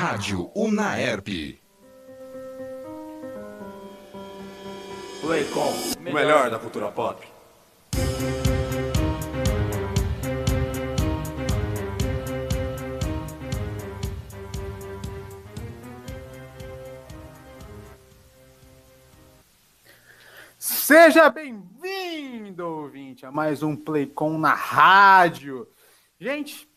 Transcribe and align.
Rádio 0.00 0.48
Unaerp. 0.54 1.26
Playcom, 5.20 5.74
o 5.98 6.14
melhor 6.14 6.48
da 6.50 6.56
cultura 6.56 6.88
pop. 6.92 7.26
Seja 20.56 21.28
bem-vindo, 21.28 22.64
ouvinte, 22.64 23.26
a 23.26 23.32
mais 23.32 23.64
um 23.64 23.74
Playcom 23.74 24.38
na 24.38 24.54
rádio. 24.54 25.66
Gente, 26.20 26.67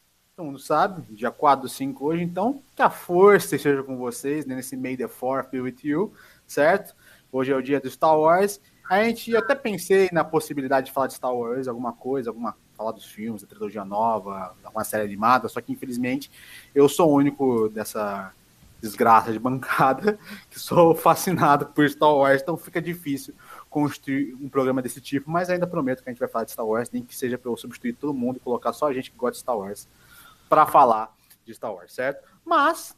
todo 0.42 0.46
mundo 0.48 0.60
sabe, 0.60 1.04
dia 1.14 1.30
4 1.30 1.68
do 1.68 1.70
5 1.70 2.04
hoje, 2.04 2.24
então 2.24 2.64
que 2.76 2.82
a 2.82 2.90
força 2.90 3.56
esteja 3.56 3.84
com 3.84 3.96
vocês 3.96 4.44
né, 4.44 4.56
nesse 4.56 4.76
May 4.76 4.98
the 4.98 5.08
4th 5.08 5.52
be 5.52 5.62
with 5.62 5.78
you, 5.84 6.12
certo? 6.48 6.96
Hoje 7.32 7.52
é 7.52 7.56
o 7.56 7.62
dia 7.62 7.80
do 7.80 7.88
Star 7.90 8.18
Wars. 8.18 8.60
A 8.90 9.04
gente 9.04 9.36
até 9.36 9.54
pensei 9.54 10.10
na 10.12 10.24
possibilidade 10.24 10.88
de 10.88 10.92
falar 10.92 11.08
de 11.08 11.14
Star 11.14 11.34
Wars, 11.34 11.68
alguma 11.68 11.94
coisa, 11.94 12.32
alguma 12.32 12.58
falar 12.76 12.92
dos 12.92 13.06
filmes, 13.06 13.44
da 13.44 13.48
trilogia 13.48 13.86
nova, 13.86 14.56
uma 14.74 14.84
série 14.84 15.04
animada, 15.04 15.48
só 15.48 15.62
que 15.62 15.72
infelizmente 15.72 16.32
eu 16.74 16.90
sou 16.90 17.12
o 17.12 17.16
único 17.16 17.70
dessa 17.70 18.34
desgraça 18.82 19.32
de 19.32 19.38
bancada 19.38 20.18
que 20.50 20.60
sou 20.60 20.96
fascinado 20.96 21.68
por 21.68 21.88
Star 21.88 22.16
Wars, 22.16 22.42
então 22.42 22.58
fica 22.58 22.82
difícil 22.82 23.36
construir 23.70 24.34
um 24.42 24.50
programa 24.50 24.82
desse 24.82 25.00
tipo, 25.00 25.30
mas 25.30 25.52
ainda 25.52 25.68
prometo 25.68 26.02
que 26.02 26.10
a 26.10 26.12
gente 26.12 26.20
vai 26.20 26.28
falar 26.28 26.46
de 26.46 26.52
Star 26.52 26.66
Wars, 26.66 26.90
nem 26.90 27.04
que 27.04 27.16
seja 27.16 27.38
para 27.38 27.52
eu 27.52 27.56
substituir 27.56 27.94
todo 27.94 28.12
mundo 28.12 28.38
e 28.38 28.40
colocar 28.40 28.74
só 28.74 28.88
a 28.88 28.94
gente 28.94 29.12
que 29.12 29.18
gosta 29.18 29.34
de 29.34 29.40
Star 29.42 29.56
Wars 29.56 29.88
para 30.52 30.66
falar 30.66 31.16
de 31.46 31.54
Star 31.54 31.74
Wars, 31.74 31.94
certo? 31.94 32.28
Mas, 32.44 32.94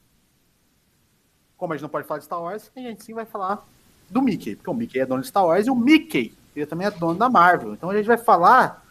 como 1.55 1.71
a 1.71 1.75
gente 1.75 1.83
não 1.83 1.89
pode 1.89 2.07
falar 2.07 2.17
de 2.17 2.25
Star 2.25 2.41
Wars, 2.41 2.71
a 2.75 2.79
gente 2.79 3.03
sim 3.03 3.13
vai 3.13 3.25
falar 3.25 3.63
do 4.09 4.23
Mickey, 4.23 4.55
porque 4.55 4.71
o 4.71 4.73
Mickey 4.73 4.99
é 4.99 5.05
dono 5.05 5.21
de 5.21 5.27
Star 5.27 5.45
Wars 5.45 5.67
e 5.67 5.69
o 5.69 5.75
Mickey 5.75 6.35
ele 6.55 6.65
também 6.65 6.87
é 6.87 6.89
dono 6.91 7.13
da 7.13 7.29
Marvel. 7.29 7.73
Então 7.73 7.91
a 7.91 7.95
gente 7.95 8.07
vai 8.07 8.17
falar 8.17 8.83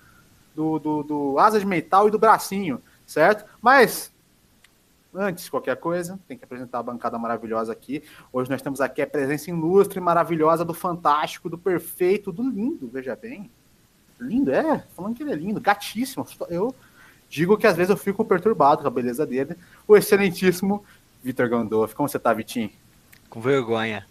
do, 0.54 0.78
do, 0.78 1.02
do 1.02 1.38
Asa 1.40 1.58
de 1.58 1.66
Metal 1.66 2.06
e 2.06 2.10
do 2.12 2.20
Bracinho, 2.20 2.80
certo? 3.04 3.44
Mas 3.60 4.12
Antes 5.14 5.44
de 5.44 5.50
qualquer 5.50 5.76
coisa, 5.76 6.18
tem 6.26 6.38
que 6.38 6.44
apresentar 6.44 6.78
a 6.78 6.82
bancada 6.82 7.18
maravilhosa 7.18 7.70
aqui. 7.70 8.02
Hoje 8.32 8.48
nós 8.48 8.62
temos 8.62 8.80
aqui 8.80 9.02
a 9.02 9.06
presença 9.06 9.50
ilustre 9.50 10.00
maravilhosa 10.00 10.64
do 10.64 10.72
fantástico, 10.72 11.50
do 11.50 11.58
perfeito, 11.58 12.32
do 12.32 12.48
lindo, 12.48 12.88
veja 12.88 13.14
bem. 13.14 13.50
Lindo, 14.18 14.50
é, 14.50 14.78
falando 14.96 15.14
que 15.14 15.22
ele 15.22 15.32
é 15.32 15.34
lindo, 15.34 15.60
gatíssimo. 15.60 16.26
Eu 16.48 16.74
digo 17.32 17.56
que 17.56 17.66
às 17.66 17.76
vezes 17.76 17.88
eu 17.88 17.96
fico 17.96 18.24
perturbado 18.24 18.82
com 18.82 18.88
a 18.88 18.90
beleza 18.90 19.26
dele. 19.26 19.56
O 19.88 19.96
excelentíssimo 19.96 20.84
Vitor 21.22 21.48
Gandolfo. 21.48 21.96
Como 21.96 22.08
você 22.08 22.18
tá, 22.18 22.32
Vitinho? 22.32 22.70
Com 23.30 23.40
vergonha. 23.40 24.06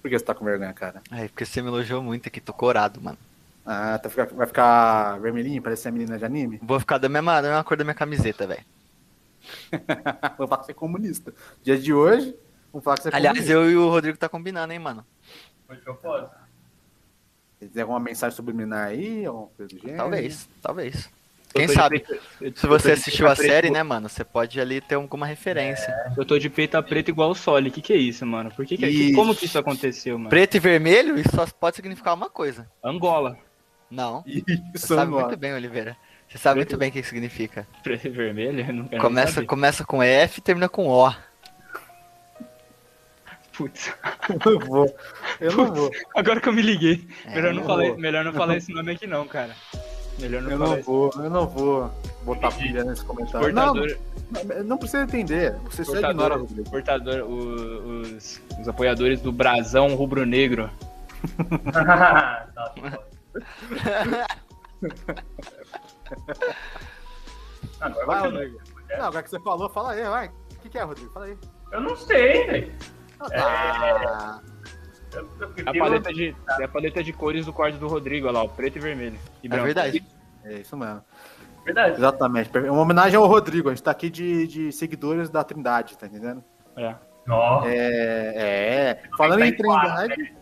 Por 0.00 0.10
que 0.10 0.18
você 0.18 0.24
tá 0.24 0.34
com 0.34 0.44
vergonha, 0.44 0.72
cara? 0.72 1.02
É, 1.10 1.28
porque 1.28 1.44
você 1.44 1.60
me 1.60 1.68
elogiou 1.68 2.02
muito 2.02 2.26
aqui, 2.26 2.40
tô 2.40 2.52
corado, 2.52 3.00
mano. 3.00 3.18
Ah, 3.64 3.98
tá, 3.98 4.08
vai 4.08 4.46
ficar 4.46 5.20
vermelhinho, 5.20 5.62
parece 5.62 5.86
a 5.86 5.92
menina 5.92 6.18
de 6.18 6.24
anime? 6.24 6.58
Vou 6.62 6.80
ficar 6.80 6.98
da 6.98 7.08
mesma, 7.08 7.40
da 7.40 7.48
mesma 7.48 7.62
cor 7.62 7.76
da 7.76 7.84
minha 7.84 7.94
camiseta, 7.94 8.46
velho. 8.46 8.64
vou 10.38 10.48
falar 10.48 10.60
que 10.60 10.66
você 10.66 10.72
é 10.72 10.74
comunista. 10.74 11.32
Dia 11.62 11.78
de 11.78 11.92
hoje, 11.92 12.34
vou 12.72 12.80
falar 12.82 12.96
que 12.96 13.02
você 13.02 13.08
é 13.10 13.14
Aliás, 13.14 13.36
comunista. 13.38 13.52
eu 13.52 13.70
e 13.70 13.76
o 13.76 13.88
Rodrigo 13.88 14.18
tá 14.18 14.28
combinando, 14.28 14.72
hein, 14.72 14.78
mano. 14.78 15.06
Foi 15.66 15.76
de 15.76 15.82
propósito. 15.82 16.34
Tem 17.72 17.82
alguma 17.82 18.00
mensagem 18.00 18.34
subliminar 18.34 18.88
aí? 18.88 19.24
Talvez, 19.96 20.48
talvez. 20.60 21.08
Quem 21.54 21.68
sabe? 21.68 22.00
peito- 22.38 22.58
Se 22.60 22.66
você 22.66 22.92
assistiu 22.92 23.26
a 23.28 23.34
série, 23.36 23.62
preto- 23.68 23.72
né, 23.72 23.82
mano, 23.82 24.08
você 24.08 24.24
pode 24.24 24.60
ali 24.60 24.80
ter 24.80 24.94
alguma 24.96 25.26
referência. 25.26 25.92
Eu 26.16 26.24
tô 26.24 26.38
de 26.38 26.48
peito 26.50 26.76
a 26.76 26.82
preto 26.82 27.08
igual 27.10 27.30
o 27.30 27.34
Soli. 27.34 27.70
Que 27.70 27.80
que 27.82 27.92
é 27.92 27.96
isso, 27.96 28.24
mano? 28.26 28.50
Por 28.50 28.64
que 28.66 28.76
que, 28.76 28.86
Ixi. 28.86 29.12
como 29.14 29.34
que 29.34 29.44
isso 29.46 29.58
aconteceu, 29.58 30.18
mano? 30.18 30.30
Preto 30.30 30.56
e 30.56 30.60
vermelho, 30.60 31.18
isso 31.18 31.34
só 31.34 31.46
pode 31.46 31.76
significar 31.76 32.14
uma 32.14 32.28
coisa. 32.30 32.68
Angola. 32.82 33.36
Não. 33.90 34.22
Você 34.22 34.42
Isso, 34.74 34.94
sabe 34.94 35.10
muito 35.10 35.36
bem, 35.36 35.52
Oliveira. 35.54 35.96
Você 36.28 36.38
sabe 36.38 36.60
Preto- 36.60 36.70
muito 36.70 36.78
bem 36.80 36.88
o 36.88 36.92
que 36.92 36.98
isso 37.00 37.10
significa. 37.10 37.66
Preto 37.82 38.06
e 38.06 38.10
vermelho? 38.10 38.60
Eu 38.66 38.72
não 38.72 38.88
quero 38.88 39.02
Começa, 39.02 39.32
saber. 39.34 39.46
começa 39.46 39.84
com 39.84 40.02
F 40.02 40.38
e 40.38 40.42
termina 40.42 40.68
com 40.68 40.88
O. 40.88 41.12
Putz. 43.54 43.92
Eu 44.30 44.52
não 44.52 44.58
vou. 44.66 44.96
Eu 45.38 45.52
não 45.54 45.74
vou. 45.74 45.90
Agora 46.16 46.40
que 46.40 46.48
eu 46.48 46.54
me 46.54 46.62
liguei. 46.62 47.06
É, 47.26 47.34
melhor, 47.34 47.52
não 47.52 47.64
falar, 47.64 47.96
melhor 47.98 48.24
não 48.24 48.32
falar 48.32 48.56
esse 48.56 48.72
nome 48.72 48.92
aqui 48.92 49.06
não, 49.06 49.26
cara. 49.28 49.54
Melhor 50.18 50.42
não 50.42 50.50
Eu 50.50 50.58
falar 50.58 50.76
não 50.76 50.82
vou. 50.82 51.10
Eu 51.16 51.30
não 51.30 51.46
vou 51.46 51.90
botar 52.24 52.52
pilha 52.52 52.84
nesse 52.84 53.04
comentário. 53.04 53.52
Não, 53.52 53.72
Portador, 53.74 53.98
não, 54.56 54.64
não 54.64 54.78
precisa 54.78 55.02
entender. 55.02 55.54
Você 55.64 55.84
só 55.84 55.92
portador, 55.92 56.10
ignora, 56.14 56.36
Rodrigo. 56.36 56.70
portador 56.70 57.20
o- 57.24 58.00
os, 58.16 58.40
os 58.60 58.68
apoiadores 58.68 59.20
do 59.20 59.32
Brasão 59.32 59.94
Rubro-Negro. 59.94 60.70
Tá, 61.72 62.48
tá 62.54 62.74
bom. 62.76 62.82
Agora 67.80 68.06
Vai, 68.06 68.20
Rodrigo. 68.20 68.58
Não, 68.90 69.04
agora 69.06 69.22
que 69.22 69.30
você 69.30 69.40
falou, 69.40 69.68
fala 69.70 69.92
aí, 69.92 70.02
vai. 70.04 70.28
O 70.28 70.58
que, 70.62 70.68
que 70.68 70.78
é, 70.78 70.82
Rodrigo? 70.82 71.10
Fala 71.12 71.26
aí. 71.26 71.38
Eu 71.72 71.80
não 71.80 71.96
sei, 71.96 72.46
velho. 72.46 72.72
Ah, 73.20 73.30
tá. 73.30 74.40
Eu 74.46 74.51
A 75.18 75.46
prefiro- 75.46 75.78
paleta, 75.78 76.12
de, 76.12 76.36
é 76.60 76.64
a 76.64 76.68
paleta 76.68 77.02
de 77.02 77.12
cores 77.12 77.46
do 77.46 77.52
corte 77.52 77.78
do 77.78 77.86
Rodrigo, 77.88 78.26
olha 78.26 78.38
lá, 78.38 78.44
ó, 78.44 78.48
preto 78.48 78.76
e 78.76 78.80
vermelho. 78.80 79.18
E 79.42 79.46
É 79.46 79.50
branco. 79.50 79.64
verdade. 79.64 80.04
É 80.44 80.54
isso 80.54 80.76
mesmo. 80.76 81.02
Verdade. 81.64 81.96
Exatamente. 81.96 82.50
É 82.56 82.70
uma 82.70 82.82
homenagem 82.82 83.16
ao 83.16 83.26
Rodrigo. 83.26 83.68
A 83.68 83.72
gente 83.74 83.82
tá 83.84 83.90
aqui 83.92 84.10
de, 84.10 84.46
de 84.48 84.72
seguidores 84.72 85.30
da 85.30 85.44
Trindade, 85.44 85.96
tá 85.96 86.06
entendendo? 86.06 86.42
É. 86.76 86.94
Ó, 87.28 87.64
É. 87.66 88.98
é. 89.00 89.02
Falando 89.16 89.40
em 89.44 89.50
Tá 89.52 89.54
em 89.54 89.56
Trindade. 89.56 90.34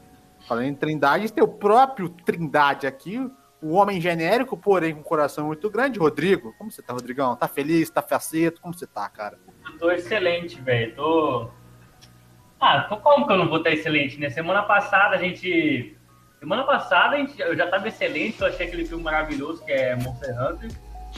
Falando 0.48 0.64
em 0.64 0.74
Trindade, 0.74 1.32
tem 1.32 1.44
o 1.44 1.48
próprio 1.48 2.08
Trindade 2.08 2.86
aqui. 2.86 3.30
O 3.62 3.74
homem 3.74 4.00
genérico, 4.00 4.56
porém 4.56 4.94
com 4.94 5.00
um 5.00 5.02
coração 5.02 5.48
muito 5.48 5.68
grande. 5.68 5.98
Rodrigo, 5.98 6.54
como 6.56 6.70
você 6.70 6.80
tá, 6.80 6.94
Rodrigão? 6.94 7.36
Tá 7.36 7.46
feliz? 7.46 7.90
Tá 7.90 8.00
faceto? 8.00 8.58
Como 8.62 8.72
você 8.72 8.86
tá, 8.86 9.06
cara? 9.10 9.38
eu 9.70 9.78
tô 9.78 9.90
excelente, 9.90 10.58
velho. 10.62 10.94
Tô. 10.96 11.50
Ah, 12.60 12.82
tô 12.82 12.98
como 12.98 13.26
que 13.26 13.32
eu 13.32 13.38
não 13.38 13.48
vou 13.48 13.58
estar 13.58 13.70
excelente, 13.70 14.20
né? 14.20 14.28
Semana 14.28 14.62
passada 14.62 15.16
a 15.16 15.18
gente. 15.18 15.96
Semana 16.38 16.64
passada 16.64 17.16
a 17.16 17.18
gente... 17.18 17.40
eu 17.40 17.56
já 17.56 17.66
tava 17.66 17.88
excelente, 17.88 18.40
eu 18.40 18.48
achei 18.48 18.66
aquele 18.66 18.84
filme 18.84 19.02
maravilhoso 19.02 19.64
que 19.64 19.72
é 19.72 19.96
Monster 19.96 20.34
Hunter. 20.42 20.70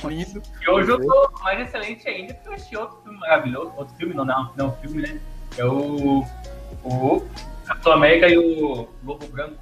Lindo. 0.05 0.43
E 0.61 0.71
hoje 0.71 0.91
eu 0.91 1.05
tô 1.05 1.33
mais 1.43 1.61
excelente 1.61 2.09
ainda 2.09 2.33
porque 2.35 2.49
eu 2.49 2.53
assisti 2.55 2.77
outro 2.77 3.03
filme 3.03 3.19
maravilhoso. 3.19 3.73
Outro 3.77 3.95
filme, 3.97 4.15
não, 4.15 4.25
não, 4.25 4.53
não, 4.57 4.73
filme, 4.77 5.03
né? 5.03 5.21
É 5.59 5.65
o. 5.65 6.25
O 6.85 7.23
Capitão 7.67 7.93
América 7.93 8.29
e 8.29 8.39
o 8.39 8.89
Lobo 9.05 9.27
Branco. 9.27 9.57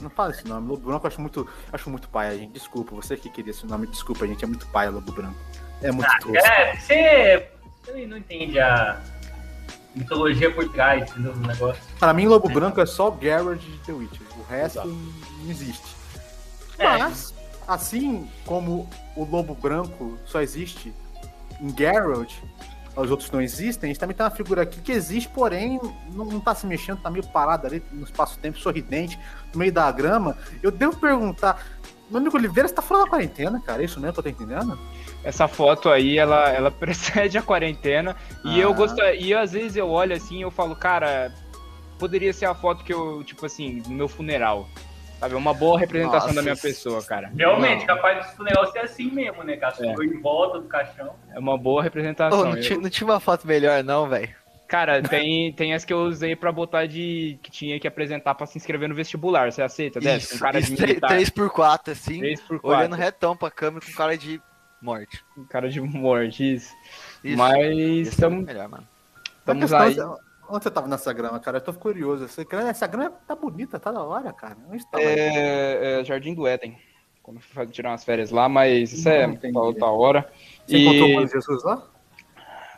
Não 0.00 0.10
fala 0.10 0.30
esse 0.30 0.46
nome. 0.46 0.68
Lobo 0.68 0.86
Branco 0.86 1.06
eu 1.06 1.08
acho 1.08 1.20
muito, 1.20 1.48
acho 1.72 1.90
muito 1.90 2.08
paia, 2.08 2.36
gente. 2.36 2.52
Desculpa, 2.52 2.94
você 2.94 3.16
que 3.16 3.30
queria 3.30 3.50
esse 3.50 3.66
nome, 3.66 3.86
desculpa, 3.86 4.26
gente. 4.26 4.44
É 4.44 4.46
muito 4.48 4.66
paia, 4.66 4.90
Lobo 4.90 5.12
Branco. 5.12 5.38
É 5.80 5.90
muito 5.90 6.10
tosco. 6.20 6.36
É, 6.36 6.76
você, 6.76 7.48
você 7.82 8.06
não 8.06 8.16
entende 8.16 8.60
a 8.60 9.00
mitologia 9.94 10.52
por 10.52 10.68
trás 10.70 11.10
entendeu, 11.10 11.32
do 11.32 11.46
negócio. 11.46 11.82
Pra 11.98 12.12
mim, 12.12 12.26
Lobo 12.26 12.48
Branco 12.48 12.80
é 12.80 12.86
só 12.86 13.08
o 13.08 13.12
Garrett 13.12 13.64
de 13.64 13.78
The 13.78 13.92
Witcher. 13.92 14.26
O 14.38 14.42
resto 14.44 14.86
não 14.86 15.50
existe. 15.50 15.96
É. 16.78 16.98
Mas, 16.98 17.34
assim 17.66 18.28
como 18.44 18.88
o 19.16 19.24
Lobo 19.24 19.54
Branco 19.54 20.18
só 20.24 20.40
existe 20.40 20.92
em 21.60 21.76
Geralt, 21.76 22.32
os 22.94 23.10
outros 23.10 23.30
não 23.30 23.40
existem, 23.40 23.88
a 23.88 23.92
gente 23.92 24.00
também 24.00 24.14
tem 24.14 24.24
uma 24.24 24.30
figura 24.30 24.62
aqui 24.62 24.80
que 24.80 24.92
existe, 24.92 25.28
porém 25.30 25.80
não, 26.12 26.26
não 26.26 26.40
tá 26.40 26.54
se 26.54 26.66
mexendo, 26.66 27.00
tá 27.00 27.10
meio 27.10 27.26
parado 27.26 27.66
ali 27.66 27.82
no 27.90 28.04
espaço-tempo, 28.04 28.58
sorridente, 28.58 29.18
no 29.52 29.58
meio 29.58 29.72
da 29.72 29.90
grama. 29.90 30.36
Eu 30.62 30.70
devo 30.70 30.96
perguntar, 30.98 31.64
meu 32.12 32.20
amigo 32.20 32.36
Oliveira, 32.36 32.68
você 32.68 32.74
tá 32.74 32.82
falando 32.82 33.04
da 33.04 33.10
quarentena, 33.10 33.60
cara? 33.64 33.82
É 33.82 33.84
isso 33.84 33.98
mesmo 34.00 34.16
eu 34.18 34.22
tô 34.22 34.28
entendendo? 34.28 34.78
Essa 35.24 35.48
foto 35.48 35.88
aí, 35.88 36.18
ela, 36.18 36.48
ela 36.50 36.70
precede 36.72 37.36
a 37.38 37.42
quarentena. 37.42 38.16
E 38.44 38.60
Ah. 38.60 38.64
eu 38.64 38.74
gosto. 38.74 39.00
E 39.00 39.34
às 39.34 39.52
vezes 39.52 39.76
eu 39.76 39.88
olho 39.90 40.14
assim 40.14 40.38
e 40.38 40.42
eu 40.42 40.50
falo, 40.50 40.76
cara, 40.76 41.32
poderia 41.98 42.32
ser 42.32 42.46
a 42.46 42.54
foto 42.54 42.84
que 42.84 42.92
eu, 42.92 43.22
tipo 43.24 43.44
assim, 43.46 43.78
do 43.78 43.90
meu 43.90 44.08
funeral. 44.08 44.68
Sabe? 45.20 45.34
É 45.34 45.36
uma 45.36 45.54
boa 45.54 45.78
representação 45.78 46.28
Nossa. 46.28 46.34
da 46.34 46.42
minha 46.42 46.56
pessoa, 46.56 47.00
cara. 47.04 47.30
Realmente, 47.36 47.86
Não. 47.86 47.94
capaz 47.94 48.26
desse 48.26 48.42
negócio 48.42 48.72
ser 48.72 48.80
assim 48.80 49.08
mesmo, 49.10 49.44
né, 49.44 49.56
cara? 49.56 49.72
É. 49.78 49.88
Ficou 49.90 50.02
em 50.04 50.20
volta 50.20 50.58
do 50.58 50.66
caixão. 50.66 51.14
É 51.32 51.38
uma 51.38 51.56
boa 51.56 51.80
representação. 51.82 52.44
não, 52.44 52.56
Eu- 52.56 52.80
não 52.80 52.90
tinha 52.90 53.06
uma 53.06 53.20
foto 53.20 53.46
melhor, 53.46 53.84
não, 53.84 54.08
velho. 54.08 54.30
Cara, 54.72 55.02
tem, 55.02 55.52
tem 55.52 55.74
as 55.74 55.84
que 55.84 55.92
eu 55.92 55.98
usei 56.04 56.34
pra 56.34 56.50
botar 56.50 56.86
de. 56.86 57.38
que 57.42 57.50
tinha 57.50 57.78
que 57.78 57.86
apresentar 57.86 58.34
pra 58.34 58.46
se 58.46 58.56
inscrever 58.56 58.88
no 58.88 58.94
vestibular. 58.94 59.52
Você 59.52 59.60
aceita 59.60 60.00
dessa? 60.00 60.28
Com 60.28 60.34
Isso, 60.34 60.42
cara 60.42 60.62
de 60.62 60.72
isso, 60.72 60.80
militar. 60.82 61.10
3x4, 61.10 61.92
assim, 61.92 62.18
3 62.20 62.40
por 62.40 62.58
olhando 62.62 62.88
4 62.96 62.96
retão 62.96 63.36
pra 63.36 63.50
câmera 63.50 63.84
com 63.84 63.92
cara 63.92 64.16
de 64.16 64.40
morte. 64.80 65.22
Com 65.34 65.44
cara 65.44 65.68
de 65.68 65.78
morte, 65.78 66.54
isso. 66.54 66.74
Isso, 67.22 67.36
Mas 67.36 67.60
esse 67.60 68.08
é 68.08 68.12
estamos 68.14 68.46
melhor, 68.46 68.66
mano. 68.66 68.88
Estamos 69.40 69.72
aí. 69.74 69.98
é, 69.98 70.04
Onde 70.48 70.64
você 70.64 70.70
tava 70.70 70.88
nessa 70.88 71.12
grama, 71.12 71.38
cara? 71.38 71.58
Eu 71.58 71.60
tô 71.60 71.74
curioso. 71.74 72.24
Essa 72.24 72.42
grama, 72.42 72.70
essa 72.70 72.86
grama 72.86 73.10
tá 73.28 73.36
bonita, 73.36 73.78
tá 73.78 73.92
da 73.92 74.02
hora, 74.02 74.32
cara. 74.32 74.56
Onde 74.70 74.90
tá? 74.90 74.98
É, 75.02 76.00
é 76.00 76.04
Jardim 76.04 76.32
do 76.32 76.46
Éden. 76.46 76.78
Quando 77.22 77.36
eu 77.36 77.42
fui 77.42 77.66
tirar 77.66 77.90
umas 77.90 78.04
férias 78.04 78.30
lá, 78.30 78.48
mas 78.48 78.90
isso 78.90 79.06
é 79.06 79.26
Não 79.26 79.34
entendi. 79.34 79.52
pra 79.52 79.62
outra 79.62 79.86
hora. 79.86 80.32
Você 80.66 80.78
encontrou 80.78 81.20
o 81.20 81.24
E 81.24 81.28
Jesus 81.28 81.62
lá? 81.62 81.86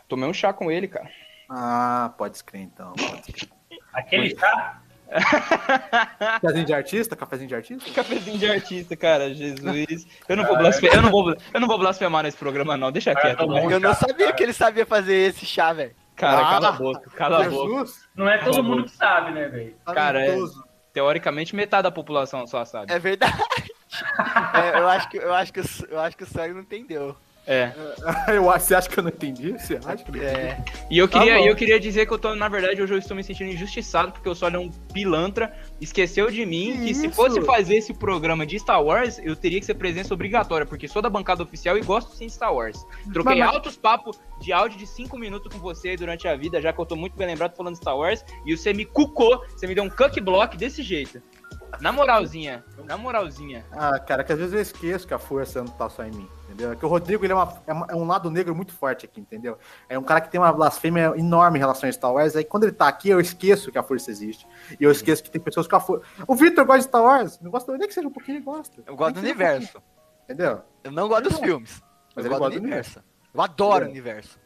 tomei 0.09 0.29
um 0.29 0.33
chá 0.33 0.51
com 0.51 0.69
ele, 0.69 0.89
cara. 0.89 1.09
Ah, 1.49 2.13
pode 2.17 2.43
crer 2.43 2.61
então. 2.61 2.93
Pode 2.93 3.31
crer. 3.33 3.49
Aquele 3.93 4.37
chá. 4.37 4.81
Cafezinho 6.41 6.65
de 6.65 6.73
artista? 6.73 7.15
Cafezinho 7.15 7.47
de 7.47 7.55
artista? 7.55 7.91
Cafezinho 7.93 8.37
de 8.37 8.49
artista, 8.49 8.95
cara, 8.97 9.33
Jesus. 9.33 10.05
Eu 10.27 10.35
não 10.35 10.45
vou 10.45 10.57
blasfemar, 10.57 10.95
eu 10.97 11.01
não 11.01 11.11
vou, 11.11 11.35
eu 11.53 11.59
não 11.59 11.67
vou 11.67 11.77
blasfemar 11.77 12.23
nesse 12.23 12.37
programa, 12.37 12.75
não. 12.75 12.91
Deixa 12.91 13.13
quieto. 13.15 13.45
bom. 13.45 13.69
Eu 13.69 13.79
não 13.79 13.93
sabia 13.93 14.33
que 14.33 14.43
ele 14.43 14.53
sabia 14.53 14.85
fazer 14.85 15.15
esse 15.29 15.45
chá, 15.45 15.71
velho. 15.73 15.95
Cara, 16.15 16.41
Ah, 16.47 16.49
cala 16.51 16.69
a 16.69 16.71
boca, 16.71 17.09
cala 17.11 17.45
a 17.45 17.49
boca. 17.49 17.69
Jesus, 17.75 18.07
Não 18.15 18.27
é 18.27 18.37
todo 18.39 18.63
mundo 18.63 18.83
que 18.85 18.91
sabe, 18.91 19.31
né, 19.31 19.47
velho? 19.47 19.75
Cara, 19.93 20.25
é-. 20.25 20.35
Teoricamente, 20.93 21.53
metade 21.55 21.83
da 21.83 21.91
população 21.91 22.47
só 22.47 22.63
sabe. 22.65 22.91
É 22.91 22.99
verdade. 22.99 23.33
É, 24.53 24.77
eu, 24.79 24.89
acho 24.89 25.07
que, 25.09 25.15
eu, 25.17 25.33
acho 25.33 25.53
que, 25.53 25.61
o- 25.61 25.85
eu 25.89 25.99
acho 26.01 26.17
que 26.17 26.23
o 26.23 26.27
Sérgio 26.27 26.55
não 26.55 26.63
entendeu. 26.63 27.15
É. 27.47 27.71
Eu 28.33 28.43
Você 28.43 28.73
acha 28.73 28.89
que 28.89 28.97
eu 28.97 29.03
não 29.03 29.09
entendi? 29.11 29.51
Você 29.51 29.75
acha 29.85 30.03
que 30.03 30.09
eu 30.09 30.15
não 30.15 30.21
entendi? 30.23 30.39
É, 30.39 30.63
E 30.89 30.97
eu 30.97 31.07
Tá 31.07 31.19
queria, 31.19 31.37
bom. 31.37 31.45
eu 31.45 31.55
queria 31.55 31.79
dizer 31.79 32.05
que 32.07 32.13
eu 32.13 32.17
tô, 32.17 32.33
na 32.35 32.47
verdade, 32.49 32.81
hoje 32.81 32.93
eu 32.93 32.97
estou 32.97 33.15
me 33.15 33.23
sentindo 33.23 33.51
injustiçado, 33.51 34.11
porque 34.11 34.27
o 34.27 34.33
Sólio 34.33 34.57
é 34.57 34.59
um 34.59 34.69
pilantra, 34.93 35.55
esqueceu 35.79 36.31
de 36.31 36.45
mim, 36.45 36.73
Que 36.79 36.85
que, 36.85 36.93
se 36.95 37.09
fosse 37.09 37.39
fazer 37.43 37.75
esse 37.75 37.93
programa 37.93 38.45
de 38.45 38.57
Star 38.57 38.83
Wars, 38.83 39.19
eu 39.23 39.35
teria 39.35 39.59
que 39.59 39.65
ser 39.65 39.75
presença 39.75 40.13
obrigatória, 40.13 40.65
porque 40.65 40.87
sou 40.87 41.01
da 41.01 41.09
bancada 41.09 41.43
oficial 41.43 41.77
e 41.77 41.81
gosto 41.81 42.15
sim 42.15 42.25
de 42.27 42.33
Star 42.33 42.53
Wars. 42.53 42.83
Troquei 43.13 43.35
Mas- 43.35 43.45
mas- 43.45 43.55
altos 43.55 43.77
papos 43.77 44.19
de 44.41 44.51
áudio 44.51 44.77
de 44.79 44.87
5 44.87 45.17
minutos 45.17 45.53
com 45.53 45.59
você 45.59 45.95
durante 45.95 46.27
a 46.27 46.35
vida, 46.35 46.59
já 46.59 46.73
que 46.73 46.79
eu 46.79 46.85
tô 46.85 46.95
muito 46.95 47.15
bem 47.15 47.27
lembrado 47.27 47.55
falando 47.55 47.73
de 47.75 47.79
Star 47.79 47.97
Wars, 47.97 48.25
e 48.45 48.55
você 48.57 48.73
me 48.73 48.85
cucou, 48.85 49.43
você 49.49 49.67
me 49.67 49.75
deu 49.75 49.83
um 49.83 49.89
cuck 49.89 50.19
block 50.19 50.57
desse 50.57 50.81
jeito. 50.81 51.21
Na 51.81 51.91
moralzinha, 51.91 52.63
na 52.85 52.97
moralzinha. 52.97 53.65
Ah, 53.71 53.99
cara, 53.99 54.23
que 54.23 54.31
às 54.31 54.39
vezes 54.39 54.53
eu 54.53 54.61
esqueço 54.61 55.05
que 55.07 55.13
a 55.13 55.19
força 55.19 55.59
não 55.59 55.67
tá 55.67 55.89
só 55.89 56.03
em 56.03 56.11
mim, 56.11 56.27
entendeu? 56.55 56.71
É 56.71 56.75
que 56.75 56.85
o 56.85 56.87
Rodrigo 56.89 57.25
ele 57.25 57.33
é, 57.33 57.35
uma- 57.35 57.53
é 57.67 57.73
uma- 57.73 57.87
é 57.89 57.95
um 57.95 58.07
lado 58.07 58.31
negro 58.31 58.55
muito 58.55 58.73
forte 58.73 59.05
aqui, 59.05 59.19
entendeu? 59.19 59.57
É 59.89 59.99
um 59.99 60.03
cara 60.03 60.21
que 60.21 60.29
tem 60.31 60.39
uma 60.39 60.51
blasfêmia 60.51 61.13
enorme 61.17 61.57
em 61.57 61.61
relação 61.61 61.87
a 61.87 61.91
Star 61.91 62.13
Wars. 62.13 62.35
Aí 62.35 62.43
quando 62.45 62.63
ele 62.63 62.71
tá 62.71 62.87
aqui, 62.87 63.09
eu 63.09 63.19
esqueço 63.19 63.71
que 63.71 63.77
a 63.77 63.83
força 63.83 64.09
existe. 64.09 64.47
E 64.79 64.83
eu 64.83 64.91
esqueço 64.91 65.21
que 65.23 65.29
tem 65.29 65.41
pessoas 65.41 65.67
com 65.67 65.75
a 65.75 65.79
força. 65.79 66.05
O 66.27 66.35
Victor 66.35 66.65
gosta 66.65 66.79
de 66.79 66.85
Star 66.85 67.03
Wars, 67.03 67.39
não 67.41 67.51
gosta 67.51 67.77
nem 67.77 67.87
que 67.87 67.93
seja 67.93 68.07
um 68.07 68.11
pouquinho, 68.11 68.37
ele 68.37 68.45
gosta. 68.45 68.81
eu 68.85 68.95
gosto 68.95 69.15
do 69.15 69.19
um 69.19 69.23
universo. 69.23 69.73
pouquinho, 69.73 69.95
Entendeu? 70.23 70.61
Eu 70.83 70.91
não 70.91 71.07
gosto 71.07 71.29
dos 71.29 71.39
filmes. 71.39 71.83
Mas 72.15 72.25
eu 72.25 72.31
gosto 72.31 72.43
do 72.45 72.49
do 72.59 72.63
universo. 72.63 73.03
Eu 73.33 73.41
adoro 73.41 73.85
o 73.85 73.87
É. 73.87 73.91
universo. 73.91 74.39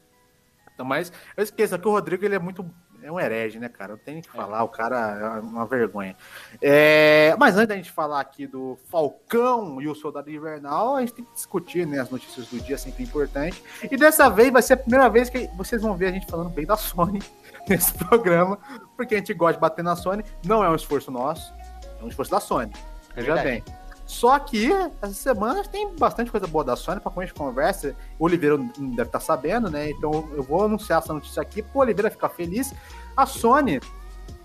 Então, 0.73 0.85
mas 0.85 1.11
eu 1.37 1.43
esqueço 1.43 1.77
que 1.77 1.87
o 1.87 1.91
Rodrigo 1.91 2.25
ele 2.25 2.35
é 2.35 2.39
muito. 2.39 2.69
É 3.01 3.11
um 3.11 3.19
herege, 3.19 3.59
né, 3.59 3.69
cara? 3.69 3.93
Não 3.93 3.99
tem 3.99 4.19
o 4.19 4.21
que 4.21 4.29
falar, 4.29 4.63
o 4.63 4.69
cara 4.69 5.37
é 5.37 5.39
uma 5.39 5.65
vergonha. 5.65 6.15
É, 6.61 7.35
mas 7.39 7.55
antes 7.55 7.67
da 7.67 7.75
gente 7.75 7.91
falar 7.91 8.19
aqui 8.19 8.45
do 8.45 8.77
Falcão 8.89 9.81
e 9.81 9.87
o 9.87 9.95
Soldado 9.95 10.29
Invernal, 10.29 10.95
a 10.95 11.01
gente 11.01 11.13
tem 11.13 11.25
que 11.25 11.33
discutir 11.33 11.85
né, 11.87 11.99
as 11.99 12.09
notícias 12.09 12.47
do 12.47 12.59
dia, 12.59 12.77
sempre 12.77 13.03
importante. 13.03 13.63
E 13.89 13.97
dessa 13.97 14.29
vez 14.29 14.51
vai 14.51 14.61
ser 14.61 14.73
a 14.73 14.77
primeira 14.77 15.09
vez 15.09 15.29
que 15.29 15.49
vocês 15.55 15.81
vão 15.81 15.95
ver 15.95 16.07
a 16.07 16.11
gente 16.11 16.25
falando 16.27 16.49
bem 16.49 16.65
da 16.65 16.77
Sony 16.77 17.19
nesse 17.67 17.93
programa, 17.93 18.57
porque 18.95 19.15
a 19.15 19.17
gente 19.17 19.33
gosta 19.33 19.53
de 19.53 19.59
bater 19.59 19.83
na 19.83 19.95
Sony. 19.95 20.23
Não 20.45 20.63
é 20.63 20.69
um 20.69 20.75
esforço 20.75 21.11
nosso, 21.11 21.53
é 21.99 22.03
um 22.03 22.07
esforço 22.07 22.31
da 22.31 22.39
Sony. 22.39 22.73
Veja 23.15 23.35
bem. 23.37 23.63
Só 24.09 24.39
que 24.39 24.71
essa 25.03 25.13
semana 25.13 25.63
tem 25.63 25.95
bastante 25.95 26.31
coisa 26.31 26.47
boa 26.47 26.63
da 26.63 26.75
Sony 26.75 26.99
para 26.99 27.11
como 27.11 27.23
a 27.23 27.29
conversa. 27.29 27.95
O 28.17 28.25
Oliveira 28.25 28.57
deve 28.57 29.03
estar 29.03 29.19
sabendo, 29.19 29.69
né? 29.69 29.91
Então 29.91 30.27
eu 30.33 30.41
vou 30.41 30.65
anunciar 30.65 30.97
essa 30.99 31.13
notícia 31.13 31.39
aqui 31.39 31.61
pro 31.61 31.81
Oliveira 31.81 32.09
ficar 32.09 32.29
feliz. 32.29 32.73
A 33.15 33.27
Sony, 33.27 33.79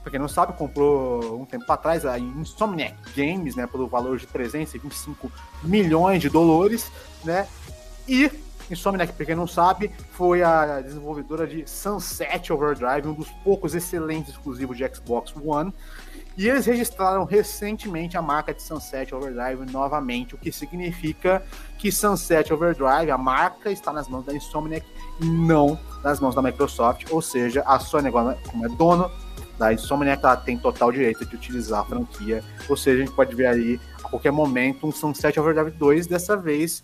pra 0.03 0.11
quem 0.11 0.21
não 0.21 0.29
sabe, 0.29 0.53
comprou 0.53 1.41
um 1.41 1.47
tempo 1.47 1.65
atrás 1.73 2.05
a 2.05 2.19
Insomniac 2.19 2.95
Games, 3.17 3.57
né? 3.57 3.67
Pelo 3.67 3.89
valor 3.89 4.19
de 4.19 4.27
325 4.27 5.33
milhões 5.63 6.21
de 6.21 6.29
dólares, 6.29 6.93
né? 7.25 7.49
E 8.07 8.31
Insomniac, 8.71 9.15
pra 9.15 9.25
quem 9.25 9.35
não 9.35 9.47
sabe, 9.47 9.91
foi 10.13 10.43
a 10.43 10.83
desenvolvedora 10.83 11.47
de 11.47 11.67
Sunset 11.67 12.53
Overdrive, 12.53 13.09
um 13.09 13.15
dos 13.15 13.31
poucos 13.43 13.75
excelentes 13.75 14.35
exclusivos 14.35 14.77
de 14.77 14.87
Xbox 14.95 15.35
One. 15.43 15.73
E 16.37 16.49
eles 16.49 16.67
registraram 16.67 17.25
recentemente 17.25 18.17
a 18.17 18.23
marca 18.23 18.53
de 18.53 18.61
Sunset 18.61 19.15
Overdrive 19.15 19.71
novamente, 19.71 20.35
o 20.35 20.39
que 20.39 20.51
significa 20.51 21.45
que 21.79 21.93
Sunset 21.93 22.53
Overdrive, 22.53 23.11
a 23.11 23.19
marca, 23.19 23.71
está 23.71 23.93
nas 23.93 24.09
mãos 24.09 24.25
da 24.25 24.35
Insomniac 24.35 24.85
e 25.21 25.25
não 25.25 25.79
nas 26.03 26.19
mãos 26.19 26.35
da 26.35 26.43
Microsoft. 26.43 27.07
Ou 27.11 27.23
seja, 27.23 27.63
a 27.65 27.79
Sony, 27.79 28.09
agora, 28.09 28.37
como 28.51 28.67
é 28.67 28.69
dono 28.69 29.09
da 29.57 29.73
Insomniac, 29.73 30.25
ela 30.25 30.37
tem 30.37 30.59
total 30.59 30.91
direito 30.91 31.25
de 31.25 31.37
utilizar 31.37 31.83
a 31.83 31.85
franquia. 31.85 32.43
Ou 32.69 32.77
seja, 32.77 33.03
a 33.03 33.07
gente 33.07 33.15
pode 33.15 33.33
ver 33.37 33.47
aí 33.47 33.81
a 34.03 34.09
qualquer 34.09 34.33
momento 34.33 34.89
um 34.89 34.93
Sunset 34.93 35.39
Overdrive 35.39 35.71
2, 35.71 36.09
dessa 36.09 36.37
vez, 36.37 36.83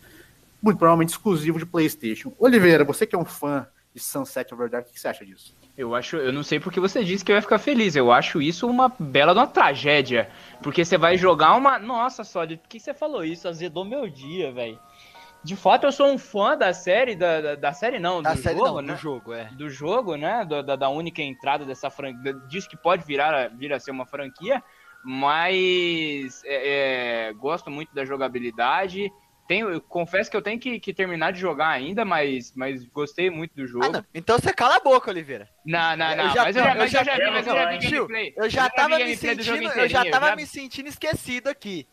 muito 0.63 0.79
provavelmente 0.79 1.09
exclusivo 1.09 1.59
de 1.59 1.67
PlayStation. 1.67 2.33
Oliveira, 2.39 2.85
você 2.85 3.05
que 3.05 3.17
é 3.17 3.19
um 3.19 3.25
fã 3.25 3.67
de 3.95 4.01
Sunset 4.01 4.53
Overdrive, 4.55 4.89
o 4.89 4.93
que 4.93 5.01
você 5.01 5.09
acha 5.09 5.25
disso? 5.27 5.55
Eu 5.77 5.95
acho, 5.95 6.17
eu 6.17 6.33
não 6.33 6.43
sei 6.43 6.61
porque 6.61 6.79
você 6.79 7.03
disse 7.03 7.25
que 7.25 7.33
eu 7.33 7.37
ia 7.37 7.43
ficar 7.43 7.59
feliz. 7.59 7.97
Eu 7.97 8.13
acho 8.13 8.41
isso 8.43 8.69
uma 8.69 8.93
bela 8.99 9.33
de 9.33 9.39
uma 9.41 9.47
tragédia. 9.47 10.29
Porque 10.63 10.85
você 10.85 10.99
vai 10.99 11.17
jogar 11.17 11.55
uma. 11.57 11.79
Nossa, 11.79 12.23
Sólido, 12.23 12.61
por 12.61 12.69
que 12.69 12.79
você 12.79 12.93
falou 12.93 13.25
isso? 13.25 13.49
Azedou 13.49 13.85
meu 13.85 14.09
dia, 14.09 14.53
velho. 14.53 14.79
De 15.43 15.57
fato, 15.57 15.87
eu 15.87 15.93
sou 15.93 16.07
um 16.13 16.19
fã 16.19 16.55
da 16.55 16.75
série, 16.75 17.17
da, 17.17 17.41
da, 17.41 17.55
da 17.55 17.73
série 17.73 17.99
não, 17.99 18.21
Da 18.21 18.35
do 18.35 18.43
série 18.43 18.59
jogo, 18.59 18.67
não, 18.75 18.83
né? 18.83 18.93
do 18.93 18.99
jogo, 18.99 19.33
é. 19.33 19.45
do 19.53 19.71
jogo, 19.71 20.17
né? 20.17 20.45
Da, 20.45 20.61
da, 20.61 20.77
da 20.77 20.89
única 20.91 21.23
entrada 21.23 21.65
dessa 21.65 21.89
franquia. 21.89 22.35
Diz 22.47 22.67
que 22.67 22.77
pode 22.77 23.05
virar 23.07 23.35
a- 23.35 23.49
vir 23.49 23.73
a 23.73 23.81
ser 23.81 23.91
uma 23.91 24.05
franquia, 24.05 24.63
mas 25.03 26.43
é, 26.45 27.29
é, 27.29 27.33
gosto 27.33 27.71
muito 27.71 27.95
da 27.95 28.05
jogabilidade. 28.05 29.11
Tenho, 29.51 29.69
eu 29.69 29.81
confesso 29.81 30.31
que 30.31 30.37
eu 30.37 30.41
tenho 30.43 30.61
que, 30.61 30.79
que 30.79 30.95
terminar 30.95 31.33
de 31.33 31.41
jogar 31.41 31.71
ainda, 31.71 32.05
mas, 32.05 32.53
mas 32.55 32.85
gostei 32.85 33.29
muito 33.31 33.53
do 33.57 33.67
jogo. 33.67 33.85
Ah. 33.97 34.05
Então 34.15 34.39
você 34.39 34.53
cala 34.53 34.77
a 34.77 34.79
boca, 34.81 35.11
Oliveira. 35.11 35.49
não, 35.67 35.97
não, 35.97 36.09
Eu 36.13 36.17
não. 36.19 36.31
já- 36.35 36.45
mas 36.45 36.55
eu 36.57 36.63
já, 36.63 36.71
eu 36.73 36.79
mas 36.79 36.91
já- 36.93 37.01
eu 37.01 37.05
já 37.05 37.15
vi, 37.17 37.31
mas 37.33 37.47
eu 37.49 37.55
já 37.57 37.67
vi 37.71 37.79
gameplay. 37.91 38.35
Eu 38.37 38.49
já 38.49 38.71
tava 38.71 38.97
me 39.01 39.17
sentindo, 39.17 39.69
eu 39.73 39.89
já 39.89 40.09
tava 40.09 40.29
já- 40.29 40.37
me 40.37 40.47
sentindo 40.47 40.89
esquecido 40.89 41.49
aqui. 41.49 41.85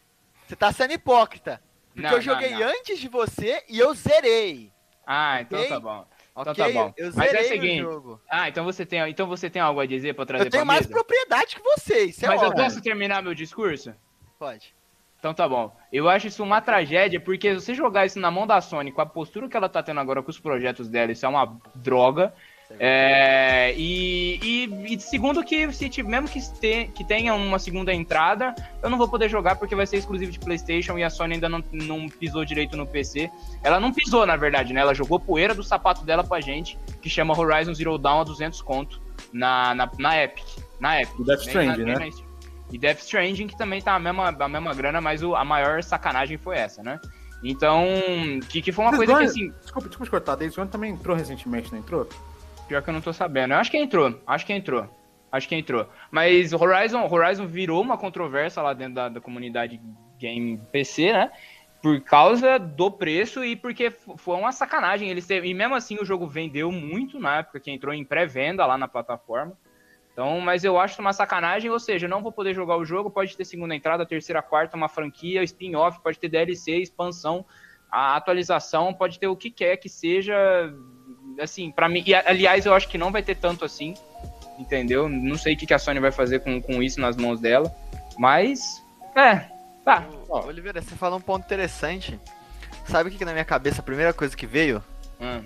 Você 0.45 0.55
tá 0.55 0.71
sendo 0.71 0.93
hipócrita. 0.93 1.59
Porque 1.95 2.07
Não, 2.07 2.11
eu 2.17 2.21
joguei 2.21 2.51
não, 2.51 2.59
não. 2.59 2.67
antes 2.67 2.99
de 2.99 3.07
você 3.07 3.63
e 3.67 3.79
eu 3.79 3.91
zerei. 3.95 4.71
Ah, 5.03 5.41
então 5.41 5.57
Ok? 5.57 5.69
tá 5.69 5.79
bom. 5.79 6.05
Então 6.39 6.53
tá 6.53 6.69
bom. 6.69 6.93
Eu 6.95 7.11
Mas 7.15 7.27
é 7.29 7.31
zerei 7.31 7.45
o 7.45 7.49
seguinte, 7.49 7.81
jogo. 7.81 8.21
Ah, 8.29 8.47
então 8.49 8.63
você 8.65 8.85
tem, 8.85 8.99
então 9.09 9.25
você 9.25 9.49
tem 9.49 9.59
algo 9.63 9.79
a 9.79 9.87
dizer 9.87 10.13
pra 10.13 10.27
trazer 10.27 10.45
Eu 10.45 10.51
tenho 10.51 10.63
pra 10.63 10.73
mais 10.75 10.81
mesa? 10.85 10.93
propriedade 10.93 11.55
que 11.55 11.61
você, 11.63 12.03
isso 12.03 12.23
é 12.23 12.27
Mas 12.27 12.39
eu 12.39 12.49
óbvio. 12.49 12.63
posso 12.65 12.79
terminar 12.83 13.23
meu 13.23 13.33
discurso? 13.33 13.95
Pode. 14.37 14.75
Então 15.19 15.33
tá 15.33 15.47
bom. 15.47 15.75
Eu 15.91 16.07
acho 16.07 16.27
isso 16.27 16.43
uma 16.43 16.61
tragédia, 16.61 17.19
porque 17.19 17.55
se 17.55 17.65
você 17.65 17.73
jogar 17.73 18.05
isso 18.05 18.19
na 18.19 18.29
mão 18.29 18.45
da 18.45 18.61
Sony, 18.61 18.91
com 18.91 19.01
a 19.01 19.05
postura 19.05 19.47
que 19.49 19.57
ela 19.57 19.67
tá 19.67 19.81
tendo 19.81 19.99
agora 19.99 20.21
com 20.21 20.29
os 20.29 20.39
projetos 20.39 20.87
dela, 20.87 21.11
isso 21.11 21.25
é 21.25 21.29
uma 21.29 21.57
droga. 21.75 22.33
É, 22.79 23.73
e, 23.77 24.39
e- 24.43 24.93
e 24.93 24.99
segundo 24.99 25.41
que 25.43 25.71
se 25.71 25.89
tiver, 25.89 26.09
mesmo 26.09 26.27
que, 26.27 26.37
este- 26.37 26.91
que 26.93 27.03
tenha 27.03 27.33
uma 27.33 27.57
segunda 27.59 27.93
entrada, 27.93 28.53
eu 28.83 28.89
não 28.89 28.97
vou 28.97 29.07
poder 29.07 29.29
jogar 29.29 29.55
porque 29.55 29.73
vai 29.73 29.87
ser 29.87 29.97
exclusivo 29.97 30.31
de 30.31 30.37
Playstation 30.39 30.97
e 30.97 31.03
a 31.03 31.09
Sony 31.09 31.35
ainda 31.35 31.47
não, 31.47 31.63
não 31.71 32.07
pisou 32.09 32.43
direito 32.43 32.75
no 32.75 32.85
PC. 32.85 33.31
Ela 33.63 33.79
não 33.79 33.93
pisou, 33.93 34.25
na 34.25 34.35
verdade, 34.35 34.73
né? 34.73 34.81
Ela 34.81 34.93
jogou 34.93 35.17
poeira 35.19 35.55
do 35.55 35.63
sapato 35.63 36.03
dela 36.05 36.23
pra 36.25 36.41
gente, 36.41 36.77
que 37.01 37.09
chama 37.09 37.37
Horizon 37.39 37.73
Zero 37.73 37.97
Dawn 37.97 38.21
a 38.21 38.23
200 38.25 38.61
conto 38.61 39.01
na, 39.31 39.73
na, 39.73 39.89
na 39.97 40.21
Epic. 40.23 40.45
Na 40.79 41.01
Epic. 41.01 41.19
O 41.19 41.23
Death 41.23 41.45
na- 41.55 41.77
né? 41.77 41.93
na. 41.95 42.26
E 42.71 42.77
Death 42.77 42.99
Stranding, 42.99 43.47
que 43.47 43.57
também 43.57 43.81
tá 43.81 43.95
a 43.95 43.99
mesma, 43.99 44.29
a 44.29 44.47
mesma 44.49 44.73
grana, 44.73 44.99
mas 44.99 45.23
o- 45.23 45.35
a 45.35 45.45
maior 45.45 45.81
sacanagem 45.81 46.37
foi 46.37 46.57
essa, 46.57 46.83
né? 46.83 46.99
Então, 47.43 47.85
que, 48.49 48.61
que 48.61 48.71
foi 48.71 48.83
uma 48.85 48.91
coisa 48.97 49.13
que, 49.15 49.23
assim, 49.23 49.49
Desculpa, 49.61 49.87
desculpa 49.87 50.05
te 50.05 50.09
cortar, 50.11 50.35
Days 50.35 50.55
Gone 50.55 50.69
também 50.69 50.91
entrou 50.93 51.15
recentemente, 51.15 51.71
não 51.71 51.79
entrou? 51.79 52.07
pior 52.67 52.81
que 52.81 52.89
eu 52.89 52.93
não 52.93 52.99
tô 52.99 53.13
sabendo. 53.13 53.53
Eu 53.53 53.59
acho 53.59 53.71
que 53.71 53.77
entrou, 53.77 54.19
acho 54.27 54.45
que 54.45 54.51
entrou. 54.51 54.89
Acho 55.31 55.47
que 55.47 55.55
entrou. 55.55 55.87
Mas 56.11 56.51
Horizon, 56.51 57.07
Horizon 57.09 57.47
virou 57.47 57.81
uma 57.81 57.97
controvérsia 57.97 58.61
lá 58.61 58.73
dentro 58.73 58.95
da, 58.95 59.07
da 59.07 59.21
comunidade 59.21 59.79
game 60.19 60.57
PC, 60.71 61.13
né? 61.13 61.31
Por 61.81 62.01
causa 62.01 62.57
do 62.57 62.89
preço 62.91 63.43
e 63.45 63.55
porque 63.55 63.89
foi 64.17 64.35
uma 64.35 64.51
sacanagem. 64.51 65.09
Eles 65.09 65.25
teve, 65.27 65.47
e 65.47 65.53
mesmo 65.53 65.75
assim 65.75 65.97
o 66.01 66.03
jogo 66.05 66.27
vendeu 66.27 66.71
muito 66.71 67.19
na 67.19 67.37
época 67.37 67.59
que 67.61 67.71
entrou 67.71 67.93
em 67.93 68.03
pré-venda 68.03 68.65
lá 68.65 68.77
na 68.77 68.87
plataforma. 68.87 69.53
Então, 70.17 70.41
mas 70.41 70.63
eu 70.63 70.79
acho 70.79 70.99
uma 70.99 71.13
sacanagem, 71.13 71.69
ou 71.69 71.79
seja, 71.79 72.07
eu 72.07 72.09
não 72.09 72.23
vou 72.23 72.31
poder 72.31 72.51
jogar 72.55 72.75
o 72.75 72.83
jogo, 72.83 73.07
pode 73.07 73.37
ter 73.37 73.45
segunda 73.45 73.75
entrada, 73.75 74.03
terceira, 74.03 74.41
quarta, 74.41 74.75
uma 74.75 74.89
franquia, 74.89 75.43
spin-off, 75.43 75.99
pode 76.01 76.17
ter 76.17 76.27
DLC, 76.27 76.71
expansão, 76.77 77.45
a 77.91 78.15
atualização, 78.15 78.91
pode 78.95 79.19
ter 79.19 79.27
o 79.27 79.35
que 79.35 79.51
quer 79.51 79.77
que 79.77 79.87
seja, 79.87 80.33
assim, 81.39 81.69
pra 81.69 81.87
mim, 81.87 82.03
e 82.03 82.15
aliás, 82.15 82.65
eu 82.65 82.73
acho 82.73 82.87
que 82.87 82.97
não 82.97 83.11
vai 83.11 83.21
ter 83.21 83.35
tanto 83.35 83.63
assim, 83.63 83.93
entendeu? 84.57 85.07
Não 85.07 85.37
sei 85.37 85.53
o 85.53 85.57
que 85.57 85.71
a 85.71 85.77
Sony 85.77 85.99
vai 85.99 86.11
fazer 86.11 86.39
com, 86.39 86.59
com 86.59 86.81
isso 86.81 86.99
nas 86.99 87.15
mãos 87.15 87.39
dela, 87.39 87.71
mas, 88.17 88.83
é, 89.15 89.47
tá. 89.85 90.03
Ô, 90.27 90.39
Oliveira, 90.47 90.81
você 90.81 90.95
falou 90.95 91.19
um 91.19 91.21
ponto 91.21 91.45
interessante. 91.45 92.19
Sabe 92.87 93.09
o 93.09 93.11
que, 93.11 93.19
que 93.19 93.25
na 93.25 93.33
minha 93.33 93.45
cabeça 93.45 93.81
a 93.81 93.83
primeira 93.83 94.11
coisa 94.13 94.35
que 94.35 94.47
veio? 94.47 94.83
Hum. 95.21 95.43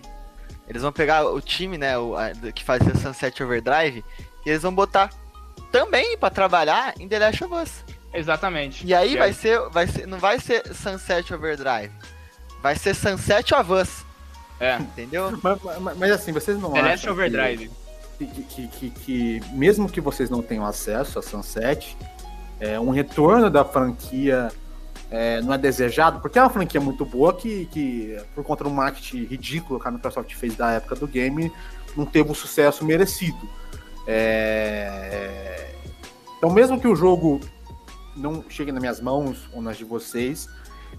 Eles 0.66 0.82
vão 0.82 0.94
pegar 0.94 1.26
o 1.26 1.42
time, 1.42 1.78
né, 1.78 1.98
o, 1.98 2.16
a- 2.16 2.32
que 2.56 2.64
fazia 2.64 2.96
Sunset 2.96 3.44
Overdrive, 3.44 4.02
e 4.46 4.50
eles 4.50 4.62
vão 4.62 4.74
botar 4.74 5.10
também 5.72 6.18
pra 6.18 6.30
trabalhar 6.30 6.94
em 7.00 7.08
The 7.08 7.20
Last 7.20 7.44
of 7.44 7.54
Us. 7.56 7.72
Exatamente. 8.14 8.86
E 8.86 8.94
aí 8.94 9.16
É. 9.16 9.20
vai 9.20 9.34
ser, 9.34 9.60
vai 9.70 9.88
ser, 9.88 10.06
não 10.08 10.18
vai 10.20 10.40
ser 10.40 10.64
Sunset 10.76 11.34
Overdrive, 11.34 11.92
vai 12.62 12.76
ser 12.76 12.94
Sunset 12.94 13.54
of 13.54 13.72
Us, 13.72 14.06
É. 14.60 14.76
entendeu? 14.78 15.32
Mas, 15.42 15.60
mas- 15.82 15.98
mas 15.98 16.12
assim, 16.12 16.32
vocês 16.32 16.60
não 16.60 16.72
The 16.74 16.82
Last 16.82 17.10
Overdrive. 17.10 17.72
que, 18.18 18.26
que, 18.28 18.44
que, 18.44 18.68
que, 18.68 18.90
que 18.90 19.42
mesmo 19.54 19.90
que 19.90 20.00
vocês 20.02 20.30
não 20.30 20.42
tenham 20.42 20.66
acesso 20.66 21.18
a 21.18 21.22
Sunset, 21.22 21.98
é, 22.60 22.80
um 22.80 22.90
retorno 22.92 23.50
da 23.50 23.64
franquia 23.66 24.52
é, 25.10 25.42
não 25.42 25.54
é 25.54 25.58
desejado, 25.58 26.20
porque 26.22 26.38
é 26.38 26.42
uma 26.44 26.50
franquia 26.50 26.80
muito 26.80 27.04
boa 27.04 27.34
que, 27.34 27.66
que, 27.68 28.18
por 28.36 28.44
conta 28.44 28.64
do 28.64 28.70
marketing 28.70 29.24
ridículo 29.26 29.80
que 29.80 29.88
a 29.88 29.92
Microsoft 29.92 30.34
fez 30.36 30.56
da 30.56 30.72
época 30.72 30.96
do 30.96 31.08
game, 31.08 31.52
não 31.98 32.06
teve 32.06 32.30
o 32.32 32.36
sucesso 32.36 32.86
merecido. 32.86 33.38
É... 34.08 35.76
Então, 36.38 36.50
mesmo 36.52 36.80
que 36.80 36.88
o 36.88 36.96
jogo 36.96 37.40
não 38.16 38.44
chegue 38.50 38.72
nas 38.72 38.82
minhas 38.82 39.00
mãos 39.02 39.50
ou 39.54 39.62
nas 39.62 39.78
de 39.78 39.84
vocês, 39.84 40.48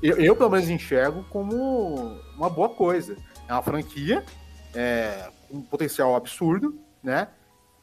eu, 0.03 0.17
eu 0.17 0.37
pelo 0.37 0.51
menos 0.51 0.69
enxergo 0.69 1.25
como 1.31 2.17
uma 2.37 2.49
boa 2.49 2.69
coisa. 2.69 3.17
É 3.49 3.53
uma 3.53 3.63
franquia 3.63 4.25
é, 4.75 5.31
com 5.49 5.59
um 5.59 5.63
potencial 5.63 6.15
absurdo, 6.15 6.79
né? 7.03 7.29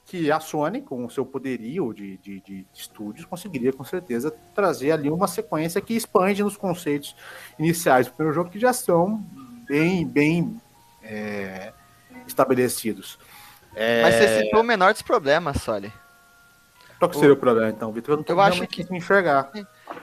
que 0.09 0.31
a 0.31 0.39
Sony, 0.39 0.81
com 0.81 1.05
o 1.05 1.09
seu 1.09 1.23
poderio 1.23 1.93
de, 1.93 2.17
de, 2.17 2.41
de, 2.41 2.65
estúdios, 2.73 3.27
conseguiria 3.27 3.71
com 3.71 3.83
certeza 3.83 4.33
trazer 4.55 4.91
ali 4.91 5.07
uma 5.07 5.27
sequência 5.27 5.79
que 5.79 5.93
expande 5.93 6.41
nos 6.41 6.57
conceitos 6.57 7.15
iniciais 7.59 8.07
do 8.07 8.13
primeiro 8.13 8.33
jogo, 8.33 8.49
que 8.49 8.59
já 8.59 8.73
são 8.73 9.23
bem, 9.67 10.07
bem 10.07 10.59
é, 11.03 11.71
estabelecidos. 12.25 13.19
É... 13.79 14.01
Mas 14.01 14.15
você 14.15 14.43
citou 14.43 14.59
o 14.59 14.63
menor 14.63 14.91
dos 14.91 15.01
problemas, 15.01 15.61
Soli. 15.61 15.91
Qual 16.99 17.09
que 17.09 17.15
seria 17.15 17.31
o, 17.31 17.37
o 17.37 17.39
problema, 17.39 17.69
então, 17.69 17.93
Vitor? 17.93 18.19
Eu, 18.27 18.35
eu 18.35 18.41
acho 18.41 18.67
que 18.67 18.85
me 18.91 18.97
enxergar. 18.97 19.49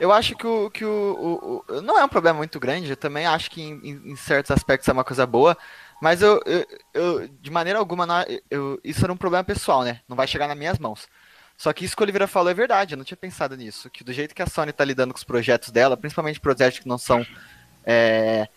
Eu 0.01 0.11
acho 0.11 0.35
que, 0.35 0.47
o, 0.47 0.71
que 0.71 0.83
o, 0.83 1.63
o, 1.69 1.83
não 1.83 1.99
é 1.99 2.05
um 2.05 2.09
problema 2.09 2.39
muito 2.39 2.59
grande, 2.59 2.89
eu 2.89 2.97
também 2.97 3.27
acho 3.27 3.51
que 3.51 3.61
em, 3.61 4.13
em 4.13 4.17
certos 4.17 4.51
aspectos 4.51 4.89
é 4.89 4.93
uma 4.93 5.05
coisa 5.05 5.27
boa, 5.27 5.55
mas 6.01 6.23
eu, 6.23 6.41
eu, 6.47 6.67
eu 6.95 7.29
de 7.29 7.51
maneira 7.51 7.79
alguma, 7.79 8.07
eu, 8.51 8.81
isso 8.83 9.05
era 9.05 9.13
um 9.13 9.17
problema 9.17 9.45
pessoal, 9.45 9.85
né? 9.85 10.01
Não 10.09 10.17
vai 10.17 10.27
chegar 10.27 10.49
nas 10.49 10.57
minhas 10.57 10.79
mãos. 10.79 11.07
Só 11.55 11.71
que 11.71 11.85
isso 11.85 11.95
que 11.95 12.03
o 12.03 12.05
Oliveira 12.05 12.27
falou 12.27 12.51
é 12.51 12.55
verdade, 12.55 12.95
eu 12.95 12.99
não 12.99 13.05
tinha 13.05 13.17
pensado 13.17 13.55
nisso. 13.59 13.91
Que 13.91 14.03
do 14.03 14.13
jeito 14.13 14.35
que 14.35 14.43
a 14.43 14.47
Sony 14.47 14.73
tá 14.73 14.85
lidando 14.85 15.13
com 15.13 15.19
os 15.19 15.25
projetos 15.25 15.71
dela, 15.71 15.99
principalmente 15.99 16.41
projetos 16.41 16.79
que 16.79 16.89
não 16.89 16.99
são. 16.99 17.27
É, 17.85 18.49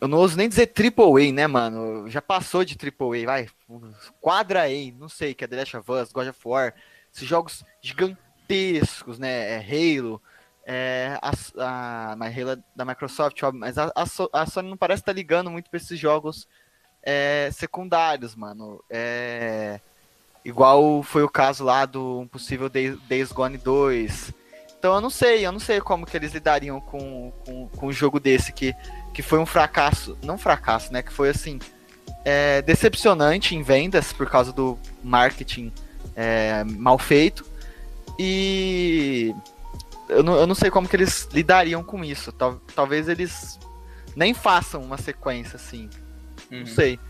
eu 0.00 0.06
não 0.06 0.18
ouso 0.18 0.36
nem 0.36 0.48
dizer 0.48 0.72
AAA, 0.72 1.32
né, 1.32 1.46
mano? 1.46 2.08
Já 2.08 2.22
passou 2.22 2.64
de 2.64 2.76
AAA, 2.76 3.26
vai. 3.26 3.48
Quadra 4.20 4.64
A, 4.64 4.92
não 4.96 5.08
sei, 5.08 5.34
que 5.34 5.44
é 5.44 5.46
The 5.46 5.56
Last 5.56 5.76
of 5.76 5.90
Us, 5.90 6.12
God 6.12 6.28
of 6.28 6.40
War. 6.44 6.74
Esses 7.12 7.26
jogos 7.26 7.64
gigantescos, 7.82 9.18
né? 9.18 9.54
É 9.54 9.58
Halo. 9.58 10.22
É, 10.64 11.18
a, 11.22 11.30
a, 11.58 12.12
a 12.12 12.26
Halo 12.26 12.50
é 12.50 12.58
da 12.76 12.84
Microsoft, 12.84 13.42
óbvio, 13.42 13.60
mas 13.60 13.78
a, 13.78 13.90
a, 13.94 14.04
a 14.42 14.46
Sony 14.46 14.68
não 14.68 14.76
parece 14.76 15.00
estar 15.02 15.12
tá 15.12 15.16
ligando 15.16 15.50
muito 15.50 15.70
para 15.70 15.78
esses 15.78 15.98
jogos 15.98 16.46
é, 17.02 17.50
secundários, 17.52 18.36
mano. 18.36 18.84
É, 18.90 19.80
igual 20.44 21.02
foi 21.02 21.22
o 21.22 21.28
caso 21.28 21.64
lá 21.64 21.86
do 21.86 22.20
um 22.20 22.28
possível 22.28 22.68
Days 22.68 23.32
Gone 23.32 23.58
2. 23.58 24.34
Então 24.78 24.94
eu 24.94 25.00
não 25.00 25.10
sei, 25.10 25.44
eu 25.44 25.50
não 25.50 25.58
sei 25.58 25.80
como 25.80 26.06
que 26.06 26.16
eles 26.16 26.32
lidariam 26.32 26.80
com, 26.80 27.32
com, 27.44 27.68
com 27.68 27.86
um 27.88 27.92
jogo 27.92 28.20
desse 28.20 28.52
que, 28.52 28.72
que 29.18 29.22
foi 29.22 29.40
um 29.40 29.46
fracasso, 29.46 30.16
não 30.22 30.38
fracasso, 30.38 30.92
né? 30.92 31.02
Que 31.02 31.12
foi 31.12 31.30
assim, 31.30 31.58
é, 32.24 32.62
decepcionante 32.62 33.52
em 33.52 33.64
vendas 33.64 34.12
por 34.12 34.30
causa 34.30 34.52
do 34.52 34.78
marketing 35.02 35.72
é, 36.14 36.62
mal 36.62 36.96
feito. 37.00 37.44
E 38.16 39.34
eu 40.08 40.22
não, 40.22 40.36
eu 40.36 40.46
não 40.46 40.54
sei 40.54 40.70
como 40.70 40.88
que 40.88 40.94
eles 40.94 41.28
lidariam 41.32 41.82
com 41.82 42.04
isso. 42.04 42.30
Tal, 42.30 42.60
talvez 42.76 43.08
eles 43.08 43.58
nem 44.14 44.32
façam 44.32 44.82
uma 44.82 44.96
sequência 44.96 45.56
assim. 45.56 45.90
Uhum. 46.48 46.60
Não 46.60 46.66
sei. 46.66 47.00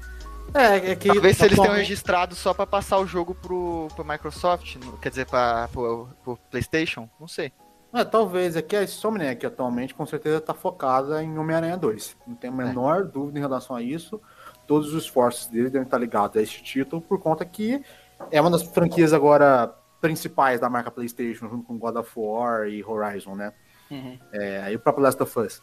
É, 0.54 0.92
é 0.92 0.96
que 0.96 1.08
Talvez 1.08 1.36
se 1.36 1.44
eles 1.44 1.58
tenham 1.58 1.74
registrado 1.74 2.34
só 2.34 2.54
para 2.54 2.66
passar 2.66 2.96
o 2.96 3.06
jogo 3.06 3.34
pro, 3.34 3.88
pro 3.94 4.02
Microsoft, 4.02 4.78
quer 5.02 5.10
dizer, 5.10 5.26
para 5.26 5.68
pro, 5.68 6.08
pro 6.24 6.38
PlayStation, 6.50 7.06
não 7.20 7.28
sei. 7.28 7.52
É, 7.92 8.04
talvez. 8.04 8.56
É 8.56 8.62
que 8.62 8.76
a 8.76 8.82
Insomniac 8.82 9.44
atualmente 9.44 9.94
com 9.94 10.06
certeza 10.06 10.38
está 10.38 10.54
focada 10.54 11.22
em 11.22 11.38
Homem-Aranha 11.38 11.76
2. 11.76 12.16
Não 12.26 12.34
tenho 12.34 12.52
a 12.52 12.62
é. 12.62 12.66
menor 12.66 13.00
é. 13.00 13.04
dúvida 13.04 13.38
em 13.38 13.42
relação 13.42 13.74
a 13.74 13.82
isso. 13.82 14.20
Todos 14.66 14.92
os 14.92 15.04
esforços 15.04 15.46
dele 15.46 15.70
devem 15.70 15.86
estar 15.86 15.98
ligados 15.98 16.36
a 16.36 16.42
este 16.42 16.62
título, 16.62 17.00
por 17.00 17.18
conta 17.18 17.44
que 17.44 17.82
é 18.30 18.40
uma 18.40 18.50
das 18.50 18.62
franquias 18.62 19.12
agora 19.12 19.74
principais 20.00 20.60
da 20.60 20.68
marca 20.68 20.90
PlayStation, 20.90 21.48
junto 21.48 21.64
com 21.64 21.78
God 21.78 21.96
of 21.96 22.10
War 22.14 22.68
e 22.68 22.84
Horizon, 22.84 23.34
né? 23.34 23.52
Uhum. 23.90 24.18
É, 24.32 24.70
e 24.72 24.76
o 24.76 24.78
próprio 24.78 25.02
Last 25.02 25.22
of 25.22 25.38
Us. 25.38 25.62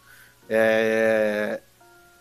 É, 0.49 1.61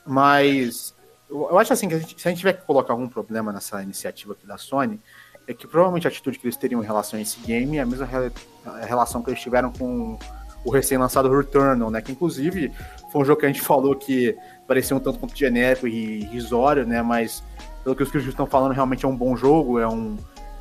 mas 0.04 0.94
eu 1.30 1.58
acho 1.58 1.72
assim 1.72 1.88
que 1.88 1.94
a 1.94 1.98
gente, 1.98 2.20
se 2.20 2.28
a 2.28 2.30
gente 2.30 2.38
tiver 2.38 2.52
que 2.52 2.64
colocar 2.64 2.92
algum 2.92 3.08
problema 3.08 3.52
nessa 3.52 3.82
iniciativa 3.82 4.34
aqui 4.34 4.46
da 4.46 4.58
Sony, 4.58 5.00
é 5.46 5.54
que 5.54 5.66
provavelmente 5.66 6.06
a 6.06 6.10
atitude 6.10 6.38
que 6.38 6.46
eles 6.46 6.56
teriam 6.56 6.82
em 6.82 6.86
relação 6.86 7.18
a 7.18 7.22
esse 7.22 7.38
game 7.40 7.76
é 7.76 7.82
a 7.82 7.86
mesma 7.86 8.06
re, 8.06 8.30
a 8.64 8.86
relação 8.86 9.22
que 9.22 9.30
eles 9.30 9.40
tiveram 9.40 9.70
com 9.72 10.18
o 10.64 10.70
recém-lançado 10.70 11.28
Returnal, 11.34 11.90
né? 11.90 12.00
Que 12.00 12.12
inclusive 12.12 12.72
foi 13.12 13.22
um 13.22 13.24
jogo 13.24 13.40
que 13.40 13.46
a 13.46 13.48
gente 13.48 13.60
falou 13.60 13.94
que 13.94 14.36
parecia 14.66 14.96
um 14.96 15.00
tanto 15.00 15.18
quanto 15.18 15.36
genérico 15.36 15.86
e 15.86 16.24
risório, 16.24 16.86
né? 16.86 17.02
Mas 17.02 17.42
pelo 17.82 17.94
que 17.94 18.02
os 18.02 18.10
críticos 18.10 18.32
estão 18.32 18.46
falando, 18.46 18.72
realmente 18.72 19.04
é 19.04 19.08
um 19.08 19.16
bom 19.16 19.36
jogo, 19.36 19.78
é 19.78 19.86
um, 19.86 20.16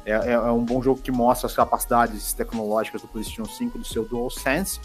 é, 0.06 0.12
é, 0.12 0.32
é 0.32 0.52
um 0.52 0.64
bom 0.64 0.82
jogo 0.82 1.02
que 1.02 1.12
mostra 1.12 1.48
as 1.48 1.56
capacidades 1.56 2.34
tecnológicas 2.34 3.02
do 3.02 3.08
PlayStation 3.08 3.46
5, 3.46 3.80
do 3.80 3.86
seu 3.86 4.04
DualSense, 4.04 4.82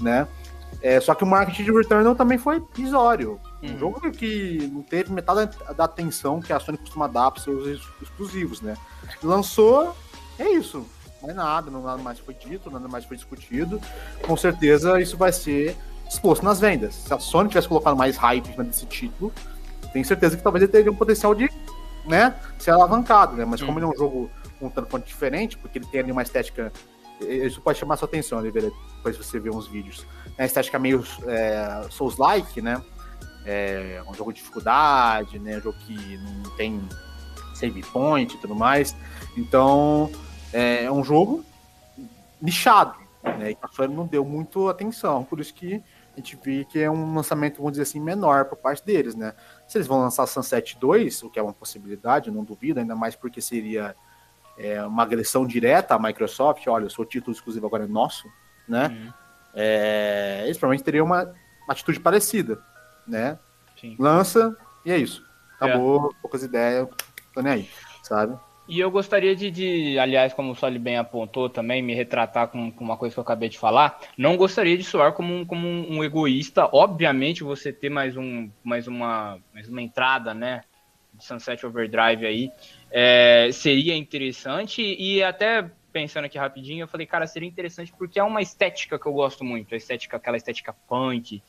né? 0.00 0.26
É, 0.80 1.00
só 1.00 1.14
que 1.14 1.22
o 1.22 1.26
marketing 1.26 1.64
de 1.64 1.72
Returnal 1.72 2.14
também 2.14 2.38
foi. 2.38 2.60
Um 3.62 3.70
uhum. 3.70 3.78
jogo 3.78 4.10
que 4.10 4.70
não 4.72 4.82
teve 4.82 5.12
metade 5.12 5.56
da 5.76 5.84
atenção 5.84 6.40
que 6.40 6.52
a 6.52 6.58
Sony 6.58 6.78
costuma 6.78 7.06
dar 7.06 7.30
para 7.30 7.42
seus 7.42 7.80
exclusivos, 8.00 8.60
né? 8.60 8.76
Lançou, 9.22 9.94
é 10.38 10.50
isso. 10.50 10.84
Não 11.22 11.30
é 11.30 11.34
nada, 11.34 11.70
não 11.70 11.82
nada 11.82 12.02
mais 12.02 12.18
foi 12.18 12.34
dito, 12.34 12.70
nada 12.70 12.88
mais 12.88 13.04
foi 13.04 13.16
discutido. 13.16 13.80
Com 14.26 14.36
certeza 14.36 15.00
isso 15.00 15.16
vai 15.16 15.32
ser 15.32 15.76
exposto 16.08 16.44
nas 16.44 16.58
vendas. 16.58 16.94
Se 16.94 17.14
a 17.14 17.18
Sony 17.18 17.48
tivesse 17.48 17.68
colocado 17.68 17.96
mais 17.96 18.16
hype 18.16 18.56
nesse 18.58 18.86
título, 18.86 19.32
tenho 19.92 20.04
certeza 20.04 20.36
que 20.36 20.42
talvez 20.42 20.62
ele 20.62 20.72
teria 20.72 20.90
um 20.90 20.96
potencial 20.96 21.34
de 21.34 21.48
né, 22.06 22.34
ser 22.58 22.72
alavancado, 22.72 23.36
né? 23.36 23.44
Mas 23.44 23.62
como 23.62 23.78
ele 23.78 23.86
é 23.86 23.88
um 23.88 23.96
jogo 23.96 24.30
um 24.60 24.70
tanto 24.70 24.88
quanto 24.88 25.06
diferente, 25.06 25.58
porque 25.58 25.78
ele 25.78 25.86
tem 25.86 26.00
ali 26.00 26.12
uma 26.12 26.22
estética. 26.22 26.72
Isso 27.28 27.60
pode 27.60 27.78
chamar 27.78 27.96
sua 27.96 28.06
atenção, 28.06 28.38
Oliveira, 28.38 28.70
depois 28.96 29.16
você 29.16 29.38
ver 29.38 29.50
uns 29.50 29.66
vídeos. 29.66 30.06
É 30.36 30.42
uma 30.42 30.46
estética 30.46 30.78
meio 30.78 31.04
é, 31.26 31.86
Souls-like, 31.90 32.60
né? 32.60 32.82
é 33.44 34.02
um 34.06 34.14
jogo 34.14 34.32
de 34.32 34.38
dificuldade, 34.38 35.38
né? 35.38 35.58
Um 35.58 35.60
jogo 35.60 35.78
que 35.80 36.16
não 36.18 36.50
tem 36.56 36.80
save 37.54 37.82
point 37.82 38.34
e 38.34 38.38
tudo 38.38 38.54
mais. 38.54 38.96
Então, 39.36 40.10
é 40.52 40.90
um 40.90 41.02
jogo 41.02 41.44
nichado, 42.40 42.94
né? 43.22 43.52
E 43.52 43.58
a 43.60 43.68
Sony 43.68 43.94
não 43.94 44.06
deu 44.06 44.24
muito 44.24 44.68
atenção, 44.68 45.24
por 45.24 45.40
isso 45.40 45.54
que 45.54 45.82
a 46.14 46.20
gente 46.20 46.38
vê 46.42 46.64
que 46.64 46.78
é 46.78 46.90
um 46.90 47.14
lançamento, 47.14 47.56
vamos 47.56 47.72
dizer 47.72 47.82
assim, 47.82 47.98
menor 47.98 48.44
por 48.44 48.56
parte 48.56 48.84
deles, 48.84 49.14
né? 49.14 49.34
Se 49.66 49.78
eles 49.78 49.86
vão 49.86 50.00
lançar 50.00 50.26
Sunset 50.26 50.76
2, 50.78 51.22
o 51.22 51.30
que 51.30 51.38
é 51.38 51.42
uma 51.42 51.54
possibilidade, 51.54 52.30
não 52.30 52.44
duvido, 52.44 52.80
ainda 52.80 52.94
mais 52.94 53.16
porque 53.16 53.40
seria 53.40 53.96
é, 54.58 54.82
uma 54.84 55.02
agressão 55.02 55.46
direta 55.46 55.94
à 55.94 55.98
Microsoft, 55.98 56.66
olha, 56.66 56.86
o 56.86 56.90
seu 56.90 57.04
título 57.04 57.34
exclusivo 57.34 57.66
agora 57.66 57.84
é 57.84 57.88
nosso, 57.88 58.28
né? 58.68 58.88
Uhum. 58.88 59.12
É, 59.54 60.42
eles 60.44 60.56
provavelmente 60.56 60.84
teriam 60.84 61.04
uma, 61.06 61.24
uma 61.66 61.72
atitude 61.72 62.00
parecida 62.00 62.58
né? 63.06 63.38
Sim. 63.80 63.96
Lança 63.98 64.56
e 64.84 64.92
é 64.92 64.98
isso. 64.98 65.24
Acabou, 65.56 66.10
é. 66.10 66.20
poucas 66.20 66.42
ideias, 66.42 66.88
tô 67.32 67.40
nem 67.40 67.52
aí, 67.52 67.68
sabe? 68.02 68.36
E 68.68 68.78
eu 68.78 68.90
gostaria 68.90 69.34
de, 69.34 69.50
de, 69.50 69.98
aliás, 69.98 70.32
como 70.32 70.52
o 70.52 70.54
Soli 70.54 70.78
bem 70.78 70.96
apontou 70.96 71.50
também, 71.50 71.82
me 71.82 71.94
retratar 71.94 72.48
com, 72.48 72.70
com, 72.70 72.84
uma 72.84 72.96
coisa 72.96 73.14
que 73.14 73.18
eu 73.18 73.22
acabei 73.22 73.48
de 73.48 73.58
falar. 73.58 74.00
Não 74.16 74.36
gostaria 74.36 74.78
de 74.78 74.84
soar 74.84 75.12
como 75.12 75.34
um, 75.34 75.44
como 75.44 75.66
um 75.66 76.02
egoísta. 76.02 76.68
Obviamente, 76.72 77.44
você 77.44 77.72
ter 77.72 77.90
mais, 77.90 78.16
um, 78.16 78.48
mais, 78.62 78.86
uma, 78.86 79.38
mais 79.52 79.68
uma 79.68 79.82
entrada, 79.82 80.32
né? 80.32 80.62
De 81.12 81.24
Sunset 81.24 81.66
Overdrive 81.66 82.24
aí, 82.24 82.50
é, 82.92 83.48
seria 83.52 83.96
interessante. 83.96 84.82
E 84.82 85.22
até 85.22 85.68
pensando 85.92 86.26
aqui 86.26 86.38
rapidinho, 86.38 86.84
eu 86.84 86.88
falei, 86.88 87.06
cara, 87.06 87.26
seria 87.26 87.48
interessante 87.48 87.92
porque 87.96 88.18
é 88.18 88.22
uma 88.22 88.40
estética 88.40 88.98
que 88.98 89.06
eu 89.06 89.12
gosto 89.12 89.42
muito. 89.42 89.74
A 89.74 89.76
estética, 89.76 90.16
aquela 90.16 90.36
estética 90.36 90.74
punk, 90.88 91.42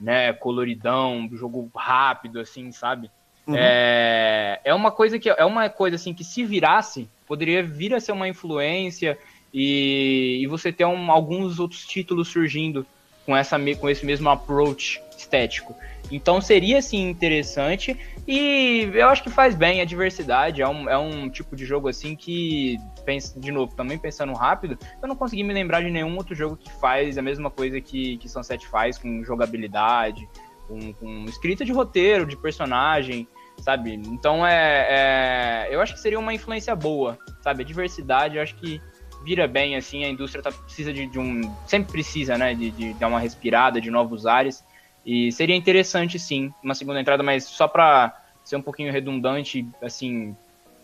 né, 0.00 0.32
coloridão, 0.32 1.28
jogo 1.32 1.70
rápido, 1.74 2.40
assim, 2.40 2.70
sabe? 2.70 3.10
Uhum. 3.46 3.56
É, 3.56 4.60
é 4.64 4.74
uma 4.74 4.90
coisa 4.90 5.18
que 5.18 5.28
é 5.28 5.44
uma 5.44 5.68
coisa 5.68 5.96
assim 5.96 6.12
que 6.12 6.22
se 6.22 6.44
virasse 6.44 7.08
poderia 7.26 7.62
vir 7.62 7.94
a 7.94 8.00
ser 8.00 8.12
uma 8.12 8.28
influência 8.28 9.18
e, 9.52 10.40
e 10.42 10.46
você 10.46 10.70
ter 10.70 10.84
um, 10.84 11.10
alguns 11.10 11.58
outros 11.58 11.86
títulos 11.86 12.28
surgindo 12.28 12.86
com 13.24 13.36
essa 13.36 13.56
com 13.78 13.88
esse 13.88 14.04
mesmo 14.04 14.28
approach 14.28 15.00
estético. 15.16 15.74
Então 16.10 16.40
seria 16.40 16.78
assim 16.78 17.08
interessante 17.08 17.96
e 18.26 18.90
eu 18.94 19.08
acho 19.08 19.22
que 19.22 19.30
faz 19.30 19.54
bem 19.54 19.80
a 19.80 19.84
diversidade. 19.84 20.62
É 20.62 20.68
um, 20.68 20.88
é 20.88 20.98
um 20.98 21.28
tipo 21.28 21.54
de 21.54 21.64
jogo 21.64 21.88
assim 21.88 22.16
que, 22.16 22.76
pensa, 23.04 23.38
de 23.38 23.52
novo, 23.52 23.74
também 23.74 23.98
pensando 23.98 24.32
rápido, 24.32 24.78
eu 25.00 25.08
não 25.08 25.14
consegui 25.14 25.44
me 25.44 25.52
lembrar 25.52 25.82
de 25.82 25.90
nenhum 25.90 26.16
outro 26.16 26.34
jogo 26.34 26.56
que 26.56 26.70
faz 26.80 27.16
a 27.16 27.22
mesma 27.22 27.50
coisa 27.50 27.80
que, 27.80 28.16
que 28.18 28.28
Sunset 28.28 28.66
faz, 28.66 28.98
com 28.98 29.22
jogabilidade, 29.24 30.28
com, 30.66 30.92
com 30.94 31.24
escrita 31.26 31.64
de 31.64 31.72
roteiro, 31.72 32.26
de 32.26 32.36
personagem, 32.36 33.28
sabe? 33.58 33.94
Então 33.94 34.44
é, 34.44 35.68
é, 35.68 35.68
eu 35.70 35.80
acho 35.80 35.94
que 35.94 36.00
seria 36.00 36.18
uma 36.18 36.34
influência 36.34 36.74
boa 36.74 37.18
sabe? 37.40 37.62
A 37.62 37.66
diversidade, 37.66 38.36
eu 38.36 38.42
acho 38.42 38.54
que 38.56 38.80
vira 39.22 39.46
bem, 39.46 39.76
assim, 39.76 40.04
a 40.04 40.08
indústria 40.08 40.42
tá, 40.42 40.50
precisa 40.50 40.92
de, 40.92 41.06
de 41.06 41.18
um. 41.18 41.42
Sempre 41.66 41.92
precisa, 41.92 42.36
né? 42.36 42.54
De, 42.54 42.70
de 42.70 42.94
dar 42.94 43.08
uma 43.08 43.20
respirada, 43.20 43.80
de 43.80 43.90
novos 43.90 44.26
ares. 44.26 44.64
E 45.04 45.32
seria 45.32 45.56
interessante, 45.56 46.18
sim, 46.18 46.52
uma 46.62 46.74
segunda 46.74 47.00
entrada, 47.00 47.22
mas 47.22 47.44
só 47.44 47.66
pra 47.66 48.16
ser 48.44 48.56
um 48.56 48.62
pouquinho 48.62 48.92
redundante, 48.92 49.66
assim, 49.82 50.36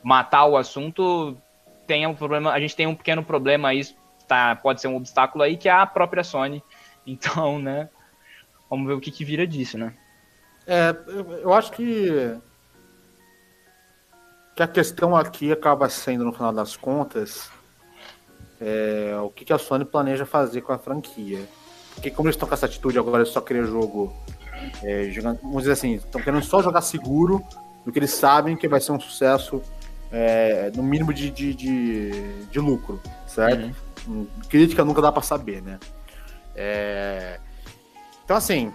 matar 0.03 0.47
o 0.47 0.57
assunto, 0.57 1.37
tem 1.87 2.07
um 2.07 2.15
problema, 2.15 2.53
a 2.53 2.61
gente 2.61 2.77
tem 2.77 2.87
um 2.87 2.95
pequeno 2.95 3.23
problema 3.23 3.69
aí, 3.69 3.83
tá, 4.27 4.57
pode 4.57 4.81
ser 4.81 4.89
um 4.89 4.97
obstáculo 4.97 5.45
aí, 5.45 5.57
que 5.57 5.69
é 5.69 5.73
a 5.73 5.87
própria 5.87 6.25
Sony. 6.25 6.63
Então, 7.09 7.61
né? 7.61 7.89
Vamos 8.69 8.89
ver 8.89 8.95
o 8.95 9.01
que, 9.01 9.13
que 9.13 9.25
vira 9.25 9.47
disso, 9.47 9.79
né? 9.79 9.95
É, 10.67 10.93
eu 11.41 11.55
acho 11.55 11.71
que 11.71 12.37
que 14.57 14.63
a 14.63 14.67
questão 14.67 15.15
aqui 15.15 15.53
acaba 15.53 15.89
sendo, 15.89 16.25
no 16.25 16.33
final 16.33 16.53
das 16.53 16.77
contas, 16.77 17.49
é, 18.61 19.17
o 19.23 19.31
que, 19.31 19.45
que 19.45 19.53
a 19.53 19.59
Sony 19.59 19.85
planeja 19.85 20.25
fazer 20.25 20.61
com 20.63 20.73
a 20.73 20.79
franquia. 20.79 21.41
Porque 21.95 22.11
como 22.11 22.29
eles 22.29 22.37
estão 22.37 22.49
com 22.49 22.55
essa 22.55 22.67
atitude 22.67 22.99
agora 22.99 23.25
de 23.25 23.31
só 23.31 23.41
querer 23.41 23.67
jogo, 23.67 24.13
é, 24.83 25.11
jogando, 25.11 25.41
vamos 25.41 25.63
dizer 25.63 25.73
assim, 25.73 25.95
estão 25.95 26.21
querendo 26.21 26.43
só 26.45 26.63
jogar 26.63 26.83
seguro, 26.83 27.43
do 27.85 27.93
que 27.93 27.99
eles 27.99 28.11
sabem 28.11 28.57
que 28.57 28.69
vai 28.69 28.81
ser 28.81 28.93
um 28.93 29.01
sucesso, 29.01 29.63
é, 30.11 30.71
no 30.75 30.83
mínimo 30.83 31.13
de, 31.13 31.31
de, 31.31 31.55
de, 31.55 32.45
de 32.45 32.61
lucro, 32.61 33.01
certo? 33.27 33.75
Hum, 34.09 34.27
Crítica 34.49 34.85
nunca 34.85 35.01
dá 35.01 35.11
para 35.11 35.23
saber, 35.23 35.63
né? 35.63 35.79
É, 36.55 37.41
então, 38.25 38.37
assim, 38.37 38.73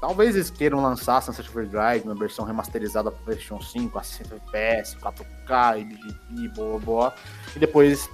talvez 0.00 0.34
eles 0.34 0.50
queiram 0.50 0.82
lançar 0.82 1.22
Sunset 1.22 1.48
Overdrive 1.48 2.06
na 2.06 2.14
versão 2.14 2.44
remasterizada 2.44 3.10
para 3.10 3.20
PlayStation 3.24 3.60
5, 3.60 3.98
a 3.98 4.02
60 4.02 4.34
FPS, 4.36 4.96
4K, 4.96 5.80
e, 5.80 6.44
e 6.44 6.48
boa, 6.48 6.78
boa, 6.78 7.14
e 7.56 7.58
depois 7.58 8.08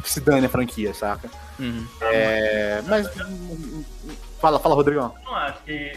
que 0.00 0.10
se 0.10 0.20
dane 0.20 0.46
a 0.46 0.48
franquia, 0.48 0.94
saca? 0.94 1.28
Uhum. 1.58 1.86
É, 2.00 2.80
mas. 2.82 3.08
Fala, 4.40 4.58
fala, 4.58 4.74
Rodrigão. 4.74 5.14
Eu 5.18 5.24
não 5.24 5.34
acho 5.34 5.62
que. 5.64 5.92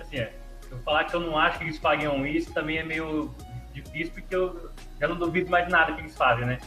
Assim, 0.00 0.16
é, 0.16 0.32
eu 0.70 0.78
falar 0.78 1.04
que 1.04 1.14
eu 1.14 1.20
não 1.20 1.38
acho 1.38 1.58
que 1.58 1.64
eles 1.64 1.78
fariam 1.78 2.26
isso 2.26 2.52
também 2.52 2.78
é 2.78 2.82
meio 2.82 3.34
difícil, 3.72 4.12
porque 4.14 4.34
eu 4.34 4.70
já 5.00 5.08
não 5.08 5.16
duvido 5.16 5.50
mais 5.50 5.68
nada 5.68 5.92
que 5.92 6.00
eles 6.00 6.16
fazem, 6.16 6.46
né? 6.46 6.58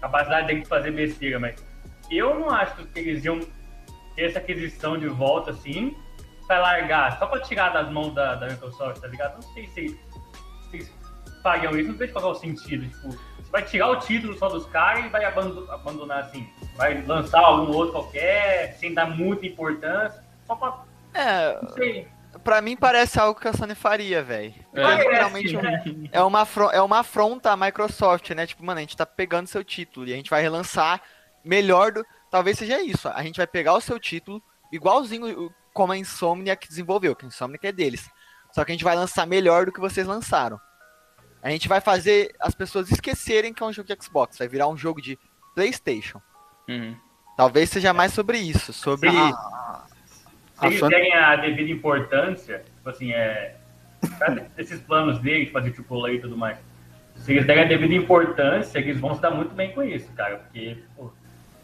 Capacidade 0.00 0.46
deles 0.46 0.62
de 0.64 0.68
fazer 0.68 0.90
besteira, 0.90 1.38
mas 1.38 1.56
eu 2.10 2.38
não 2.38 2.50
acho 2.50 2.74
que 2.86 2.98
eles 2.98 3.24
iam 3.24 3.40
ter 4.14 4.24
essa 4.24 4.38
aquisição 4.38 4.98
de 4.98 5.08
volta 5.08 5.50
assim, 5.50 5.96
pra 6.46 6.60
largar, 6.60 7.18
só 7.18 7.26
pra 7.26 7.40
tirar 7.40 7.70
das 7.70 7.90
mãos 7.90 8.14
da, 8.14 8.34
da 8.34 8.48
Microsoft, 8.48 9.00
tá 9.00 9.08
ligado? 9.08 9.34
Não 9.34 9.54
sei 9.54 9.66
se, 9.68 10.00
se 10.70 10.92
fariam 11.46 11.78
isso, 11.78 11.90
não 11.90 11.96
vejo 11.96 12.12
qual 12.12 12.24
é 12.24 12.28
o 12.28 12.34
sentido. 12.34 12.84
Tipo, 12.88 13.08
você 13.10 13.50
vai 13.52 13.62
tirar 13.62 13.88
o 13.88 13.96
título 14.00 14.36
só 14.36 14.48
dos 14.48 14.66
caras 14.66 15.04
e 15.04 15.08
vai 15.08 15.24
abandonar, 15.24 16.18
assim. 16.24 16.48
Vai 16.76 17.00
lançar 17.02 17.38
algum 17.40 17.72
outro 17.72 17.92
qualquer, 17.92 18.72
sem 18.78 18.92
dar 18.92 19.06
muita 19.08 19.46
importância, 19.46 20.24
só 20.44 20.56
pra. 20.56 20.82
É, 21.14 21.58
Não 21.62 21.70
sei. 21.70 22.08
pra 22.42 22.60
mim 22.60 22.76
parece 22.76 23.18
algo 23.20 23.38
que 23.40 23.46
a 23.46 23.52
Sony 23.52 23.76
faria, 23.76 24.22
velho. 24.24 24.52
Parece, 24.74 25.08
realmente 25.08 25.56
um- 25.56 25.62
né? 25.62 25.84
É 26.10 26.20
uma, 26.22 26.40
afron- 26.40 26.70
é 26.72 26.82
uma 26.82 26.98
afronta 26.98 27.52
à 27.52 27.56
Microsoft, 27.56 28.28
né? 28.30 28.44
Tipo, 28.46 28.64
mano, 28.64 28.78
a 28.78 28.82
gente 28.82 28.96
tá 28.96 29.06
pegando 29.06 29.46
seu 29.46 29.62
título 29.62 30.08
e 30.08 30.12
a 30.12 30.16
gente 30.16 30.28
vai 30.28 30.42
relançar 30.42 31.00
melhor 31.44 31.92
do. 31.92 32.04
Talvez 32.28 32.58
seja 32.58 32.82
isso. 32.82 33.08
A 33.08 33.22
gente 33.22 33.36
vai 33.36 33.46
pegar 33.46 33.72
o 33.74 33.80
seu 33.80 34.00
título, 34.00 34.42
igualzinho 34.72 35.50
como 35.72 35.92
a 35.92 35.96
Insomniac 35.96 36.66
desenvolveu, 36.66 37.14
que 37.14 37.24
a 37.24 37.28
Insomniac 37.28 37.64
é 37.66 37.72
deles. 37.72 38.10
Só 38.52 38.64
que 38.64 38.72
a 38.72 38.74
gente 38.74 38.84
vai 38.84 38.96
lançar 38.96 39.26
melhor 39.26 39.64
do 39.66 39.72
que 39.72 39.80
vocês 39.80 40.06
lançaram. 40.06 40.58
A 41.46 41.50
gente 41.50 41.68
vai 41.68 41.80
fazer 41.80 42.34
as 42.40 42.56
pessoas 42.56 42.90
esquecerem 42.90 43.54
que 43.54 43.62
é 43.62 43.66
um 43.66 43.72
jogo 43.72 43.86
de 43.86 43.96
Xbox. 44.02 44.36
Vai 44.36 44.48
virar 44.48 44.66
um 44.66 44.76
jogo 44.76 45.00
de 45.00 45.16
PlayStation. 45.54 46.20
Uhum. 46.68 46.96
Talvez 47.36 47.70
seja 47.70 47.92
mais 47.92 48.12
sobre 48.12 48.36
isso. 48.38 48.72
Sobre. 48.72 49.08
A 49.08 49.84
Se 50.58 50.66
eles 50.66 50.78
Sony- 50.80 50.90
derem 50.90 51.14
a 51.14 51.36
devida 51.36 51.70
importância, 51.70 52.64
tipo 52.74 52.88
assim, 52.90 53.12
é. 53.12 53.54
sabe, 54.18 54.42
Esses 54.58 54.80
planos 54.80 55.20
deles, 55.20 55.50
fazer 55.52 55.72
AAA 55.72 56.14
e 56.14 56.20
tudo 56.20 56.36
mais. 56.36 56.58
Se 57.14 57.32
eles 57.32 57.46
derem 57.46 57.62
a 57.62 57.68
devida 57.68 57.94
importância, 57.94 58.78
eles 58.80 58.98
vão 58.98 59.14
se 59.14 59.20
dar 59.22 59.30
muito 59.30 59.54
bem 59.54 59.72
com 59.72 59.84
isso, 59.84 60.10
cara. 60.14 60.38
Porque, 60.38 60.76
pô, 60.96 61.12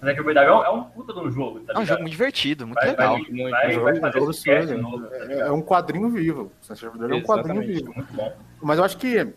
Overdrive 0.01 0.39
é 0.47 0.53
um, 0.53 0.65
é 0.65 0.71
um 0.71 0.85
puta 0.85 1.13
de 1.13 1.19
um 1.19 1.31
jogo, 1.31 1.59
tá 1.61 1.73
É 1.75 1.79
um 1.81 1.85
jogo 1.85 2.03
muito 2.03 2.13
divertido, 2.13 2.67
muito 2.69 2.79
vai, 2.79 2.89
legal. 2.91 3.15
Vai, 3.15 3.23
Muito, 3.31 3.51
vai, 3.51 3.73
jogo- 3.73 3.85
vai 3.87 4.01
fazer 4.01 4.19
jogo 4.21 4.67
de 4.67 4.75
novo, 4.77 5.07
tá 5.09 5.17
É, 5.17 5.39
é 5.41 5.51
um 5.51 5.61
quadrinho 5.63 6.09
vivo. 6.09 6.53
Overdrive 6.71 7.13
é 7.13 7.17
um 7.17 7.23
quadrinho 7.23 7.61
vivo. 7.63 7.93
Muito 7.97 8.13
bom. 8.13 8.33
Mas 8.63 8.79
eu 8.79 8.85
acho 8.85 8.97
que 8.97 9.33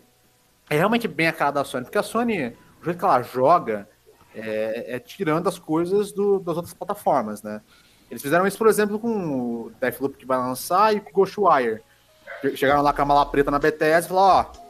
é 0.68 0.76
realmente 0.76 1.06
bem 1.08 1.28
a 1.28 1.32
cara 1.32 1.50
da 1.52 1.64
Sony, 1.64 1.84
porque 1.84 1.98
a 1.98 2.02
Sony, 2.02 2.48
o 2.80 2.84
jeito 2.84 2.98
que 2.98 3.04
ela 3.04 3.22
joga 3.22 3.88
é, 4.34 4.96
é 4.96 4.98
tirando 4.98 5.48
as 5.48 5.58
coisas 5.58 6.12
do- 6.12 6.38
das 6.40 6.56
outras 6.56 6.74
plataformas, 6.74 7.42
né? 7.42 7.60
Eles 8.10 8.22
fizeram 8.22 8.46
isso, 8.46 8.58
por 8.58 8.66
exemplo, 8.68 8.98
com 8.98 9.08
o 9.66 9.72
Deathloop 9.80 10.16
que 10.16 10.26
vai 10.26 10.38
lançar 10.38 10.94
e 10.94 11.00
com 11.00 11.10
o 11.10 11.12
Ghostwire. 11.12 11.80
Che- 12.40 12.56
Chegaram 12.56 12.82
lá 12.82 12.92
com 12.92 13.02
a 13.02 13.04
mala 13.04 13.26
preta 13.26 13.50
na 13.50 13.58
BTS 13.58 14.06
e 14.06 14.08
falaram, 14.10 14.50
ó, 14.50 14.66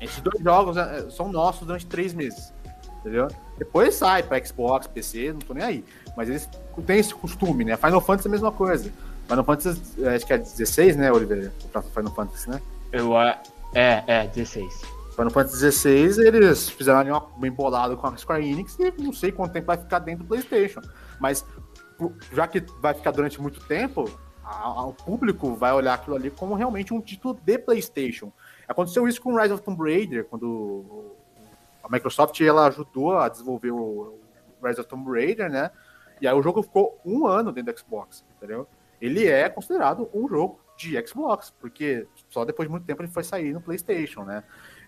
esses 0.00 0.20
dois 0.20 0.42
jogos 0.42 0.76
é, 0.76 1.08
são 1.10 1.30
nossos 1.30 1.66
durante 1.66 1.86
três 1.86 2.12
meses, 2.14 2.52
entendeu? 3.00 3.28
Depois 3.58 3.94
sai 3.94 4.22
pra 4.22 4.42
Xbox, 4.44 4.86
PC, 4.86 5.32
não 5.32 5.38
tô 5.40 5.54
nem 5.54 5.64
aí. 5.64 5.84
Mas 6.16 6.28
eles 6.28 6.48
têm 6.86 6.98
esse 6.98 7.14
costume, 7.14 7.64
né? 7.64 7.76
Final 7.76 8.00
Fantasy 8.00 8.28
é 8.28 8.30
a 8.30 8.32
mesma 8.32 8.52
coisa. 8.52 8.90
Final 9.28 9.44
Fantasy, 9.44 9.80
é, 10.02 10.14
acho 10.16 10.26
que 10.26 10.32
é 10.32 10.38
16, 10.38 10.96
né, 10.96 11.12
Oliveira? 11.12 11.52
Final 11.94 12.12
Fantasy, 12.14 12.48
né? 12.50 12.60
Eu, 12.92 13.16
é, 13.18 13.38
é, 14.06 14.26
16. 14.28 14.82
Final 15.16 15.30
Fantasy 15.30 15.72
XVI, 15.72 16.26
eles 16.26 16.68
fizeram 16.68 17.02
uma, 17.10 17.20
bem 17.38 17.50
bolado 17.50 17.96
com 17.96 18.06
a 18.06 18.16
Square 18.16 18.46
Enix 18.48 18.78
e 18.78 18.92
não 19.02 19.12
sei 19.12 19.32
quanto 19.32 19.52
tempo 19.52 19.66
vai 19.66 19.78
ficar 19.78 19.98
dentro 20.00 20.24
do 20.24 20.28
PlayStation. 20.28 20.80
Mas 21.18 21.44
já 22.32 22.46
que 22.46 22.60
vai 22.80 22.92
ficar 22.94 23.10
durante 23.12 23.40
muito 23.40 23.60
tempo, 23.66 24.04
a- 24.44 24.64
a- 24.68 24.86
o 24.86 24.92
público 24.92 25.54
vai 25.54 25.72
olhar 25.72 25.94
aquilo 25.94 26.16
ali 26.16 26.30
como 26.30 26.54
realmente 26.54 26.92
um 26.92 27.00
título 27.00 27.38
de 27.42 27.58
PlayStation. 27.58 28.30
Aconteceu 28.68 29.08
isso 29.08 29.20
com 29.22 29.34
Rise 29.34 29.54
of 29.54 29.62
Tomb 29.62 29.82
Raider, 29.82 30.24
quando 30.26 31.14
a 31.82 31.88
Microsoft 31.90 32.38
ela 32.40 32.66
ajudou 32.66 33.16
a 33.16 33.28
desenvolver 33.28 33.70
o 33.70 34.18
Rise 34.62 34.80
of 34.80 34.88
Tomb 34.88 35.10
Raider, 35.10 35.50
né? 35.50 35.70
E 36.20 36.26
aí 36.28 36.34
o 36.34 36.42
jogo 36.42 36.62
ficou 36.62 37.00
um 37.04 37.26
ano 37.26 37.52
dentro 37.52 37.72
do 37.72 37.78
Xbox, 37.78 38.24
entendeu? 38.36 38.66
Ele 39.00 39.26
é 39.26 39.48
considerado 39.48 40.08
um 40.12 40.28
jogo 40.28 40.60
de 40.76 40.94
Xbox, 41.06 41.52
porque 41.58 42.06
só 42.28 42.44
depois 42.44 42.68
de 42.68 42.72
muito 42.72 42.84
tempo 42.86 43.02
ele 43.02 43.10
foi 43.10 43.22
sair 43.24 43.52
no 43.52 43.60
PlayStation, 43.60 44.24
né? 44.24 44.42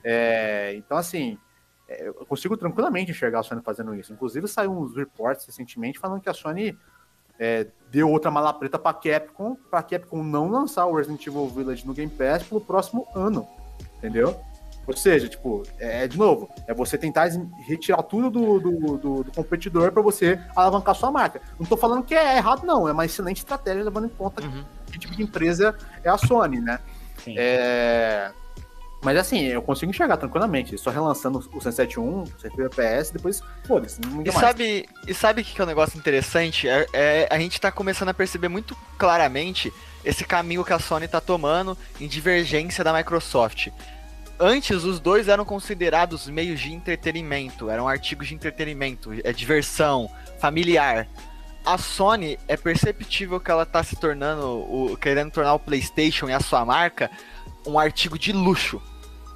É, 0.04 0.74
então, 0.76 0.96
assim, 0.96 1.38
é, 1.88 2.08
eu 2.08 2.14
consigo 2.26 2.56
tranquilamente 2.56 3.10
enxergar 3.10 3.40
a 3.40 3.42
Sony 3.42 3.60
fazendo 3.62 3.94
isso. 3.94 4.12
Inclusive, 4.12 4.46
saiu 4.48 4.72
uns 4.72 4.94
reports 4.96 5.46
recentemente 5.46 5.98
falando 5.98 6.20
que 6.20 6.28
a 6.28 6.34
Sony 6.34 6.76
é, 7.38 7.66
deu 7.90 8.10
outra 8.10 8.30
mala 8.30 8.52
preta 8.52 8.78
para 8.78 8.94
Capcom, 8.94 9.54
para 9.70 9.82
Capcom 9.82 10.22
não 10.22 10.48
lançar 10.50 10.86
o 10.86 10.94
Resident 10.96 11.26
Evil 11.26 11.48
Village 11.48 11.86
no 11.86 11.94
Game 11.94 12.10
Pass 12.10 12.42
pelo 12.42 12.60
próximo 12.60 13.06
ano, 13.14 13.46
entendeu? 13.96 14.38
Ou 14.86 14.96
seja, 14.96 15.28
tipo, 15.28 15.62
é 15.78 16.08
de 16.08 16.16
novo, 16.16 16.48
é 16.66 16.72
você 16.72 16.96
tentar 16.96 17.28
retirar 17.66 18.02
tudo 18.04 18.30
do, 18.30 18.58
do, 18.58 18.96
do- 18.96 19.22
do 19.24 19.32
competidor 19.32 19.92
para 19.92 20.00
você 20.00 20.40
alavancar 20.56 20.94
sua 20.94 21.10
marca. 21.10 21.42
Não 21.60 21.66
tô 21.66 21.76
falando 21.76 22.02
que 22.02 22.14
é 22.14 22.38
errado, 22.38 22.64
não, 22.64 22.88
é 22.88 22.92
uma 22.92 23.04
excelente 23.04 23.36
estratégia 23.36 23.84
levando 23.84 24.06
em 24.06 24.08
conta 24.08 24.42
Uhum. 24.42 24.64
que 24.90 24.98
tipo 24.98 25.14
de 25.14 25.22
empresa 25.22 25.76
é 26.02 26.08
a 26.08 26.16
Sony, 26.16 26.58
né? 26.62 26.78
Sim. 27.22 27.34
É... 27.36 28.32
Mas 29.00 29.16
assim, 29.16 29.44
eu 29.44 29.62
consigo 29.62 29.90
enxergar 29.90 30.16
tranquilamente, 30.16 30.76
só 30.76 30.90
relançando 30.90 31.38
o 31.38 31.60
171, 31.60 32.26
170 32.26 32.62
FPS, 32.66 33.12
depois, 33.12 33.40
foda-se, 33.64 34.00
não 34.00 34.22
E 34.22 34.26
mais. 34.26 34.34
sabe, 34.34 34.88
e 35.06 35.14
sabe 35.14 35.40
o 35.40 35.44
que 35.44 35.54
que 35.54 35.60
é 35.60 35.64
um 35.64 35.68
negócio 35.68 35.96
interessante? 35.96 36.68
É, 36.68 36.86
é- 36.92 37.28
a 37.30 37.38
gente 37.38 37.60
tá 37.60 37.70
começando 37.70 38.08
a 38.08 38.14
perceber 38.14 38.48
muito 38.48 38.76
claramente 38.98 39.72
esse 40.04 40.24
caminho 40.24 40.64
que 40.64 40.72
a 40.72 40.80
Sony 40.80 41.06
tá 41.06 41.20
tomando 41.20 41.78
em 42.00 42.08
divergência 42.08 42.82
da 42.82 42.92
Microsoft. 42.92 43.68
Antes, 44.40 44.84
os 44.84 44.98
dois 45.00 45.28
eram 45.28 45.44
considerados 45.44 46.28
meios 46.28 46.60
de 46.60 46.72
entretenimento, 46.72 47.70
eram 47.70 47.88
artigos 47.88 48.28
de 48.28 48.34
entretenimento, 48.34 49.10
é 49.24 49.32
diversão, 49.32 50.10
familiar. 50.40 51.08
A 51.64 51.76
Sony 51.76 52.38
é 52.48 52.56
perceptível 52.56 53.38
que 53.40 53.50
ela 53.50 53.66
tá 53.66 53.82
se 53.82 53.96
tornando, 53.96 54.46
o, 54.46 54.96
querendo 54.96 55.30
tornar 55.32 55.54
o 55.54 55.58
PlayStation 55.58 56.28
e 56.28 56.32
a 56.32 56.40
sua 56.40 56.64
marca 56.64 57.10
um 57.66 57.78
artigo 57.78 58.18
de 58.18 58.32
luxo. 58.32 58.80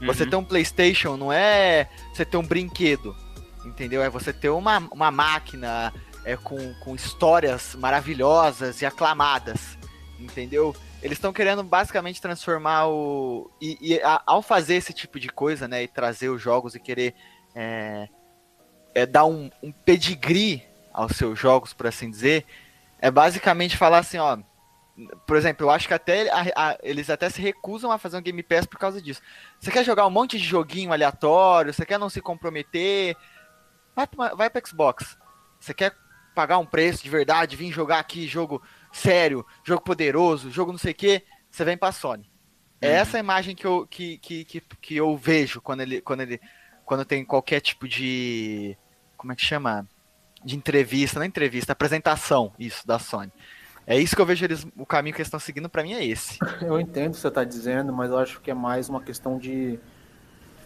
Você 0.04 0.24
Uhum. 0.24 0.30
ter 0.30 0.36
um 0.36 0.44
PlayStation 0.44 1.16
não 1.16 1.32
é 1.32 1.88
você 2.12 2.24
ter 2.24 2.36
um 2.36 2.42
brinquedo, 2.46 3.14
entendeu? 3.64 4.02
É 4.02 4.10
você 4.10 4.32
ter 4.32 4.48
uma, 4.48 4.78
uma 4.90 5.10
máquina 5.10 5.92
é, 6.24 6.36
com, 6.36 6.74
com 6.80 6.94
histórias 6.94 7.74
maravilhosas 7.76 8.82
e 8.82 8.86
aclamadas, 8.86 9.78
entendeu? 10.18 10.74
Eles 11.02 11.18
estão 11.18 11.32
querendo 11.32 11.62
basicamente 11.64 12.20
transformar 12.20 12.86
o. 12.88 13.50
E, 13.60 13.76
e 13.80 14.00
a- 14.02 14.22
ao 14.26 14.40
fazer 14.42 14.74
esse 14.74 14.92
tipo 14.92 15.18
de 15.20 15.28
coisa, 15.28 15.66
né? 15.68 15.82
E 15.82 15.88
trazer 15.88 16.28
os 16.28 16.40
jogos 16.40 16.74
e 16.74 16.80
querer 16.80 17.14
é, 17.54 18.08
é, 18.94 19.04
dar 19.06 19.24
um, 19.26 19.50
um 19.62 19.70
pedigree 19.72 20.62
aos 20.92 21.16
seus 21.16 21.38
jogos, 21.38 21.72
por 21.72 21.86
assim 21.86 22.10
dizer, 22.10 22.44
é 23.00 23.10
basicamente 23.10 23.76
falar 23.76 23.98
assim, 23.98 24.18
ó. 24.18 24.38
Por 25.26 25.36
exemplo, 25.36 25.66
eu 25.66 25.70
acho 25.70 25.88
que 25.88 25.94
até 25.94 26.28
a- 26.30 26.52
a- 26.54 26.78
eles 26.82 27.08
até 27.08 27.28
se 27.30 27.40
recusam 27.40 27.90
a 27.90 27.98
fazer 27.98 28.16
um 28.18 28.22
Game 28.22 28.42
Pass 28.42 28.66
por 28.66 28.78
causa 28.78 29.00
disso. 29.00 29.22
Você 29.58 29.70
quer 29.70 29.84
jogar 29.84 30.06
um 30.06 30.10
monte 30.10 30.38
de 30.38 30.44
joguinho 30.44 30.92
aleatório, 30.92 31.72
você 31.72 31.86
quer 31.86 31.98
não 31.98 32.10
se 32.10 32.20
comprometer, 32.20 33.16
vai 33.96 34.06
pra, 34.06 34.34
vai 34.34 34.50
pra 34.50 34.62
Xbox. 34.64 35.16
Você 35.58 35.72
quer 35.72 35.94
pagar 36.34 36.58
um 36.58 36.66
preço 36.66 37.02
de 37.02 37.08
verdade, 37.10 37.56
vir 37.56 37.72
jogar 37.72 37.98
aqui 38.00 38.26
jogo 38.26 38.62
sério, 38.92 39.46
jogo 39.64 39.82
poderoso, 39.82 40.50
jogo 40.50 40.72
não 40.72 40.78
sei 40.78 40.92
o 40.92 40.94
que, 40.94 41.22
você 41.50 41.64
vem 41.64 41.76
pra 41.76 41.92
Sony. 41.92 42.30
É 42.80 42.88
Uhum. 42.88 42.94
essa 42.96 43.16
a 43.16 43.20
imagem 43.20 43.54
que 43.56 43.66
eu, 43.66 43.86
que, 43.86 44.18
que, 44.18 44.44
que, 44.44 44.60
que 44.60 44.96
eu 44.96 45.16
vejo 45.16 45.60
quando 45.60 45.80
ele, 45.82 46.00
quando 46.00 46.20
ele. 46.22 46.40
Quando 46.84 47.04
tem 47.04 47.24
qualquer 47.24 47.60
tipo 47.60 47.86
de. 47.88 48.76
Como 49.16 49.32
é 49.32 49.36
que 49.36 49.44
chama? 49.44 49.86
De 50.44 50.56
entrevista, 50.56 51.20
não 51.20 51.24
entrevista, 51.26 51.72
apresentação, 51.72 52.52
isso, 52.58 52.84
da 52.86 52.98
Sony. 52.98 53.30
É 53.86 53.98
isso 53.98 54.14
que 54.14 54.22
eu 54.22 54.26
vejo 54.26 54.44
eles. 54.44 54.66
O 54.76 54.86
caminho 54.86 55.14
que 55.14 55.20
eles 55.20 55.26
estão 55.28 55.40
seguindo 55.40 55.68
pra 55.68 55.82
mim 55.82 55.92
é 55.94 56.04
esse. 56.04 56.38
Eu 56.62 56.78
entendo 56.80 57.10
o 57.12 57.14
que 57.14 57.20
você 57.20 57.28
está 57.28 57.42
dizendo, 57.44 57.92
mas 57.92 58.10
eu 58.10 58.18
acho 58.18 58.40
que 58.40 58.50
é 58.50 58.54
mais 58.54 58.88
uma 58.88 59.00
questão 59.02 59.38
de. 59.38 59.78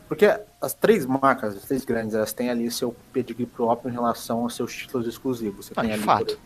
Porque 0.08 0.26
as 0.60 0.74
três 0.74 1.04
marcas, 1.06 1.56
as 1.56 1.62
três 1.64 1.84
grandes, 1.84 2.14
elas 2.14 2.32
têm 2.32 2.50
ali 2.50 2.70
seu 2.70 2.94
pedigree 3.12 3.46
próprio 3.46 3.90
em 3.90 3.92
relação 3.94 4.40
aos 4.42 4.54
seus 4.54 4.72
títulos 4.74 5.06
exclusivos. 5.06 5.66
Você 5.66 5.72
Ah, 5.76 5.80
tem 5.80 5.90
de 5.90 5.94
ali, 5.96 6.02
fato. 6.04 6.38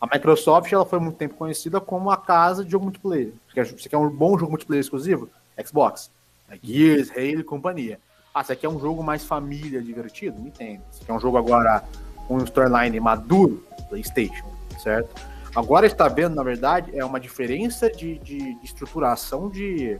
A 0.00 0.06
Microsoft 0.14 0.70
ela 0.70 0.84
foi 0.84 0.98
muito 0.98 1.16
tempo 1.16 1.34
conhecida 1.34 1.80
como 1.80 2.10
a 2.10 2.16
casa 2.18 2.62
de 2.64 2.70
jogo 2.72 2.84
multiplayer. 2.84 3.32
Você 3.54 3.88
quer, 3.88 3.96
um 3.96 4.10
bom 4.10 4.36
jogo 4.38 4.50
multiplayer 4.50 4.80
exclusivo? 4.82 5.30
Xbox. 5.64 6.10
É 6.50 6.58
Gears, 6.62 7.10
Halo 7.12 7.40
e 7.40 7.44
companhia. 7.44 7.98
Ah, 8.34 8.44
você 8.44 8.54
quer 8.54 8.68
um 8.68 8.78
jogo 8.78 9.02
mais 9.02 9.24
família, 9.24 9.80
divertido? 9.80 10.38
Entendo. 10.46 10.82
Você 10.90 11.02
quer 11.04 11.12
um 11.14 11.20
jogo 11.20 11.38
agora 11.38 11.82
com 12.28 12.34
um 12.36 12.44
storyline 12.44 13.00
maduro? 13.00 13.64
PlayStation, 13.88 14.44
certo? 14.82 15.08
Agora 15.56 15.86
está 15.86 16.06
vendo, 16.06 16.34
na 16.34 16.42
verdade, 16.42 16.90
é 16.94 17.02
uma 17.02 17.18
diferença 17.18 17.88
de, 17.88 18.18
de, 18.18 18.36
de 18.56 18.62
estruturação 18.62 19.48
de, 19.48 19.98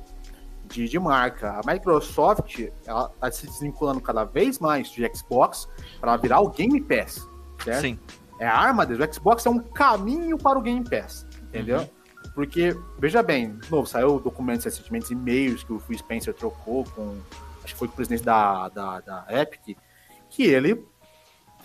de, 0.67 0.87
de 0.87 0.99
marca. 0.99 1.59
A 1.59 1.73
Microsoft 1.73 2.59
está 2.59 3.33
se 3.33 3.47
desvinculando 3.47 4.03
cada 4.03 4.25
vez 4.25 4.59
mais 4.59 4.91
de 4.91 5.11
Xbox 5.15 5.67
para 5.99 6.15
virar 6.19 6.41
o 6.41 6.51
Game 6.51 6.79
Pass, 6.83 7.27
certo? 7.65 7.81
Sim. 7.81 7.99
É 8.39 8.47
a 8.47 8.55
arma 8.55 8.85
deles. 8.85 9.09
O 9.09 9.15
Xbox 9.15 9.47
é 9.47 9.51
um 9.51 9.59
caminho 9.59 10.37
para 10.37 10.59
o 10.59 10.63
Game 10.63 10.85
Pass, 10.85 11.27
entendeu? 11.45 11.89
Porque, 12.35 12.77
veja 12.99 13.23
bem, 13.23 13.57
de 13.57 13.71
novo, 13.71 13.87
saiu 13.87 14.21
documentos 14.21 14.67
recentemente, 14.67 15.15
e-mails 15.15 15.65
que 15.65 15.73
o 15.73 15.79
Phil 15.79 15.97
Spencer 15.97 16.35
trocou 16.35 16.85
com, 16.95 17.17
acho 17.65 17.73
que 17.73 17.79
foi 17.79 17.89
com 17.89 17.95
o 17.95 17.97
presidente 17.97 18.23
da, 18.23 18.69
da, 18.69 19.01
da 19.01 19.27
Epic, 19.31 19.75
que 20.29 20.43
ele 20.43 20.85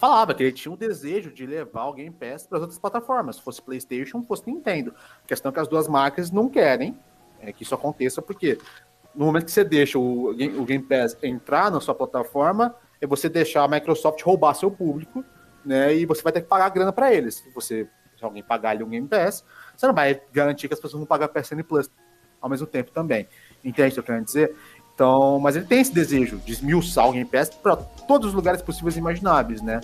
falava 0.01 0.33
que 0.33 0.41
ele 0.41 0.51
tinha 0.51 0.71
um 0.71 0.75
desejo 0.75 1.31
de 1.31 1.45
levar 1.45 1.85
o 1.85 1.93
Game 1.93 2.09
Pass 2.09 2.47
para 2.47 2.57
as 2.57 2.61
outras 2.63 2.79
plataformas, 2.79 3.37
fosse 3.37 3.61
PlayStation, 3.61 4.23
fosse 4.23 4.49
Nintendo. 4.49 4.95
A 5.23 5.27
questão 5.27 5.51
é 5.51 5.53
que 5.53 5.59
as 5.59 5.67
duas 5.67 5.87
marcas 5.87 6.31
não 6.31 6.49
querem 6.49 6.97
é, 7.39 7.53
que 7.53 7.61
isso 7.61 7.75
aconteça, 7.75 8.19
porque 8.19 8.57
no 9.13 9.25
momento 9.25 9.45
que 9.45 9.51
você 9.51 9.63
deixa 9.63 9.99
o, 9.99 10.31
o 10.31 10.65
Game 10.65 10.83
Pass 10.83 11.15
entrar 11.21 11.69
na 11.69 11.79
sua 11.79 11.93
plataforma, 11.93 12.75
é 12.99 13.05
você 13.05 13.29
deixar 13.29 13.63
a 13.63 13.67
Microsoft 13.67 14.23
roubar 14.23 14.55
seu 14.55 14.71
público, 14.71 15.23
né? 15.63 15.93
E 15.93 16.07
você 16.07 16.23
vai 16.23 16.33
ter 16.33 16.41
que 16.41 16.47
pagar 16.47 16.69
grana 16.69 16.91
para 16.91 17.13
eles. 17.13 17.43
Você 17.53 17.87
se 18.17 18.25
alguém 18.25 18.41
pagar 18.41 18.71
ali 18.71 18.83
um 18.83 18.89
Game 18.89 19.07
Pass, 19.07 19.45
você 19.77 19.85
não 19.85 19.93
vai 19.93 20.19
garantir 20.33 20.67
que 20.67 20.73
as 20.73 20.79
pessoas 20.79 20.99
vão 20.99 21.07
pagar 21.07 21.27
PSN 21.27 21.61
Plus 21.63 21.91
ao 22.39 22.49
mesmo 22.49 22.65
tempo 22.65 22.91
também. 22.91 23.27
Entende 23.63 23.89
o 23.89 23.93
que 23.93 23.99
eu 23.99 24.03
tô 24.03 24.07
querendo 24.07 24.25
dizer? 24.25 24.55
Então, 25.01 25.39
mas 25.39 25.55
ele 25.55 25.65
tem 25.65 25.81
esse 25.81 25.91
desejo 25.91 26.37
de 26.37 26.51
esmiuçar 26.51 27.09
o 27.09 27.11
Game 27.11 27.25
Pass 27.25 27.49
para 27.49 27.75
todos 27.75 28.27
os 28.27 28.33
lugares 28.35 28.61
possíveis 28.61 28.95
e 28.95 28.99
imagináveis, 28.99 29.59
né? 29.59 29.81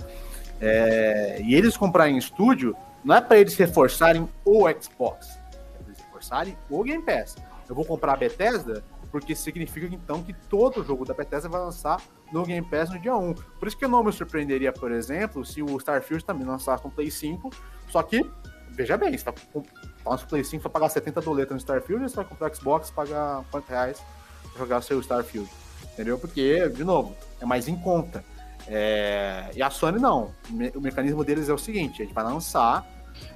É, 0.61 1.41
e 1.41 1.55
eles 1.55 1.75
comprarem 1.75 2.13
em 2.13 2.19
estúdio 2.19 2.77
não 3.03 3.15
é 3.15 3.21
para 3.21 3.39
eles 3.39 3.55
reforçarem 3.55 4.29
o 4.45 4.69
Xbox, 4.79 5.39
é 5.51 5.77
para 5.79 5.87
eles 5.87 5.99
reforçarem 5.99 6.55
o 6.69 6.83
Game 6.83 7.03
Pass. 7.03 7.35
Eu 7.67 7.73
vou 7.73 7.83
comprar 7.83 8.13
a 8.13 8.15
Bethesda 8.15 8.83
porque 9.11 9.35
significa 9.35 9.87
então 9.87 10.21
que 10.21 10.33
todo 10.33 10.83
jogo 10.83 11.03
da 11.03 11.15
Bethesda 11.15 11.49
vai 11.49 11.61
lançar 11.61 11.99
no 12.31 12.45
Game 12.45 12.67
Pass 12.69 12.91
no 12.91 12.99
dia 12.99 13.17
1. 13.17 13.33
Por 13.33 13.67
isso 13.67 13.75
que 13.75 13.85
eu 13.85 13.89
não 13.89 14.03
me 14.03 14.13
surpreenderia, 14.13 14.71
por 14.71 14.91
exemplo, 14.91 15.43
se 15.43 15.63
o 15.63 15.77
Starfield 15.77 16.23
também 16.23 16.45
lançasse 16.45 16.85
no 16.85 16.91
Play 16.91 17.09
5, 17.09 17.49
só 17.89 18.03
que, 18.03 18.23
veja 18.69 18.95
bem, 18.97 19.17
você 19.17 19.25
tá 19.25 19.33
com 19.51 19.63
lança 20.05 20.25
o 20.25 20.27
Play 20.27 20.43
5 20.43 20.61
vai 20.61 20.71
pagar 20.71 20.89
70 20.89 21.21
doletas 21.21 21.53
no 21.53 21.57
Starfield, 21.57 22.07
você 22.07 22.15
vai 22.15 22.25
comprar 22.25 22.53
Xbox 22.53 22.91
pagar 22.91 23.43
quantos 23.49 23.67
reais 23.67 23.97
pra 23.97 24.16
jogar 24.57 24.81
seu 24.81 24.99
Starfield. 24.99 25.49
Entendeu? 25.93 26.17
Porque, 26.19 26.67
de 26.69 26.83
novo, 26.83 27.15
é 27.41 27.45
mais 27.45 27.67
em 27.67 27.75
conta. 27.75 28.23
É, 28.67 29.49
E 29.55 29.61
a 29.61 29.69
Sony 29.69 29.99
não. 29.99 30.31
O 30.49 30.53
me- 30.53 30.71
O 30.75 30.81
mecanismo 30.81 31.23
deles 31.23 31.47
é 31.49 31.53
o 31.53 31.57
seguinte: 31.57 32.01
a 32.01 32.05
gente 32.05 32.13
vai 32.13 32.23
lançar 32.23 32.85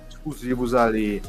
exclusivos 0.09 0.73
ali, 0.75 1.21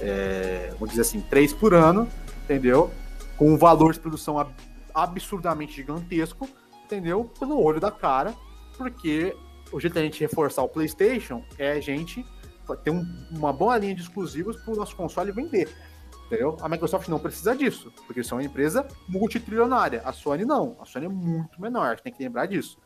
é, 0.00 0.68
vamos 0.72 0.90
dizer 0.90 1.02
assim, 1.02 1.20
três 1.20 1.52
por 1.52 1.74
ano, 1.74 2.08
entendeu? 2.44 2.90
Com 3.36 3.50
um 3.52 3.58
valor 3.58 3.92
de 3.92 4.00
produção 4.00 4.38
ab- 4.38 4.52
absurdamente 4.94 5.74
gigantesco, 5.76 6.48
entendeu? 6.84 7.24
Pelo 7.38 7.62
olho 7.62 7.80
da 7.80 7.90
cara, 7.90 8.34
porque 8.76 9.34
o 9.72 9.78
jeito 9.80 9.94
da 9.94 10.02
gente 10.02 10.20
reforçar 10.20 10.62
o 10.62 10.68
PlayStation 10.68 11.42
é 11.58 11.72
a 11.72 11.80
gente 11.80 12.24
ter 12.84 12.90
um- 12.90 13.06
uma 13.30 13.52
boa 13.52 13.76
linha 13.78 13.94
de 13.94 14.02
exclusivos 14.02 14.56
para 14.56 14.72
o 14.72 14.76
nosso 14.76 14.94
console 14.96 15.32
vender. 15.32 15.68
Entendeu? 16.28 16.58
A 16.60 16.68
Microsoft 16.68 17.08
não 17.08 17.18
precisa 17.18 17.56
disso, 17.56 17.90
porque 18.06 18.22
são 18.22 18.36
uma 18.36 18.44
empresa 18.44 18.86
multitrilionária. 19.08 20.02
A 20.04 20.12
Sony 20.12 20.44
não. 20.44 20.76
A 20.78 20.84
Sony 20.84 21.06
é 21.06 21.08
muito 21.08 21.58
menor, 21.60 21.98
tem 22.00 22.12
que 22.12 22.22
lembrar 22.22 22.44
disso. 22.44 22.78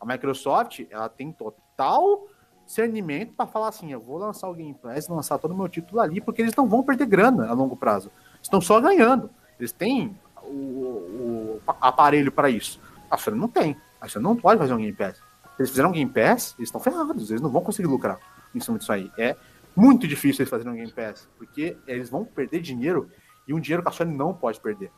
A 0.00 0.04
Microsoft, 0.04 0.80
ela 0.90 1.08
tem 1.08 1.30
total 1.30 2.26
discernimento 2.66 3.34
para 3.34 3.46
falar 3.46 3.68
assim: 3.68 3.92
eu 3.92 4.00
vou 4.00 4.18
lançar 4.18 4.48
o 4.48 4.54
Game 4.54 4.74
Pass, 4.74 5.06
lançar 5.06 5.38
todo 5.38 5.52
o 5.52 5.56
meu 5.56 5.68
título 5.68 6.00
ali, 6.00 6.20
porque 6.20 6.42
eles 6.42 6.54
não 6.56 6.68
vão 6.68 6.82
perder 6.82 7.06
grana 7.06 7.48
a 7.48 7.52
longo 7.52 7.76
prazo. 7.76 8.10
Estão 8.42 8.60
só 8.60 8.80
ganhando. 8.80 9.30
Eles 9.60 9.70
têm 9.70 10.18
o, 10.42 10.48
o 10.48 11.62
aparelho 11.66 12.32
para 12.32 12.50
isso. 12.50 12.80
A 13.08 13.16
Sony 13.16 13.38
não 13.38 13.48
tem. 13.48 13.76
A 14.00 14.08
Sony 14.08 14.24
não 14.24 14.34
pode 14.34 14.58
fazer 14.58 14.74
um 14.74 14.78
Game 14.78 14.92
Pass. 14.92 15.18
Se 15.18 15.62
eles 15.62 15.70
fizeram 15.70 15.90
um 15.90 15.92
Game 15.92 16.10
Pass, 16.10 16.56
eles 16.58 16.68
estão 16.68 16.80
ferrados. 16.80 17.30
Eles 17.30 17.40
não 17.40 17.50
vão 17.50 17.62
conseguir 17.62 17.86
lucrar 17.86 18.18
em 18.52 18.58
cima 18.58 18.76
disso 18.76 18.92
aí. 18.92 19.08
É 19.16 19.36
muito 19.80 20.06
difícil 20.08 20.42
eles 20.42 20.50
fazerem 20.50 20.72
um 20.72 20.76
Game 20.76 20.90
Pass, 20.92 21.28
porque 21.38 21.76
eles 21.86 22.10
vão 22.10 22.24
perder 22.24 22.60
dinheiro 22.60 23.10
e 23.46 23.54
um 23.54 23.60
dinheiro 23.60 23.82
que 23.82 23.88
a 23.88 23.92
Sony 23.92 24.14
não 24.16 24.34
pode 24.34 24.60
perder. 24.60 24.90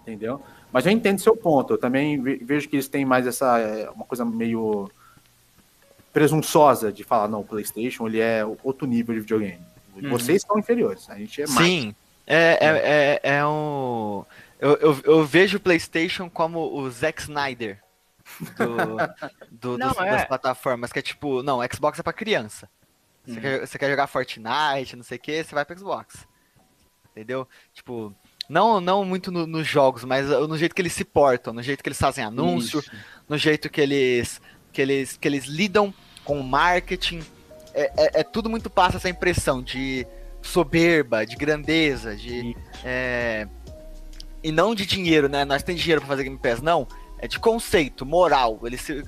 Entendeu? 0.00 0.42
Mas 0.70 0.84
eu 0.84 0.92
entendo 0.92 1.18
seu 1.18 1.34
ponto. 1.34 1.72
Eu 1.74 1.78
também 1.78 2.20
ve- 2.22 2.36
vejo 2.42 2.68
que 2.68 2.76
eles 2.76 2.88
têm 2.88 3.04
mais 3.06 3.26
essa 3.26 3.58
é, 3.58 3.88
uma 3.90 4.04
coisa 4.04 4.24
meio 4.24 4.90
presunçosa 6.12 6.92
de 6.92 7.02
falar, 7.02 7.26
não, 7.28 7.40
o 7.40 7.44
PlayStation 7.44 8.06
ele 8.06 8.20
é 8.20 8.44
outro 8.62 8.86
nível 8.86 9.14
de 9.14 9.20
videogame. 9.22 9.60
Uhum. 9.96 10.10
Vocês 10.10 10.42
são 10.42 10.58
inferiores, 10.58 11.08
a 11.10 11.16
gente 11.16 11.42
é 11.42 11.46
mais. 11.46 11.66
Sim. 11.66 11.94
É, 12.26 12.58
é, 12.60 13.20
é, 13.24 13.36
é 13.38 13.46
um. 13.46 14.24
Eu, 14.58 14.72
eu, 14.76 15.00
eu 15.04 15.24
vejo 15.24 15.56
o 15.58 15.60
PlayStation 15.60 16.30
como 16.30 16.58
o 16.78 16.88
Zack 16.90 17.20
Snyder 17.22 17.80
do, 18.56 18.76
do- 19.50 19.78
Não, 19.78 19.88
dos- 19.88 19.98
é. 19.98 20.10
das 20.10 20.24
plataformas, 20.26 20.92
que 20.92 20.98
é 20.98 21.02
tipo, 21.02 21.42
não, 21.42 21.60
Xbox 21.72 21.98
é 21.98 22.02
pra 22.02 22.12
criança. 22.12 22.68
Você, 23.26 23.40
quer, 23.40 23.66
você 23.66 23.78
quer 23.78 23.90
jogar 23.90 24.06
Fortnite, 24.06 24.96
não 24.96 25.02
sei 25.02 25.16
o 25.16 25.20
que, 25.20 25.42
você 25.44 25.54
vai 25.54 25.64
pro 25.64 25.78
Xbox. 25.78 26.26
Entendeu? 27.10 27.46
Tipo, 27.72 28.14
não, 28.48 28.80
não 28.80 29.04
muito 29.04 29.30
no- 29.32 29.46
nos 29.46 29.66
jogos, 29.66 30.04
mas 30.04 30.28
uh, 30.30 30.46
no 30.48 30.58
jeito 30.58 30.74
que 30.74 30.82
eles 30.82 30.92
se 30.92 31.04
portam, 31.04 31.52
no 31.52 31.62
jeito 31.62 31.82
que 31.82 31.88
eles 31.88 31.98
fazem 31.98 32.24
anúncio, 32.24 32.80
Isso. 32.80 32.90
no 33.28 33.38
jeito 33.38 33.70
que 33.70 33.80
eles, 33.80 34.40
que 34.72 34.82
eles, 34.82 35.16
que 35.16 35.26
eles 35.28 35.44
lidam 35.46 35.92
com 36.24 36.38
o 36.40 36.44
marketing. 36.44 37.22
É, 37.72 37.82
é- 37.96 38.20
é 38.20 38.22
tudo 38.24 38.50
muito 38.50 38.68
passa 38.68 38.96
essa 38.98 39.08
impressão 39.08 39.62
de 39.62 40.06
soberba, 40.42 41.24
de 41.24 41.36
grandeza, 41.36 42.14
de. 42.16 42.54
é, 42.84 43.48
e 44.42 44.52
não 44.52 44.74
de 44.74 44.84
dinheiro, 44.84 45.28
né? 45.28 45.44
Nós 45.44 45.62
temos 45.62 45.80
dinheiro 45.80 46.00
pra 46.02 46.08
fazer 46.08 46.24
Game 46.24 46.36
Pass, 46.38 46.60
não. 46.60 46.86
É 47.18 47.26
de 47.26 47.38
conceito, 47.38 48.04
moral. 48.04 48.60
Eles 48.64 48.82
se- 48.82 49.02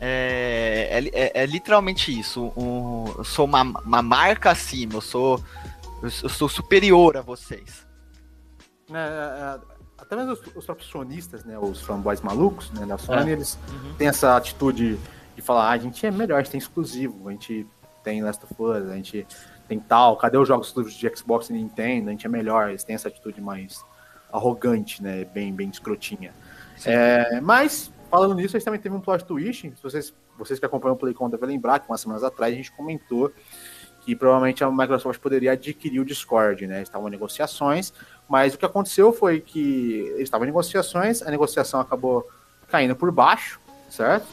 é, 0.00 0.88
é, 0.90 0.98
é, 0.98 1.26
é- 1.26 1.42
é 1.42 1.46
literalmente 1.46 2.16
isso. 2.16 2.52
Um- 2.56 3.12
eu 3.18 3.24
sou 3.24 3.44
uma, 3.44 3.62
uma 3.62 4.02
marca 4.02 4.50
acima, 4.50 4.94
eu 4.94 5.00
sou, 5.00 5.42
eu 6.02 6.10
sou 6.28 6.48
superior 6.48 7.16
a 7.16 7.22
vocês. 7.22 7.86
É, 8.90 8.96
é, 8.96 8.98
é, 8.98 9.58
até 9.98 10.16
mesmo 10.16 10.32
os, 10.32 10.40
os 10.56 10.64
próprios 10.64 10.88
sonistas, 10.90 11.44
né, 11.44 11.58
os 11.58 11.80
fanboys 11.82 12.20
malucos, 12.20 12.70
né, 12.70 12.86
da 12.86 12.96
Sony, 12.96 13.30
eles 13.32 13.58
têm 13.98 14.08
essa 14.08 14.36
atitude 14.36 14.98
de 15.36 15.42
falar, 15.42 15.68
ah, 15.68 15.72
a 15.72 15.78
gente 15.78 16.04
é 16.06 16.10
melhor, 16.10 16.38
a 16.38 16.42
gente 16.42 16.52
tem 16.52 16.58
exclusivo, 16.58 17.28
a 17.28 17.32
gente 17.32 17.66
tem 18.02 18.22
Last 18.22 18.44
of 18.44 18.54
Us, 18.58 18.88
a 18.90 18.94
gente 18.96 19.26
tem 19.68 19.78
tal, 19.78 20.16
cadê 20.16 20.38
os 20.38 20.48
jogos 20.48 20.72
de 20.72 21.16
Xbox 21.16 21.50
e 21.50 21.52
Nintendo, 21.52 22.08
a 22.08 22.12
gente 22.12 22.24
é 22.24 22.28
melhor, 22.28 22.70
eles 22.70 22.82
têm 22.82 22.94
essa 22.94 23.08
atitude 23.08 23.40
mais 23.40 23.84
arrogante, 24.32 25.02
né, 25.02 25.24
bem, 25.26 25.52
bem 25.52 25.68
escrotinha. 25.68 26.32
É, 26.84 27.40
mas, 27.40 27.90
falando 28.10 28.34
nisso, 28.34 28.56
a 28.56 28.58
gente 28.58 28.64
também 28.64 28.80
teve 28.80 28.94
um 28.94 29.00
plot 29.00 29.24
twist, 29.24 29.72
se 29.76 29.82
vocês, 29.82 30.14
vocês 30.36 30.58
que 30.58 30.66
acompanham 30.66 30.94
o 30.94 30.98
PlayCon 30.98 31.28
devem 31.28 31.48
lembrar 31.48 31.78
que 31.78 31.88
umas 31.88 32.00
semanas 32.00 32.24
atrás 32.24 32.52
a 32.52 32.56
gente 32.56 32.72
comentou 32.72 33.32
que 34.00 34.16
provavelmente 34.16 34.64
a 34.64 34.70
Microsoft 34.70 35.20
poderia 35.20 35.52
adquirir 35.52 36.00
o 36.00 36.04
Discord, 36.04 36.66
né? 36.66 36.80
Estavam 36.80 37.08
negociações, 37.08 37.92
mas 38.26 38.54
o 38.54 38.58
que 38.58 38.64
aconteceu 38.64 39.12
foi 39.12 39.40
que 39.40 40.06
eles 40.14 40.22
estavam 40.22 40.46
em 40.46 40.48
negociações, 40.48 41.20
a 41.20 41.30
negociação 41.30 41.78
acabou 41.78 42.26
caindo 42.68 42.96
por 42.96 43.12
baixo, 43.12 43.60
certo? 43.90 44.26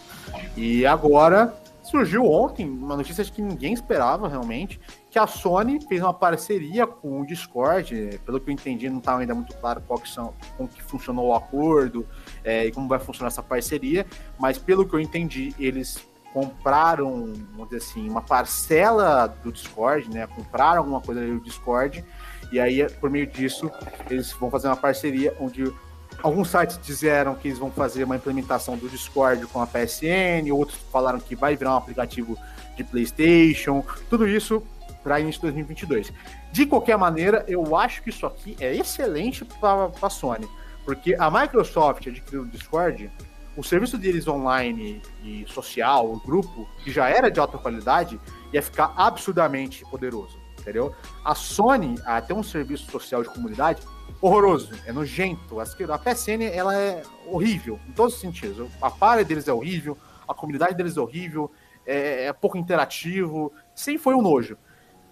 E 0.56 0.86
agora 0.86 1.54
surgiu 1.84 2.26
ontem 2.26 2.68
uma 2.68 2.96
notícia 2.96 3.24
que 3.26 3.42
ninguém 3.42 3.74
esperava 3.74 4.30
realmente, 4.30 4.80
que 5.12 5.20
a 5.20 5.28
Sony 5.28 5.80
fez 5.88 6.02
uma 6.02 6.14
parceria 6.14 6.88
com 6.88 7.22
o 7.22 7.26
Discord, 7.26 8.20
pelo 8.26 8.40
que 8.40 8.50
eu 8.50 8.54
entendi, 8.54 8.90
não 8.90 9.00
estava 9.00 9.20
ainda 9.20 9.36
muito 9.36 9.54
claro 9.58 9.82
qual 9.86 10.00
que 10.00 10.10
são, 10.10 10.34
como 10.56 10.70
que 10.70 10.82
funcionou 10.82 11.28
o 11.28 11.36
acordo 11.36 12.08
é, 12.46 12.66
e 12.68 12.72
como 12.72 12.88
vai 12.88 13.00
funcionar 13.00 13.28
essa 13.28 13.44
parceria, 13.44 14.06
mas 14.40 14.58
pelo 14.58 14.88
que 14.88 14.94
eu 14.94 15.00
entendi, 15.00 15.54
eles 15.60 16.00
compraram, 16.32 17.34
vamos 17.54 17.70
dizer 17.70 17.78
assim, 17.78 18.10
uma 18.10 18.22
parcela 18.22 19.28
do 19.42 19.52
Discord, 19.52 20.10
né? 20.10 20.28
Compraram 20.28 20.80
alguma 20.80 21.02
coisa 21.02 21.26
do 21.26 21.40
Discord, 21.40 22.04
e 22.52 22.60
aí, 22.60 22.88
por 23.00 23.10
meio 23.10 23.26
disso, 23.26 23.72
eles 24.10 24.32
vão 24.34 24.52
fazer 24.52 24.68
uma 24.68 24.76
parceria 24.76 25.36
onde 25.40 25.74
alguns 26.22 26.50
sites 26.50 26.80
disseram 26.82 27.36
que 27.36 27.48
eles 27.48 27.58
vão 27.58 27.72
fazer 27.72 28.04
uma 28.04 28.16
implementação 28.16 28.78
do 28.78 28.88
Discord 28.88 29.46
com 29.48 29.62
a 29.62 29.68
PSN, 29.68 30.52
outros 30.52 30.78
falaram 30.92 31.20
que 31.20 31.36
vai 31.36 31.56
virar 31.56 31.74
um 31.74 31.78
aplicativo 31.78 32.38
de 32.76 32.84
PlayStation, 32.84 33.84
tudo 34.10 34.28
isso 34.28 34.62
para 35.04 35.20
início 35.20 35.40
de 35.40 35.48
2022. 35.48 36.12
De 36.52 36.66
qualquer 36.66 36.98
maneira, 36.98 37.46
eu 37.48 37.76
acho 37.76 38.02
que 38.02 38.10
isso 38.10 38.26
aqui 38.26 38.58
é 38.60 38.76
excelente 38.76 39.46
para 39.46 39.90
a 40.02 40.10
Sony, 40.10 40.48
porque 40.86 41.16
a 41.16 41.32
Microsoft 41.32 42.08
adquiriu 42.08 42.44
o 42.44 42.48
Discord, 42.48 43.12
o 43.58 43.64
serviço 43.64 43.98
deles 43.98 44.28
online 44.28 45.02
e 45.24 45.46
social, 45.48 46.12
o 46.12 46.20
grupo, 46.20 46.70
que 46.84 46.92
já 46.92 47.10
era 47.10 47.32
de 47.32 47.40
alta 47.40 47.58
qualidade, 47.58 48.20
ia 48.54 48.62
ficar 48.62 48.94
absurdamente 48.96 49.84
poderoso, 49.86 50.38
entendeu? 50.60 50.94
A 51.24 51.34
Sony, 51.34 51.96
até 52.06 52.34
um 52.34 52.44
serviço 52.44 52.92
social 52.92 53.24
de 53.24 53.30
comunidade, 53.30 53.82
horroroso, 54.22 54.72
é 54.86 54.92
nojento. 54.92 55.60
A 55.60 55.98
PSN, 55.98 56.44
ela 56.54 56.76
é 56.76 57.02
horrível, 57.26 57.80
em 57.88 57.92
todos 57.94 58.16
os 58.16 58.22
sentidos. 58.22 58.70
A 58.82 58.92
palha 58.92 59.24
deles 59.24 59.48
é 59.48 59.54
horrível, 59.54 59.98
a 60.28 60.34
comunidade 60.34 60.76
deles 60.76 60.98
é 60.98 61.02
horrível, 61.02 61.52
é, 61.86 62.26
é 62.26 62.34
pouco 62.34 62.58
interativo, 62.58 63.52
sempre 63.74 64.04
foi 64.04 64.16
um 64.16 64.22
nojo. 64.22 64.58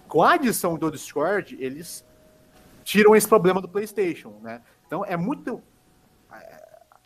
Com 0.08 0.22
a 0.22 0.34
adição 0.34 0.78
do 0.78 0.92
Discord, 0.92 1.58
eles 1.60 2.06
tiram 2.84 3.16
esse 3.16 3.28
problema 3.28 3.62
do 3.62 3.70
PlayStation, 3.70 4.34
né? 4.42 4.62
Então 4.94 5.04
é 5.04 5.18
muito 5.18 5.60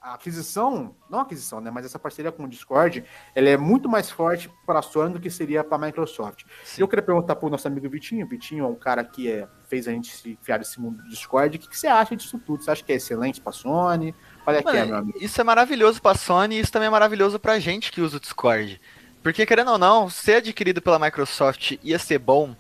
a 0.02 0.16
aquisição, 0.16 0.94
não 1.10 1.20
a 1.20 1.22
aquisição, 1.22 1.62
né, 1.62 1.72
mas 1.72 1.86
essa 1.86 1.98
parceria 1.98 2.34
com 2.34 2.44
o 2.44 2.48
Discord, 2.48 3.02
ela 3.34 3.48
é 3.48 3.56
muito 3.56 3.88
mais 3.88 4.12
forte 4.12 4.52
para 4.66 4.80
a 4.80 4.82
Sony 4.82 5.14
do 5.14 5.22
que 5.22 5.30
seria 5.30 5.64
para 5.64 5.78
a 5.78 5.88
Microsoft. 5.88 6.44
Sim. 6.66 6.82
Eu 6.82 6.88
queria 6.90 7.04
perguntar 7.04 7.38
para 7.38 7.48
o 7.48 7.50
nosso 7.50 7.66
amigo 7.66 7.90
Vitinho, 7.90 8.28
Vitinho 8.28 8.66
é 8.66 8.68
um 8.68 8.76
cara 8.76 9.06
que 9.06 9.32
é, 9.32 9.48
fez 9.70 9.88
a 9.88 9.92
gente 9.92 10.14
se 10.14 10.32
enfiar 10.32 10.60
nesse 10.60 10.82
mundo 10.82 11.02
do 11.02 11.10
Discord, 11.10 11.56
o 11.56 11.60
que, 11.62 11.70
que 11.70 11.80
você 11.80 11.88
acha 11.88 12.14
disso 12.14 12.38
tudo? 12.40 12.62
Você 12.62 12.72
acha 12.72 12.84
que 12.84 12.92
é 12.92 12.96
excelente 12.96 13.40
para 13.40 13.52
a 13.52 13.54
Sony? 13.54 14.14
Olha 14.46 14.60
aqui, 14.60 14.86
meu 14.86 14.98
amigo. 14.98 15.18
Isso 15.22 15.40
é 15.40 15.44
maravilhoso 15.46 16.02
para 16.02 16.12
a 16.12 16.16
Sony 16.16 16.58
e 16.58 16.60
isso 16.60 16.72
também 16.74 16.88
é 16.88 16.92
maravilhoso 16.92 17.40
para 17.40 17.54
a 17.54 17.60
gente 17.60 17.90
que 17.90 18.02
usa 18.02 18.18
o 18.18 18.20
Discord. 18.20 18.82
Porque, 19.24 19.46
querendo 19.46 19.72
ou 19.72 19.78
não, 19.78 20.10
ser 20.10 20.36
adquirido 20.36 20.82
pela 20.82 21.00
Microsoft 21.00 21.78
ia 21.82 21.98
ser 21.98 22.20
bom, 22.20 22.54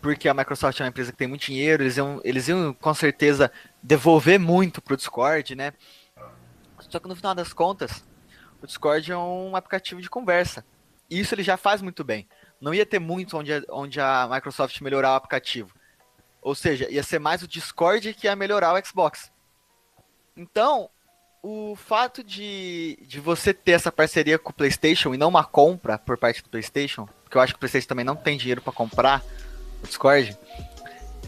porque 0.00 0.28
a 0.28 0.34
Microsoft 0.34 0.78
é 0.80 0.84
uma 0.84 0.88
empresa 0.88 1.12
que 1.12 1.18
tem 1.18 1.28
muito 1.28 1.46
dinheiro, 1.46 1.82
eles 1.82 1.96
iam, 1.96 2.20
eles 2.24 2.48
iam 2.48 2.72
com 2.72 2.94
certeza 2.94 3.50
devolver 3.82 4.38
muito 4.38 4.82
pro 4.82 4.96
Discord, 4.96 5.54
né? 5.54 5.72
Só 6.90 6.98
que 6.98 7.08
no 7.08 7.16
final 7.16 7.34
das 7.34 7.52
contas, 7.52 8.04
o 8.62 8.66
Discord 8.66 9.10
é 9.10 9.16
um 9.16 9.54
aplicativo 9.56 10.00
de 10.00 10.10
conversa. 10.10 10.64
E 11.10 11.18
isso 11.18 11.34
ele 11.34 11.42
já 11.42 11.56
faz 11.56 11.80
muito 11.80 12.04
bem. 12.04 12.28
Não 12.60 12.74
ia 12.74 12.84
ter 12.84 12.98
muito 12.98 13.36
onde, 13.36 13.52
onde 13.70 14.00
a 14.00 14.28
Microsoft 14.30 14.80
melhorar 14.80 15.12
o 15.12 15.16
aplicativo. 15.16 15.72
Ou 16.42 16.54
seja, 16.54 16.90
ia 16.90 17.02
ser 17.02 17.18
mais 17.18 17.42
o 17.42 17.48
Discord 17.48 18.14
que 18.14 18.26
ia 18.26 18.36
melhorar 18.36 18.74
o 18.74 18.84
Xbox. 18.84 19.30
Então, 20.36 20.90
o 21.42 21.76
fato 21.76 22.22
de, 22.22 22.98
de 23.02 23.20
você 23.20 23.54
ter 23.54 23.72
essa 23.72 23.92
parceria 23.92 24.38
com 24.38 24.50
o 24.50 24.54
PlayStation 24.54 25.14
e 25.14 25.18
não 25.18 25.28
uma 25.28 25.44
compra 25.44 25.98
por 25.98 26.16
parte 26.16 26.42
do 26.42 26.48
PlayStation, 26.48 27.08
porque 27.22 27.36
eu 27.36 27.40
acho 27.40 27.52
que 27.52 27.56
o 27.56 27.60
PlayStation 27.60 27.88
também 27.88 28.04
não 28.04 28.16
tem 28.16 28.36
dinheiro 28.36 28.60
para 28.60 28.72
comprar 28.72 29.22
o 29.82 29.86
Discord, 29.86 30.36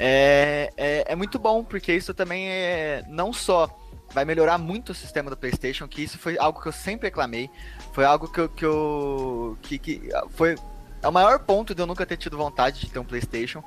é, 0.02 0.72
é, 0.78 1.12
é, 1.12 1.14
muito 1.14 1.38
bom, 1.38 1.62
porque 1.62 1.92
isso 1.92 2.14
também 2.14 2.48
é 2.48 3.04
não 3.06 3.34
só 3.34 3.68
vai 4.14 4.24
melhorar 4.24 4.56
muito 4.56 4.92
o 4.92 4.94
sistema 4.94 5.28
do 5.28 5.36
PlayStation, 5.36 5.86
que 5.86 6.02
isso 6.02 6.18
foi 6.18 6.38
algo 6.38 6.58
que 6.58 6.68
eu 6.68 6.72
sempre 6.72 7.08
reclamei, 7.08 7.50
foi 7.92 8.06
algo 8.06 8.26
que 8.26 8.40
eu, 8.40 8.48
que 8.48 8.64
eu 8.64 9.58
que, 9.60 9.78
que 9.78 10.08
foi 10.30 10.56
é 11.02 11.08
o 11.08 11.12
maior 11.12 11.38
ponto 11.40 11.74
de 11.74 11.82
eu 11.82 11.86
nunca 11.86 12.06
ter 12.06 12.16
tido 12.16 12.38
vontade 12.38 12.80
de 12.80 12.90
ter 12.90 12.98
um 12.98 13.04
PlayStation. 13.04 13.62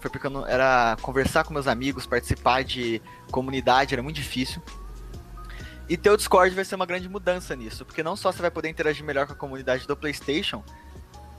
Foi 0.00 0.10
porque 0.10 0.26
eu 0.26 0.30
não, 0.30 0.46
era 0.46 0.98
conversar 1.00 1.44
com 1.44 1.54
meus 1.54 1.66
amigos, 1.66 2.06
participar 2.06 2.62
de 2.62 3.00
comunidade, 3.30 3.94
era 3.94 4.02
muito 4.02 4.16
difícil. 4.16 4.62
E 5.88 5.96
ter 5.96 6.10
o 6.10 6.16
Discord 6.16 6.54
vai 6.54 6.64
ser 6.64 6.74
uma 6.74 6.86
grande 6.86 7.08
mudança 7.08 7.56
nisso, 7.56 7.86
porque 7.86 8.02
não 8.02 8.16
só 8.16 8.30
você 8.30 8.42
vai 8.42 8.50
poder 8.50 8.68
interagir 8.68 9.04
melhor 9.04 9.26
com 9.26 9.32
a 9.32 9.36
comunidade 9.36 9.86
do 9.86 9.96
PlayStation, 9.96 10.62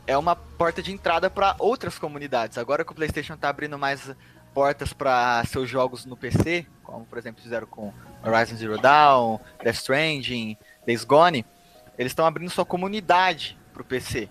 é 0.05 0.17
uma 0.17 0.35
porta 0.35 0.81
de 0.81 0.91
entrada 0.91 1.29
para 1.29 1.55
outras 1.59 1.97
comunidades. 1.97 2.57
Agora 2.57 2.83
que 2.83 2.91
o 2.91 2.95
PlayStation 2.95 3.35
está 3.35 3.49
abrindo 3.49 3.77
mais 3.77 4.11
portas 4.53 4.93
para 4.93 5.43
seus 5.45 5.69
jogos 5.69 6.05
no 6.05 6.17
PC, 6.17 6.65
como 6.83 7.05
por 7.05 7.17
exemplo 7.17 7.41
fizeram 7.41 7.67
com 7.67 7.93
Horizon 8.23 8.55
Zero 8.55 8.77
Dawn, 8.77 9.39
Death 9.63 9.75
Stranding, 9.75 10.57
Days 10.85 11.03
Gone, 11.03 11.45
eles 11.97 12.11
estão 12.11 12.25
abrindo 12.25 12.49
sua 12.49 12.65
comunidade 12.65 13.57
pro 13.73 13.83
PC. 13.83 14.29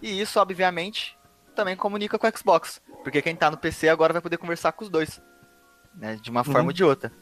E 0.00 0.20
isso, 0.20 0.40
obviamente, 0.40 1.16
também 1.54 1.76
comunica 1.76 2.18
com 2.18 2.26
o 2.26 2.36
Xbox, 2.36 2.80
porque 3.02 3.22
quem 3.22 3.36
tá 3.36 3.50
no 3.50 3.56
PC 3.56 3.88
agora 3.88 4.12
vai 4.12 4.22
poder 4.22 4.36
conversar 4.36 4.72
com 4.72 4.84
os 4.84 4.90
dois, 4.90 5.20
né, 5.94 6.18
de 6.20 6.30
uma 6.30 6.40
uhum. 6.40 6.52
forma 6.52 6.68
ou 6.68 6.72
de 6.72 6.84
outra. 6.84 7.12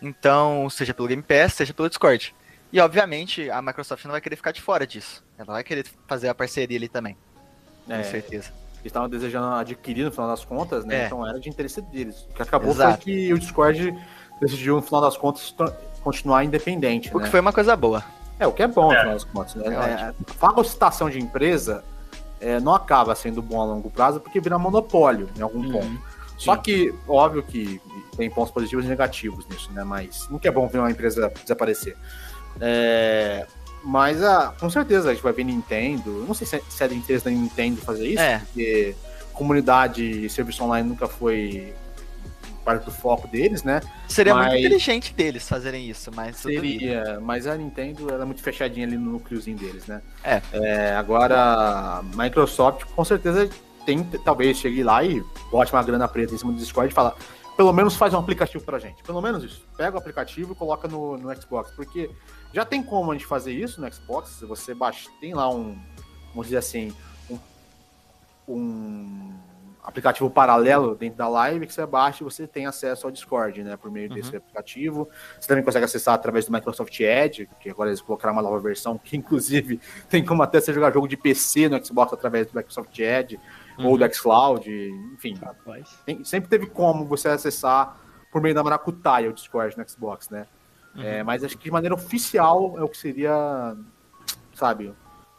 Então, 0.00 0.68
seja 0.70 0.92
pelo 0.92 1.08
Game 1.08 1.22
Pass, 1.22 1.54
seja 1.54 1.72
pelo 1.72 1.88
Discord. 1.88 2.34
E 2.72 2.80
obviamente 2.80 3.48
a 3.50 3.62
Microsoft 3.62 4.04
não 4.04 4.12
vai 4.12 4.20
querer 4.20 4.36
ficar 4.36 4.52
de 4.52 4.60
fora 4.60 4.86
disso. 4.86 5.24
Ela 5.38 5.54
vai 5.54 5.64
querer 5.64 5.86
fazer 6.06 6.28
a 6.28 6.34
parceria 6.34 6.76
ali 6.76 6.88
também. 6.88 7.16
É, 7.88 7.98
com 7.98 8.04
certeza. 8.04 8.52
Eles 8.80 8.86
estavam 8.86 9.08
desejando 9.08 9.46
adquirir 9.54 10.04
no 10.04 10.12
final 10.12 10.28
das 10.28 10.44
contas, 10.44 10.84
né? 10.84 11.02
É. 11.02 11.06
Então 11.06 11.26
era 11.26 11.40
de 11.40 11.48
interesse 11.48 11.80
deles. 11.82 12.26
O 12.30 12.34
que 12.34 12.42
acabou 12.42 12.70
Exato. 12.70 13.02
foi 13.02 13.04
que 13.04 13.32
o 13.32 13.38
Discord 13.38 13.98
decidiu, 14.40 14.76
no 14.76 14.82
final 14.82 15.00
das 15.00 15.16
contas, 15.16 15.54
continuar 16.02 16.44
independente. 16.44 17.14
O 17.14 17.18
né? 17.18 17.24
que 17.24 17.30
foi 17.30 17.40
uma 17.40 17.52
coisa 17.52 17.74
boa. 17.74 18.04
É, 18.38 18.46
o 18.46 18.52
que 18.52 18.62
é 18.62 18.66
bom, 18.66 18.88
no 18.88 18.92
é. 18.92 18.98
final 18.98 19.14
das 19.14 19.24
contas. 19.24 19.54
Né? 19.54 19.74
É, 19.74 19.78
a 19.78 20.14
fagocitação 20.34 21.10
de 21.10 21.18
empresa 21.18 21.82
é, 22.40 22.60
não 22.60 22.74
acaba 22.74 23.14
sendo 23.14 23.40
bom 23.42 23.60
a 23.60 23.64
longo 23.64 23.90
prazo 23.90 24.20
porque 24.20 24.40
vira 24.40 24.58
monopólio 24.58 25.28
em 25.36 25.42
algum 25.42 25.60
uhum. 25.60 25.72
ponto. 25.72 26.16
Só 26.36 26.54
que, 26.54 26.94
óbvio 27.08 27.42
que 27.42 27.80
tem 28.16 28.30
pontos 28.30 28.52
positivos 28.52 28.84
e 28.84 28.88
negativos 28.88 29.46
nisso, 29.48 29.72
né? 29.72 29.82
Mas 29.84 30.28
nunca 30.28 30.46
é 30.46 30.50
bom 30.50 30.68
ver 30.68 30.78
uma 30.78 30.90
empresa 30.90 31.32
desaparecer. 31.42 31.96
É, 32.60 33.46
mas 33.86 34.20
ah, 34.20 34.52
com 34.58 34.68
certeza 34.68 35.10
a 35.10 35.14
gente 35.14 35.22
vai 35.22 35.32
ver 35.32 35.44
Nintendo. 35.44 36.24
Não 36.26 36.34
sei 36.34 36.44
se 36.44 36.56
é, 36.56 36.62
se 36.68 36.82
é 36.82 36.88
da 36.88 36.94
interesse 36.94 37.24
da 37.24 37.30
Nintendo 37.30 37.80
fazer 37.80 38.08
isso, 38.08 38.20
é. 38.20 38.40
porque 38.40 38.96
comunidade 39.32 40.26
e 40.26 40.28
serviço 40.28 40.64
online 40.64 40.88
nunca 40.88 41.06
foi 41.06 41.72
parte 42.64 42.84
do 42.84 42.90
foco 42.90 43.28
deles, 43.28 43.62
né? 43.62 43.80
Seria 44.08 44.34
mas... 44.34 44.48
muito 44.48 44.58
inteligente 44.58 45.14
deles 45.14 45.48
fazerem 45.48 45.88
isso, 45.88 46.10
mas. 46.12 46.36
Seria, 46.36 47.20
mas 47.20 47.46
a 47.46 47.56
Nintendo 47.56 48.12
ela 48.12 48.22
é 48.22 48.26
muito 48.26 48.42
fechadinha 48.42 48.84
ali 48.84 48.98
no 48.98 49.12
núcleozinho 49.12 49.56
deles, 49.56 49.86
né? 49.86 50.02
É. 50.24 50.42
é 50.52 50.96
agora, 50.96 51.40
a 51.40 52.02
Microsoft 52.02 52.86
com 52.86 53.04
certeza 53.04 53.48
tem, 53.84 54.02
talvez 54.24 54.56
chegue 54.56 54.82
lá 54.82 55.04
e 55.04 55.22
bote 55.48 55.72
uma 55.72 55.82
grana 55.84 56.08
preta 56.08 56.34
em 56.34 56.38
cima 56.38 56.50
do 56.50 56.58
Discord 56.58 56.90
e 56.90 56.94
fala. 56.94 57.14
Pelo 57.56 57.72
menos 57.72 57.96
faz 57.96 58.12
um 58.12 58.18
aplicativo 58.18 58.62
pra 58.62 58.78
gente. 58.78 59.02
Pelo 59.02 59.22
menos 59.22 59.42
isso. 59.42 59.64
Pega 59.78 59.96
o 59.96 59.98
aplicativo 59.98 60.52
e 60.52 60.54
coloca 60.54 60.86
no, 60.86 61.16
no 61.16 61.34
Xbox. 61.40 61.70
Porque 61.70 62.10
já 62.52 62.64
tem 62.64 62.82
como 62.82 63.10
a 63.10 63.14
gente 63.14 63.26
fazer 63.26 63.52
isso 63.52 63.80
no 63.80 63.92
Xbox. 63.92 64.30
Se 64.30 64.46
você 64.46 64.74
baixa, 64.74 65.08
tem 65.20 65.34
lá 65.34 65.48
um, 65.48 65.78
vamos 66.30 66.46
dizer 66.46 66.58
assim, 66.58 66.94
um, 67.30 67.38
um 68.48 69.32
aplicativo 69.86 70.28
paralelo 70.28 70.96
dentro 70.96 71.16
da 71.16 71.28
live 71.28 71.64
que 71.64 71.72
você 71.72 71.86
baixa 71.86 72.22
e 72.22 72.24
você 72.24 72.44
tem 72.44 72.66
acesso 72.66 73.06
ao 73.06 73.12
Discord, 73.12 73.62
né, 73.62 73.76
por 73.76 73.88
meio 73.88 74.08
uhum. 74.10 74.16
desse 74.16 74.34
aplicativo. 74.36 75.08
Você 75.40 75.46
também 75.46 75.62
consegue 75.62 75.84
acessar 75.84 76.14
através 76.14 76.46
do 76.46 76.52
Microsoft 76.52 76.98
Edge, 76.98 77.48
que 77.60 77.70
agora 77.70 77.90
eles 77.90 78.00
colocaram 78.00 78.34
uma 78.34 78.42
nova 78.42 78.58
versão, 78.58 78.98
que 78.98 79.16
inclusive 79.16 79.80
tem 80.10 80.24
como 80.24 80.42
até 80.42 80.60
você 80.60 80.72
jogar 80.72 80.92
jogo 80.92 81.06
de 81.06 81.16
PC 81.16 81.68
no 81.68 81.84
Xbox 81.84 82.12
através 82.12 82.48
do 82.48 82.56
Microsoft 82.56 82.98
Edge 82.98 83.38
uhum. 83.78 83.86
ou 83.86 83.96
do 83.96 84.12
xCloud, 84.12 84.68
enfim. 85.14 85.38
Tem, 86.04 86.24
sempre 86.24 86.50
teve 86.50 86.66
como 86.66 87.04
você 87.04 87.28
acessar 87.28 88.00
por 88.32 88.42
meio 88.42 88.56
da 88.56 88.64
Maracutaia 88.64 89.30
o 89.30 89.32
Discord 89.32 89.78
no 89.78 89.88
Xbox, 89.88 90.28
né? 90.30 90.48
Uhum. 90.96 91.02
É, 91.02 91.22
mas 91.22 91.44
acho 91.44 91.56
que 91.56 91.64
de 91.64 91.70
maneira 91.70 91.94
oficial 91.94 92.74
é 92.78 92.82
o 92.82 92.88
que 92.88 92.96
seria, 92.96 93.76
sabe, 94.54 94.94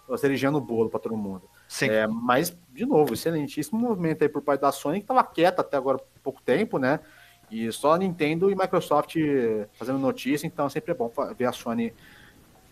a 0.10 0.18
cerejinha 0.18 0.52
no 0.52 0.62
bolo 0.62 0.90
para 0.90 1.00
todo 1.00 1.18
mundo. 1.18 1.44
Sim. 1.68 1.90
É, 1.90 2.08
mas, 2.08 2.56
de 2.74 2.86
novo, 2.86 3.14
excelentíssimo 3.14 3.80
movimento 3.80 4.22
aí 4.22 4.30
por 4.30 4.42
parte 4.42 4.62
da 4.62 4.72
Sony, 4.72 5.00
que 5.00 5.04
estava 5.04 5.24
quieta 5.24 5.62
até 5.62 5.76
agora 5.76 6.00
pouco 6.24 6.42
tempo, 6.42 6.78
né? 6.78 7.00
E 7.50 7.72
só 7.72 7.96
Nintendo 7.96 8.52
e 8.52 8.56
Microsoft 8.56 9.16
fazendo 9.74 9.98
notícia, 10.00 10.46
então 10.46 10.70
sempre 10.70 10.92
é 10.92 10.96
bom 10.96 11.12
ver 11.38 11.46
a 11.46 11.52
Sony 11.52 11.94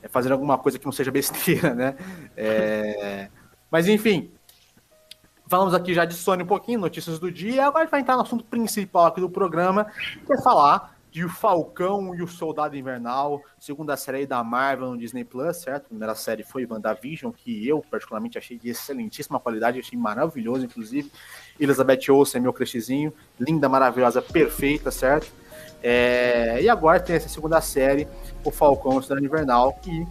é, 0.02 0.08
fazendo 0.08 0.34
alguma 0.34 0.58
coisa 0.58 0.78
que 0.78 0.86
não 0.86 0.91
seja 0.91 1.12
besteira, 1.12 1.74
né? 1.74 1.95
É... 2.36 3.30
Mas 3.71 3.88
enfim, 3.88 4.32
falamos 5.48 5.74
aqui 5.74 5.93
já 5.93 6.06
de 6.06 6.13
Sony 6.13 6.43
um 6.43 6.48
pouquinho, 6.48 6.80
notícias 6.80 7.19
do 7.19 7.32
dia, 7.32 7.65
agora 7.65 7.80
a 7.80 7.86
gente 7.86 7.91
vai 7.91 8.02
entrar 8.02 8.15
no 8.15 8.21
assunto 8.21 8.43
principal 8.45 9.06
aqui 9.08 9.19
do 9.19 9.30
programa, 9.30 9.86
que 10.26 10.34
é 10.34 10.41
falar 10.41 10.94
de 11.15 11.23
O 11.23 11.30
Falcão 11.30 12.13
e 12.13 12.21
o 12.21 12.28
Soldado 12.28 12.75
Invernal, 12.75 13.41
segunda 13.58 13.95
série 13.95 14.25
da 14.25 14.43
Marvel 14.43 14.91
no 14.91 14.97
Disney 14.97 15.23
Plus, 15.23 15.56
certo? 15.56 15.86
A 15.86 15.88
primeira 15.88 16.13
série 16.13 16.43
foi 16.43 16.67
WandaVision, 16.69 17.32
que 17.32 17.65
eu 17.65 17.82
particularmente 17.89 18.38
achei 18.38 18.60
de 18.60 18.67
excelentíssima 18.67 19.39
qualidade, 19.39 19.80
achei 19.80 19.97
maravilhoso, 19.97 20.65
inclusive. 20.65 21.10
Elizabeth 21.58 22.12
Olsen, 22.12 22.41
meu 22.41 22.51
crushzinho, 22.51 23.13
linda, 23.39 23.69
maravilhosa, 23.69 24.21
perfeita, 24.21 24.91
certo? 24.91 25.32
É, 25.82 26.62
e 26.62 26.67
agora 26.67 26.99
tem 26.99 27.15
essa 27.15 27.30
segunda 27.30 27.62
série, 27.62 28.10
O 28.43 28.51
Falcão 28.51 28.95
e 28.95 28.97
o 28.97 29.01
Soldado 29.01 29.25
Invernal, 29.25 29.71
que 29.82 30.06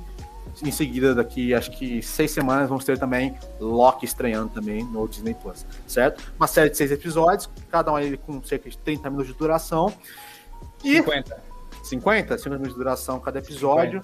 em 0.62 0.70
seguida, 0.70 1.14
daqui 1.14 1.52
acho 1.52 1.70
que 1.72 2.00
seis 2.00 2.30
semanas, 2.30 2.66
vamos 2.66 2.82
ter 2.82 2.98
também 2.98 3.36
Loki 3.60 4.06
estreando 4.06 4.54
também 4.54 4.82
no 4.84 5.06
Disney 5.06 5.34
Plus, 5.34 5.66
certo? 5.86 6.32
Uma 6.38 6.46
série 6.46 6.70
de 6.70 6.78
seis 6.78 6.90
episódios, 6.90 7.50
cada 7.70 7.92
um 7.92 8.16
com 8.16 8.42
cerca 8.42 8.70
de 8.70 8.78
30 8.78 9.10
minutos 9.10 9.30
de 9.30 9.38
duração. 9.38 9.92
E 10.84 10.96
50. 10.96 11.42
50, 11.82 12.38
50 12.38 12.50
minutos 12.50 12.72
de 12.72 12.78
duração 12.78 13.18
cada 13.18 13.38
episódio. 13.38 14.00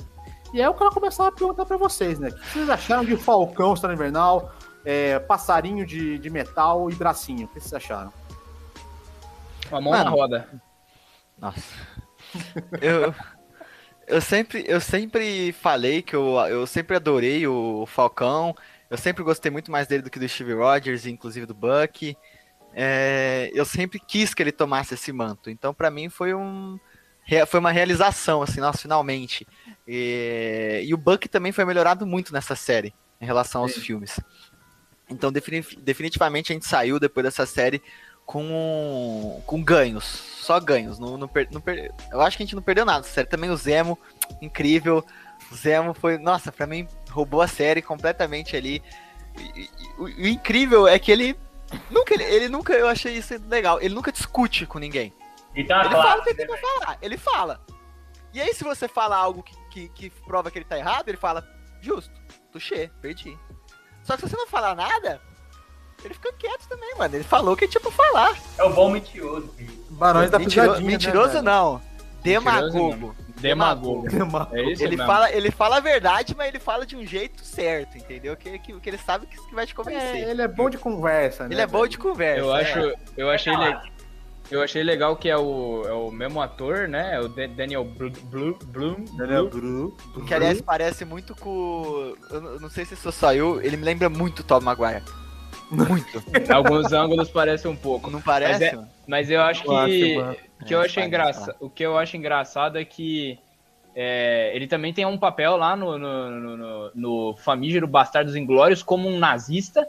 E 0.52 0.60
aí 0.60 0.66
eu 0.66 0.74
quero 0.74 0.90
começar 0.90 1.28
a 1.28 1.32
perguntar 1.32 1.64
pra 1.64 1.76
vocês, 1.76 2.18
né? 2.18 2.28
O 2.28 2.34
que 2.34 2.52
vocês 2.52 2.68
acharam 2.68 3.04
de 3.04 3.16
Falcão 3.16 3.72
Estrela 3.72 3.94
Invernal, 3.94 4.52
é, 4.84 5.18
passarinho 5.20 5.86
de, 5.86 6.18
de 6.18 6.30
metal 6.30 6.90
e 6.90 6.94
bracinho? 6.94 7.44
O 7.44 7.48
que 7.48 7.60
vocês 7.60 7.74
acharam? 7.74 8.12
Uma 9.70 9.80
mão 9.80 9.92
Mano. 9.92 10.04
na 10.04 10.10
roda. 10.10 10.48
Nossa. 11.38 11.60
Eu, 12.80 13.12
eu, 14.06 14.20
sempre, 14.20 14.64
eu 14.68 14.80
sempre 14.80 15.50
falei 15.50 16.00
que 16.00 16.14
eu, 16.14 16.36
eu 16.48 16.64
sempre 16.64 16.94
adorei 16.94 17.44
o 17.44 17.84
Falcão. 17.86 18.54
Eu 18.88 18.96
sempre 18.96 19.24
gostei 19.24 19.50
muito 19.50 19.68
mais 19.68 19.88
dele 19.88 20.04
do 20.04 20.10
que 20.10 20.18
do 20.20 20.28
Steve 20.28 20.54
Rogers, 20.54 21.06
inclusive 21.06 21.44
do 21.44 21.54
Buck. 21.54 22.16
É, 22.74 23.50
eu 23.52 23.64
sempre 23.64 23.98
quis 23.98 24.32
que 24.32 24.42
ele 24.42 24.52
tomasse 24.52 24.94
esse 24.94 25.12
manto. 25.12 25.50
Então, 25.50 25.74
pra 25.74 25.90
mim, 25.90 26.08
foi 26.08 26.34
um. 26.34 26.78
Foi 27.46 27.60
uma 27.60 27.70
realização, 27.70 28.42
assim, 28.42 28.60
nossa, 28.60 28.78
finalmente. 28.78 29.46
E, 29.86 30.82
e 30.84 30.92
o 30.92 30.96
Buck 30.96 31.28
também 31.28 31.52
foi 31.52 31.64
melhorado 31.64 32.04
muito 32.04 32.32
nessa 32.32 32.56
série, 32.56 32.92
em 33.20 33.24
relação 33.26 33.62
aos 33.62 33.74
filmes. 33.74 34.18
Então, 35.08 35.30
defini- 35.30 35.64
definitivamente, 35.78 36.50
a 36.52 36.54
gente 36.54 36.66
saiu 36.66 36.98
depois 36.98 37.22
dessa 37.24 37.46
série 37.46 37.80
com, 38.26 39.40
com 39.46 39.62
ganhos, 39.62 40.04
só 40.04 40.58
ganhos. 40.58 40.98
Não, 40.98 41.16
não 41.16 41.28
per- 41.28 41.48
não 41.52 41.60
per- 41.60 41.92
eu 42.10 42.20
acho 42.20 42.36
que 42.36 42.42
a 42.42 42.46
gente 42.46 42.54
não 42.56 42.62
perdeu 42.62 42.84
nada. 42.84 43.04
Sério, 43.04 43.30
também 43.30 43.50
o 43.50 43.56
Zemo, 43.56 43.98
incrível. 44.42 45.04
O 45.52 45.54
Zemo 45.54 45.94
foi, 45.94 46.18
nossa, 46.18 46.50
pra 46.50 46.66
mim 46.66 46.86
roubou 47.10 47.42
a 47.42 47.48
série 47.48 47.82
completamente 47.82 48.56
ali. 48.56 48.82
E, 49.38 49.60
e- 49.62 49.70
o, 49.98 50.04
o 50.04 50.26
incrível 50.26 50.88
é 50.88 50.98
que 50.98 51.12
ele 51.12 51.36
nunca, 51.90 52.14
ele, 52.14 52.24
ele 52.24 52.48
nunca, 52.48 52.72
eu 52.72 52.88
achei 52.88 53.16
isso 53.16 53.34
legal. 53.48 53.80
Ele 53.80 53.94
nunca 53.94 54.12
discute 54.12 54.66
com 54.66 54.78
ninguém. 54.78 55.12
Então, 55.54 55.80
Ele 55.80 55.90
fala 55.90 56.20
o 56.20 56.22
que 56.22 56.30
ele 56.30 56.36
tem 56.36 56.46
pra 56.46 56.58
falar, 56.58 56.98
ele 57.02 57.16
fala. 57.16 57.60
E 58.32 58.40
aí, 58.40 58.54
se 58.54 58.62
você 58.62 58.86
fala 58.86 59.16
algo 59.16 59.42
que, 59.42 59.56
que, 59.70 59.88
que 59.88 60.10
prova 60.24 60.50
que 60.50 60.58
ele 60.58 60.64
tá 60.64 60.78
errado, 60.78 61.08
ele 61.08 61.16
fala, 61.16 61.44
justo, 61.80 62.12
touché, 62.52 62.88
perdi. 63.00 63.36
Só 64.04 64.14
que 64.16 64.22
se 64.22 64.28
você 64.30 64.36
não 64.36 64.46
falar 64.46 64.76
nada, 64.76 65.20
ele 66.04 66.14
fica 66.14 66.32
quieto 66.34 66.68
também, 66.68 66.94
mano. 66.96 67.14
Ele 67.14 67.24
falou 67.24 67.54
o 67.54 67.56
que 67.56 67.66
tinha 67.66 67.80
pra 67.80 67.90
falar. 67.90 68.36
é 68.56 68.62
o 68.62 68.70
bom 68.70 68.90
mentiroso. 68.90 69.48
filho. 69.56 69.72
Barões 69.90 70.30
da 70.30 70.38
Pisadinha, 70.38 70.80
né, 70.80 70.86
mentiroso 70.86 71.32
velho? 71.32 71.42
não. 71.42 71.82
Mentiroso 72.24 73.14
Demagogo. 73.40 74.08
Demagogo. 74.10 74.56
É 74.56 74.62
isso 74.70 74.82
Ele 74.82 74.96
mesmo. 74.96 75.06
fala, 75.10 75.32
ele 75.32 75.50
fala 75.50 75.76
a 75.78 75.80
verdade, 75.80 76.34
mas 76.36 76.48
ele 76.48 76.58
fala 76.58 76.84
de 76.84 76.94
um 76.96 77.06
jeito 77.06 77.42
certo, 77.44 77.96
entendeu? 77.96 78.36
Que, 78.36 78.58
que, 78.58 78.78
que 78.78 78.90
ele 78.90 78.98
sabe 78.98 79.26
que, 79.26 79.36
que 79.36 79.54
vai 79.54 79.66
te 79.66 79.72
É, 79.72 79.74
convencer. 79.76 80.28
ele 80.28 80.42
é 80.42 80.48
bom 80.48 80.68
de 80.68 80.76
conversa, 80.76 81.44
né? 81.48 81.54
ele 81.54 81.60
é 81.62 81.66
bom 81.66 81.86
de 81.86 81.96
conversa. 81.96 82.40
Eu 82.44 82.54
é. 82.54 82.60
acho, 82.60 82.94
eu 83.16 83.30
achei, 83.30 83.52
le- 83.56 83.64
Relaxa. 83.64 83.88
eu 84.50 84.62
achei 84.62 84.82
legal 84.82 85.16
que 85.16 85.30
é 85.30 85.36
o, 85.38 85.82
é 85.86 85.92
o 85.92 86.10
mesmo 86.10 86.40
ator, 86.42 86.86
né? 86.86 87.14
É 87.14 87.20
o 87.20 87.28
Da- 87.28 87.46
Daniel 87.46 87.84
Blu- 87.84 88.10
Blu- 88.24 88.58
Bloom. 88.66 89.04
Daniel 89.16 89.48
Blue. 89.48 89.96
Bru. 90.12 90.24
Que 90.26 90.34
aliás 90.34 90.60
parece 90.60 91.06
muito 91.06 91.34
com. 91.34 92.14
Eu 92.30 92.40
não- 92.42 92.50
eu 92.52 92.60
não 92.60 92.68
sei 92.68 92.84
se 92.84 92.92
isso 92.92 93.10
saiu, 93.10 93.58
ele 93.62 93.78
me 93.78 93.84
lembra 93.84 94.10
muito 94.10 94.40
o 94.40 94.44
Tom 94.44 94.60
Maguire. 94.60 95.02
Muito. 95.70 96.22
Alguns 96.52 96.92
ângulos 96.92 97.30
parecem 97.30 97.70
um 97.70 97.76
pouco. 97.76 98.10
Não 98.10 98.20
parece? 98.20 98.74
Mas 98.76 98.84
é-? 98.84 98.88
Mas 99.06 99.30
eu 99.30 99.42
acho 99.42 99.64
Eu 99.64 99.76
acho, 99.76 99.88
que, 99.88 100.66
que 100.66 100.74
eu 100.74 100.82
É, 100.82 100.84
achei 100.84 101.02
parece, 101.02 101.06
engraçado. 101.06 101.56
O 101.60 101.70
que 101.70 101.84
eu 101.84 101.96
acho 101.96 102.16
engraçado 102.16 102.78
é 102.78 102.84
que 102.84 103.38
é, 103.94 104.50
ele 104.54 104.66
também 104.66 104.92
tem 104.92 105.04
um 105.04 105.18
papel 105.18 105.56
lá 105.56 105.76
no, 105.76 105.98
no, 105.98 106.30
no, 106.30 106.56
no, 106.56 106.90
no 106.94 107.36
famígero 107.36 107.86
Bastardos 107.86 108.36
Inglórios 108.36 108.82
como 108.82 109.08
um 109.08 109.18
nazista, 109.18 109.88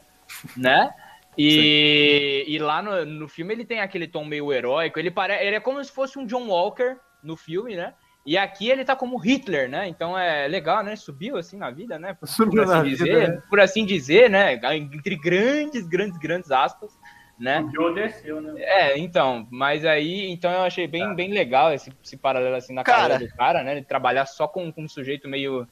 né? 0.56 0.94
E, 1.38 2.44
e 2.48 2.60
lá 2.60 2.82
no, 2.82 3.06
no 3.06 3.28
filme 3.28 3.54
ele 3.54 3.66
tem 3.66 3.80
aquele 3.80 4.08
tom 4.08 4.26
meio 4.26 4.52
heróico. 4.52 5.00
Ele, 5.00 5.10
pare, 5.10 5.34
ele 5.46 5.56
é 5.56 5.60
como 5.60 5.84
se 5.84 5.92
fosse 5.92 6.20
um 6.20 6.26
John 6.26 6.48
Walker 6.48 6.98
no 7.24 7.38
filme, 7.38 7.76
né? 7.76 7.94
E 8.26 8.38
aqui 8.38 8.70
ele 8.70 8.86
tá 8.86 8.96
como 8.96 9.18
Hitler, 9.18 9.68
né? 9.68 9.88
Então 9.88 10.18
é 10.18 10.48
legal, 10.48 10.84
né? 10.84 10.96
Subiu 10.96 11.38
assim 11.38 11.58
na 11.58 11.72
vida, 11.72 11.98
né? 11.98 12.14
Por, 12.14 12.28
Subiu 12.28 12.62
assim 12.64 12.72
na 12.72 12.84
dizer, 12.84 13.04
vida, 13.06 13.28
né? 13.28 13.42
por 13.50 13.60
assim 13.60 13.86
dizer, 13.86 14.30
né? 14.30 14.60
Entre 14.76 15.16
grandes, 15.16 15.88
grandes, 15.88 16.18
grandes 16.20 16.52
aspas, 16.52 16.92
né? 17.40 17.62
O 17.62 17.72
Joe 17.72 17.96
desceu, 17.96 18.40
né? 18.40 18.54
É, 18.62 18.98
então, 19.00 19.48
mas 19.50 19.84
aí, 19.86 20.30
então 20.30 20.52
eu 20.52 20.62
achei 20.62 20.88
bem, 20.88 21.16
bem 21.16 21.32
legal 21.32 21.74
esse, 21.74 21.92
esse 22.04 22.16
paralelo 22.16 22.56
assim 22.56 22.74
na 22.74 22.84
Cara. 22.84 23.14
carreira 23.14 23.32
do 23.32 23.36
cara, 23.36 23.64
né? 23.64 23.72
Ele 23.72 23.84
trabalhar 23.84 24.28
só 24.28 24.48
com, 24.48 24.72
com 24.72 24.84
um 24.84 24.90
sujeito 24.90 25.28
meio, 25.28 25.68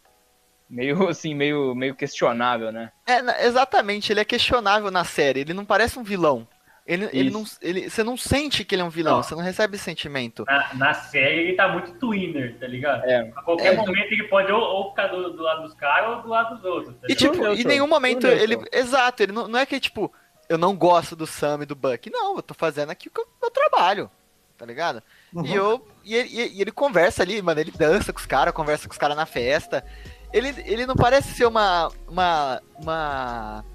meio 0.67 1.07
assim, 1.09 1.35
meio, 1.35 1.75
meio 1.75 1.93
questionável, 1.93 2.71
né? 2.71 2.91
É, 3.05 3.45
exatamente, 3.45 4.11
ele 4.11 4.21
é 4.21 4.25
questionável 4.25 4.89
na 4.89 5.03
série. 5.03 5.41
Ele 5.41 5.53
não 5.53 5.65
parece 5.65 5.99
um 5.99 6.03
vilão. 6.03 6.47
Ele, 6.91 7.07
ele 7.13 7.29
não, 7.29 7.43
ele, 7.61 7.87
você 7.87 8.03
não 8.03 8.17
sente 8.17 8.65
que 8.65 8.73
ele 8.73 8.81
é 8.81 8.85
um 8.85 8.89
vilão, 8.89 9.17
Não. 9.17 9.23
você 9.23 9.35
não 9.35 9.43
recebe 9.43 9.75
esse 9.75 9.83
sentimento. 9.85 10.43
Na, 10.47 10.73
na 10.73 10.93
série 10.95 11.41
ele 11.41 11.53
tá 11.53 11.67
muito 11.67 11.91
twinner, 11.99 12.57
tá 12.59 12.65
ligado? 12.65 13.03
É. 13.05 13.31
A 13.35 13.43
qualquer 13.43 13.73
É. 13.73 13.77
momento 13.77 14.11
ele 14.11 14.23
pode 14.23 14.51
ou, 14.51 14.59
ou 14.59 14.89
ficar 14.89 15.05
do, 15.07 15.33
do 15.33 15.43
lado 15.43 15.61
dos 15.61 15.75
caras 15.75 16.15
ou 16.17 16.21
do 16.23 16.29
lado 16.29 16.55
dos 16.55 16.65
outros. 16.65 16.95
Tá 16.95 17.05
E 17.07 17.13
tipo, 17.13 17.35
em 17.45 17.63
nenhum 17.63 17.87
momento 17.87 18.25
ele. 18.25 18.57
Exato, 18.71 19.21
ele 19.21 19.31
não, 19.31 19.47
não 19.47 19.59
é 19.59 19.67
que 19.67 19.79
tipo, 19.79 20.11
eu 20.49 20.57
não 20.57 20.75
gosto 20.75 21.15
do 21.15 21.27
Sam 21.27 21.59
e 21.61 21.65
do 21.67 21.75
Buck. 21.75 22.09
Não, 22.09 22.37
eu 22.37 22.41
tô 22.41 22.55
fazendo 22.55 22.89
aqui 22.89 23.07
o 23.07 23.11
que 23.11 23.21
eu- 23.21 23.27
meu 23.39 23.51
trabalho. 23.51 24.09
Tá 24.57 24.65
ligado? 24.65 25.01
Uhum. 25.33 25.45
E, 25.45 25.53
eu, 25.53 25.87
e, 26.03 26.15
ele, 26.15 26.29
e 26.55 26.61
ele 26.61 26.71
conversa 26.71 27.21
ali, 27.21 27.39
mano, 27.41 27.61
ele 27.61 27.71
dança 27.71 28.11
com 28.11 28.19
os 28.19 28.25
caras, 28.25 28.51
conversa 28.53 28.87
com 28.87 28.91
os 28.91 28.97
caras 28.97 29.15
na 29.15 29.25
festa. 29.27 29.85
Ele, 30.33 30.53
ele 30.65 30.85
não 30.87 30.95
parece 30.95 31.33
ser 31.33 31.45
uma, 31.45 31.89
uma, 32.07 32.61
uma, 32.77 33.65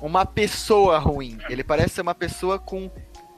uma 0.00 0.24
pessoa 0.24 0.98
ruim. 0.98 1.38
Ele 1.48 1.62
parece 1.64 1.94
ser 1.94 2.00
uma 2.02 2.14
pessoa 2.14 2.58
com 2.58 2.90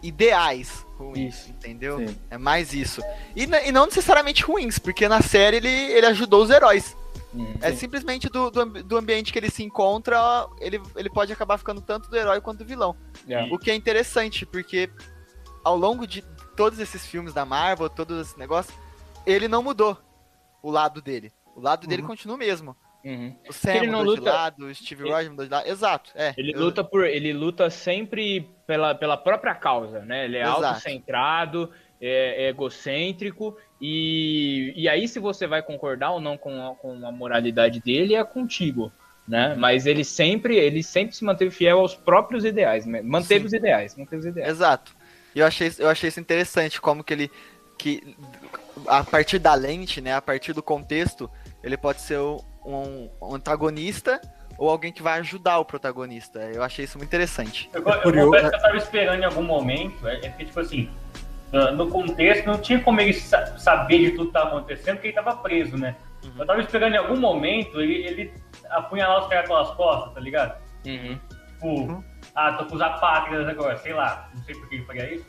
ideais 0.02 0.84
ruins, 0.98 1.34
Isso. 1.40 1.50
entendeu? 1.50 1.98
Sim. 1.98 2.16
É 2.30 2.36
mais 2.38 2.72
isso. 2.72 3.00
E, 3.36 3.44
e 3.44 3.72
não 3.72 3.86
necessariamente 3.86 4.42
ruins, 4.42 4.78
porque 4.78 5.08
na 5.08 5.20
série 5.20 5.58
ele, 5.58 5.68
ele 5.68 6.06
ajudou 6.06 6.42
os 6.42 6.50
heróis. 6.50 6.96
Uhum. 7.32 7.54
É 7.62 7.72
simplesmente 7.72 8.28
do, 8.28 8.50
do, 8.50 8.64
do 8.82 8.96
ambiente 8.96 9.32
que 9.32 9.38
ele 9.38 9.50
se 9.50 9.62
encontra, 9.62 10.18
ele, 10.60 10.80
ele 10.96 11.08
pode 11.08 11.32
acabar 11.32 11.56
ficando 11.56 11.80
tanto 11.80 12.10
do 12.10 12.16
herói 12.16 12.40
quanto 12.40 12.58
do 12.58 12.64
vilão. 12.64 12.94
É. 13.28 13.44
O 13.44 13.58
que 13.58 13.70
é 13.70 13.74
interessante, 13.74 14.44
porque 14.44 14.90
ao 15.64 15.76
longo 15.76 16.06
de 16.06 16.22
todos 16.56 16.78
esses 16.78 17.06
filmes 17.06 17.32
da 17.32 17.44
Marvel, 17.44 17.88
todos 17.88 18.20
esses 18.20 18.36
negócios, 18.36 18.76
ele 19.24 19.48
não 19.48 19.62
mudou 19.62 19.96
o 20.62 20.70
lado 20.70 21.00
dele. 21.00 21.32
O 21.56 21.60
lado 21.60 21.86
dele 21.86 22.02
Uhum. 22.02 22.08
continua 22.08 22.36
o 22.36 22.38
mesmo. 22.38 22.76
Uhum. 23.04 23.36
O 23.48 23.52
Sam 23.52 23.74
ele 23.74 23.86
não 23.88 23.98
mudou 24.00 24.14
de 24.14 24.20
luta- 24.20 24.32
lado, 24.32 24.66
o 24.66 24.74
Steve 24.74 25.02
Rogers 25.02 25.28
mudou 25.30 25.44
de 25.44 25.50
lado. 25.50 25.68
Exato, 25.68 26.10
é. 26.14 26.32
Ele 26.36 26.52
Eu- 26.54 26.60
luta 26.60 26.84
por, 26.84 27.04
ele 27.04 27.32
luta 27.32 27.68
sempre 27.70 28.48
pela, 28.66 28.94
pela 28.94 29.16
própria 29.16 29.54
causa, 29.54 30.00
né? 30.00 30.24
Ele 30.24 30.36
é 30.36 30.42
Exato. 30.42 30.64
autocentrado, 30.64 31.70
é, 32.00 32.44
é 32.46 32.48
egocêntrico 32.48 33.56
e, 33.80 34.72
e 34.76 34.88
aí 34.88 35.06
se 35.08 35.18
você 35.18 35.46
vai 35.46 35.62
concordar 35.62 36.10
ou 36.12 36.20
não 36.20 36.36
com 36.36 36.70
a, 36.70 36.74
com 36.76 37.06
a 37.06 37.12
moralidade 37.12 37.80
dele 37.80 38.14
é 38.14 38.24
contigo, 38.24 38.92
né? 39.26 39.54
Mas 39.56 39.86
ele 39.86 40.04
sempre, 40.04 40.56
ele 40.56 40.82
sempre 40.82 41.14
se 41.16 41.24
manteve 41.24 41.50
fiel 41.50 41.80
aos 41.80 41.94
próprios 41.94 42.44
ideais, 42.44 42.86
né? 42.86 43.02
manteve 43.02 43.40
Sim. 43.40 43.46
os 43.46 43.52
ideais, 43.52 43.96
manteve 43.96 44.20
os 44.20 44.26
ideais. 44.26 44.48
Exato. 44.50 44.94
E 45.34 45.38
eu 45.40 45.46
achei, 45.46 45.72
eu 45.78 45.88
achei 45.88 46.08
isso 46.08 46.20
interessante, 46.20 46.80
como 46.80 47.02
que 47.02 47.12
ele. 47.12 47.30
Que 47.78 48.16
a 48.86 49.02
partir 49.02 49.38
da 49.38 49.54
lente, 49.54 50.00
né? 50.00 50.14
A 50.14 50.20
partir 50.20 50.52
do 50.52 50.62
contexto, 50.62 51.28
ele 51.64 51.76
pode 51.76 52.00
ser 52.02 52.18
um, 52.64 53.08
um 53.20 53.34
antagonista 53.34 54.20
ou 54.58 54.68
alguém 54.70 54.92
que 54.92 55.02
vai 55.02 55.18
ajudar 55.20 55.58
o 55.58 55.64
protagonista. 55.64 56.38
Eu 56.40 56.62
achei 56.62 56.84
isso 56.84 56.98
muito 56.98 57.08
interessante. 57.08 57.68
Eu, 57.72 57.80
eu 57.82 58.26
confesso 58.26 58.50
que 58.50 58.56
eu 58.56 58.62
tava 58.62 58.76
esperando 58.76 59.20
em 59.22 59.24
algum 59.24 59.42
momento, 59.42 60.06
é, 60.06 60.16
é 60.26 60.28
que, 60.30 60.44
tipo 60.44 60.60
assim, 60.60 60.88
no 61.52 61.72
no 61.72 61.88
contexto, 61.88 62.46
não 62.46 62.58
tinha 62.58 62.80
como 62.80 63.00
ele 63.00 63.12
sa- 63.14 63.58
saber 63.58 63.98
de 63.98 64.10
tudo 64.12 64.26
que 64.28 64.32
tava 64.32 64.48
acontecendo, 64.48 64.94
porque 64.96 65.08
ele 65.08 65.14
tava 65.14 65.36
preso, 65.36 65.76
né? 65.76 65.96
Uhum. 66.24 66.32
Eu 66.38 66.46
tava 66.46 66.60
esperando 66.60 66.94
em 66.94 66.98
algum 66.98 67.16
momento 67.18 67.80
ele, 67.80 67.94
ele 68.06 68.34
apunhalar 68.70 69.22
os 69.22 69.28
caras 69.28 69.46
pelas 69.48 69.70
costas, 69.70 70.14
tá 70.14 70.20
ligado? 70.20 70.56
Uhum. 70.86 71.18
Tipo, 71.48 71.66
Uhum. 71.66 72.04
ah, 72.34 72.52
tô 72.54 72.66
com 72.66 72.74
os 72.76 72.80
apátridas 72.80 73.48
agora, 73.48 73.76
sei 73.78 73.92
lá, 73.92 74.28
não 74.34 74.42
sei 74.44 74.54
por 74.54 74.68
que 74.68 74.76
ele 74.76 74.84
faria 74.84 75.14
isso. 75.14 75.26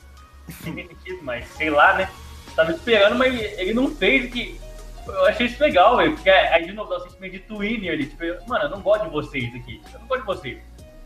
Não 0.66 0.74
tem 0.76 0.88
sentido, 0.88 1.20
mas 1.24 1.48
sei 1.50 1.70
lá, 1.70 1.94
né? 1.94 2.10
Tava 2.56 2.72
esperando, 2.72 3.16
mas 3.16 3.34
ele 3.58 3.74
não 3.74 3.90
fez 3.90 4.26
o 4.26 4.30
que. 4.32 4.60
Eu 5.06 5.26
achei 5.26 5.48
isso 5.48 5.62
legal, 5.62 5.98
velho, 5.98 6.14
porque 6.14 6.30
aí 6.30 6.66
de 6.66 6.72
novo 6.74 6.90
dá 6.90 6.98
o 6.98 7.02
sentimento 7.02 7.34
de 7.34 7.40
twinning 7.40 7.90
ali, 7.90 8.06
tipo, 8.06 8.24
mano, 8.48 8.66
eu 8.66 8.70
não 8.70 8.82
gosto 8.82 9.04
de 9.06 9.10
vocês 9.12 9.54
aqui, 9.56 9.82
eu 9.94 10.00
não 10.00 10.08
gosto 10.08 10.22
de 10.22 10.26
vocês. 10.28 10.58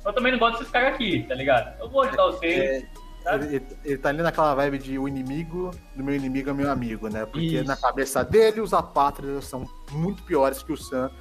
Eu 0.05 0.13
também 0.13 0.31
não 0.31 0.39
gosto 0.39 0.57
desses 0.59 0.71
caras 0.71 0.93
aqui, 0.93 1.25
tá 1.27 1.33
ligado? 1.35 1.79
Eu 1.79 1.89
vou 1.89 2.01
ajudar 2.03 2.23
vocês. 2.27 2.85
sabe? 3.23 3.45
Ele, 3.47 3.55
ele- 3.57 3.65
ele 3.83 3.97
tá 3.97 4.09
ali 4.09 4.21
naquela 4.21 4.53
vibe 4.55 4.77
de 4.77 4.97
o 4.99 5.07
inimigo 5.07 5.71
do 5.95 6.03
meu 6.03 6.15
inimigo 6.15 6.49
é 6.49 6.53
meu 6.53 6.71
amigo, 6.71 7.09
né? 7.09 7.25
Porque 7.25 7.39
Isso. 7.57 7.63
na 7.65 7.75
cabeça 7.75 8.23
dele, 8.23 8.61
os 8.61 8.73
apátridas 8.73 9.45
são 9.45 9.65
muito 9.91 10.23
piores 10.23 10.61
que 10.63 10.71
o 10.71 10.77
Sam 10.77 11.11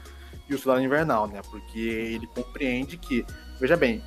e 0.49 0.55
o 0.55 0.59
Soldado 0.59 0.85
Invernal, 0.85 1.27
né? 1.27 1.41
Porque 1.51 1.79
ele 1.81 2.27
compreende 2.29 2.97
que, 2.97 3.24
veja 3.59 3.77
bem, 3.77 4.05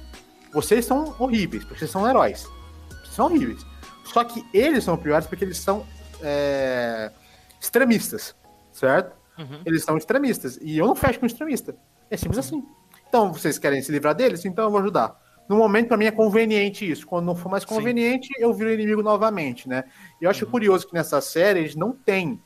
vocês 0.53 0.85
são 0.85 1.13
horríveis, 1.19 1.63
porque 1.65 1.79
vocês 1.79 1.91
são 1.91 2.07
heróis. 2.07 2.47
Vocês 2.89 3.15
são 3.15 3.25
horríveis. 3.25 3.65
Só 4.05 4.23
que 4.23 4.45
eles 4.53 4.83
são 4.83 4.95
piores 4.95 5.27
porque 5.27 5.43
eles 5.43 5.57
são 5.57 5.85
é, 6.21 7.11
extremistas, 7.59 8.33
certo? 8.79 9.15
Uhum. 9.37 9.61
Eles 9.65 9.83
são 9.83 9.97
extremistas. 9.97 10.57
E 10.61 10.77
eu 10.77 10.87
não 10.87 10.95
fecho 10.95 11.19
com 11.19 11.25
extremista. 11.25 11.75
É 12.09 12.17
simples 12.17 12.39
assim. 12.39 12.63
Então, 13.07 13.33
vocês 13.33 13.57
querem 13.57 13.81
se 13.81 13.91
livrar 13.91 14.13
deles? 14.13 14.45
Então 14.45 14.65
eu 14.65 14.71
vou 14.71 14.79
ajudar. 14.79 15.19
No 15.47 15.57
momento, 15.57 15.87
pra 15.87 15.97
mim, 15.97 16.05
é 16.05 16.11
conveniente 16.11 16.89
isso. 16.89 17.07
Quando 17.07 17.25
não 17.25 17.35
for 17.35 17.49
mais 17.49 17.65
conveniente, 17.65 18.29
eu 18.37 18.53
viro 18.53 18.71
inimigo 18.71 19.01
novamente, 19.01 19.67
né? 19.67 19.83
E 20.21 20.25
eu 20.25 20.29
acho 20.29 20.45
curioso 20.45 20.87
que 20.87 20.93
nessa 20.93 21.19
série 21.21 21.61
eles 21.61 21.75
não 21.75 21.91
têm 21.91 22.39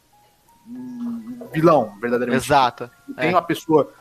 um 0.65 1.49
vilão, 1.51 1.99
verdadeiramente. 1.99 2.45
Exato. 2.45 2.89
Não 3.07 3.15
tem 3.15 3.29
é. 3.29 3.33
uma 3.33 3.41
pessoa 3.41 3.91